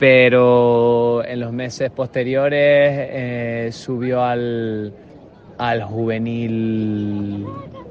pero 0.00 1.22
en 1.26 1.40
los 1.40 1.52
meses 1.52 1.90
posteriores 1.90 2.58
eh, 2.62 3.68
subió 3.70 4.24
al, 4.24 4.94
al 5.58 5.82
juvenil 5.84 7.44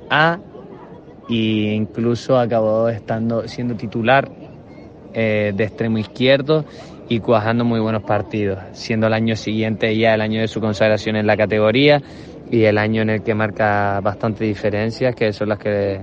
A 0.09 0.39
e 1.29 1.33
incluso 1.75 2.39
acabó 2.39 2.89
estando 2.89 3.47
siendo 3.47 3.75
titular 3.75 4.27
eh, 5.13 5.53
de 5.55 5.63
extremo 5.63 5.99
izquierdo 5.99 6.65
y 7.07 7.19
cuajando 7.19 7.63
muy 7.63 7.79
buenos 7.79 8.01
partidos, 8.01 8.57
siendo 8.71 9.05
el 9.05 9.13
año 9.13 9.35
siguiente 9.35 9.95
ya 9.95 10.15
el 10.15 10.21
año 10.21 10.41
de 10.41 10.47
su 10.47 10.59
consagración 10.59 11.15
en 11.15 11.27
la 11.27 11.37
categoría 11.37 12.01
y 12.49 12.63
el 12.63 12.79
año 12.79 13.03
en 13.03 13.11
el 13.11 13.21
que 13.21 13.35
marca 13.35 13.99
bastante 14.01 14.45
diferencias, 14.45 15.13
que 15.13 15.31
son 15.31 15.49
las 15.49 15.59
que 15.59 16.01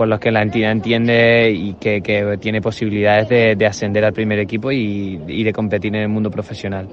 por 0.00 0.08
los 0.08 0.18
que 0.18 0.30
la 0.30 0.40
entidad 0.40 0.72
entiende 0.72 1.50
y 1.50 1.74
que, 1.74 2.00
tiene 2.40 2.62
posibilidades 2.62 3.28
de, 3.58 3.66
ascender 3.66 4.02
al 4.02 4.14
primer 4.14 4.38
equipo 4.38 4.72
y, 4.72 5.18
de 5.18 5.52
competir 5.52 5.94
en 5.94 6.00
el 6.00 6.08
mundo 6.08 6.30
profesional. 6.30 6.88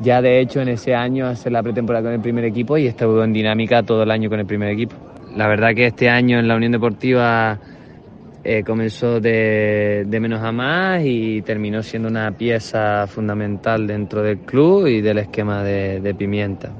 Ya 0.00 0.20
de 0.20 0.40
hecho 0.40 0.60
en 0.60 0.70
ese 0.70 0.96
año 0.96 1.28
hace 1.28 1.48
la 1.48 1.62
pretemporada 1.62 2.06
con 2.06 2.12
el 2.14 2.20
primer 2.20 2.44
equipo 2.44 2.76
y 2.76 2.88
estuvo 2.88 3.22
en 3.22 3.32
dinámica 3.32 3.84
todo 3.84 4.02
el 4.02 4.10
año 4.10 4.28
con 4.28 4.40
el 4.40 4.46
primer 4.46 4.70
equipo. 4.70 4.96
La 5.36 5.46
verdad 5.46 5.76
que 5.76 5.86
este 5.86 6.08
año 6.08 6.40
en 6.40 6.48
la 6.48 6.56
Unión 6.56 6.72
Deportiva 6.72 7.56
eh, 8.42 8.64
comenzó 8.64 9.20
de, 9.20 10.04
menos 10.20 10.42
a 10.42 10.50
más 10.50 11.04
y 11.04 11.40
terminó 11.42 11.84
siendo 11.84 12.08
una 12.08 12.32
pieza 12.32 13.06
fundamental 13.06 13.86
dentro 13.86 14.24
del 14.24 14.38
club 14.38 14.88
y 14.88 15.02
del 15.02 15.18
esquema 15.18 15.62
de 15.62 16.16
Pimienta. 16.18 16.72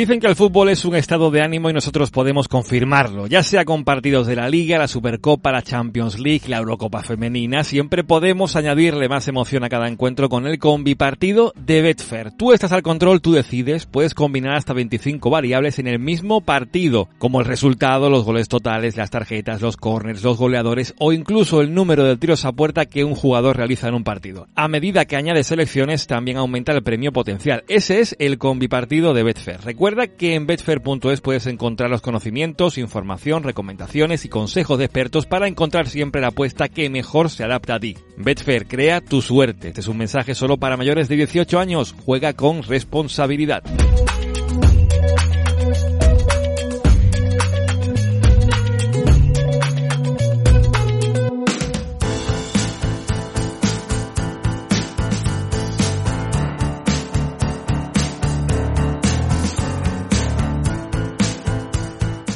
Dicen 0.00 0.18
que 0.18 0.28
el 0.28 0.34
fútbol 0.34 0.70
es 0.70 0.86
un 0.86 0.96
estado 0.96 1.30
de 1.30 1.42
ánimo 1.42 1.68
y 1.68 1.74
nosotros 1.74 2.10
podemos 2.10 2.48
confirmarlo, 2.48 3.26
ya 3.26 3.42
sea 3.42 3.66
con 3.66 3.84
partidos 3.84 4.26
de 4.26 4.34
la 4.34 4.48
Liga, 4.48 4.78
la 4.78 4.88
Supercopa, 4.88 5.52
la 5.52 5.60
Champions 5.60 6.18
League, 6.18 6.48
la 6.48 6.56
Eurocopa 6.56 7.02
Femenina, 7.02 7.64
siempre 7.64 8.02
podemos 8.02 8.56
añadirle 8.56 9.10
más 9.10 9.28
emoción 9.28 9.62
a 9.62 9.68
cada 9.68 9.88
encuentro 9.88 10.30
con 10.30 10.46
el 10.46 10.58
combi 10.58 10.94
partido 10.94 11.52
de 11.54 11.82
Betfair. 11.82 12.30
Tú 12.30 12.54
estás 12.54 12.72
al 12.72 12.80
control, 12.80 13.20
tú 13.20 13.32
decides, 13.32 13.84
puedes 13.84 14.14
combinar 14.14 14.54
hasta 14.54 14.72
25 14.72 15.28
variables 15.28 15.78
en 15.78 15.86
el 15.86 15.98
mismo 15.98 16.40
partido, 16.40 17.10
como 17.18 17.40
el 17.40 17.46
resultado, 17.46 18.08
los 18.08 18.24
goles 18.24 18.48
totales, 18.48 18.96
las 18.96 19.10
tarjetas, 19.10 19.60
los 19.60 19.76
corners, 19.76 20.24
los 20.24 20.38
goleadores 20.38 20.94
o 20.98 21.12
incluso 21.12 21.60
el 21.60 21.74
número 21.74 22.04
de 22.04 22.16
tiros 22.16 22.46
a 22.46 22.52
puerta 22.52 22.86
que 22.86 23.04
un 23.04 23.14
jugador 23.14 23.58
realiza 23.58 23.88
en 23.88 23.96
un 23.96 24.04
partido. 24.04 24.48
A 24.54 24.66
medida 24.66 25.04
que 25.04 25.16
añades 25.16 25.48
selecciones, 25.48 26.06
también 26.06 26.38
aumenta 26.38 26.72
el 26.72 26.82
premio 26.82 27.12
potencial. 27.12 27.64
Ese 27.68 28.00
es 28.00 28.16
el 28.18 28.38
combi 28.38 28.66
partido 28.66 29.12
de 29.12 29.24
Betfair. 29.24 29.60
Recuerda 29.62 29.89
que 30.16 30.34
en 30.34 30.46
betfair.es 30.46 31.20
puedes 31.20 31.46
encontrar 31.46 31.90
los 31.90 32.00
conocimientos, 32.00 32.78
información, 32.78 33.42
recomendaciones 33.42 34.24
y 34.24 34.28
consejos 34.28 34.78
de 34.78 34.84
expertos 34.84 35.26
para 35.26 35.48
encontrar 35.48 35.88
siempre 35.88 36.20
la 36.20 36.28
apuesta 36.28 36.68
que 36.68 36.88
mejor 36.90 37.28
se 37.28 37.44
adapta 37.44 37.74
a 37.74 37.80
ti. 37.80 37.96
Betfair, 38.16 38.66
crea 38.66 39.00
tu 39.00 39.20
suerte. 39.20 39.68
Este 39.68 39.80
es 39.80 39.88
un 39.88 39.98
mensaje 39.98 40.34
solo 40.34 40.58
para 40.58 40.76
mayores 40.76 41.08
de 41.08 41.16
18 41.16 41.58
años. 41.58 41.94
Juega 42.04 42.32
con 42.34 42.62
responsabilidad. 42.62 43.62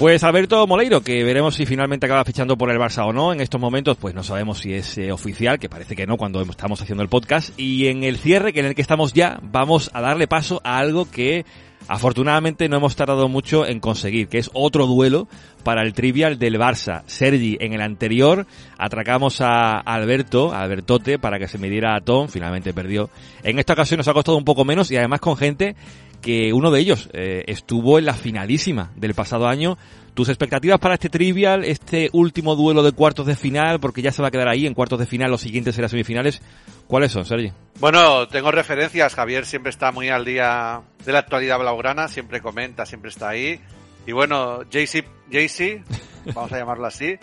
Pues 0.04 0.22
Alberto 0.22 0.66
Moleiro, 0.66 1.00
que 1.00 1.24
veremos 1.24 1.54
si 1.54 1.64
finalmente 1.64 2.04
acaba 2.04 2.26
fichando 2.26 2.58
por 2.58 2.70
el 2.70 2.76
Barça 2.76 3.06
o 3.06 3.12
no. 3.14 3.32
En 3.32 3.40
estos 3.40 3.58
momentos, 3.58 3.96
pues 3.96 4.14
no 4.14 4.22
sabemos 4.22 4.58
si 4.58 4.74
es 4.74 4.98
eh, 4.98 5.10
oficial, 5.10 5.58
que 5.58 5.70
parece 5.70 5.96
que 5.96 6.06
no 6.06 6.18
cuando 6.18 6.42
estamos 6.42 6.82
haciendo 6.82 7.02
el 7.02 7.08
podcast. 7.08 7.58
Y 7.58 7.86
en 7.86 8.04
el 8.04 8.18
cierre, 8.18 8.52
que 8.52 8.60
en 8.60 8.66
el 8.66 8.74
que 8.74 8.82
estamos 8.82 9.14
ya, 9.14 9.40
vamos 9.42 9.90
a 9.94 10.02
darle 10.02 10.28
paso 10.28 10.60
a 10.62 10.76
algo 10.76 11.10
que 11.10 11.46
afortunadamente 11.88 12.68
no 12.68 12.76
hemos 12.76 12.96
tardado 12.96 13.28
mucho 13.28 13.66
en 13.66 13.80
conseguir, 13.80 14.28
que 14.28 14.36
es 14.36 14.50
otro 14.52 14.86
duelo 14.86 15.26
para 15.62 15.80
el 15.80 15.94
trivial 15.94 16.38
del 16.38 16.58
Barça. 16.58 17.02
Sergi, 17.06 17.56
en 17.60 17.72
el 17.72 17.80
anterior 17.80 18.46
atracamos 18.76 19.40
a 19.40 19.78
Alberto, 19.78 20.52
a 20.52 20.60
Albertote, 20.60 21.18
para 21.18 21.38
que 21.38 21.48
se 21.48 21.58
midiera 21.58 21.96
a 21.96 22.00
Tom, 22.00 22.28
finalmente 22.28 22.74
perdió. 22.74 23.08
En 23.42 23.58
esta 23.58 23.72
ocasión 23.72 23.98
nos 23.98 24.08
ha 24.08 24.12
costado 24.12 24.36
un 24.36 24.44
poco 24.44 24.66
menos 24.66 24.90
y 24.90 24.96
además 24.96 25.20
con 25.20 25.36
gente 25.36 25.76
que 26.24 26.54
uno 26.54 26.70
de 26.70 26.80
ellos 26.80 27.10
eh, 27.12 27.44
estuvo 27.48 27.98
en 27.98 28.06
la 28.06 28.14
finalísima 28.14 28.90
del 28.96 29.12
pasado 29.12 29.46
año. 29.46 29.76
¿Tus 30.14 30.30
expectativas 30.30 30.78
para 30.78 30.94
este 30.94 31.10
trivial, 31.10 31.64
este 31.64 32.08
último 32.12 32.56
duelo 32.56 32.82
de 32.82 32.92
cuartos 32.92 33.26
de 33.26 33.36
final, 33.36 33.78
porque 33.78 34.00
ya 34.00 34.10
se 34.10 34.22
va 34.22 34.28
a 34.28 34.30
quedar 34.30 34.48
ahí 34.48 34.66
en 34.66 34.72
cuartos 34.72 34.98
de 34.98 35.06
final, 35.06 35.30
los 35.30 35.42
siguientes 35.42 35.74
serán 35.74 35.90
semifinales, 35.90 36.40
¿cuáles 36.86 37.12
son, 37.12 37.26
Sergi? 37.26 37.52
Bueno, 37.78 38.26
tengo 38.28 38.50
referencias. 38.50 39.14
Javier 39.14 39.44
siempre 39.44 39.70
está 39.70 39.92
muy 39.92 40.08
al 40.08 40.24
día 40.24 40.80
de 41.04 41.12
la 41.12 41.18
actualidad 41.18 41.58
blaugrana, 41.58 42.08
siempre 42.08 42.40
comenta, 42.40 42.86
siempre 42.86 43.10
está 43.10 43.28
ahí. 43.28 43.60
Y 44.06 44.12
bueno, 44.12 44.62
JC, 44.62 45.04
JC 45.30 45.84
vamos 46.34 46.52
a 46.52 46.58
llamarlo 46.58 46.86
así, 46.86 47.18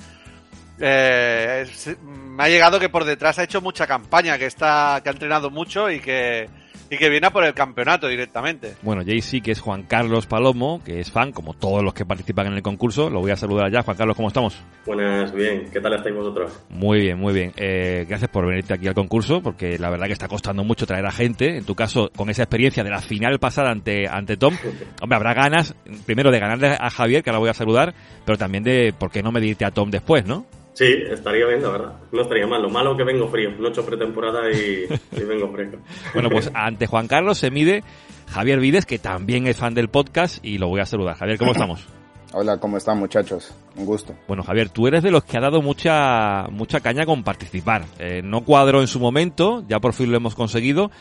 eh, 0.79 1.65
me 2.03 2.43
ha 2.43 2.49
llegado 2.49 2.79
que 2.79 2.89
por 2.89 3.05
detrás 3.05 3.39
ha 3.39 3.43
hecho 3.43 3.61
mucha 3.61 3.87
campaña, 3.87 4.37
que 4.37 4.47
está, 4.47 4.99
que 5.03 5.09
ha 5.09 5.11
entrenado 5.11 5.49
mucho 5.49 5.89
y 5.89 5.99
que 5.99 6.49
y 6.91 6.97
que 6.97 7.09
viene 7.09 7.25
a 7.25 7.31
por 7.31 7.45
el 7.45 7.53
campeonato 7.53 8.09
directamente. 8.09 8.75
Bueno, 8.81 9.01
Jay-Z, 9.05 9.41
que 9.41 9.51
es 9.51 9.61
Juan 9.61 9.83
Carlos 9.83 10.27
Palomo, 10.27 10.83
que 10.83 10.99
es 10.99 11.09
fan, 11.09 11.31
como 11.31 11.53
todos 11.53 11.81
los 11.81 11.93
que 11.93 12.05
participan 12.05 12.47
en 12.47 12.53
el 12.53 12.61
concurso. 12.61 13.09
Lo 13.09 13.21
voy 13.21 13.31
a 13.31 13.37
saludar 13.37 13.71
ya. 13.71 13.81
Juan 13.81 13.95
Carlos, 13.95 14.17
¿cómo 14.17 14.27
estamos? 14.27 14.61
Buenas, 14.85 15.31
bien. 15.31 15.69
¿Qué 15.71 15.79
tal 15.79 15.93
estáis 15.93 16.13
vosotros? 16.13 16.51
Muy 16.69 16.99
bien, 16.99 17.17
muy 17.17 17.33
bien. 17.33 17.53
Eh, 17.55 18.05
gracias 18.09 18.29
por 18.29 18.45
venirte 18.45 18.73
aquí 18.73 18.89
al 18.89 18.93
concurso, 18.93 19.41
porque 19.41 19.79
la 19.79 19.89
verdad 19.89 20.07
que 20.07 20.13
está 20.13 20.27
costando 20.27 20.65
mucho 20.65 20.85
traer 20.85 21.05
a 21.05 21.11
gente. 21.11 21.55
En 21.55 21.63
tu 21.63 21.75
caso, 21.75 22.11
con 22.13 22.29
esa 22.29 22.43
experiencia 22.43 22.83
de 22.83 22.89
la 22.89 22.99
final 22.99 23.39
pasada 23.39 23.71
ante, 23.71 24.09
ante 24.09 24.35
Tom, 24.35 24.53
hombre, 25.01 25.15
habrá 25.15 25.33
ganas, 25.33 25.73
primero 26.05 26.29
de 26.29 26.39
ganarle 26.39 26.75
a 26.77 26.89
Javier, 26.89 27.23
que 27.23 27.29
ahora 27.29 27.39
voy 27.39 27.49
a 27.49 27.53
saludar, 27.53 27.93
pero 28.25 28.37
también 28.37 28.65
de 28.65 28.91
por 28.91 29.11
qué 29.11 29.23
no 29.23 29.31
medirte 29.31 29.63
a 29.63 29.71
Tom 29.71 29.91
después, 29.91 30.25
¿no? 30.25 30.45
Sí, 30.73 30.85
estaría 31.09 31.45
bien, 31.47 31.61
la 31.61 31.69
verdad. 31.69 31.93
No 32.11 32.21
estaría 32.21 32.47
mal. 32.47 32.61
Lo 32.61 32.69
malo 32.69 32.95
que 32.95 33.03
vengo 33.03 33.27
frío. 33.27 33.51
No 33.51 33.67
he 33.67 33.69
hecho 33.69 33.85
pretemporada 33.85 34.49
y, 34.51 34.87
vengo 35.11 35.51
fresco. 35.51 35.77
bueno, 36.13 36.29
pues 36.29 36.49
ante 36.53 36.87
Juan 36.87 37.07
Carlos 37.07 37.37
se 37.37 37.51
mide 37.51 37.83
Javier 38.27 38.59
Vides, 38.59 38.85
que 38.85 38.99
también 38.99 39.47
es 39.47 39.57
fan 39.57 39.73
del 39.73 39.89
podcast, 39.89 40.43
y 40.43 40.57
lo 40.57 40.67
voy 40.69 40.81
a 40.81 40.85
saludar. 40.85 41.17
Javier, 41.17 41.37
¿cómo 41.37 41.51
estamos? 41.51 41.85
Hola, 42.33 42.57
¿cómo 42.57 42.77
están 42.77 42.97
muchachos? 42.97 43.53
Un 43.75 43.85
gusto. 43.85 44.15
Bueno, 44.25 44.43
Javier, 44.43 44.69
tú 44.69 44.87
eres 44.87 45.03
de 45.03 45.11
los 45.11 45.25
que 45.25 45.35
ha 45.35 45.41
dado 45.41 45.61
mucha, 45.61 46.47
mucha 46.49 46.79
caña 46.79 47.05
con 47.05 47.23
participar. 47.23 47.83
Eh, 47.99 48.21
no 48.23 48.45
cuadro 48.45 48.79
en 48.79 48.87
su 48.87 49.01
momento, 49.01 49.65
ya 49.67 49.81
por 49.81 49.91
fin 49.91 50.11
lo 50.11 50.17
hemos 50.17 50.33
conseguido. 50.33 50.91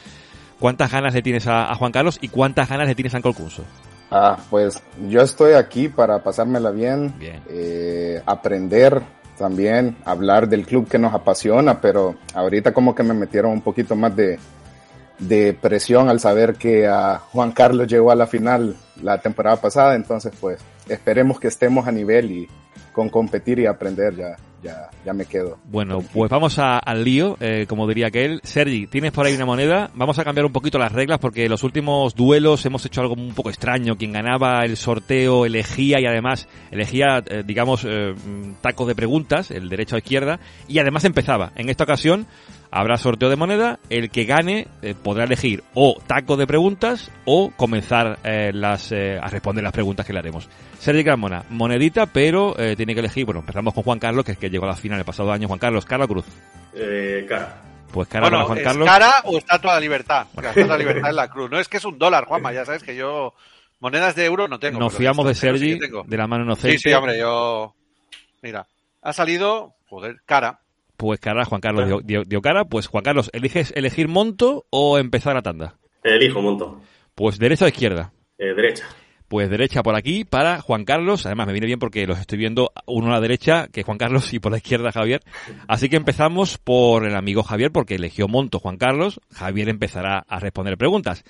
¿Cuántas 0.59 0.91
ganas 0.91 1.15
le 1.15 1.23
tienes 1.23 1.47
a, 1.47 1.73
Juan 1.77 1.93
Carlos 1.93 2.19
y 2.21 2.29
cuántas 2.29 2.69
ganas 2.69 2.89
le 2.89 2.97
tienes 2.97 3.15
a 3.15 3.21
concurso? 3.21 3.65
Ah, 4.11 4.39
pues 4.51 4.83
yo 5.09 5.21
estoy 5.23 5.53
aquí 5.53 5.89
para 5.89 6.21
pasármela 6.21 6.73
bien, 6.73 7.15
bien. 7.17 7.41
Eh, 7.49 8.21
aprender 8.27 9.01
también 9.41 9.97
hablar 10.05 10.51
del 10.51 10.67
club 10.67 10.87
que 10.87 10.99
nos 10.99 11.15
apasiona, 11.15 11.81
pero 11.81 12.15
ahorita 12.35 12.75
como 12.75 12.95
que 12.95 13.03
me 13.03 13.15
metieron 13.15 13.53
un 13.53 13.63
poquito 13.63 13.97
más 13.97 14.15
de, 14.15 14.39
de 15.19 15.55
presión 15.55 16.11
al 16.11 16.21
saber 16.21 16.57
que 16.57 16.87
Juan 17.33 17.53
Carlos 17.53 17.89
llegó 17.89 18.11
a 18.11 18.15
la 18.15 18.27
final 18.27 18.77
la 19.03 19.19
temporada 19.19 19.57
pasada, 19.57 19.95
entonces 19.95 20.35
pues 20.39 20.61
esperemos 20.91 21.41
que 21.41 21.49
estemos 21.49 21.89
a 21.89 21.93
nivel 21.93 22.31
y 22.31 22.49
con 22.93 23.09
competir 23.09 23.59
y 23.61 23.65
aprender 23.65 24.15
ya 24.15 24.37
ya, 24.63 24.91
ya 25.05 25.13
me 25.13 25.25
quedo. 25.25 25.59
Bueno, 25.65 26.03
pues 26.13 26.31
vamos 26.31 26.59
al 26.59 27.05
lío, 27.05 27.37
eh, 27.41 27.67
como 27.69 27.87
diría 27.87 28.09
aquel. 28.09 28.41
Sergi, 28.43 28.87
tienes 28.87 29.13
por 29.13 29.27
ahí 29.27 29.35
una 29.35 29.47
moneda. 29.47 29.91
Vamos 29.95 30.19
a 30.19 30.25
cambiar 30.25 30.47
un 30.47 30.53
poquito 30.53 30.79
las 30.79 30.93
reglas 30.93 31.19
porque 31.19 31.49
los 31.49 31.63
últimos 31.63 32.15
duelos 32.15 32.65
hemos 32.67 32.85
hecho 32.87 33.01
algo 33.01 33.15
un 33.15 33.35
poco 33.35 33.51
extraño. 33.51 33.97
Quien 33.97 34.13
ganaba 34.13 34.65
el 34.65 34.77
sorteo 34.77 35.47
elegía 35.47 36.01
y 36.01 36.07
además 36.07 36.49
elegía, 36.71 37.23
eh, 37.27 37.43
digamos, 37.47 37.85
eh, 37.85 38.15
tacos 38.61 38.87
de 38.87 38.95
preguntas, 38.95 39.51
el 39.51 39.69
derecho 39.69 39.97
a 39.97 39.99
izquierda, 39.99 40.41
y 40.69 40.79
además 40.79 41.05
empezaba. 41.05 41.53
En 41.57 41.69
esta 41.69 41.85
ocasión 41.85 42.27
habrá 42.71 42.97
sorteo 42.97 43.29
de 43.29 43.37
moneda, 43.37 43.79
el 43.89 44.11
que 44.11 44.25
gane 44.25 44.69
eh, 44.83 44.95
podrá 45.01 45.25
elegir 45.25 45.63
o 45.75 46.01
taco 46.07 46.37
de 46.37 46.47
preguntas 46.47 47.11
o 47.25 47.51
comenzar 47.57 48.19
eh, 48.25 48.53
las, 48.53 48.93
eh, 48.93 49.19
a 49.21 49.29
responder 49.29 49.65
las 49.65 49.73
preguntas 49.73 50.07
que 50.07 50.13
le 50.13 50.21
haremos. 50.21 50.49
Sergio 50.79 51.05
Carmona, 51.05 51.45
monedita, 51.51 52.07
pero 52.07 52.55
tiene 52.77 52.95
que 52.95 53.01
elegir, 53.01 53.27
bueno, 53.27 53.41
empezamos 53.41 53.75
con 53.75 53.83
Juan 53.83 53.99
Carlos, 53.99 54.25
que 54.25 54.33
es 54.33 54.39
que 54.39 54.49
llegó 54.49 54.65
a 54.65 54.69
la 54.69 54.77
final 54.77 54.99
el 54.99 55.05
pasado 55.05 55.31
año. 55.31 55.47
Juan 55.47 55.59
Carlos, 55.59 55.85
¿cara 55.85 56.05
o 56.05 56.09
cruz? 56.09 56.25
cara. 57.29 57.63
Pues 57.93 58.09
cara 58.09 58.31
para 58.31 58.45
Juan 58.45 58.63
Carlos. 58.63 58.89
cara 58.89 59.13
o 59.25 59.37
estatua 59.37 59.75
de 59.75 59.81
libertad? 59.83 60.27
La 60.41 60.51
estatua 60.51 60.79
de 60.79 60.79
libertad 60.79 61.11
es 61.11 61.17
la 61.17 61.29
cruz. 61.29 61.51
No 61.51 61.59
es 61.59 61.69
que 61.69 61.77
es 61.77 61.85
un 61.85 61.99
dólar, 61.99 62.25
Juanma, 62.25 62.53
ya 62.53 62.65
sabes 62.65 62.83
que 62.83 62.97
yo 62.97 63.35
monedas 63.81 64.15
de 64.15 64.25
euro 64.25 64.49
no 64.49 64.59
tengo. 64.59 64.79
Nos 64.79 64.95
fiamos 64.95 65.27
de 65.27 65.35
Sergi, 65.35 65.79
de 65.79 66.17
la 66.17 66.27
mano 66.27 66.45
inocente. 66.45 66.79
Sí, 66.79 66.89
sí, 66.89 66.95
hombre, 66.95 67.19
yo... 67.19 67.75
Mira, 68.43 68.67
ha 69.03 69.13
salido, 69.13 69.75
joder, 69.87 70.23
cara. 70.25 70.61
Pues 71.01 71.19
cara, 71.19 71.47
Juan 71.47 71.63
Carlos 71.63 72.03
dio, 72.05 72.43
cara. 72.43 72.67
Pues 72.67 72.87
Juan 72.87 73.03
Carlos, 73.03 73.31
¿eliges 73.33 73.73
elegir 73.75 74.07
monto 74.07 74.67
o 74.69 74.99
empezar 74.99 75.35
la 75.35 75.41
tanda? 75.41 75.79
Elijo 76.05 76.43
monto. 76.43 76.79
Pues 77.15 77.39
derecha 77.39 77.65
o 77.65 77.69
izquierda. 77.69 78.13
Eh, 78.37 78.53
derecha. 78.55 78.85
Pues 79.27 79.49
derecha 79.49 79.83
por 79.83 79.97
aquí 79.97 80.27
para 80.27 80.61
Juan 80.61 80.85
Carlos. 80.85 81.25
Además 81.25 81.47
me 81.47 81.55
viene 81.55 81.69
bien 81.69 81.79
porque 81.79 82.07
los 82.07 82.19
estoy 82.19 82.37
viendo 82.37 82.71
uno 82.85 83.07
a 83.09 83.13
la 83.13 83.21
derecha, 83.23 83.69
que 83.73 83.81
es 83.81 83.87
Juan 83.87 83.97
Carlos, 83.97 84.31
y 84.35 84.41
por 84.41 84.53
la 84.53 84.59
izquierda 84.59 84.93
Javier. 84.93 85.23
Así 85.69 85.89
que 85.89 85.97
empezamos 85.97 86.59
por 86.59 87.07
el 87.07 87.17
amigo 87.17 87.43
Javier, 87.45 87.73
porque 87.73 87.95
eligió 87.95 88.29
monto 88.29 88.59
Juan 88.59 88.77
Carlos. 88.77 89.23
Javier 89.33 89.71
empezará 89.71 90.27
a 90.29 90.39
responder 90.39 90.77
preguntas. 90.77 91.25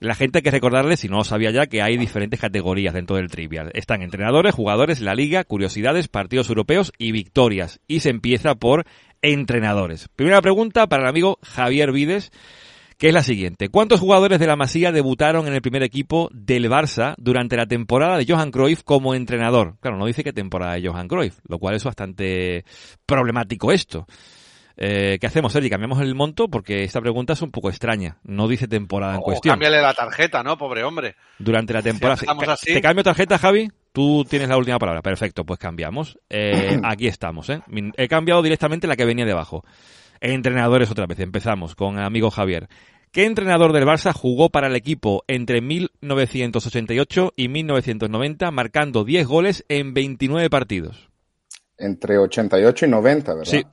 La 0.00 0.14
gente 0.14 0.40
hay 0.40 0.42
que 0.42 0.50
recordarle, 0.50 0.98
si 0.98 1.08
no 1.08 1.16
lo 1.16 1.24
sabía 1.24 1.50
ya, 1.50 1.66
que 1.66 1.80
hay 1.80 1.96
diferentes 1.96 2.38
categorías 2.38 2.92
dentro 2.92 3.16
del 3.16 3.30
trivial. 3.30 3.70
Están 3.72 4.02
entrenadores, 4.02 4.54
jugadores, 4.54 5.00
la 5.00 5.14
liga, 5.14 5.44
curiosidades, 5.44 6.08
partidos 6.08 6.50
europeos 6.50 6.92
y 6.98 7.12
victorias. 7.12 7.80
Y 7.86 8.00
se 8.00 8.10
empieza 8.10 8.54
por 8.54 8.84
entrenadores. 9.24 10.08
Primera 10.14 10.42
pregunta 10.42 10.86
para 10.86 11.04
el 11.04 11.08
amigo 11.08 11.38
Javier 11.42 11.92
Vides, 11.92 12.30
que 12.98 13.08
es 13.08 13.14
la 13.14 13.22
siguiente. 13.22 13.70
¿Cuántos 13.70 14.00
jugadores 14.00 14.38
de 14.38 14.46
la 14.46 14.54
Masía 14.54 14.92
debutaron 14.92 15.46
en 15.46 15.54
el 15.54 15.62
primer 15.62 15.82
equipo 15.82 16.28
del 16.32 16.70
Barça 16.70 17.14
durante 17.16 17.56
la 17.56 17.66
temporada 17.66 18.18
de 18.18 18.26
Johan 18.28 18.50
Cruyff 18.50 18.82
como 18.84 19.14
entrenador? 19.14 19.76
Claro, 19.80 19.96
no 19.96 20.06
dice 20.06 20.22
qué 20.22 20.34
temporada 20.34 20.74
de 20.74 20.86
Johan 20.86 21.08
Cruyff, 21.08 21.38
lo 21.48 21.58
cual 21.58 21.74
es 21.74 21.84
bastante 21.84 22.64
problemático 23.06 23.72
esto. 23.72 24.06
Eh, 24.76 25.18
¿Qué 25.20 25.26
hacemos, 25.26 25.52
Sergi? 25.52 25.70
¿Cambiamos 25.70 26.00
el 26.00 26.14
monto? 26.14 26.48
Porque 26.48 26.82
esta 26.82 27.00
pregunta 27.00 27.32
es 27.32 27.40
un 27.40 27.50
poco 27.50 27.70
extraña. 27.70 28.18
No 28.24 28.46
dice 28.46 28.68
temporada 28.68 29.14
en 29.14 29.20
cuestión. 29.22 29.52
Cámbiale 29.52 29.80
la 29.80 29.94
tarjeta, 29.94 30.42
¿no? 30.42 30.58
Pobre 30.58 30.84
hombre. 30.84 31.16
Durante 31.38 31.72
la 31.72 31.80
temporada. 31.80 32.20
¿Te 32.62 32.80
cambio 32.82 33.04
tarjeta, 33.04 33.38
Javi? 33.38 33.70
Tú 33.94 34.24
tienes 34.28 34.48
la 34.48 34.56
última 34.56 34.80
palabra. 34.80 35.02
Perfecto, 35.02 35.44
pues 35.44 35.60
cambiamos. 35.60 36.18
Eh, 36.28 36.80
aquí 36.82 37.06
estamos, 37.06 37.48
¿eh? 37.48 37.60
He 37.96 38.08
cambiado 38.08 38.42
directamente 38.42 38.88
la 38.88 38.96
que 38.96 39.04
venía 39.04 39.24
debajo. 39.24 39.62
Entrenadores 40.20 40.90
otra 40.90 41.06
vez. 41.06 41.20
Empezamos 41.20 41.76
con 41.76 41.98
el 41.98 42.04
amigo 42.04 42.32
Javier. 42.32 42.68
¿Qué 43.12 43.24
entrenador 43.24 43.72
del 43.72 43.84
Barça 43.84 44.12
jugó 44.12 44.50
para 44.50 44.66
el 44.66 44.74
equipo 44.74 45.22
entre 45.28 45.60
1988 45.60 47.34
y 47.36 47.48
1990 47.48 48.50
marcando 48.50 49.04
10 49.04 49.28
goles 49.28 49.64
en 49.68 49.94
29 49.94 50.50
partidos? 50.50 51.08
Entre 51.78 52.18
88 52.18 52.86
y 52.86 52.88
90, 52.88 53.34
¿verdad? 53.34 53.44
Sí, 53.48 53.64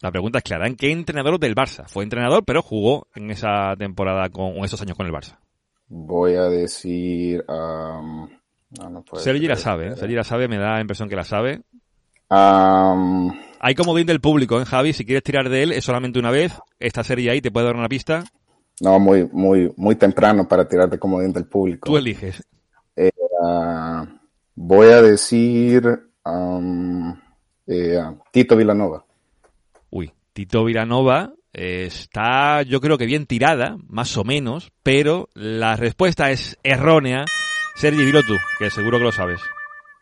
la 0.00 0.10
pregunta 0.10 0.38
es 0.38 0.44
clara. 0.44 0.66
¿En 0.66 0.74
qué 0.74 0.90
entrenador 0.90 1.38
del 1.38 1.54
Barça? 1.54 1.86
Fue 1.86 2.02
entrenador, 2.02 2.44
pero 2.44 2.62
jugó 2.62 3.06
en 3.14 3.30
esa 3.30 3.76
temporada 3.78 4.28
con 4.30 4.56
esos 4.64 4.82
años 4.82 4.96
con 4.96 5.06
el 5.06 5.12
Barça. 5.12 5.38
Voy 5.86 6.34
a 6.34 6.46
decir. 6.46 7.44
Um, 7.46 8.28
no, 8.78 9.04
Sergi 9.14 9.46
la 9.46 9.56
sabe, 9.56 9.88
¿eh? 9.88 9.96
Sergi 9.96 10.14
la 10.14 10.24
sabe, 10.24 10.48
me 10.48 10.58
da 10.58 10.74
la 10.74 10.80
impresión 10.80 11.08
que 11.08 11.16
la 11.16 11.24
sabe. 11.24 11.62
Hay 12.30 13.74
como 13.76 13.94
bien 13.94 14.06
del 14.06 14.20
público, 14.20 14.60
¿eh, 14.60 14.64
Javi? 14.64 14.92
Si 14.92 15.04
quieres 15.04 15.22
tirar 15.22 15.48
de 15.48 15.62
él, 15.62 15.72
es 15.72 15.84
solamente 15.84 16.18
una 16.18 16.30
vez. 16.30 16.58
Esta 16.78 17.04
serie 17.04 17.30
ahí 17.30 17.40
te 17.40 17.50
puede 17.50 17.66
dar 17.66 17.76
una 17.76 17.88
pista. 17.88 18.24
No, 18.80 18.98
muy, 18.98 19.28
muy, 19.30 19.72
muy 19.76 19.96
temprano 19.96 20.48
para 20.48 20.66
tirar 20.66 20.88
de 20.88 20.98
comodín 20.98 21.32
del 21.32 21.44
público. 21.46 21.90
Tú 21.90 21.96
eliges. 21.96 22.42
Eh, 22.96 23.10
voy 24.54 24.88
a 24.88 25.02
decir 25.02 25.84
eh, 27.66 28.02
Tito 28.32 28.56
Vilanova. 28.56 29.04
Tito 30.32 30.64
Vilanova 30.64 31.34
está, 31.52 32.62
yo 32.62 32.80
creo 32.80 32.96
que 32.96 33.04
bien 33.04 33.26
tirada, 33.26 33.76
más 33.86 34.16
o 34.16 34.24
menos, 34.24 34.72
pero 34.82 35.28
la 35.34 35.76
respuesta 35.76 36.30
es 36.30 36.58
errónea. 36.62 37.26
Sergi, 37.74 38.04
dilo 38.04 38.22
tú, 38.22 38.36
que 38.58 38.70
seguro 38.70 38.98
que 38.98 39.04
lo 39.04 39.12
sabes. 39.12 39.40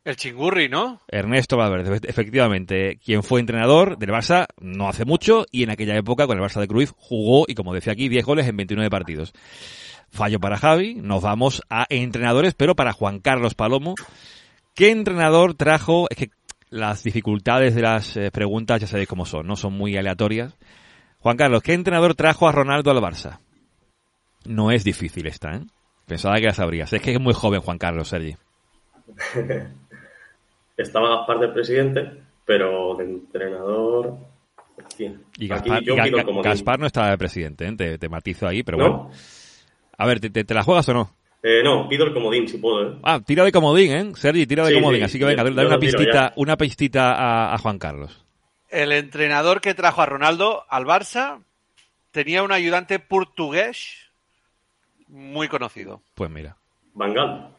El 0.05 0.17
chingurri, 0.17 0.69
¿no? 0.69 1.01
Ernesto 1.09 1.57
Valverde, 1.57 2.01
efectivamente, 2.09 2.99
quien 3.05 3.23
fue 3.23 3.41
entrenador 3.41 3.99
del 3.99 4.11
Barça 4.11 4.47
no 4.59 4.89
hace 4.89 5.05
mucho 5.05 5.45
y 5.51 5.63
en 5.63 5.71
aquella 5.71 5.97
época 5.97 6.27
con 6.27 6.39
el 6.39 6.45
Barça 6.45 6.61
de 6.61 6.69
Cruyff 6.69 6.93
jugó 6.97 7.45
y 7.47 7.55
como 7.55 7.75
decía 7.75 7.93
aquí 7.93 8.09
10 8.09 8.25
goles 8.25 8.49
en 8.49 8.57
29 8.57 8.91
partidos. 8.91 9.33
Fallo 10.11 10.41
para 10.41 10.57
Javi, 10.57 10.95
nos 10.97 11.23
vamos 11.23 11.63
a 11.69 11.87
entrenadores, 11.89 12.55
pero 12.55 12.75
para 12.75 12.93
Juan 12.93 13.21
Carlos 13.21 13.55
Palomo, 13.55 13.95
¿Qué 14.75 14.91
entrenador 14.91 15.55
trajo? 15.55 16.07
Es 16.11 16.17
que 16.17 16.31
las 16.71 17.03
dificultades 17.03 17.75
de 17.75 17.83
las 17.83 18.17
eh, 18.17 18.31
preguntas 18.31 18.81
ya 18.81 18.87
sabéis 18.87 19.09
cómo 19.09 19.27
son, 19.27 19.47
no 19.47 19.57
son 19.57 19.75
muy 19.75 19.97
aleatorias. 19.97 20.57
Juan 21.19 21.37
Carlos, 21.37 21.63
¿qué 21.63 21.75
entrenador 21.75 22.15
trajo 22.15 22.49
a 22.49 22.53
Ronaldo 22.53 22.91
al 22.91 22.99
Barça? 22.99 23.41
No 24.47 24.71
es 24.71 24.85
difícil 24.85 25.27
esta, 25.27 25.57
¿eh? 25.57 25.61
Pensaba 26.11 26.41
que 26.41 26.47
la 26.47 26.55
sabrías. 26.55 26.93
Es 26.93 27.01
que 27.01 27.13
es 27.13 27.21
muy 27.21 27.33
joven 27.33 27.61
Juan 27.61 27.79
Carlos, 27.79 28.09
Sergi. 28.09 28.35
Estaba 30.77 31.19
Gaspar 31.19 31.39
de 31.39 31.49
presidente, 31.51 32.11
pero 32.45 32.97
de 32.97 33.05
entrenador... 33.05 34.17
Y 35.39 35.47
Gaspar, 35.47 36.81
no 36.81 36.87
estaba 36.87 37.11
de 37.11 37.19
presidente, 37.19 37.69
¿eh? 37.69 37.99
te, 37.99 38.09
matizo 38.09 38.49
ahí, 38.49 38.65
pero 38.65 38.79
bueno. 38.79 39.11
A 39.97 40.07
ver, 40.07 40.19
¿te, 40.19 40.55
la 40.55 40.65
juegas 40.65 40.89
o 40.89 40.95
no? 40.95 41.15
Eh, 41.45 41.63
no, 41.63 41.89
pido 41.89 42.07
el 42.07 42.13
comodín 42.13 42.49
si 42.49 42.59
puedo. 42.59 42.89
¿eh? 42.89 42.99
Ah, 43.05 43.21
tira 43.25 43.45
de 43.45 43.53
comodín, 43.53 43.93
¿eh? 43.93 44.13
Sergi, 44.17 44.47
tira 44.47 44.67
de 44.67 44.75
comodín. 44.75 45.05
Así 45.05 45.17
que 45.17 45.27
venga, 45.27 45.45
dale 45.45 45.67
una 45.67 45.79
pistita, 45.79 46.33
una 46.35 46.57
pistita 46.57 47.55
a, 47.55 47.59
Juan 47.59 47.79
Carlos. 47.79 48.25
El 48.69 48.91
entrenador 48.91 49.61
que 49.61 49.75
trajo 49.75 50.03
a 50.03 50.07
Ronaldo 50.07 50.65
al 50.69 50.87
Barça 50.87 51.45
tenía 52.11 52.43
un 52.43 52.51
ayudante 52.51 52.99
portugués 52.99 54.10
muy 55.11 55.49
conocido. 55.49 56.03
Pues 56.15 56.31
mira. 56.31 56.57
Bangal. 56.95 57.55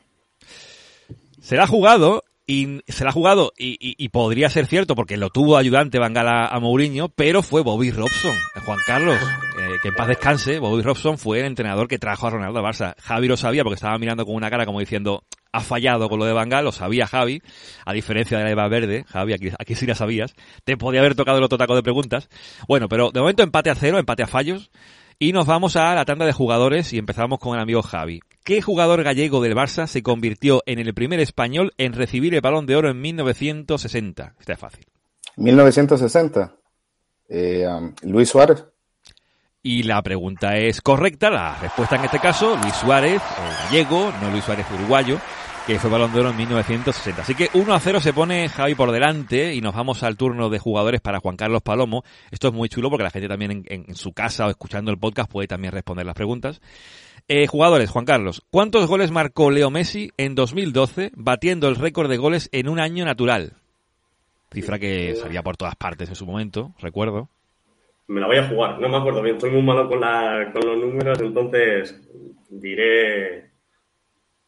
Se 1.40 1.56
la 1.56 1.64
ha 1.64 1.68
jugado 1.68 2.24
y 2.52 2.82
se 2.88 3.04
la 3.04 3.12
ha 3.12 3.14
jugado 3.14 3.54
y, 3.58 4.10
podría 4.10 4.50
ser 4.50 4.66
cierto 4.66 4.94
porque 4.94 5.16
lo 5.16 5.30
tuvo 5.30 5.58
ayudante 5.58 6.00
Bangala 6.00 6.48
a 6.48 6.60
Mourinho, 6.60 7.08
pero 7.10 7.42
fue 7.44 7.62
Bobby 7.62 7.92
Robson, 7.92 8.36
Juan 8.66 8.80
Carlos, 8.86 9.18
eh, 9.58 9.78
que 9.82 9.88
en 9.88 9.96
paz 9.96 10.08
descanse, 10.08 10.60
Bobby 10.60 10.82
Robson 10.82 11.18
fue 11.18 11.40
el 11.40 11.46
entrenador 11.46 11.88
que 11.88 11.98
trajo 11.98 12.28
a 12.28 12.32
Ronaldo 12.32 12.60
a 12.60 12.70
Barça. 12.70 12.96
Javi 13.00 13.28
lo 13.30 13.38
sabía 13.38 13.64
porque 13.64 13.76
estaba 13.76 13.98
mirando 13.98 14.26
con 14.26 14.36
una 14.36 14.50
cara 14.50 14.66
como 14.66 14.82
diciendo, 14.82 15.24
ha 15.54 15.62
fallado 15.62 16.10
con 16.10 16.20
lo 16.20 16.26
de 16.26 16.34
Bangal, 16.34 16.66
lo 16.66 16.72
sabía 16.72 17.08
Javi, 17.08 17.42
a 17.86 17.94
diferencia 17.94 18.38
de 18.38 18.44
la 18.44 18.52
Eva 18.52 18.68
Verde, 18.68 19.06
Javi, 19.08 19.34
aquí, 19.34 19.50
aquí 19.58 19.76
sí 19.76 19.86
la 19.86 19.96
sabías, 19.96 20.36
te 20.66 20.76
podía 20.76 21.00
haber 21.00 21.16
tocado 21.16 21.38
el 21.38 21.44
otro 21.44 21.58
taco 21.58 21.76
de 21.76 21.84
preguntas. 21.84 22.30
Bueno, 22.68 22.90
pero 22.90 23.12
de 23.12 23.22
momento 23.22 23.44
empate 23.44 23.70
a 23.70 23.76
cero, 23.76 23.98
empate 23.98 24.24
a 24.24 24.28
fallos, 24.28 24.72
y 25.22 25.34
nos 25.34 25.46
vamos 25.46 25.76
a 25.76 25.94
la 25.94 26.04
tanda 26.04 26.26
de 26.26 26.34
jugadores 26.34 26.94
y 26.94 26.98
empezamos 26.98 27.38
con 27.38 27.54
el 27.54 27.62
amigo 27.62 27.84
Javi. 27.84 28.22
¿Qué 28.44 28.60
jugador 28.60 29.04
gallego 29.04 29.40
del 29.40 29.54
Barça 29.54 29.86
se 29.86 30.02
convirtió 30.02 30.64
en 30.66 30.80
el 30.80 30.96
primer 30.96 31.20
español 31.20 31.74
en 31.78 31.94
recibir 31.94 32.34
el 32.34 32.42
balón 32.42 32.66
de 32.66 32.76
oro 32.76 32.90
en 32.90 33.00
1960? 33.00 34.34
Está 34.40 34.58
fácil. 34.58 34.88
1960. 35.38 36.56
Eh, 37.30 37.68
um, 37.68 37.94
Luis 38.02 38.30
Suárez. 38.30 38.66
Y 39.62 39.84
la 39.84 40.02
pregunta 40.02 40.58
es 40.58 40.82
correcta, 40.82 41.30
la 41.30 41.56
respuesta 41.62 41.98
en 41.98 42.06
este 42.06 42.18
caso, 42.18 42.58
Luis 42.60 42.74
Suárez, 42.74 43.22
gallego, 43.66 44.12
no 44.24 44.32
Luis 44.32 44.44
Suárez 44.44 44.66
uruguayo, 44.74 45.20
que 45.68 45.78
fue 45.78 45.92
balón 45.92 46.12
de 46.12 46.20
oro 46.20 46.32
en 46.32 46.38
1960. 46.38 47.22
Así 47.22 47.36
que 47.36 47.50
1 47.54 47.74
a 47.74 47.80
0 47.80 48.00
se 48.00 48.14
pone 48.14 48.50
Javi 48.50 48.74
por 48.74 48.92
delante 48.92 49.54
y 49.54 49.62
nos 49.62 49.76
vamos 49.76 50.02
al 50.02 50.18
turno 50.18 50.50
de 50.50 50.58
jugadores 50.58 51.02
para 51.02 51.20
Juan 51.20 51.38
Carlos 51.38 51.62
Palomo. 51.62 52.04
Esto 52.32 52.48
es 52.48 52.54
muy 52.54 52.68
chulo 52.68 52.90
porque 52.90 53.04
la 53.04 53.12
gente 53.12 53.28
también 53.28 53.64
en, 53.68 53.96
su 53.96 54.12
casa 54.14 54.48
o 54.48 54.50
escuchando 54.50 54.92
el 54.92 54.98
podcast 54.98 55.32
puede 55.32 55.48
también 55.48 55.72
responder 55.72 56.06
las 56.06 56.16
preguntas. 56.16 56.62
Eh, 57.28 57.46
jugadores, 57.46 57.92
Juan 57.92 58.06
Carlos, 58.06 58.44
¿cuántos 58.50 58.88
goles 58.88 59.12
marcó 59.12 59.52
Leo 59.52 59.70
Messi 59.70 60.12
en 60.18 60.34
2012 60.34 61.12
batiendo 61.16 61.68
el 61.68 61.76
récord 61.76 62.10
de 62.10 62.18
goles 62.18 62.50
en 62.52 62.68
un 62.68 62.80
año 62.80 63.06
natural? 63.06 63.54
Cifra 64.52 64.80
que 64.80 65.16
salía 65.16 65.44
por 65.44 65.58
todas 65.58 65.76
partes 65.76 66.10
en 66.10 66.16
su 66.16 66.26
momento, 66.26 66.74
recuerdo. 66.80 67.30
Me 68.08 68.20
la 68.20 68.28
voy 68.28 68.38
a 68.38 68.48
jugar, 68.48 68.80
no 68.80 68.90
me 68.90 68.98
acuerdo 68.98 69.22
bien, 69.22 69.36
estoy 69.36 69.52
muy 69.52 69.62
malo 69.62 69.88
con, 69.88 70.02
la, 70.02 70.50
con 70.52 70.68
los 70.68 70.78
números, 70.78 71.22
entonces 71.22 72.02
diré 72.50 73.51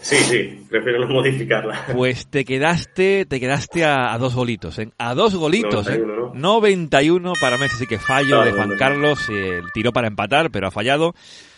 Sí, 0.00 0.16
sí, 0.16 0.64
prefiero 0.68 1.00
no 1.00 1.08
modificarla. 1.08 1.86
Pues 1.92 2.28
te 2.28 2.44
quedaste, 2.44 3.26
te 3.26 3.40
quedaste 3.40 3.84
a, 3.84 4.16
dos 4.18 4.32
golitos, 4.34 4.78
¿eh? 4.78 4.90
A 4.96 5.14
dos 5.14 5.34
golitos, 5.34 5.86
91, 5.86 6.34
¿eh? 6.34 6.36
91 6.38 7.32
para 7.40 7.58
Messi, 7.58 7.74
así 7.76 7.86
que 7.86 7.98
fallo 7.98 8.42
de 8.42 8.52
Juan 8.52 8.76
Carlos, 8.78 9.28
el 9.28 9.72
tiró 9.72 9.92
para 9.92 10.06
empatar, 10.06 10.52
pero 10.52 10.68
ha 10.68 10.70
fallado. 10.70 11.14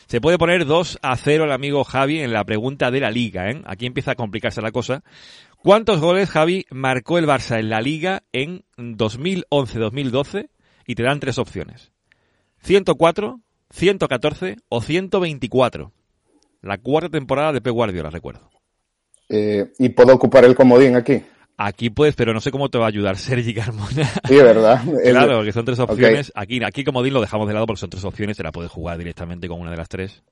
Se 0.06 0.22
puede 0.22 0.38
poner 0.38 0.64
2 0.64 1.00
a 1.02 1.16
0 1.16 1.44
el 1.44 1.52
amigo 1.52 1.84
Javi 1.84 2.20
en 2.20 2.32
la 2.32 2.44
pregunta 2.44 2.90
de 2.90 3.00
la 3.00 3.10
liga, 3.10 3.50
¿eh? 3.50 3.60
Aquí 3.66 3.84
empieza 3.86 4.12
a 4.12 4.16
complicarse 4.16 4.62
la 4.62 4.72
cosa. 4.72 5.02
¿Cuántos 5.58 6.00
goles, 6.00 6.30
Javi, 6.30 6.64
marcó 6.70 7.18
el 7.18 7.26
Barça 7.26 7.58
en 7.58 7.68
la 7.68 7.82
liga 7.82 8.22
en 8.32 8.64
2011-2012 8.78 10.48
y 10.90 10.96
te 10.96 11.04
dan 11.04 11.20
tres 11.20 11.38
opciones. 11.38 11.92
104, 12.62 13.38
114 13.70 14.56
o 14.68 14.82
124. 14.82 15.92
La 16.62 16.78
cuarta 16.78 17.08
temporada 17.08 17.52
de 17.52 17.60
P. 17.60 17.70
Guardiola, 17.70 18.10
recuerdo. 18.10 18.50
Eh, 19.28 19.70
¿Y 19.78 19.90
puedo 19.90 20.12
ocupar 20.12 20.44
el 20.44 20.56
comodín 20.56 20.96
aquí? 20.96 21.22
Aquí 21.56 21.90
puedes, 21.90 22.16
pero 22.16 22.34
no 22.34 22.40
sé 22.40 22.50
cómo 22.50 22.70
te 22.70 22.78
va 22.78 22.86
a 22.86 22.88
ayudar 22.88 23.16
Sergi 23.18 23.54
Carmona. 23.54 24.10
Sí, 24.26 24.34
¿verdad? 24.34 24.82
claro, 25.04 25.44
que 25.44 25.52
son 25.52 25.64
tres 25.64 25.78
opciones. 25.78 26.32
Aquí, 26.34 26.60
aquí 26.64 26.82
comodín 26.82 27.14
lo 27.14 27.20
dejamos 27.20 27.46
de 27.46 27.54
lado 27.54 27.66
porque 27.66 27.78
son 27.78 27.90
tres 27.90 28.04
opciones, 28.04 28.36
te 28.36 28.42
la 28.42 28.50
puedes 28.50 28.72
jugar 28.72 28.98
directamente 28.98 29.46
con 29.46 29.60
una 29.60 29.70
de 29.70 29.76
las 29.76 29.88
tres. 29.88 30.24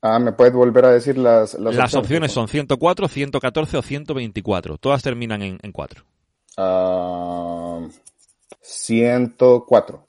Ah, 0.00 0.18
¿me 0.18 0.32
puedes 0.32 0.54
volver 0.54 0.86
a 0.86 0.92
decir 0.92 1.18
las, 1.18 1.52
las, 1.58 1.74
las 1.74 1.94
opciones? 1.94 2.32
son 2.32 2.48
104, 2.48 3.06
114 3.06 3.76
o 3.76 3.82
124. 3.82 4.78
Todas 4.78 5.02
terminan 5.02 5.42
en, 5.42 5.58
en 5.60 5.72
4. 5.72 6.04
Ah... 6.56 7.80
104. 8.66 10.05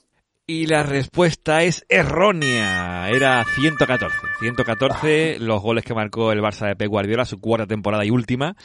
Y 0.50 0.64
la 0.64 0.82
respuesta 0.82 1.62
es 1.62 1.84
errónea. 1.90 3.10
Era 3.10 3.44
114. 3.44 4.16
114 4.40 5.40
los 5.40 5.60
goles 5.60 5.84
que 5.84 5.92
marcó 5.92 6.32
el 6.32 6.40
Barça 6.40 6.66
de 6.66 6.74
Pep 6.74 6.88
Guardiola, 6.88 7.26
su 7.26 7.38
cuarta 7.38 7.66
temporada 7.66 8.06
y 8.06 8.10
última. 8.10 8.56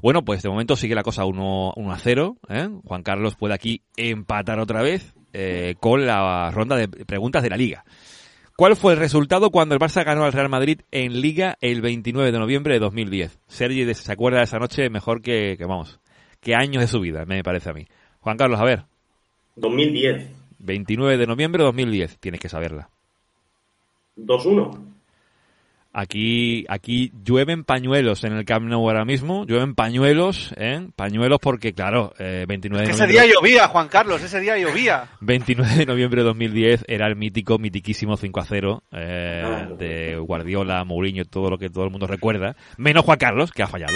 Bueno, 0.00 0.24
pues 0.24 0.44
de 0.44 0.48
momento 0.48 0.76
sigue 0.76 0.94
la 0.94 1.02
cosa 1.02 1.24
1, 1.24 1.74
a 1.90 1.98
0. 1.98 2.36
¿eh? 2.50 2.68
Juan 2.84 3.02
Carlos 3.02 3.34
puede 3.34 3.52
aquí 3.52 3.82
empatar 3.96 4.60
otra 4.60 4.80
vez 4.80 5.12
eh, 5.32 5.74
con 5.80 6.06
la 6.06 6.52
ronda 6.52 6.76
de 6.76 6.86
preguntas 6.86 7.42
de 7.42 7.50
la 7.50 7.56
Liga. 7.56 7.84
¿Cuál 8.56 8.76
fue 8.76 8.92
el 8.92 9.00
resultado 9.00 9.50
cuando 9.50 9.74
el 9.74 9.80
Barça 9.80 10.04
ganó 10.04 10.22
al 10.22 10.32
Real 10.32 10.48
Madrid 10.48 10.82
en 10.92 11.20
Liga 11.20 11.56
el 11.60 11.82
29 11.82 12.30
de 12.30 12.38
noviembre 12.38 12.74
de 12.74 12.78
2010? 12.78 13.40
Sergi 13.48 13.92
se 13.92 14.12
acuerda 14.12 14.38
de 14.38 14.44
esa 14.44 14.60
noche 14.60 14.88
mejor 14.88 15.20
que, 15.20 15.56
que 15.58 15.64
vamos, 15.64 15.98
que 16.40 16.54
años 16.54 16.80
de 16.80 16.86
su 16.86 17.00
vida, 17.00 17.24
me 17.24 17.42
parece 17.42 17.70
a 17.70 17.72
mí. 17.72 17.88
Juan 18.20 18.36
Carlos, 18.36 18.60
a 18.60 18.64
ver. 18.64 18.84
2010. 19.56 20.43
29 20.64 21.16
de 21.16 21.26
noviembre 21.26 21.62
de 21.62 21.66
2010, 21.66 22.18
tienes 22.18 22.40
que 22.40 22.48
saberla. 22.48 22.88
2-1. 24.16 24.94
Aquí, 25.96 26.64
aquí 26.68 27.12
llueven 27.24 27.62
pañuelos 27.62 28.24
en 28.24 28.32
el 28.32 28.44
Camp 28.44 28.66
Nou 28.66 28.82
ahora 28.82 29.04
mismo, 29.04 29.46
llueven 29.46 29.76
pañuelos, 29.76 30.52
¿eh? 30.56 30.88
Pañuelos 30.96 31.38
porque, 31.40 31.72
claro, 31.72 32.12
eh, 32.18 32.46
29 32.48 32.84
de 32.84 32.92
Ese 32.92 33.06
día 33.06 33.24
llovía, 33.24 33.68
Juan 33.68 33.86
Carlos, 33.86 34.20
ese 34.20 34.40
día 34.40 34.58
llovía. 34.58 35.04
29 35.20 35.76
de 35.76 35.86
noviembre 35.86 36.22
de 36.22 36.26
2010 36.26 36.84
era 36.88 37.06
el 37.06 37.14
mítico, 37.14 37.60
mitiquísimo 37.60 38.16
5 38.16 38.40
a 38.40 38.44
0 38.44 38.82
eh, 38.90 39.68
de 39.78 40.16
Guardiola, 40.16 40.82
Mourinho, 40.82 41.26
todo 41.26 41.48
lo 41.48 41.58
que 41.58 41.70
todo 41.70 41.84
el 41.84 41.90
mundo 41.90 42.08
recuerda, 42.08 42.56
menos 42.76 43.04
Juan 43.04 43.18
Carlos, 43.18 43.52
que 43.52 43.62
ha 43.62 43.68
fallado. 43.68 43.94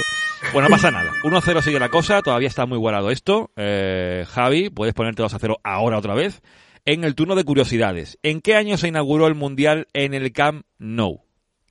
Bueno, 0.53 0.69
no 0.69 0.77
pasa 0.77 0.91
nada. 0.91 1.13
1 1.25 1.41
0 1.41 1.63
sigue 1.63 1.79
la 1.79 1.89
cosa, 1.89 2.23
todavía 2.23 2.49
está 2.49 2.67
muy 2.67 2.77
igualado 2.77 3.11
esto. 3.11 3.51
Eh, 3.57 4.25
Javi, 4.29 4.71
puedes 4.71 4.95
ponerte 4.95 5.23
2 5.23 5.35
a 5.35 5.39
0 5.39 5.59
ahora 5.63 5.99
otra 5.99 6.15
vez. 6.15 6.43
En 6.85 7.05
el 7.05 7.15
turno 7.15 7.35
de 7.35 7.45
curiosidades, 7.45 8.19
¿en 8.23 8.41
qué 8.41 8.55
año 8.55 8.77
se 8.77 8.89
inauguró 8.89 9.27
el 9.27 9.35
Mundial 9.35 9.89
en 9.93 10.15
el 10.15 10.33
Camp 10.33 10.65
Nou? 10.79 11.21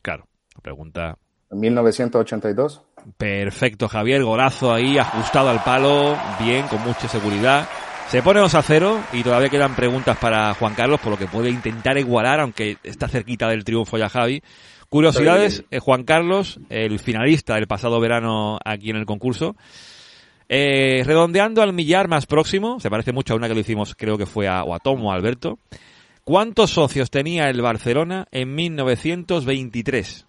Claro, 0.01 0.28
pregunta. 0.61 1.18
1982. 1.49 2.84
Perfecto, 3.18 3.88
Javier. 3.88 4.24
Golazo 4.24 4.74
ahí, 4.74 4.97
ajustado 4.97 5.49
al 5.49 5.63
palo, 5.63 6.18
bien, 6.39 6.68
con 6.68 6.82
mucha 6.84 7.07
seguridad. 7.07 7.68
Se 8.09 8.22
pone 8.22 8.39
2 8.39 8.55
a 8.55 8.61
0 8.61 9.01
y 9.13 9.24
todavía 9.24 9.49
quedan 9.49 9.76
preguntas 9.76 10.18
para 10.18 10.53
Juan 10.53 10.76
Carlos, 10.76 10.99
por 11.01 11.11
lo 11.11 11.18
que 11.18 11.28
puede 11.28 11.49
intentar 11.49 11.97
igualar, 11.97 12.39
aunque 12.39 12.78
está 12.83 13.08
cerquita 13.08 13.50
del 13.50 13.63
triunfo 13.63 13.97
ya 13.97 14.08
Javi. 14.08 14.42
Curiosidades, 14.89 15.66
eh, 15.70 15.80
Juan 15.80 16.04
Carlos, 16.04 16.59
el 16.70 17.00
finalista 17.00 17.55
del 17.55 17.68
pasado 17.68 18.00
verano 18.00 18.58
aquí 18.64 18.89
en 18.89 18.96
el 18.96 19.05
concurso. 19.05 19.55
Eh, 20.50 21.04
redondeando 21.05 21.62
al 21.62 21.74
millar 21.74 22.08
más 22.08 22.26
próximo, 22.26 22.80
se 22.80 22.89
parece 22.89 23.12
mucho 23.12 23.34
a 23.34 23.36
una 23.38 23.50
que 23.50 23.54
lo 23.54 23.59
hicimos, 23.59 23.96
creo 23.96 24.18
que 24.18 24.26
fue 24.26 24.47
a, 24.47 24.64
o 24.64 24.74
a 24.74 24.80
Tom 24.80 25.05
o 25.05 25.12
a 25.12 25.16
Alberto. 25.16 25.59
¿Cuántos 26.24 26.72
socios 26.72 27.09
tenía 27.09 27.50
el 27.50 27.62
Barcelona 27.62 28.28
en 28.32 28.55
1923? 28.55 30.26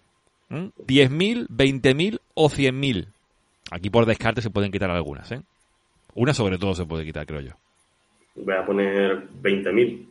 ¿10.000, 0.49 1.47
20.000 1.47 2.19
o 2.33 2.49
100.000? 2.49 3.07
Aquí 3.71 3.89
por 3.89 4.05
descarte 4.05 4.41
se 4.41 4.49
pueden 4.49 4.71
quitar 4.71 4.89
algunas, 4.91 5.31
¿eh? 5.31 5.41
Una 6.15 6.33
sobre 6.33 6.57
todo 6.57 6.73
se 6.73 6.85
puede 6.85 7.05
quitar, 7.05 7.25
creo 7.25 7.41
yo. 7.41 7.51
Voy 8.35 8.55
a 8.55 8.65
poner 8.65 9.27
20.000. 9.41 10.05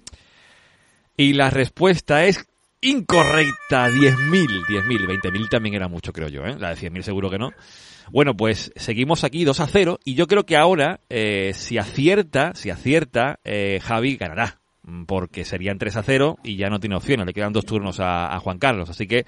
Y 1.16 1.32
la 1.32 1.50
respuesta 1.50 2.24
es 2.24 2.48
incorrecta. 2.80 3.88
10.000, 3.88 4.66
10.000. 4.66 5.20
20.000 5.20 5.48
también 5.48 5.74
era 5.74 5.88
mucho, 5.88 6.12
creo 6.12 6.28
yo, 6.28 6.44
¿eh? 6.44 6.56
La 6.58 6.70
de 6.70 6.76
100.000 6.76 7.02
seguro 7.02 7.30
que 7.30 7.38
no. 7.38 7.50
Bueno, 8.10 8.36
pues 8.36 8.72
seguimos 8.76 9.24
aquí 9.24 9.44
2 9.44 9.60
a 9.60 9.66
0 9.66 9.98
y 10.04 10.14
yo 10.14 10.26
creo 10.26 10.44
que 10.46 10.56
ahora, 10.56 11.00
eh, 11.10 11.52
si 11.54 11.78
acierta, 11.78 12.52
si 12.54 12.70
acierta, 12.70 13.38
eh, 13.44 13.80
Javi 13.82 14.16
ganará 14.16 14.60
mm, 14.82 15.04
porque 15.04 15.44
serían 15.44 15.78
3 15.78 15.96
a 15.96 16.02
0 16.02 16.38
y 16.42 16.56
ya 16.56 16.68
no 16.68 16.80
tiene 16.80 16.96
opciones, 16.96 17.26
le 17.26 17.34
quedan 17.34 17.52
dos 17.52 17.66
turnos 17.66 17.98
a, 18.00 18.38
Juan 18.40 18.58
Carlos. 18.58 18.88
Así 18.88 19.06
que, 19.06 19.26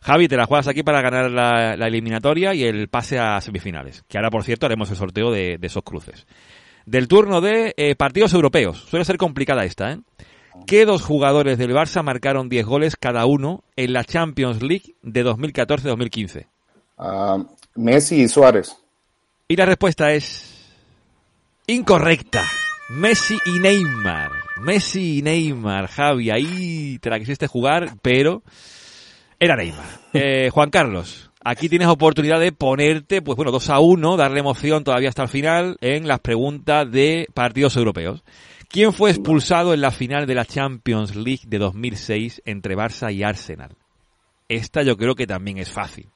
Javi, 0.00 0.26
te 0.26 0.36
la 0.36 0.46
juegas 0.46 0.66
aquí 0.66 0.82
para 0.82 1.02
ganar 1.02 1.30
la, 1.30 1.86
eliminatoria 1.86 2.54
y 2.54 2.64
el 2.64 2.88
pase 2.88 3.18
a 3.18 3.40
semifinales, 3.40 4.02
que 4.08 4.18
ahora, 4.18 4.30
por 4.30 4.42
cierto, 4.42 4.66
haremos 4.66 4.90
el 4.90 4.96
sorteo 4.96 5.30
de, 5.30 5.58
esos 5.62 5.84
cruces. 5.84 6.26
Del 6.86 7.06
turno 7.06 7.40
de 7.40 7.74
eh, 7.76 7.94
partidos 7.94 8.32
europeos, 8.32 8.86
suele 8.88 9.04
ser 9.04 9.18
complicada 9.18 9.64
esta, 9.64 9.92
¿eh? 9.92 9.98
¿Qué 10.66 10.84
dos 10.84 11.02
jugadores 11.02 11.58
del 11.58 11.72
Barça 11.72 12.02
marcaron 12.02 12.48
10 12.48 12.66
goles 12.66 12.96
cada 12.96 13.26
uno 13.26 13.62
en 13.76 13.92
la 13.92 14.04
Champions 14.04 14.62
League 14.62 14.94
de 15.02 15.24
2014-2015? 15.24 16.46
Ah, 16.98 17.38
Messi 17.74 18.22
y 18.22 18.28
Suárez. 18.28 18.76
Y 19.48 19.56
la 19.56 19.66
respuesta 19.66 20.12
es 20.12 20.50
incorrecta. 21.66 22.44
Messi 22.90 23.38
y 23.46 23.58
Neymar. 23.60 24.32
Messi 24.60 25.18
y 25.18 25.22
Neymar, 25.22 25.86
Javi, 25.86 26.30
ahí 26.30 26.98
te 27.00 27.08
la 27.08 27.18
quisiste 27.18 27.46
jugar, 27.46 27.94
pero 28.02 28.42
era 29.38 29.56
Neymar. 29.56 30.00
Eh, 30.12 30.50
Juan 30.52 30.70
Carlos, 30.70 31.30
aquí 31.44 31.68
tienes 31.68 31.86
oportunidad 31.86 32.40
de 32.40 32.50
ponerte, 32.50 33.22
pues 33.22 33.36
bueno, 33.36 33.52
2 33.52 33.70
a 33.70 33.78
1, 33.78 34.16
darle 34.16 34.40
emoción 34.40 34.82
todavía 34.82 35.08
hasta 35.08 35.22
el 35.22 35.28
final 35.28 35.76
en 35.80 36.08
las 36.08 36.18
preguntas 36.18 36.90
de 36.90 37.28
partidos 37.32 37.76
europeos. 37.76 38.24
¿Quién 38.72 38.92
fue 38.92 39.10
expulsado 39.10 39.74
en 39.74 39.80
la 39.80 39.90
final 39.90 40.26
de 40.26 40.34
la 40.36 40.44
Champions 40.44 41.16
League 41.16 41.42
de 41.44 41.58
2006 41.58 42.42
entre 42.44 42.76
Barça 42.76 43.12
y 43.12 43.24
Arsenal? 43.24 43.70
Esta 44.48 44.84
yo 44.84 44.96
creo 44.96 45.16
que 45.16 45.26
también 45.26 45.58
es 45.58 45.72
fácil. 45.72 46.06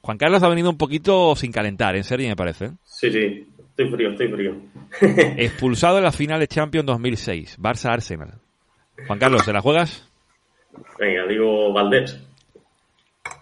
Juan 0.00 0.16
Carlos 0.16 0.42
ha 0.42 0.48
venido 0.48 0.70
un 0.70 0.78
poquito 0.78 1.36
sin 1.36 1.52
calentar, 1.52 1.94
en 1.94 2.04
serio 2.04 2.30
me 2.30 2.34
parece. 2.34 2.70
Sí, 2.82 3.12
sí, 3.12 3.46
estoy 3.58 3.90
frío, 3.90 4.10
estoy 4.10 4.28
frío. 4.28 4.56
Expulsado 5.36 5.98
en 5.98 6.04
la 6.04 6.12
final 6.12 6.40
de 6.40 6.48
Champions 6.48 6.86
2006, 6.86 7.58
Barça-Arsenal. 7.58 8.40
Juan 9.06 9.18
Carlos, 9.18 9.44
¿te 9.44 9.52
la 9.52 9.60
juegas? 9.60 10.08
Venga, 10.98 11.26
digo 11.28 11.74
Valdés. 11.74 12.18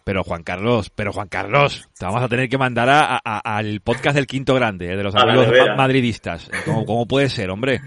Pero 0.03 0.25
Juan 0.25 0.43
Carlos, 0.43 0.91
pero 0.91 1.13
Juan 1.13 1.29
Carlos, 1.29 1.89
te 1.97 2.05
vamos 2.05 2.21
a 2.21 2.29
tener 2.29 2.49
que 2.49 2.59
mandar 2.59 3.21
al 3.25 3.81
podcast 3.81 4.17
del 4.17 4.27
Quinto 4.27 4.55
Grande, 4.55 4.91
el 4.91 4.97
de 4.97 5.05
los 5.05 5.15
amigos 5.15 5.47
madridistas. 5.77 6.51
¿Cómo, 6.65 7.07
puede 7.07 7.29
ser, 7.29 7.51
hombre? 7.51 7.81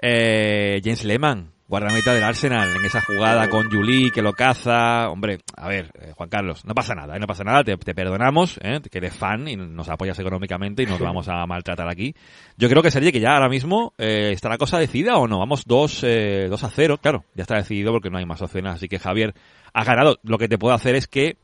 Eh, 0.00 0.80
James 0.82 1.04
Lehmann, 1.04 1.52
guardameta 1.66 2.14
del 2.14 2.24
Arsenal, 2.24 2.76
en 2.76 2.84
esa 2.84 3.00
jugada 3.00 3.50
con 3.50 3.70
Juli 3.70 4.10
que 4.10 4.22
lo 4.22 4.32
caza. 4.32 5.10
Hombre, 5.10 5.40
a 5.56 5.68
ver, 5.68 5.90
eh, 6.00 6.12
Juan 6.16 6.28
Carlos, 6.28 6.64
no 6.64 6.74
pasa 6.74 6.94
nada, 6.94 7.16
¿eh? 7.16 7.20
no 7.20 7.26
pasa 7.26 7.44
nada, 7.44 7.64
te, 7.64 7.76
perdonamos, 7.76 8.58
¿eh? 8.62 8.80
que 8.90 8.98
eres 8.98 9.14
fan 9.14 9.48
y 9.48 9.56
nos 9.56 9.88
apoyas 9.88 10.18
económicamente 10.18 10.82
y 10.82 10.86
no 10.86 10.96
te 10.96 11.04
vamos 11.04 11.28
a 11.28 11.44
maltratar 11.46 11.88
aquí. 11.88 12.14
Yo 12.56 12.68
creo 12.68 12.82
que 12.82 12.90
sería 12.90 13.12
que 13.12 13.20
ya 13.20 13.34
ahora 13.34 13.48
mismo 13.48 13.94
está 13.98 14.48
la 14.48 14.58
cosa 14.58 14.78
decidida 14.78 15.16
o 15.16 15.26
no. 15.26 15.38
Vamos 15.38 15.64
2 15.66 16.04
eh, 16.04 16.46
dos 16.48 16.64
a 16.64 16.70
0, 16.70 16.98
claro, 17.02 17.24
ya 17.34 17.42
está 17.42 17.56
decidido 17.56 17.92
porque 17.92 18.10
no 18.10 18.18
hay 18.18 18.26
más 18.26 18.40
opciones. 18.40 18.74
Así 18.74 18.88
que 18.88 18.98
Javier, 18.98 19.34
has 19.72 19.86
ganado. 19.86 20.18
Lo 20.22 20.38
que 20.38 20.48
te 20.48 20.58
puedo 20.58 20.74
hacer 20.74 20.94
es 20.94 21.06
que 21.06 21.36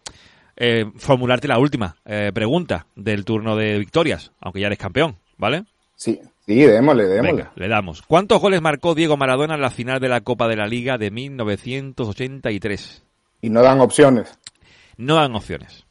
eh, 0.56 0.84
formularte 0.96 1.48
la 1.48 1.58
última 1.58 1.96
eh, 2.04 2.30
pregunta 2.32 2.86
del 2.94 3.24
turno 3.24 3.56
de 3.56 3.78
victorias, 3.78 4.32
aunque 4.40 4.60
ya 4.60 4.68
eres 4.68 4.78
campeón, 4.78 5.18
¿vale? 5.36 5.64
Sí, 5.96 6.20
sí, 6.46 6.54
démosle, 6.54 7.04
démosle. 7.04 7.32
Venga, 7.32 7.52
le 7.56 7.68
damos. 7.68 8.02
¿Cuántos 8.02 8.40
goles 8.40 8.60
marcó 8.60 8.94
Diego 8.94 9.16
Maradona 9.16 9.54
en 9.54 9.60
la 9.60 9.70
final 9.70 10.00
de 10.00 10.08
la 10.08 10.20
Copa 10.22 10.48
de 10.48 10.56
la 10.56 10.66
Liga 10.66 10.98
de 10.98 11.10
1983? 11.10 13.04
Y 13.42 13.50
no 13.50 13.62
dan 13.62 13.80
opciones. 13.80 14.38
No 14.96 15.16
dan 15.16 15.34
opciones 15.34 15.83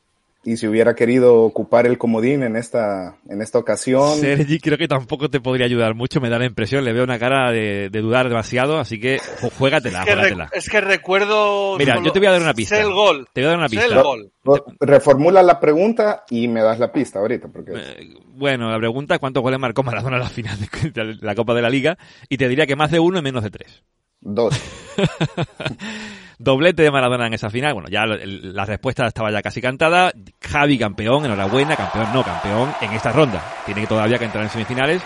y 0.45 0.57
si 0.57 0.68
hubiera 0.68 0.94
querido 0.94 1.41
ocupar 1.41 1.86
el 1.88 1.98
comodín 1.98 2.44
en 2.44 2.56
esta, 2.56 3.18
en 3.30 3.41
esta 3.41 3.60
ocasión. 3.60 4.18
Sergi 4.20 4.60
creo 4.60 4.78
que 4.78 4.88
tampoco 4.88 5.30
te 5.30 5.40
podría 5.40 5.65
ayudar 5.65 5.95
mucho, 5.95 6.20
me 6.20 6.30
da 6.30 6.38
la 6.38 6.45
impresión, 6.45 6.84
le 6.84 6.91
veo 6.91 7.03
una 7.03 7.18
cara 7.18 7.52
de, 7.52 7.90
dudar 7.90 8.28
demasiado, 8.28 8.78
así 8.78 8.99
que 8.99 9.20
juégatela, 9.57 9.99
es 10.02 10.06
que, 10.06 10.11
juégatela. 10.11 10.49
es 10.52 10.70
que 10.70 10.82
recuerdo... 10.82 11.78
Mira, 11.78 12.02
yo 12.03 12.11
te 12.11 12.20
voy 12.20 12.28
a 12.28 12.32
dar 12.32 12.41
una 12.41 12.53
pista. 12.53 12.80
el 12.80 12.91
gol. 12.91 13.28
Te 13.32 13.41
voy 13.41 13.48
a 13.48 13.49
dar 13.52 13.60
una 13.60 13.70
pista. 13.70 13.86
el 13.86 14.03
gol. 14.03 14.32
Reformula 14.80 15.41
la 15.41 15.60
pregunta 15.60 16.26
y 16.30 16.48
me 16.48 16.61
das 16.61 16.80
la 16.80 16.91
pista 16.91 17.20
ahorita. 17.20 17.48
Porque... 17.48 17.72
Eh, 17.74 18.14
bueno, 18.36 18.70
la 18.70 18.78
pregunta 18.78 19.14
es 19.14 19.20
cuántos 19.20 19.41
goles 19.41 19.60
marcó 19.60 19.84
Maradona 19.84 20.18
en 20.18 20.24
la 20.24 20.30
final 20.30 20.57
de 20.60 21.18
la 21.22 21.36
Copa 21.36 21.53
de 21.53 21.61
la 21.61 21.70
Liga 21.70 21.98
y 22.28 22.38
te 22.38 22.49
diría 22.49 22.65
que 22.65 22.76
más 22.76 22.91
de 22.91 22.99
uno 22.99 23.20
y 23.20 23.22
menos 23.22 23.44
de 23.44 23.49
tres. 23.49 23.84
Dos. 24.20 24.60
Doblete 26.39 26.84
de 26.84 26.91
Maradona 26.91 27.27
en 27.27 27.34
esa 27.34 27.49
final. 27.49 27.73
Bueno, 27.73 27.89
ya 27.89 28.05
la 28.05 28.65
respuesta 28.65 29.05
estaba 29.05 29.31
ya 29.31 29.41
casi 29.41 29.61
cantada. 29.61 30.11
Javi 30.41 30.77
campeón, 30.77 31.26
enhorabuena, 31.26 31.76
campeón 31.76 32.07
no, 32.14 32.23
campeón 32.23 32.73
en 32.81 32.91
esta 32.91 33.11
ronda. 33.11 33.41
Tiene 33.65 33.81
que 33.81 33.88
todavía 33.88 34.18
que 34.18 34.26
entrar 34.26 34.43
en 34.43 34.49
semifinales. 34.49 35.01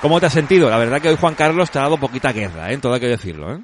¿Cómo 0.00 0.18
te 0.18 0.26
has 0.26 0.32
sentido? 0.32 0.68
La 0.68 0.78
verdad 0.78 1.00
que 1.00 1.08
hoy 1.08 1.16
Juan 1.16 1.34
Carlos 1.34 1.70
te 1.70 1.78
ha 1.78 1.82
dado 1.82 1.96
poquita 1.96 2.32
guerra, 2.32 2.72
¿eh? 2.72 2.78
Todo 2.78 2.94
hay 2.94 3.00
que 3.00 3.08
decirlo, 3.08 3.54
¿eh? 3.54 3.60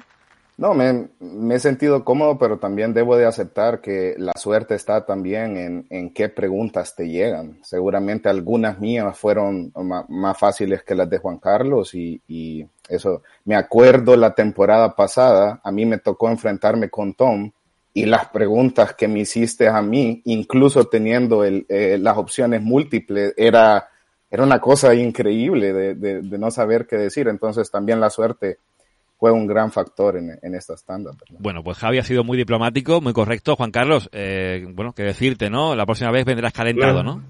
No, 0.59 0.73
me, 0.73 1.07
me, 1.21 1.55
he 1.55 1.59
sentido 1.59 2.03
cómodo, 2.03 2.37
pero 2.37 2.59
también 2.59 2.93
debo 2.93 3.15
de 3.15 3.25
aceptar 3.25 3.79
que 3.79 4.15
la 4.17 4.33
suerte 4.35 4.75
está 4.75 5.05
también 5.05 5.55
en, 5.55 5.87
en 5.89 6.13
qué 6.13 6.27
preguntas 6.27 6.97
te 6.97 7.07
llegan. 7.07 7.59
Seguramente 7.63 8.27
algunas 8.27 8.77
mías 8.77 9.17
fueron 9.17 9.71
más, 9.73 10.37
fáciles 10.37 10.83
que 10.83 10.95
las 10.95 11.09
de 11.09 11.17
Juan 11.17 11.37
Carlos 11.37 11.95
y, 11.95 12.21
y, 12.27 12.67
eso. 12.89 13.23
Me 13.45 13.55
acuerdo 13.55 14.17
la 14.17 14.35
temporada 14.35 14.97
pasada, 14.97 15.61
a 15.63 15.71
mí 15.71 15.85
me 15.85 15.97
tocó 15.97 16.29
enfrentarme 16.29 16.89
con 16.89 17.13
Tom 17.13 17.51
y 17.93 18.05
las 18.05 18.27
preguntas 18.27 18.93
que 18.95 19.07
me 19.07 19.19
hiciste 19.19 19.69
a 19.69 19.81
mí, 19.81 20.21
incluso 20.25 20.89
teniendo 20.89 21.45
el, 21.45 21.65
eh, 21.69 21.97
las 21.97 22.17
opciones 22.17 22.61
múltiples, 22.61 23.33
era, 23.37 23.87
era 24.29 24.43
una 24.43 24.59
cosa 24.59 24.93
increíble 24.93 25.71
de, 25.71 25.95
de, 25.95 26.21
de 26.21 26.37
no 26.37 26.51
saber 26.51 26.85
qué 26.85 26.97
decir. 26.97 27.29
Entonces 27.29 27.71
también 27.71 28.01
la 28.01 28.09
suerte 28.09 28.57
fue 29.19 29.31
un 29.31 29.45
gran 29.47 29.71
factor 29.71 30.15
en, 30.15 30.39
en 30.41 30.55
estas 30.55 30.85
tandas. 30.85 31.17
Bueno, 31.37 31.61
pues 31.61 31.77
Javi 31.77 31.97
ha 31.97 32.03
sido 32.03 32.23
muy 32.23 32.37
diplomático, 32.37 33.01
muy 33.01 33.11
correcto. 33.11 33.57
Juan 33.57 33.71
Carlos, 33.71 34.09
eh, 34.13 34.65
bueno, 34.69 34.93
qué 34.93 35.03
decirte, 35.03 35.49
¿no? 35.49 35.75
La 35.75 35.85
próxima 35.85 36.09
vez 36.11 36.23
vendrás 36.23 36.53
calentado, 36.53 37.03
¿no? 37.03 37.21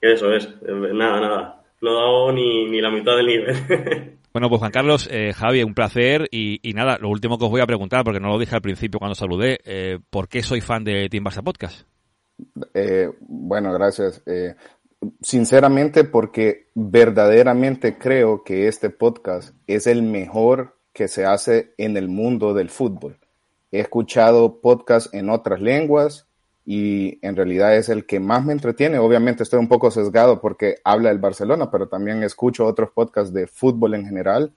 Eso 0.00 0.32
es, 0.32 0.52
nada, 0.62 1.20
nada. 1.20 1.62
No 1.80 1.90
he 1.90 1.94
dado 1.94 2.32
ni, 2.32 2.68
ni 2.68 2.80
la 2.80 2.90
mitad 2.90 3.16
del 3.16 3.26
nivel. 3.26 4.12
Bueno, 4.36 4.50
pues 4.50 4.58
Juan 4.58 4.70
Carlos, 4.70 5.08
eh, 5.10 5.32
Javi, 5.32 5.62
un 5.62 5.72
placer 5.72 6.28
y, 6.30 6.60
y, 6.62 6.74
nada, 6.74 6.98
lo 7.00 7.08
último 7.08 7.38
que 7.38 7.46
os 7.46 7.50
voy 7.50 7.62
a 7.62 7.66
preguntar, 7.66 8.04
porque 8.04 8.20
no 8.20 8.28
lo 8.28 8.38
dije 8.38 8.54
al 8.54 8.60
principio 8.60 8.98
cuando 8.98 9.14
saludé, 9.14 9.60
eh, 9.64 9.98
¿por 10.10 10.28
qué 10.28 10.42
soy 10.42 10.60
fan 10.60 10.84
de 10.84 11.08
Team 11.08 11.24
Barça 11.24 11.42
Podcast? 11.42 11.88
Eh, 12.74 13.08
bueno, 13.20 13.72
gracias. 13.72 14.22
Eh, 14.26 14.54
sinceramente, 15.22 16.04
porque 16.04 16.68
verdaderamente 16.74 17.96
creo 17.96 18.44
que 18.44 18.68
este 18.68 18.90
podcast 18.90 19.54
es 19.66 19.86
el 19.86 20.02
mejor 20.02 20.75
que 20.96 21.08
se 21.08 21.26
hace 21.26 21.74
en 21.76 21.98
el 21.98 22.08
mundo 22.08 22.54
del 22.54 22.70
fútbol. 22.70 23.18
He 23.70 23.80
escuchado 23.80 24.62
podcasts 24.62 25.12
en 25.12 25.28
otras 25.28 25.60
lenguas 25.60 26.26
y 26.64 27.18
en 27.20 27.36
realidad 27.36 27.76
es 27.76 27.90
el 27.90 28.06
que 28.06 28.18
más 28.18 28.46
me 28.46 28.54
entretiene. 28.54 28.98
Obviamente 28.98 29.42
estoy 29.42 29.58
un 29.58 29.68
poco 29.68 29.90
sesgado 29.90 30.40
porque 30.40 30.76
habla 30.84 31.10
del 31.10 31.18
Barcelona, 31.18 31.70
pero 31.70 31.86
también 31.86 32.22
escucho 32.22 32.64
otros 32.64 32.92
podcasts 32.92 33.34
de 33.34 33.46
fútbol 33.46 33.92
en 33.92 34.06
general 34.06 34.54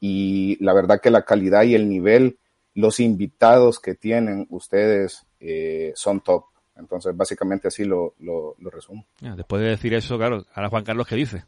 y 0.00 0.56
la 0.64 0.72
verdad 0.72 1.02
que 1.02 1.10
la 1.10 1.26
calidad 1.26 1.64
y 1.64 1.74
el 1.74 1.86
nivel, 1.86 2.38
los 2.72 2.98
invitados 2.98 3.78
que 3.78 3.94
tienen 3.94 4.46
ustedes 4.48 5.26
eh, 5.38 5.92
son 5.96 6.22
top. 6.22 6.46
Entonces, 6.76 7.14
básicamente 7.14 7.68
así 7.68 7.84
lo, 7.84 8.14
lo, 8.20 8.56
lo 8.58 8.70
resumo. 8.70 9.04
Después 9.20 9.60
de 9.60 9.68
decir 9.68 9.92
eso, 9.92 10.16
claro, 10.16 10.46
ahora 10.54 10.70
Juan 10.70 10.84
Carlos, 10.84 11.06
¿qué 11.06 11.16
dice? 11.16 11.44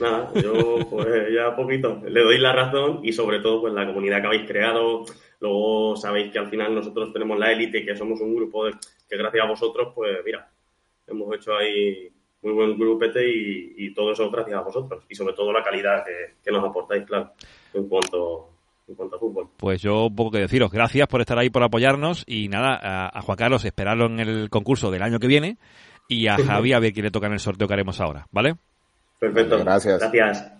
Nada, 0.00 0.30
yo 0.34 0.78
pues 0.88 1.06
ya 1.34 1.54
poquito 1.54 2.00
le 2.08 2.22
doy 2.22 2.38
la 2.38 2.52
razón 2.52 3.00
y 3.02 3.12
sobre 3.12 3.40
todo 3.40 3.62
pues 3.62 3.74
la 3.74 3.86
comunidad 3.86 4.20
que 4.20 4.26
habéis 4.26 4.48
creado. 4.48 5.04
Luego 5.40 5.96
sabéis 5.96 6.32
que 6.32 6.38
al 6.38 6.48
final 6.48 6.74
nosotros 6.74 7.12
tenemos 7.12 7.38
la 7.38 7.52
élite, 7.52 7.84
que 7.84 7.96
somos 7.96 8.20
un 8.20 8.34
grupo 8.34 8.66
de, 8.66 8.72
que 9.08 9.16
gracias 9.16 9.44
a 9.44 9.48
vosotros, 9.48 9.92
pues 9.94 10.18
mira, 10.24 10.48
hemos 11.06 11.34
hecho 11.34 11.54
ahí 11.56 12.10
muy 12.42 12.52
buen 12.52 12.78
grupete 12.78 13.22
y, 13.26 13.92
todo 13.92 14.12
eso 14.12 14.30
gracias 14.30 14.58
a 14.58 14.62
vosotros. 14.62 15.04
Y 15.08 15.14
sobre 15.14 15.34
todo 15.34 15.52
la 15.52 15.62
calidad 15.62 16.04
que, 16.42 16.50
nos 16.50 16.64
aportáis, 16.64 17.04
claro, 17.04 17.32
en 17.74 17.88
cuanto, 17.88 18.48
en 18.88 18.94
cuanto 18.94 19.16
a 19.16 19.18
fútbol. 19.18 19.48
Pues 19.56 19.82
yo 19.82 20.08
poco 20.14 20.32
que 20.32 20.40
deciros. 20.40 20.70
Gracias 20.70 21.06
por 21.08 21.20
estar 21.20 21.38
ahí, 21.38 21.50
por 21.50 21.62
apoyarnos 21.62 22.24
y 22.26 22.48
nada, 22.48 22.78
a, 22.80 23.18
a 23.18 23.22
Juan 23.22 23.36
Carlos 23.36 23.64
esperarlo 23.64 24.06
en 24.06 24.20
el 24.20 24.50
concurso 24.50 24.90
del 24.90 25.02
año 25.02 25.18
que 25.18 25.26
viene 25.26 25.58
y 26.08 26.28
a 26.28 26.36
Javi 26.46 26.72
a 26.72 26.80
ver 26.80 26.92
quién 26.92 27.04
le 27.04 27.10
toca 27.10 27.26
en 27.26 27.34
el 27.34 27.40
sorteo 27.40 27.68
que 27.68 27.74
haremos 27.74 28.00
ahora, 28.00 28.26
¿vale? 28.30 28.56
Perfecto. 29.20 29.58
Gracias. 29.58 30.00
Gracias. 30.00 30.50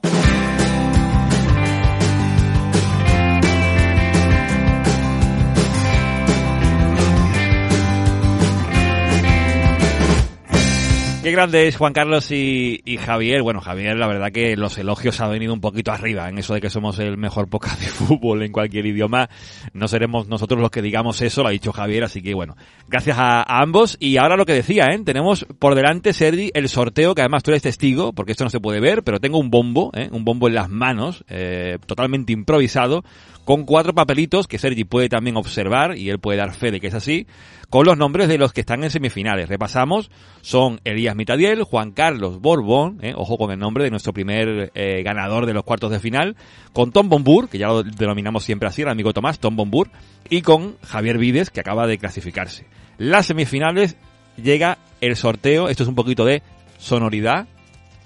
¿Qué 11.22 11.32
grande 11.32 11.68
es 11.68 11.76
Juan 11.76 11.92
Carlos 11.92 12.30
y, 12.30 12.80
Javier. 12.96 13.42
Bueno, 13.42 13.60
Javier, 13.60 13.94
la 13.98 14.06
verdad 14.06 14.32
que 14.32 14.56
los 14.56 14.78
elogios 14.78 15.20
han 15.20 15.30
venido 15.30 15.52
un 15.52 15.60
poquito 15.60 15.92
arriba 15.92 16.26
en 16.30 16.38
eso 16.38 16.54
de 16.54 16.62
que 16.62 16.70
somos 16.70 16.98
el 16.98 17.18
mejor 17.18 17.46
podcast 17.50 17.78
de 17.78 17.88
fútbol 17.90 18.42
en 18.42 18.52
cualquier 18.52 18.86
idioma. 18.86 19.28
No 19.74 19.86
seremos 19.86 20.28
nosotros 20.28 20.62
los 20.62 20.70
que 20.70 20.80
digamos 20.80 21.20
eso, 21.20 21.42
lo 21.42 21.48
ha 21.48 21.52
dicho 21.52 21.72
Javier, 21.72 22.04
así 22.04 22.22
que 22.22 22.32
bueno, 22.32 22.56
gracias 22.88 23.18
a, 23.18 23.42
ambos. 23.42 23.98
Y 24.00 24.16
ahora 24.16 24.38
lo 24.38 24.46
que 24.46 24.54
decía, 24.54 24.86
¿eh? 24.86 24.98
tenemos 25.04 25.44
por 25.58 25.74
delante, 25.74 26.14
Sergi, 26.14 26.52
el 26.54 26.70
sorteo, 26.70 27.14
que 27.14 27.20
además 27.20 27.42
tú 27.42 27.50
eres 27.50 27.64
testigo, 27.64 28.14
porque 28.14 28.32
esto 28.32 28.44
no 28.44 28.50
se 28.50 28.60
puede 28.60 28.80
ver, 28.80 29.02
pero 29.02 29.20
tengo 29.20 29.38
un 29.38 29.50
bombo, 29.50 29.90
¿eh? 29.94 30.08
un 30.12 30.24
bombo 30.24 30.48
en 30.48 30.54
las 30.54 30.70
manos, 30.70 31.22
eh, 31.28 31.76
totalmente 31.84 32.32
improvisado, 32.32 33.04
con 33.44 33.64
cuatro 33.64 33.92
papelitos 33.94 34.46
que 34.46 34.58
Sergi 34.58 34.84
puede 34.84 35.08
también 35.08 35.36
observar 35.36 35.98
y 35.98 36.08
él 36.08 36.18
puede 36.18 36.38
dar 36.38 36.54
fe 36.54 36.70
de 36.70 36.80
que 36.80 36.86
es 36.86 36.94
así, 36.94 37.26
con 37.68 37.86
los 37.86 37.96
nombres 37.96 38.28
de 38.28 38.38
los 38.38 38.52
que 38.52 38.60
están 38.60 38.84
en 38.84 38.90
semifinales. 38.90 39.48
Repasamos, 39.48 40.10
son 40.40 40.80
Elías 40.84 41.09
Mitadiel, 41.14 41.62
Juan 41.64 41.92
Carlos 41.92 42.40
Borbón, 42.40 42.98
eh, 43.02 43.12
ojo 43.16 43.38
con 43.38 43.50
el 43.50 43.58
nombre 43.58 43.84
de 43.84 43.90
nuestro 43.90 44.12
primer 44.12 44.70
eh, 44.74 45.02
ganador 45.02 45.46
de 45.46 45.54
los 45.54 45.64
cuartos 45.64 45.90
de 45.90 46.00
final, 46.00 46.36
con 46.72 46.92
Tom 46.92 47.08
Bombur, 47.08 47.48
que 47.48 47.58
ya 47.58 47.68
lo 47.68 47.82
denominamos 47.82 48.44
siempre 48.44 48.68
así, 48.68 48.82
el 48.82 48.88
amigo 48.88 49.12
Tomás, 49.12 49.38
Tom 49.38 49.56
Bombur, 49.56 49.90
y 50.28 50.42
con 50.42 50.76
Javier 50.82 51.18
Vides, 51.18 51.50
que 51.50 51.60
acaba 51.60 51.86
de 51.86 51.98
clasificarse. 51.98 52.66
Las 52.98 53.26
semifinales 53.26 53.96
llega 54.36 54.78
el 55.00 55.16
sorteo, 55.16 55.68
esto 55.68 55.82
es 55.82 55.88
un 55.88 55.94
poquito 55.94 56.24
de 56.24 56.42
sonoridad 56.78 57.46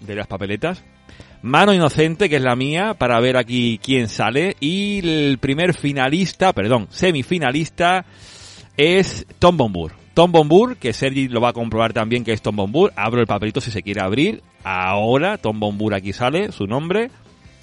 de 0.01 0.15
las 0.15 0.27
papeletas, 0.27 0.85
Mano 1.45 1.75
Inocente, 1.75 2.31
que 2.31 2.37
es 2.37 2.43
la 2.43 2.57
mía, 2.57 2.95
para 2.95 3.21
ver 3.21 3.37
aquí 3.37 3.79
quién 3.83 4.09
sale. 4.09 4.57
Y 4.61 5.07
el 5.07 5.37
primer 5.39 5.75
finalista, 5.75 6.55
perdón, 6.55 6.87
semifinalista, 6.89 8.07
es 8.79 9.27
Tom 9.39 9.59
Bombur. 9.59 10.04
Tom 10.15 10.31
Bombur, 10.31 10.77
que 10.77 10.93
Sergi 10.93 11.29
lo 11.29 11.41
va 11.41 11.51
a 11.51 11.53
comprobar 11.53 11.93
también 11.93 12.25
que 12.25 12.33
es 12.33 12.41
Tom 12.41 12.55
Bombur. 12.57 12.93
Abro 12.97 13.21
el 13.21 13.27
papelito 13.27 13.61
si 13.61 13.71
se 13.71 13.83
quiere 13.83 14.01
abrir. 14.01 14.43
Ahora, 14.63 15.39
Tom 15.39 15.59
Bombur 15.59 15.95
aquí 15.95 16.13
sale, 16.13 16.53
su 16.53 16.67
nombre. 16.67 17.11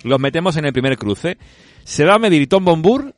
Los 0.03 0.19
metemos 0.19 0.57
en 0.57 0.65
el 0.65 0.73
primer 0.73 0.97
cruce. 0.97 1.37
Se 1.83 2.03
va 2.05 2.15
a 2.15 2.19
medir 2.19 2.47
Tom 2.49 2.65
Bombur 2.65 3.13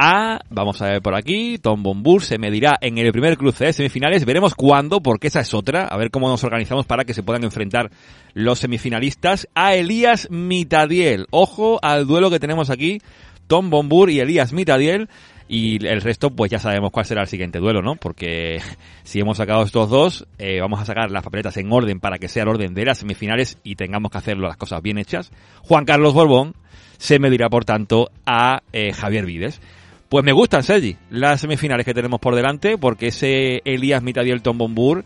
a, 0.00 0.40
vamos 0.50 0.80
a 0.80 0.86
ver 0.86 1.02
por 1.02 1.16
aquí, 1.16 1.58
Tom 1.58 1.82
Bombur 1.82 2.22
se 2.22 2.38
medirá 2.38 2.76
en 2.80 2.98
el 2.98 3.10
primer 3.10 3.36
cruce 3.36 3.64
de 3.64 3.72
semifinales. 3.72 4.24
Veremos 4.24 4.54
cuándo, 4.54 5.00
porque 5.00 5.26
esa 5.26 5.40
es 5.40 5.54
otra. 5.54 5.86
A 5.86 5.96
ver 5.96 6.10
cómo 6.10 6.28
nos 6.28 6.44
organizamos 6.44 6.86
para 6.86 7.04
que 7.04 7.14
se 7.14 7.22
puedan 7.22 7.42
enfrentar 7.42 7.90
los 8.34 8.60
semifinalistas 8.60 9.48
a 9.54 9.74
Elías 9.74 10.28
Mitadiel. 10.30 11.26
Ojo 11.30 11.78
al 11.82 12.06
duelo 12.06 12.30
que 12.30 12.38
tenemos 12.38 12.70
aquí, 12.70 13.00
Tom 13.48 13.70
Bombur 13.70 14.10
y 14.10 14.20
Elías 14.20 14.52
Mitadiel. 14.52 15.08
Y 15.48 15.84
el 15.86 16.02
resto, 16.02 16.30
pues 16.30 16.50
ya 16.50 16.58
sabemos 16.58 16.90
cuál 16.90 17.06
será 17.06 17.22
el 17.22 17.28
siguiente 17.28 17.58
duelo, 17.58 17.80
¿no? 17.80 17.96
Porque 17.96 18.60
si 19.02 19.18
hemos 19.18 19.38
sacado 19.38 19.62
estos 19.62 19.88
dos, 19.88 20.26
eh, 20.38 20.60
vamos 20.60 20.80
a 20.80 20.84
sacar 20.84 21.10
las 21.10 21.24
papeletas 21.24 21.56
en 21.56 21.72
orden 21.72 22.00
para 22.00 22.18
que 22.18 22.28
sea 22.28 22.42
el 22.42 22.50
orden 22.50 22.74
de 22.74 22.84
las 22.84 22.98
semifinales 22.98 23.58
y 23.64 23.76
tengamos 23.76 24.12
que 24.12 24.18
hacerlo 24.18 24.46
las 24.46 24.58
cosas 24.58 24.82
bien 24.82 24.98
hechas. 24.98 25.32
Juan 25.62 25.86
Carlos 25.86 26.12
Borbón 26.12 26.54
se 26.98 27.18
medirá, 27.18 27.48
por 27.48 27.64
tanto, 27.64 28.10
a 28.26 28.62
eh, 28.72 28.92
Javier 28.92 29.24
Vides. 29.24 29.60
Pues 30.08 30.24
me 30.24 30.32
gustan, 30.32 30.62
Sergi, 30.62 30.96
las 31.10 31.40
semifinales 31.40 31.84
que 31.84 31.94
tenemos 31.94 32.20
por 32.20 32.34
delante, 32.34 32.78
porque 32.78 33.08
ese 33.08 33.60
Elías 33.64 34.02
Mitadiel 34.02 34.42
Tombombur, 34.42 35.04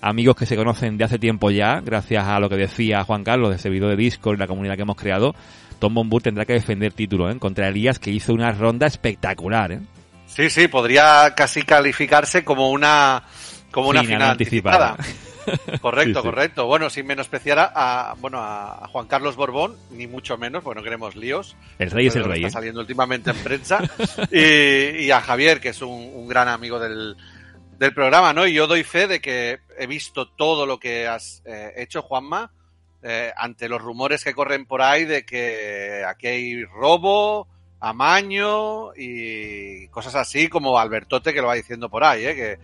amigos 0.00 0.34
que 0.34 0.46
se 0.46 0.56
conocen 0.56 0.98
de 0.98 1.04
hace 1.04 1.18
tiempo 1.18 1.50
ya, 1.50 1.80
gracias 1.80 2.26
a 2.26 2.40
lo 2.40 2.48
que 2.48 2.56
decía 2.56 3.04
Juan 3.04 3.22
Carlos 3.22 3.50
de 3.50 3.56
ese 3.56 3.70
video 3.70 3.88
de 3.88 3.96
Discord 3.96 4.36
y 4.36 4.38
la 4.38 4.48
comunidad 4.48 4.74
que 4.74 4.82
hemos 4.82 4.96
creado, 4.96 5.34
Tom 5.80 5.94
Bombur 5.94 6.22
tendrá 6.22 6.44
que 6.44 6.52
defender 6.52 6.92
título 6.92 7.30
¿eh? 7.30 7.38
contra 7.38 7.68
Elías, 7.68 7.98
que 7.98 8.10
hizo 8.10 8.32
una 8.32 8.52
ronda 8.52 8.86
espectacular. 8.86 9.72
¿eh? 9.72 9.80
Sí, 10.26 10.48
sí, 10.50 10.68
podría 10.68 11.34
casi 11.34 11.62
calificarse 11.62 12.44
como 12.44 12.70
una, 12.70 13.24
como 13.72 13.88
una 13.88 14.04
final, 14.04 14.30
anticipada. 14.30 14.96
Correcto, 15.80 16.22
correcto. 16.22 16.66
Bueno, 16.66 16.90
sin 16.90 17.06
menospreciar 17.06 17.72
a, 17.74 18.14
bueno, 18.18 18.38
a 18.40 18.86
Juan 18.92 19.06
Carlos 19.06 19.36
Borbón, 19.36 19.74
ni 19.90 20.06
mucho 20.06 20.36
menos, 20.36 20.62
porque 20.62 20.78
no 20.78 20.84
queremos 20.84 21.16
líos. 21.16 21.56
El 21.78 21.90
rey 21.90 22.06
es 22.06 22.14
el 22.14 22.24
rey. 22.24 22.44
Está 22.44 22.48
¿eh? 22.48 22.50
saliendo 22.50 22.80
últimamente 22.80 23.30
en 23.30 23.36
prensa. 23.38 23.80
y, 24.30 25.10
a 25.10 25.20
Javier, 25.20 25.60
que 25.60 25.70
es 25.70 25.82
un, 25.82 26.28
gran 26.28 26.46
amigo 26.46 26.78
del, 26.78 27.16
del, 27.78 27.94
programa, 27.94 28.32
¿no? 28.32 28.46
Y 28.46 28.52
yo 28.52 28.66
doy 28.66 28.84
fe 28.84 29.08
de 29.08 29.20
que 29.20 29.60
he 29.78 29.86
visto 29.86 30.28
todo 30.28 30.66
lo 30.66 30.78
que 30.78 31.08
has 31.08 31.42
eh, 31.44 31.72
hecho, 31.76 32.02
Juanma, 32.02 32.52
eh, 33.02 33.32
ante 33.36 33.68
los 33.68 33.80
rumores 33.80 34.24
que 34.24 34.34
corren 34.34 34.66
por 34.66 34.82
ahí 34.82 35.04
de 35.04 35.24
que 35.24 36.04
aquí 36.06 36.26
hay 36.26 36.64
robo, 36.64 37.48
amaño 37.80 38.94
y 38.94 39.88
cosas 39.88 40.14
así, 40.14 40.48
como 40.48 40.78
Albertote 40.78 41.32
que 41.32 41.40
lo 41.40 41.48
va 41.48 41.54
diciendo 41.54 41.88
por 41.88 42.04
ahí, 42.04 42.22
que, 42.22 42.58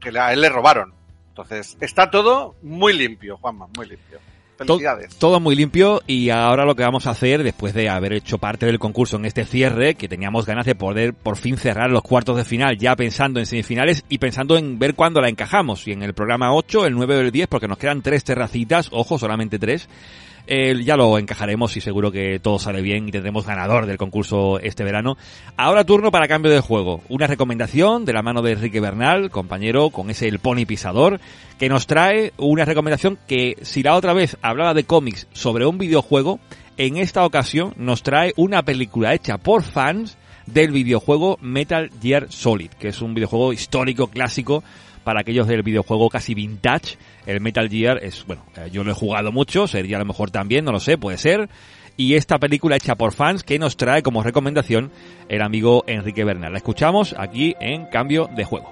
que 0.00 0.18
a 0.18 0.32
él 0.32 0.40
le 0.40 0.48
robaron. 0.48 0.94
Entonces, 1.28 1.76
está 1.80 2.10
todo 2.10 2.56
muy 2.62 2.92
limpio, 2.92 3.36
Juanma, 3.36 3.68
muy 3.76 3.86
limpio. 3.86 4.18
Felicidades. 4.58 5.16
Todo, 5.16 5.40
muy 5.40 5.54
limpio 5.54 6.02
y 6.06 6.30
ahora 6.30 6.64
lo 6.64 6.74
que 6.74 6.82
vamos 6.82 7.06
a 7.06 7.10
hacer, 7.10 7.42
después 7.44 7.74
de 7.74 7.88
haber 7.88 8.12
hecho 8.12 8.38
parte 8.38 8.66
del 8.66 8.78
concurso 8.78 9.16
en 9.16 9.24
este 9.24 9.44
cierre, 9.44 9.94
que 9.94 10.08
teníamos 10.08 10.46
ganas 10.46 10.66
de 10.66 10.74
poder 10.74 11.14
por 11.14 11.36
fin 11.36 11.56
cerrar 11.56 11.90
los 11.90 12.02
cuartos 12.02 12.36
de 12.36 12.44
final, 12.44 12.76
ya 12.76 12.96
pensando 12.96 13.38
en 13.38 13.46
semifinales 13.46 14.04
y 14.08 14.18
pensando 14.18 14.58
en 14.58 14.78
ver 14.78 14.94
cuándo 14.94 15.20
la 15.20 15.28
encajamos. 15.28 15.86
Y 15.86 15.92
en 15.92 16.02
el 16.02 16.12
programa 16.12 16.52
8, 16.52 16.86
el 16.86 16.94
9 16.94 17.16
o 17.16 17.20
el 17.20 17.30
10, 17.30 17.46
porque 17.48 17.68
nos 17.68 17.78
quedan 17.78 18.02
tres 18.02 18.24
terracitas, 18.24 18.88
ojo, 18.90 19.18
solamente 19.18 19.58
tres 19.58 19.88
ya 20.48 20.96
lo 20.96 21.18
encajaremos 21.18 21.76
y 21.76 21.80
seguro 21.80 22.10
que 22.10 22.38
todo 22.40 22.58
sale 22.58 22.80
bien 22.80 23.08
y 23.08 23.12
tendremos 23.12 23.46
ganador 23.46 23.86
del 23.86 23.98
concurso 23.98 24.58
este 24.60 24.84
verano. 24.84 25.16
Ahora 25.56 25.84
turno 25.84 26.10
para 26.10 26.28
cambio 26.28 26.50
de 26.50 26.60
juego. 26.60 27.02
Una 27.08 27.26
recomendación 27.26 28.04
de 28.04 28.12
la 28.12 28.22
mano 28.22 28.42
de 28.42 28.52
Enrique 28.52 28.80
Bernal, 28.80 29.30
compañero 29.30 29.90
con 29.90 30.10
ese 30.10 30.28
El 30.28 30.38
Pony 30.38 30.64
Pisador, 30.66 31.20
que 31.58 31.68
nos 31.68 31.86
trae 31.86 32.32
una 32.38 32.64
recomendación 32.64 33.18
que 33.26 33.56
si 33.62 33.82
la 33.82 33.94
otra 33.94 34.14
vez 34.14 34.36
hablaba 34.40 34.74
de 34.74 34.84
cómics 34.84 35.26
sobre 35.32 35.66
un 35.66 35.78
videojuego, 35.78 36.40
en 36.76 36.96
esta 36.96 37.26
ocasión 37.26 37.74
nos 37.76 38.02
trae 38.02 38.32
una 38.36 38.62
película 38.62 39.12
hecha 39.14 39.38
por 39.38 39.62
fans 39.62 40.16
del 40.46 40.70
videojuego 40.70 41.38
Metal 41.42 41.90
Gear 42.00 42.26
Solid, 42.30 42.70
que 42.70 42.88
es 42.88 43.02
un 43.02 43.14
videojuego 43.14 43.52
histórico, 43.52 44.06
clásico, 44.06 44.64
para 45.08 45.20
aquellos 45.20 45.46
del 45.46 45.62
videojuego 45.62 46.10
casi 46.10 46.34
vintage. 46.34 46.98
El 47.24 47.40
Metal 47.40 47.66
Gear 47.70 47.98
es, 48.04 48.26
bueno, 48.26 48.44
eh, 48.58 48.68
yo 48.70 48.84
lo 48.84 48.90
he 48.90 48.94
jugado 48.94 49.32
mucho, 49.32 49.66
sería 49.66 49.96
a 49.96 50.00
lo 50.00 50.04
mejor 50.04 50.30
también, 50.30 50.66
no 50.66 50.70
lo 50.70 50.80
sé, 50.80 50.98
puede 50.98 51.16
ser. 51.16 51.48
Y 51.96 52.12
esta 52.12 52.38
película 52.38 52.76
hecha 52.76 52.94
por 52.94 53.14
fans 53.14 53.42
que 53.42 53.58
nos 53.58 53.78
trae 53.78 54.02
como 54.02 54.22
recomendación 54.22 54.90
el 55.30 55.40
amigo 55.40 55.82
Enrique 55.86 56.24
Bernal. 56.24 56.52
La 56.52 56.58
escuchamos 56.58 57.14
aquí 57.16 57.54
en 57.58 57.86
Cambio 57.86 58.28
de 58.36 58.44
Juego. 58.44 58.70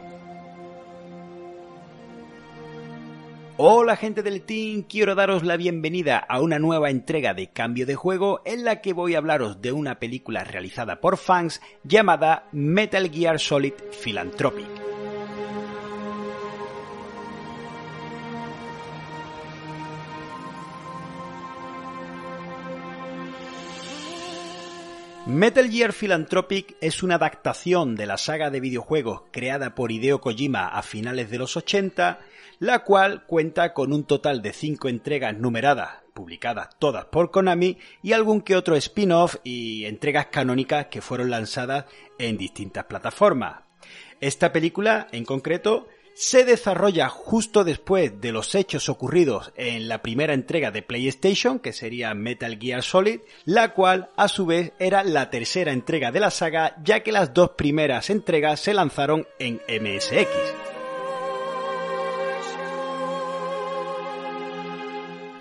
Hola 3.56 3.96
gente 3.96 4.22
del 4.22 4.42
team, 4.42 4.82
quiero 4.82 5.14
daros 5.14 5.42
la 5.42 5.56
bienvenida 5.56 6.18
a 6.18 6.42
una 6.42 6.58
nueva 6.58 6.90
entrega 6.90 7.32
de 7.32 7.46
Cambio 7.46 7.86
de 7.86 7.94
Juego 7.94 8.42
en 8.44 8.62
la 8.62 8.82
que 8.82 8.92
voy 8.92 9.14
a 9.14 9.18
hablaros 9.18 9.62
de 9.62 9.72
una 9.72 9.98
película 9.98 10.44
realizada 10.44 11.00
por 11.00 11.16
fans 11.16 11.62
llamada 11.82 12.46
Metal 12.52 13.10
Gear 13.10 13.40
Solid 13.40 13.72
Philanthropic. 14.04 14.75
Metal 25.26 25.68
Gear 25.68 25.92
Philanthropic 25.92 26.76
es 26.80 27.02
una 27.02 27.16
adaptación 27.16 27.96
de 27.96 28.06
la 28.06 28.16
saga 28.16 28.48
de 28.50 28.60
videojuegos 28.60 29.22
creada 29.32 29.74
por 29.74 29.90
Hideo 29.90 30.20
Kojima 30.20 30.68
a 30.68 30.82
finales 30.82 31.30
de 31.30 31.38
los 31.38 31.56
80, 31.56 32.20
la 32.60 32.84
cual 32.84 33.24
cuenta 33.26 33.74
con 33.74 33.92
un 33.92 34.04
total 34.04 34.40
de 34.40 34.52
5 34.52 34.88
entregas 34.88 35.36
numeradas, 35.36 36.04
publicadas 36.14 36.78
todas 36.78 37.06
por 37.06 37.32
Konami, 37.32 37.76
y 38.04 38.12
algún 38.12 38.40
que 38.40 38.54
otro 38.54 38.76
spin-off 38.76 39.34
y 39.42 39.86
entregas 39.86 40.26
canónicas 40.26 40.86
que 40.86 41.02
fueron 41.02 41.30
lanzadas 41.30 41.86
en 42.20 42.38
distintas 42.38 42.84
plataformas. 42.84 43.62
Esta 44.20 44.52
película, 44.52 45.08
en 45.10 45.24
concreto, 45.24 45.88
se 46.16 46.46
desarrolla 46.46 47.10
justo 47.10 47.62
después 47.62 48.22
de 48.22 48.32
los 48.32 48.54
hechos 48.54 48.88
ocurridos 48.88 49.52
en 49.54 49.86
la 49.86 50.00
primera 50.00 50.32
entrega 50.32 50.70
de 50.70 50.80
PlayStation, 50.80 51.58
que 51.58 51.74
sería 51.74 52.14
Metal 52.14 52.58
Gear 52.58 52.82
Solid, 52.82 53.20
la 53.44 53.74
cual 53.74 54.08
a 54.16 54.28
su 54.28 54.46
vez 54.46 54.72
era 54.78 55.04
la 55.04 55.28
tercera 55.28 55.72
entrega 55.72 56.12
de 56.12 56.20
la 56.20 56.30
saga, 56.30 56.74
ya 56.82 57.00
que 57.00 57.12
las 57.12 57.34
dos 57.34 57.50
primeras 57.50 58.08
entregas 58.08 58.60
se 58.60 58.72
lanzaron 58.72 59.28
en 59.38 59.60
MSX. 59.68 60.75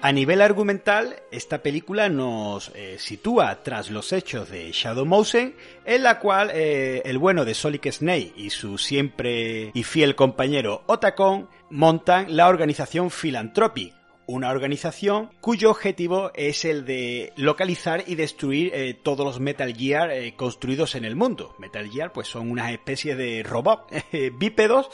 A 0.06 0.11
nivel 0.11 0.44
argumental, 0.44 1.15
esta 1.32 1.64
película 1.64 2.10
nos 2.10 2.72
eh, 2.76 2.98
sitúa 2.99 3.64
tras 3.64 3.90
los 3.90 4.14
hechos 4.14 4.52
de 4.52 4.72
Shadow 4.72 5.03
Motion, 5.03 5.56
en 5.84 6.03
la 6.03 6.19
cual 6.19 6.52
eh, 6.53 7.02
el 7.06 7.18
bueno 7.18 7.44
de 7.44 7.56
Solid 7.56 7.82
Snake 7.91 8.32
y 8.38 8.52
su 8.52 8.77
siempre 8.77 9.72
y 9.73 9.82
fiel 9.82 10.14
compañero 10.14 10.84
Otacon 10.86 11.49
montan 11.72 12.38
la 12.38 12.48
organización 12.49 13.10
Philanthropic, 13.10 13.95
una 14.27 14.49
organización 14.49 15.30
cuyo 15.41 15.69
objetivo 15.69 16.31
es 16.34 16.65
el 16.65 16.85
de 16.85 17.34
localizar 17.35 18.03
y 18.07 18.15
destruir 18.15 18.72
eh, 18.73 18.93
todos 18.93 19.26
los 19.26 19.39
Metal 19.39 19.76
Gear 19.76 20.11
eh, 20.11 20.34
construidos 20.35 20.95
en 20.95 21.06
el 21.06 21.15
mundo. 21.15 21.56
Metal 21.60 21.89
Gear 21.89 22.11
pues 22.11 22.27
son 22.27 22.49
unas 22.49 22.72
especies 22.72 23.18
de 23.18 23.43
robots 23.43 23.93
eh, 24.11 24.31
bípedos 24.34 24.89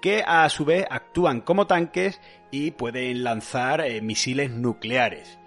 que 0.00 0.24
a 0.26 0.48
su 0.48 0.64
vez 0.64 0.84
actúan 0.90 1.40
como 1.40 1.66
tanques 1.66 2.20
y 2.50 2.72
pueden 2.72 3.22
lanzar 3.22 3.84
misiles 4.02 4.50
nucleares. 4.50 5.38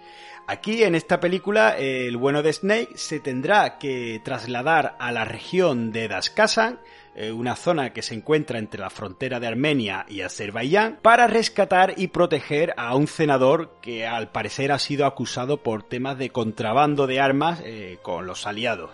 Aquí 0.46 0.82
en 0.82 0.94
esta 0.94 1.20
película 1.20 1.76
el 1.76 2.16
bueno 2.16 2.42
de 2.42 2.52
Snake 2.52 2.88
se 2.94 3.20
tendrá 3.20 3.78
que 3.78 4.20
trasladar 4.24 4.96
a 4.98 5.12
la 5.12 5.24
región 5.26 5.92
de 5.92 6.08
Daskasan 6.08 6.80
eh, 7.16 7.32
una 7.32 7.56
zona 7.56 7.94
que 7.94 8.02
se 8.02 8.14
encuentra 8.14 8.58
entre 8.58 8.80
la 8.80 8.90
frontera 8.90 9.40
de 9.40 9.46
Armenia 9.46 10.04
y 10.08 10.20
Azerbaiyán, 10.20 10.98
para 11.00 11.26
rescatar 11.26 11.94
y 11.96 12.08
proteger 12.08 12.74
a 12.76 12.94
un 12.94 13.06
senador 13.06 13.78
que 13.80 14.06
al 14.06 14.30
parecer 14.30 14.70
ha 14.70 14.78
sido 14.78 15.06
acusado 15.06 15.62
por 15.62 15.82
temas 15.82 16.18
de 16.18 16.28
contrabando 16.28 17.06
de 17.06 17.20
armas 17.20 17.60
eh, 17.64 17.98
con 18.02 18.26
los 18.26 18.46
aliados. 18.46 18.90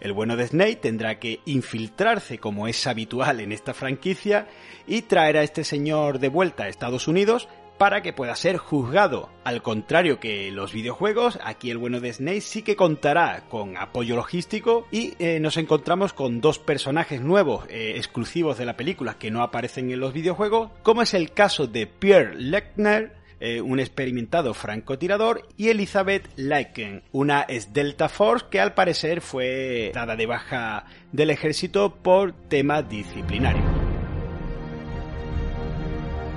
El 0.00 0.12
bueno 0.12 0.36
de 0.36 0.48
Snake 0.48 0.76
tendrá 0.76 1.18
que 1.18 1.40
infiltrarse 1.46 2.38
como 2.38 2.68
es 2.68 2.86
habitual 2.86 3.40
en 3.40 3.52
esta 3.52 3.72
franquicia 3.72 4.48
y 4.86 5.02
traer 5.02 5.38
a 5.38 5.42
este 5.42 5.64
señor 5.64 6.18
de 6.18 6.28
vuelta 6.28 6.64
a 6.64 6.68
Estados 6.68 7.08
Unidos 7.08 7.48
para 7.78 8.02
que 8.02 8.12
pueda 8.12 8.36
ser 8.36 8.56
juzgado. 8.56 9.28
Al 9.44 9.62
contrario 9.62 10.20
que 10.20 10.50
los 10.50 10.72
videojuegos, 10.72 11.38
aquí 11.42 11.70
el 11.70 11.78
bueno 11.78 12.00
de 12.00 12.12
Snake 12.12 12.40
sí 12.40 12.62
que 12.62 12.76
contará 12.76 13.44
con 13.48 13.76
apoyo 13.76 14.16
logístico 14.16 14.86
y 14.90 15.14
eh, 15.18 15.40
nos 15.40 15.56
encontramos 15.56 16.12
con 16.12 16.40
dos 16.40 16.58
personajes 16.58 17.20
nuevos 17.20 17.64
eh, 17.68 17.94
exclusivos 17.96 18.58
de 18.58 18.66
la 18.66 18.76
película 18.76 19.14
que 19.18 19.30
no 19.30 19.42
aparecen 19.42 19.90
en 19.90 20.00
los 20.00 20.12
videojuegos, 20.12 20.70
como 20.82 21.02
es 21.02 21.14
el 21.14 21.32
caso 21.32 21.66
de 21.66 21.86
Pierre 21.86 22.36
Lechner, 22.36 23.16
eh, 23.40 23.60
un 23.60 23.80
experimentado 23.80 24.54
francotirador, 24.54 25.48
y 25.56 25.70
Elizabeth 25.70 26.28
Lyken, 26.36 27.02
una 27.10 27.46
Delta 27.72 28.08
Force 28.08 28.46
que 28.48 28.60
al 28.60 28.74
parecer 28.74 29.20
fue 29.20 29.90
dada 29.92 30.14
de 30.14 30.26
baja 30.26 30.84
del 31.10 31.30
ejército 31.30 31.92
por 31.96 32.32
temas 32.48 32.88
disciplinarios. 32.88 33.81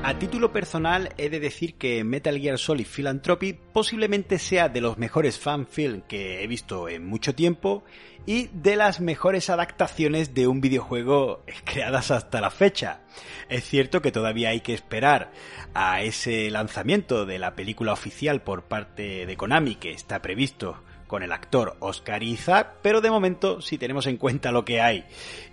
A 0.05 0.19
título 0.19 0.51
personal 0.51 1.15
he 1.17 1.31
de 1.31 1.39
decir 1.39 1.79
que 1.79 2.03
Metal 2.03 2.39
Gear 2.39 2.59
Solid 2.59 2.85
Philanthropy 2.85 3.53
posiblemente 3.53 4.37
sea 4.37 4.69
de 4.69 4.79
los 4.79 4.99
mejores 4.99 5.39
fanfilm 5.39 6.01
que 6.01 6.43
he 6.43 6.47
visto 6.47 6.87
en 6.87 7.07
mucho 7.07 7.33
tiempo 7.33 7.83
y 8.27 8.49
de 8.53 8.75
las 8.75 9.01
mejores 9.01 9.49
adaptaciones 9.49 10.35
de 10.35 10.45
un 10.45 10.61
videojuego 10.61 11.43
creadas 11.63 12.11
hasta 12.11 12.39
la 12.39 12.51
fecha. 12.51 13.01
Es 13.49 13.63
cierto 13.63 14.03
que 14.03 14.11
todavía 14.11 14.49
hay 14.49 14.61
que 14.61 14.75
esperar 14.75 15.31
a 15.73 16.03
ese 16.03 16.51
lanzamiento 16.51 17.25
de 17.25 17.39
la 17.39 17.55
película 17.55 17.91
oficial 17.91 18.43
por 18.43 18.65
parte 18.65 19.25
de 19.25 19.37
Konami 19.37 19.73
que 19.73 19.89
está 19.89 20.21
previsto 20.21 20.83
con 21.07 21.23
el 21.23 21.31
actor 21.31 21.75
Oscar 21.79 22.23
Isaac, 22.23 22.77
pero 22.81 23.01
de 23.01 23.11
momento, 23.11 23.61
si 23.61 23.77
tenemos 23.77 24.07
en 24.07 24.17
cuenta 24.17 24.51
lo 24.51 24.65
que 24.65 24.81
hay 24.81 25.05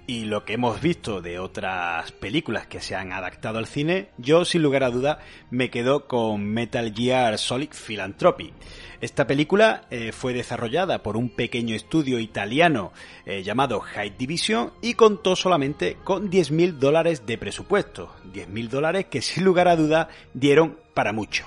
y 0.07 0.25
lo 0.25 0.45
que 0.45 0.55
hemos 0.55 0.81
visto 0.81 1.21
de 1.21 1.39
otras 1.39 2.13
películas 2.13 2.67
que 2.67 2.81
se 2.81 2.95
han 2.95 3.13
adaptado 3.13 3.59
al 3.59 3.67
cine, 3.67 4.09
yo 4.19 4.45
sin 4.45 4.63
lugar 4.63 4.85
a 4.85 4.91
duda 4.91 5.21
me 5.51 5.71
quedo 5.71 6.07
con 6.07 6.45
Metal 6.45 6.93
Gear 6.95 7.39
Solid 7.39 7.71
Philanthropy. 7.71 8.53
Esta 9.01 9.27
película 9.27 9.87
eh, 9.91 10.13
fue 10.13 10.33
desarrollada 10.33 11.03
por 11.03 11.17
un 11.17 11.29
pequeño 11.29 11.75
estudio 11.75 12.19
italiano 12.21 12.93
eh, 13.27 13.43
llamado 13.43 13.81
High 13.81 14.17
Division 14.17 14.73
y 14.81 14.95
contó 14.95 15.35
solamente 15.35 15.97
con 16.05 16.31
10.000 16.31 16.75
dólares 16.75 17.27
de 17.27 17.37
presupuesto. 17.37 18.15
10.000 18.33 18.69
dólares 18.69 19.07
que 19.07 19.21
sin 19.21 19.45
lugar 19.45 19.67
a 19.67 19.77
duda 19.77 20.09
dieron 20.35 20.79
para 20.95 21.13
mucho. 21.13 21.47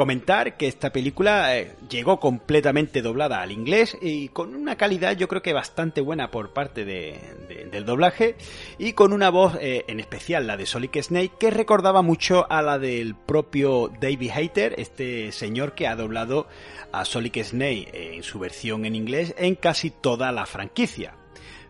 Comentar 0.00 0.56
que 0.56 0.66
esta 0.66 0.94
película 0.94 1.58
eh, 1.58 1.76
llegó 1.90 2.18
completamente 2.18 3.02
doblada 3.02 3.42
al 3.42 3.52
inglés 3.52 3.98
y 4.00 4.30
con 4.30 4.54
una 4.54 4.76
calidad 4.76 5.14
yo 5.14 5.28
creo 5.28 5.42
que 5.42 5.52
bastante 5.52 6.00
buena 6.00 6.30
por 6.30 6.54
parte 6.54 6.86
del 6.86 7.84
doblaje 7.84 8.34
y 8.78 8.94
con 8.94 9.12
una 9.12 9.28
voz 9.28 9.58
eh, 9.60 9.84
en 9.88 10.00
especial 10.00 10.46
la 10.46 10.56
de 10.56 10.64
Solid 10.64 10.88
Snake 11.02 11.32
que 11.38 11.50
recordaba 11.50 12.00
mucho 12.00 12.50
a 12.50 12.62
la 12.62 12.78
del 12.78 13.14
propio 13.14 13.92
David 14.00 14.30
Hayter, 14.34 14.74
este 14.78 15.32
señor 15.32 15.74
que 15.74 15.86
ha 15.86 15.96
doblado 15.96 16.46
a 16.92 17.04
Solid 17.04 17.36
Snake 17.36 17.90
en 17.92 18.22
su 18.22 18.38
versión 18.38 18.86
en 18.86 18.94
inglés 18.94 19.34
en 19.36 19.54
casi 19.54 19.90
toda 19.90 20.32
la 20.32 20.46
franquicia. 20.46 21.12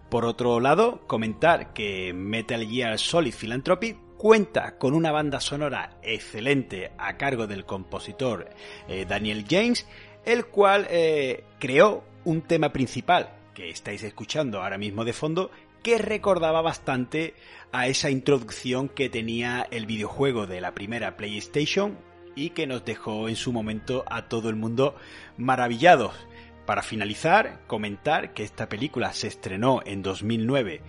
Por 0.08 0.24
otro 0.24 0.60
lado, 0.60 1.00
comentar 1.08 1.72
que 1.72 2.12
Metal 2.12 2.64
Gear 2.64 2.96
Solid 3.00 3.34
Philanthropy 3.34 3.96
cuenta 4.20 4.76
con 4.76 4.92
una 4.92 5.12
banda 5.12 5.40
sonora 5.40 5.96
excelente 6.02 6.92
a 6.98 7.16
cargo 7.16 7.46
del 7.46 7.64
compositor 7.64 8.50
eh, 8.86 9.06
Daniel 9.08 9.46
James, 9.48 9.86
el 10.26 10.44
cual 10.44 10.86
eh, 10.90 11.44
creó 11.58 12.04
un 12.26 12.42
tema 12.42 12.70
principal 12.70 13.30
que 13.54 13.70
estáis 13.70 14.02
escuchando 14.02 14.60
ahora 14.60 14.76
mismo 14.76 15.06
de 15.06 15.14
fondo 15.14 15.50
que 15.82 15.96
recordaba 15.96 16.60
bastante 16.60 17.32
a 17.72 17.86
esa 17.86 18.10
introducción 18.10 18.90
que 18.90 19.08
tenía 19.08 19.66
el 19.70 19.86
videojuego 19.86 20.46
de 20.46 20.60
la 20.60 20.74
primera 20.74 21.16
PlayStation 21.16 21.96
y 22.36 22.50
que 22.50 22.66
nos 22.66 22.84
dejó 22.84 23.26
en 23.26 23.36
su 23.36 23.54
momento 23.54 24.04
a 24.06 24.28
todo 24.28 24.50
el 24.50 24.56
mundo 24.56 24.96
maravillados. 25.38 26.12
Para 26.66 26.82
finalizar, 26.82 27.62
comentar 27.66 28.34
que 28.34 28.42
esta 28.42 28.68
película 28.68 29.14
se 29.14 29.28
estrenó 29.28 29.80
en 29.86 30.02
2009 30.02 30.82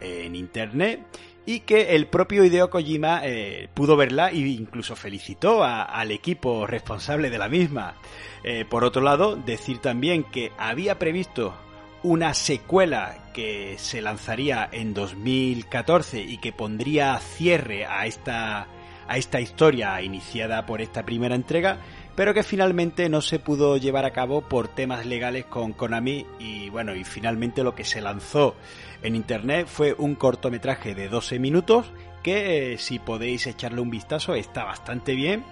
en 0.00 0.36
internet 0.36 1.00
y 1.46 1.60
que 1.60 1.94
el 1.94 2.08
propio 2.08 2.44
Hideo 2.44 2.68
Kojima 2.68 3.20
eh, 3.22 3.68
pudo 3.72 3.96
verla 3.96 4.30
e 4.30 4.38
incluso 4.38 4.96
felicitó 4.96 5.62
al 5.62 6.10
equipo 6.10 6.66
responsable 6.66 7.30
de 7.30 7.38
la 7.38 7.48
misma. 7.48 7.94
Eh, 8.42 8.64
por 8.68 8.82
otro 8.84 9.00
lado, 9.00 9.36
decir 9.36 9.78
también 9.78 10.24
que 10.24 10.50
había 10.58 10.98
previsto 10.98 11.54
una 12.02 12.34
secuela 12.34 13.30
que 13.32 13.76
se 13.78 14.02
lanzaría 14.02 14.68
en 14.70 14.92
2014 14.92 16.20
y 16.20 16.38
que 16.38 16.52
pondría 16.52 17.16
cierre 17.18 17.86
a 17.86 18.06
esta, 18.06 18.66
a 19.06 19.16
esta 19.16 19.40
historia 19.40 20.02
iniciada 20.02 20.66
por 20.66 20.80
esta 20.80 21.04
primera 21.04 21.36
entrega, 21.36 21.78
pero 22.16 22.32
que 22.32 22.42
finalmente 22.42 23.08
no 23.08 23.20
se 23.20 23.38
pudo 23.38 23.76
llevar 23.76 24.06
a 24.06 24.10
cabo 24.10 24.40
por 24.40 24.68
temas 24.68 25.04
legales 25.06 25.44
con 25.44 25.74
Konami 25.74 26.26
y 26.40 26.70
bueno, 26.70 26.96
y 26.96 27.04
finalmente 27.04 27.62
lo 27.62 27.74
que 27.74 27.84
se 27.84 28.00
lanzó 28.00 28.56
en 29.02 29.14
internet 29.14 29.68
fue 29.68 29.94
un 29.96 30.14
cortometraje 30.14 30.94
de 30.94 31.08
12 31.08 31.38
minutos 31.38 31.92
que 32.22 32.72
eh, 32.72 32.78
si 32.78 32.98
podéis 32.98 33.46
echarle 33.46 33.82
un 33.82 33.90
vistazo 33.90 34.34
está 34.34 34.64
bastante 34.64 35.14
bien 35.14 35.44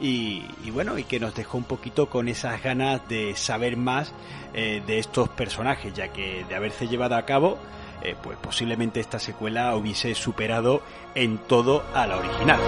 y, 0.00 0.44
bueno 0.72 0.98
y 0.98 1.04
que 1.04 1.20
nos 1.20 1.34
dejó 1.34 1.58
un 1.58 1.64
poquito 1.64 2.08
con 2.08 2.28
esas 2.28 2.62
ganas 2.62 3.06
de 3.08 3.34
saber 3.36 3.76
más 3.76 4.12
eh, 4.54 4.82
de 4.86 4.98
estos 4.98 5.28
personajes 5.28 5.92
ya 5.94 6.08
que 6.08 6.44
de 6.48 6.54
haberse 6.54 6.86
llevado 6.86 7.16
a 7.16 7.26
cabo 7.26 7.58
eh, 8.02 8.14
pues 8.22 8.38
posiblemente 8.38 9.00
esta 9.00 9.18
secuela 9.18 9.74
hubiese 9.76 10.14
superado 10.14 10.82
en 11.14 11.38
todo 11.38 11.82
a 11.94 12.06
la 12.06 12.16
original. 12.18 12.60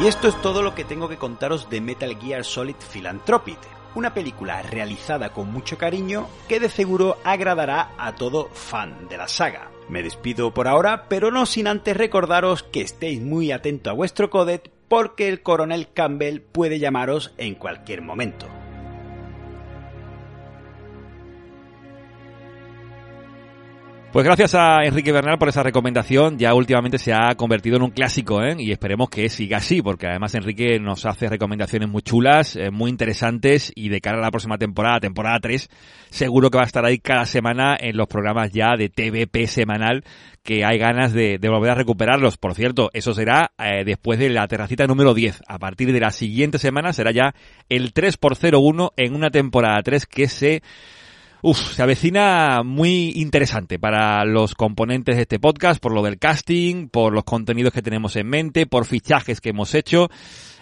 Y 0.00 0.06
esto 0.06 0.28
es 0.28 0.40
todo 0.40 0.62
lo 0.62 0.74
que 0.74 0.84
tengo 0.84 1.10
que 1.10 1.18
contaros 1.18 1.68
de 1.68 1.82
Metal 1.82 2.16
Gear 2.18 2.42
Solid 2.42 2.76
Philanthropic, 2.90 3.58
una 3.94 4.14
película 4.14 4.62
realizada 4.62 5.34
con 5.34 5.52
mucho 5.52 5.76
cariño 5.76 6.26
que 6.48 6.58
de 6.58 6.70
seguro 6.70 7.18
agradará 7.22 7.90
a 7.98 8.14
todo 8.14 8.48
fan 8.48 9.08
de 9.10 9.18
la 9.18 9.28
saga. 9.28 9.70
Me 9.90 10.02
despido 10.02 10.54
por 10.54 10.68
ahora, 10.68 11.04
pero 11.10 11.30
no 11.30 11.44
sin 11.44 11.66
antes 11.66 11.94
recordaros 11.94 12.62
que 12.62 12.80
estéis 12.80 13.20
muy 13.20 13.52
atento 13.52 13.90
a 13.90 13.92
vuestro 13.92 14.30
codet 14.30 14.70
porque 14.88 15.28
el 15.28 15.42
coronel 15.42 15.92
Campbell 15.92 16.40
puede 16.40 16.78
llamaros 16.78 17.34
en 17.36 17.54
cualquier 17.54 18.00
momento. 18.00 18.46
Pues 24.12 24.24
gracias 24.24 24.56
a 24.56 24.84
Enrique 24.84 25.12
Bernal 25.12 25.38
por 25.38 25.48
esa 25.48 25.62
recomendación. 25.62 26.36
Ya 26.36 26.52
últimamente 26.52 26.98
se 26.98 27.12
ha 27.12 27.36
convertido 27.36 27.76
en 27.76 27.84
un 27.84 27.90
clásico, 27.92 28.42
¿eh? 28.42 28.56
Y 28.58 28.72
esperemos 28.72 29.08
que 29.08 29.28
siga 29.28 29.58
así, 29.58 29.82
porque 29.82 30.08
además 30.08 30.34
Enrique 30.34 30.80
nos 30.80 31.06
hace 31.06 31.28
recomendaciones 31.28 31.88
muy 31.88 32.02
chulas, 32.02 32.56
eh, 32.56 32.72
muy 32.72 32.90
interesantes, 32.90 33.70
y 33.72 33.88
de 33.88 34.00
cara 34.00 34.18
a 34.18 34.20
la 34.20 34.32
próxima 34.32 34.58
temporada, 34.58 34.98
temporada 34.98 35.38
3, 35.40 35.70
seguro 36.10 36.50
que 36.50 36.58
va 36.58 36.64
a 36.64 36.66
estar 36.66 36.84
ahí 36.84 36.98
cada 36.98 37.24
semana 37.24 37.76
en 37.78 37.96
los 37.96 38.08
programas 38.08 38.50
ya 38.50 38.74
de 38.76 38.88
TVP 38.88 39.46
semanal, 39.46 40.02
que 40.42 40.64
hay 40.64 40.76
ganas 40.76 41.12
de, 41.12 41.38
volver 41.40 41.70
a 41.70 41.76
recuperarlos. 41.76 42.36
Por 42.36 42.54
cierto, 42.54 42.90
eso 42.92 43.14
será 43.14 43.52
eh, 43.58 43.84
después 43.84 44.18
de 44.18 44.28
la 44.28 44.48
terracita 44.48 44.88
número 44.88 45.14
10. 45.14 45.42
A 45.46 45.60
partir 45.60 45.92
de 45.92 46.00
la 46.00 46.10
siguiente 46.10 46.58
semana 46.58 46.92
será 46.92 47.12
ya 47.12 47.32
el 47.68 47.92
3 47.92 48.18
x 48.20 48.40
01 48.52 48.90
en 48.96 49.14
una 49.14 49.30
temporada 49.30 49.80
3 49.84 50.04
que 50.06 50.26
se 50.26 50.62
Uf, 51.42 51.74
se 51.74 51.82
avecina 51.82 52.62
muy 52.62 53.12
interesante 53.16 53.78
para 53.78 54.26
los 54.26 54.54
componentes 54.54 55.16
de 55.16 55.22
este 55.22 55.38
podcast, 55.38 55.80
por 55.80 55.94
lo 55.94 56.02
del 56.02 56.18
casting, 56.18 56.88
por 56.88 57.14
los 57.14 57.24
contenidos 57.24 57.72
que 57.72 57.80
tenemos 57.80 58.14
en 58.16 58.28
mente, 58.28 58.66
por 58.66 58.84
fichajes 58.84 59.40
que 59.40 59.48
hemos 59.48 59.74
hecho. 59.74 60.10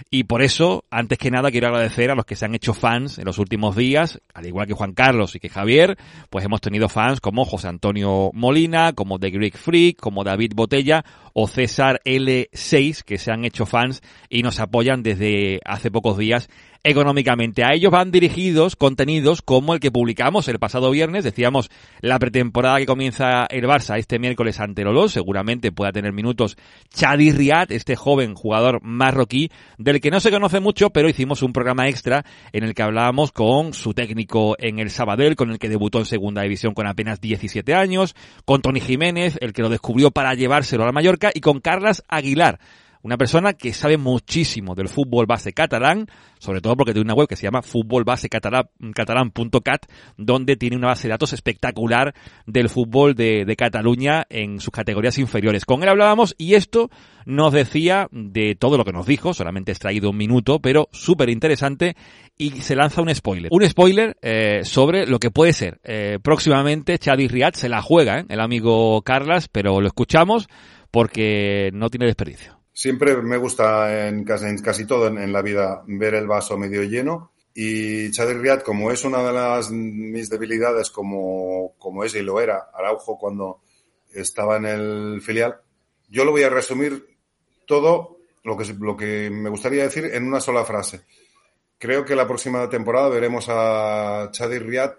Y 0.09 0.25
por 0.25 0.41
eso, 0.41 0.85
antes 0.89 1.19
que 1.19 1.33
nada, 1.33 1.51
quiero 1.51 1.67
agradecer 1.67 2.13
a 2.13 2.15
los 2.15 2.25
que 2.25 2.37
se 2.37 2.45
han 2.45 2.55
hecho 2.55 2.75
fans 2.75 3.19
en 3.19 3.25
los 3.25 3.39
últimos 3.39 3.75
días, 3.75 4.21
al 4.33 4.47
igual 4.47 4.69
que 4.69 4.75
Juan 4.75 4.93
Carlos 4.93 5.35
y 5.35 5.41
que 5.41 5.49
Javier, 5.49 5.99
pues 6.31 6.45
hemos 6.45 6.61
tenido 6.61 6.89
fans 6.89 7.21
como 7.21 7.45
José 7.45 7.67
Antonio 7.67 8.31
Molina, 8.33 8.93
como 8.93 9.19
The 9.19 9.31
Greek 9.31 9.57
Freak, 9.57 9.99
como 9.99 10.23
David 10.23 10.53
Botella 10.55 11.05
o 11.33 11.49
César 11.49 12.01
L6, 12.05 13.03
que 13.03 13.19
se 13.19 13.33
han 13.33 13.45
hecho 13.45 13.67
fans 13.67 14.01
y 14.29 14.45
nos 14.45 14.61
apoyan 14.61 15.03
desde 15.03 15.59
hace 15.65 15.91
pocos 15.91 16.17
días 16.17 16.49
económicamente. 16.83 17.65
A 17.65 17.75
ellos 17.75 17.91
van 17.91 18.11
dirigidos 18.11 18.77
contenidos 18.77 19.43
como 19.43 19.75
el 19.75 19.81
que 19.81 19.91
publicamos 19.91 20.49
el 20.49 20.59
pasado 20.59 20.91
viernes. 20.91 21.25
Decíamos 21.25 21.71
la 22.01 22.19
pretemporada 22.19 22.79
que 22.79 22.87
comienza 22.87 23.47
el 23.47 23.65
Barça 23.65 23.99
este 23.99 24.19
miércoles 24.19 24.61
ante 24.61 24.85
Lolo. 24.85 25.09
Seguramente 25.09 25.73
pueda 25.73 25.93
tener 25.93 26.13
minutos 26.13 26.57
Chadi 26.93 27.33
Riad, 27.33 27.73
este 27.73 27.97
joven 27.97 28.35
jugador 28.35 28.81
marroquí, 28.83 29.51
del 29.77 30.01
que 30.01 30.11
no 30.11 30.21
se 30.21 30.31
conoce 30.31 30.61
mucho, 30.61 30.91
pero 30.91 31.09
hicimos 31.09 31.43
un 31.43 31.53
programa 31.53 31.89
extra 31.89 32.25
en 32.53 32.65
el 32.65 32.75
que 32.75 32.83
hablábamos 32.83 33.33
con 33.33 33.73
su 33.73 33.95
técnico 33.95 34.57
en 34.59 34.79
el 34.79 34.91
Sabadell, 34.91 35.37
con 35.37 35.51
el 35.51 35.59
que 35.59 35.69
debutó 35.69 35.99
en 35.99 36.07
segunda 36.07 36.43
división 36.43 36.75
con 36.75 36.87
apenas 36.87 37.21
17 37.21 37.75
años, 37.75 38.15
con 38.45 38.63
Tony 38.63 38.81
Jiménez, 38.81 39.39
el 39.41 39.53
que 39.53 39.63
lo 39.63 39.69
descubrió 39.69 40.11
para 40.11 40.35
llevárselo 40.35 40.83
a 40.85 40.87
la 40.87 40.93
Mallorca, 40.93 41.31
y 41.35 41.41
con 41.41 41.61
Carlas 41.61 42.03
Aguilar 42.09 42.59
una 43.03 43.16
persona 43.16 43.53
que 43.53 43.73
sabe 43.73 43.97
muchísimo 43.97 44.75
del 44.75 44.89
fútbol 44.89 45.27
base 45.27 45.53
catalán, 45.53 46.09
sobre 46.39 46.61
todo 46.61 46.77
porque 46.77 46.93
tiene 46.93 47.07
una 47.07 47.15
web 47.15 47.29
que 47.29 47.37
se 47.37 47.45
llama 47.45 47.62
futbolbasecatalán.cat, 47.62 49.87
donde 50.16 50.57
tiene 50.57 50.75
una 50.77 50.89
base 50.89 51.07
de 51.09 51.12
datos 51.12 51.33
espectacular 51.33 52.15
del 52.47 52.69
fútbol 52.69 53.15
de, 53.15 53.47
Cataluña 53.59 54.25
en 54.31 54.61
sus 54.61 54.70
categorías 54.70 55.19
inferiores. 55.19 55.65
Con 55.65 55.83
él 55.83 55.89
hablábamos 55.89 56.37
y 56.39 56.55
esto 56.55 56.91
nos 57.27 57.53
decía 57.53 58.07
de 58.12 58.55
todo 58.55 58.79
lo 58.79 58.85
que 58.85 58.93
nos 58.93 59.07
dijo, 59.07 59.35
solamente 59.35 59.73
extraído 59.73 60.11
un 60.11 60.16
minuto, 60.16 60.61
pero 60.61 60.89
súper 60.93 61.29
interesante 61.29 61.97
y 62.37 62.51
se 62.51 62.77
lanza 62.77 63.03
un 63.03 63.12
spoiler. 63.15 63.51
Un 63.53 63.69
spoiler 63.69 64.16
eh, 64.23 64.61
sobre 64.62 65.07
lo 65.07 65.19
que 65.19 65.33
puede 65.33 65.53
ser 65.53 65.81
eh, 65.83 66.20
próximamente 66.23 66.97
Chadi 66.99 67.27
Riad, 67.27 67.55
se 67.55 67.69
la 67.69 67.83
juega 67.83 68.20
¿eh? 68.20 68.27
el 68.29 68.39
amigo 68.41 69.03
Carlas, 69.03 69.49
pero 69.49 69.81
lo 69.81 69.89
escuchamos 69.89 70.49
porque 70.91 71.70
no 71.75 71.91
tiene 71.91 72.07
desperdicio. 72.07 72.57
Siempre 72.79 73.17
me 73.17 73.39
gusta 73.39 74.07
en 74.07 74.23
casi, 74.23 74.45
en 74.45 74.59
casi 74.59 74.87
todo 74.87 75.09
en, 75.09 75.19
en, 75.19 75.33
la 75.33 75.43
vida 75.43 75.83
ver 75.89 76.15
el 76.15 76.29
vaso 76.29 76.57
medio 76.57 76.85
lleno 76.85 77.33
y 77.53 78.13
Chadi 78.13 78.35
Riad, 78.35 78.61
como 78.61 78.93
es 78.93 79.05
una 79.05 79.21
de 79.21 79.33
las 79.33 79.73
mis 79.73 80.31
debilidades, 80.31 80.89
como, 80.89 81.75
como 81.77 82.05
es 82.05 82.15
y 82.15 82.23
lo 82.23 82.41
era 82.41 82.71
Araujo 82.73 83.19
cuando 83.19 83.63
estaba 84.13 84.59
en 84.59 84.67
el 84.67 85.21
filial, 85.23 85.57
yo 86.09 86.25
lo 86.25 86.31
voy 86.31 86.45
a 86.45 86.51
resumir 86.51 87.19
todo 87.67 88.19
lo 88.45 88.57
que, 88.57 88.73
lo 88.79 88.97
que 88.97 89.29
me 89.29 89.51
gustaría 89.51 89.83
decir 89.83 90.05
en 90.05 90.29
una 90.29 90.39
sola 90.39 90.65
frase. 90.65 91.01
Creo 91.79 92.05
que 92.05 92.15
la 92.15 92.29
próxima 92.29 92.69
temporada 92.69 93.09
veremos 93.09 93.47
a 93.49 94.29
Chadi 94.31 94.61
Riad 94.61 94.93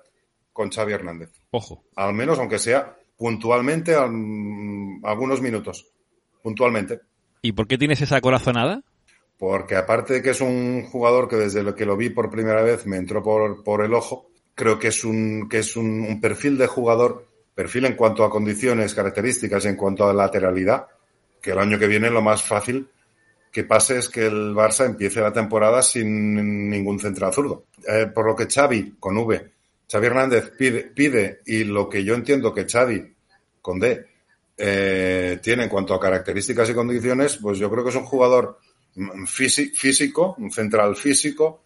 con 0.52 0.70
Xavi 0.70 0.92
Hernández. 0.92 1.32
Ojo. 1.52 1.86
Al 1.96 2.14
menos, 2.14 2.40
aunque 2.40 2.60
sea 2.60 2.94
puntualmente, 3.16 3.96
algunos 3.96 5.40
minutos. 5.42 5.88
Puntualmente. 6.44 7.09
¿Y 7.42 7.54
por 7.54 7.68
qué 7.68 7.78
tienes 7.78 8.02
esa 8.02 8.22
corazonada? 8.22 8.82
Porque 9.38 9.76
aparte 9.76 10.16
de 10.16 10.22
que 10.22 10.32
es 10.32 10.42
un 10.42 10.84
jugador 10.84 11.30
que 11.30 11.38
desde 11.38 11.64
lo 11.64 11.74
que 11.74 11.86
lo 11.86 11.96
vi 11.96 12.10
por 12.10 12.30
primera 12.30 12.62
vez 12.62 12.86
me 12.86 12.98
entró 12.98 13.24
por, 13.24 13.64
por 13.64 13.84
el 13.84 13.94
ojo, 13.94 14.30
creo 14.54 14.78
que 14.78 14.90
es 14.90 15.06
un, 15.06 15.48
que 15.48 15.60
es 15.60 15.78
un, 15.78 16.20
perfil 16.20 16.58
de 16.58 16.68
jugador, 16.68 17.26
perfil 17.56 17.86
en 17.86 17.96
cuanto 17.96 18.26
a 18.26 18.30
condiciones, 18.30 18.94
características, 18.94 19.64
en 19.66 19.78
cuanto 19.78 20.10
a 20.10 20.14
lateralidad, 20.14 20.88
que 21.42 21.52
el 21.52 21.60
año 21.60 21.80
que 21.80 21.88
viene 21.88 22.10
lo 22.10 22.22
más 22.22 22.44
fácil 22.44 22.90
que 23.52 23.64
pase 23.64 23.98
es 23.98 24.10
que 24.10 24.26
el 24.26 24.54
Barça 24.54 24.86
empiece 24.86 25.22
la 25.22 25.32
temporada 25.32 25.82
sin 25.82 26.70
ningún 26.70 27.00
central 27.00 27.34
zurdo. 27.34 27.64
Eh, 27.88 28.08
por 28.14 28.28
lo 28.28 28.36
que 28.36 28.48
Xavi, 28.48 28.98
con 29.00 29.18
V, 29.18 29.52
Xavi 29.90 30.06
Hernández 30.06 30.52
pide, 30.58 30.84
pide, 30.84 31.40
y 31.46 31.64
lo 31.64 31.90
que 31.90 32.04
yo 32.04 32.14
entiendo 32.14 32.54
que 32.54 32.68
Xavi, 32.68 33.16
con 33.62 33.80
D, 33.80 34.06
eh, 34.62 35.40
tiene 35.42 35.64
en 35.64 35.70
cuanto 35.70 35.94
a 35.94 36.00
características 36.02 36.70
y 36.70 36.74
condiciones, 36.74 37.38
pues 37.38 37.58
yo 37.60 37.72
creo 37.72 37.82
que 37.82 37.92
es 37.92 37.96
un 37.96 38.04
jugador 38.04 38.60
físico, 39.26 40.36
un 40.38 40.52
central 40.52 40.98
físico, 40.98 41.64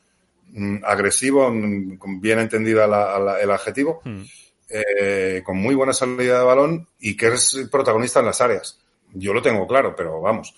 mm, 0.51 0.77
agresivo, 0.83 1.49
mm, 1.49 2.21
bien 2.21 2.37
entendida 2.37 2.85
la, 2.85 3.17
la, 3.17 3.39
el 3.41 3.49
adjetivo, 3.49 4.01
mm. 4.05 4.21
eh, 4.69 5.41
con 5.43 5.57
muy 5.57 5.73
buena 5.73 5.91
salida 5.91 6.37
de 6.37 6.45
balón 6.45 6.87
y 6.99 7.17
que 7.17 7.29
es 7.29 7.67
protagonista 7.71 8.19
en 8.19 8.27
las 8.27 8.41
áreas. 8.41 8.79
Yo 9.11 9.33
lo 9.33 9.41
tengo 9.41 9.65
claro, 9.65 9.95
pero 9.95 10.21
vamos, 10.21 10.53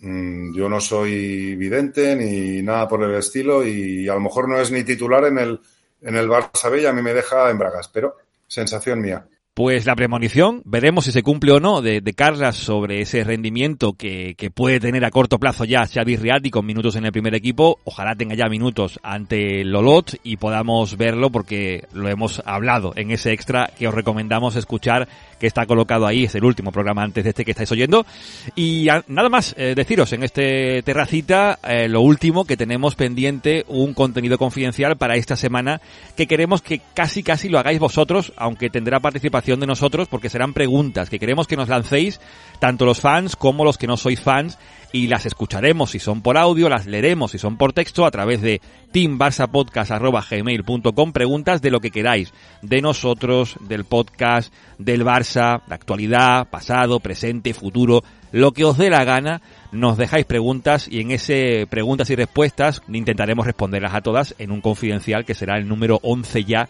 yo 0.00 0.68
no 0.68 0.80
soy 0.80 1.56
vidente 1.56 2.14
ni 2.14 2.62
nada 2.62 2.86
por 2.86 3.02
el 3.02 3.14
estilo 3.14 3.66
y 3.66 4.08
a 4.08 4.14
lo 4.14 4.20
mejor 4.20 4.48
no 4.48 4.60
es 4.60 4.70
ni 4.70 4.84
titular 4.84 5.24
en 5.24 5.38
el, 5.38 5.60
en 6.02 6.16
el 6.16 6.28
Barça 6.28 6.70
B 6.70 6.82
y 6.82 6.86
a 6.86 6.92
mí 6.92 7.00
me 7.02 7.14
deja 7.14 7.50
en 7.50 7.58
bragas, 7.58 7.88
pero 7.88 8.16
sensación 8.46 9.00
mía. 9.00 9.26
Pues 9.58 9.86
la 9.86 9.96
premonición, 9.96 10.62
veremos 10.64 11.06
si 11.06 11.10
se 11.10 11.24
cumple 11.24 11.50
o 11.50 11.58
no, 11.58 11.82
de, 11.82 12.00
de 12.00 12.14
sobre 12.52 13.00
ese 13.00 13.24
rendimiento 13.24 13.94
que, 13.94 14.36
que, 14.36 14.52
puede 14.52 14.78
tener 14.78 15.04
a 15.04 15.10
corto 15.10 15.40
plazo 15.40 15.64
ya 15.64 15.84
Xavi 15.84 16.14
Riati 16.14 16.48
con 16.48 16.64
minutos 16.64 16.94
en 16.94 17.06
el 17.06 17.10
primer 17.10 17.34
equipo. 17.34 17.80
Ojalá 17.82 18.14
tenga 18.14 18.36
ya 18.36 18.48
minutos 18.48 19.00
ante 19.02 19.64
Lolot 19.64 20.14
y 20.22 20.36
podamos 20.36 20.96
verlo 20.96 21.30
porque 21.30 21.88
lo 21.92 22.08
hemos 22.08 22.40
hablado 22.46 22.92
en 22.94 23.10
ese 23.10 23.32
extra 23.32 23.68
que 23.76 23.88
os 23.88 23.94
recomendamos 23.94 24.54
escuchar 24.54 25.08
que 25.40 25.48
está 25.48 25.66
colocado 25.66 26.06
ahí, 26.06 26.24
es 26.24 26.34
el 26.34 26.44
último 26.44 26.72
programa 26.72 27.02
antes 27.02 27.24
de 27.24 27.30
este 27.30 27.44
que 27.44 27.52
estáis 27.52 27.70
oyendo. 27.72 28.06
Y 28.54 28.88
nada 29.08 29.28
más 29.28 29.54
eh, 29.56 29.74
deciros 29.74 30.12
en 30.12 30.22
este 30.22 30.82
terracita, 30.82 31.58
eh, 31.66 31.88
lo 31.88 32.00
último 32.00 32.44
que 32.44 32.56
tenemos 32.56 32.94
pendiente, 32.94 33.64
un 33.68 33.94
contenido 33.94 34.38
confidencial 34.38 34.96
para 34.96 35.16
esta 35.16 35.36
semana 35.36 35.80
que 36.16 36.26
queremos 36.26 36.62
que 36.62 36.80
casi 36.94 37.22
casi 37.22 37.48
lo 37.48 37.58
hagáis 37.58 37.78
vosotros, 37.78 38.32
aunque 38.36 38.70
tendrá 38.70 39.00
participación 39.00 39.47
de 39.56 39.66
nosotros 39.66 40.08
porque 40.08 40.28
serán 40.28 40.52
preguntas 40.52 41.08
que 41.08 41.18
queremos 41.18 41.46
que 41.46 41.56
nos 41.56 41.68
lancéis, 41.68 42.20
tanto 42.58 42.84
los 42.84 43.00
fans 43.00 43.36
como 43.36 43.64
los 43.64 43.78
que 43.78 43.86
no 43.86 43.96
sois 43.96 44.20
fans, 44.20 44.58
y 44.92 45.06
las 45.06 45.24
escucharemos 45.26 45.90
si 45.90 45.98
son 45.98 46.22
por 46.22 46.38
audio, 46.38 46.68
las 46.68 46.86
leeremos 46.86 47.32
si 47.32 47.38
son 47.38 47.56
por 47.56 47.72
texto 47.72 48.06
a 48.06 48.10
través 48.10 48.40
de 48.40 48.60
teambarsapodcast.gmail.com 48.92 51.12
preguntas 51.12 51.60
de 51.60 51.70
lo 51.70 51.80
que 51.80 51.90
queráis, 51.90 52.32
de 52.62 52.80
nosotros, 52.80 53.56
del 53.60 53.84
podcast, 53.84 54.52
del 54.78 55.04
Barça, 55.04 55.62
de 55.66 55.74
actualidad, 55.74 56.48
pasado, 56.48 57.00
presente, 57.00 57.52
futuro, 57.54 58.04
lo 58.32 58.52
que 58.52 58.64
os 58.64 58.78
dé 58.78 58.90
la 58.90 59.04
gana, 59.04 59.40
nos 59.72 59.96
dejáis 59.96 60.26
preguntas 60.26 60.88
y 60.90 61.00
en 61.00 61.10
ese 61.10 61.66
preguntas 61.68 62.10
y 62.10 62.16
respuestas 62.16 62.82
intentaremos 62.88 63.46
responderlas 63.46 63.94
a 63.94 64.00
todas 64.00 64.34
en 64.38 64.50
un 64.50 64.60
confidencial 64.60 65.24
que 65.24 65.34
será 65.34 65.58
el 65.58 65.68
número 65.68 65.98
11 66.02 66.44
ya 66.44 66.68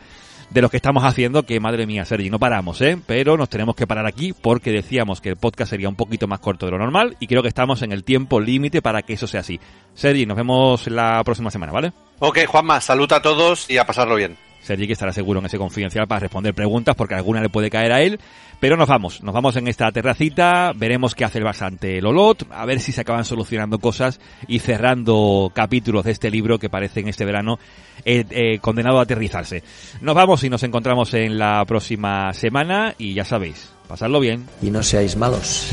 de 0.51 0.63
lo 0.63 0.71
que 0.71 0.77
estamos 0.77 1.05
haciendo, 1.05 1.45
que 1.45 1.61
madre 1.61 1.87
mía, 1.87 2.05
Sergi, 2.05 2.31
no 2.31 2.39
paramos, 2.39 2.81
¿eh? 2.81 2.99
Pero 3.07 3.37
nos 3.37 3.49
tenemos 3.49 3.75
que 3.77 3.87
parar 3.87 4.07
aquí 4.07 4.33
porque 4.33 4.71
decíamos 4.71 5.21
que 5.21 5.31
el 5.31 5.37
podcast 5.37 5.71
sería 5.71 5.89
un 5.89 5.97
poquito 5.97 6.27
más 6.27 6.41
corto 6.41 6.67
de 6.67 6.73
lo 6.73 6.79
normal 6.79 7.17
y 7.21 7.27
creo 7.27 7.43
que 7.43 7.49
estamos 7.49 7.83
en 7.83 7.93
el 7.93 8.05
tiempo 8.05 8.41
límite 8.41 8.83
para 8.83 9.03
que 9.03 9.15
eso 9.15 9.27
sea 9.27 9.41
así. 9.41 9.61
Sergi, 9.95 10.27
nos 10.27 10.37
vemos 10.37 10.87
la 10.87 11.23
próxima 11.25 11.51
semana, 11.51 11.73
¿vale? 11.73 11.93
Ok, 12.19 12.39
Juanma, 12.47 12.81
salud 12.81 13.13
a 13.13 13.23
todos 13.23 13.71
y 13.71 13.79
a 13.79 13.87
pasarlo 13.87 14.17
bien. 14.17 14.48
Sergi 14.61 14.87
que 14.87 14.93
estará 14.93 15.13
seguro 15.13 15.41
en 15.41 15.47
ese 15.47 15.59
confidencial 15.59 16.07
para 16.07 16.21
responder 16.21 16.55
preguntas 16.55 16.95
porque 16.97 17.15
alguna 17.15 17.41
le 17.41 17.49
puede 17.49 17.71
caer 17.71 17.93
a 17.93 18.03
él. 18.03 18.21
Pero 18.61 18.77
nos 18.77 18.89
vamos, 18.89 19.23
nos 19.23 19.33
vamos 19.33 19.55
en 19.57 19.69
esta 19.69 19.91
terracita, 19.93 20.73
veremos 20.75 21.15
qué 21.15 21.25
hace 21.25 21.39
el 21.39 21.45
bastante 21.45 22.01
Lolot, 22.01 22.45
a 22.51 22.67
ver 22.67 22.81
si 22.81 22.91
se 22.91 23.03
acaban 23.03 23.25
solucionando 23.25 23.79
cosas 23.79 24.19
y 24.49 24.59
cerrando 24.59 25.53
capítulos 25.55 26.05
de 26.05 26.11
este 26.11 26.29
libro 26.29 26.59
que 26.59 26.69
parece 26.69 26.99
en 26.99 27.09
este 27.09 27.25
verano 27.25 27.61
eh, 28.05 28.25
eh, 28.31 28.59
condenado 28.59 28.99
a 28.99 29.03
aterrizarse. 29.03 29.63
Nos 30.01 30.17
vamos 30.17 30.43
y 30.43 30.51
nos 30.51 30.65
encontramos 30.65 31.15
en 31.15 31.39
la 31.39 31.65
próxima 31.67 32.33
semana 32.33 32.97
y 32.99 33.15
ya 33.15 33.25
sabéis, 33.25 33.71
pasadlo 33.87 34.19
bien. 34.19 34.45
Y 34.61 34.71
no 34.71 34.83
seáis 34.83 35.17
malos. 35.17 35.71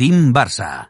Team 0.00 0.32
Barça 0.32 0.88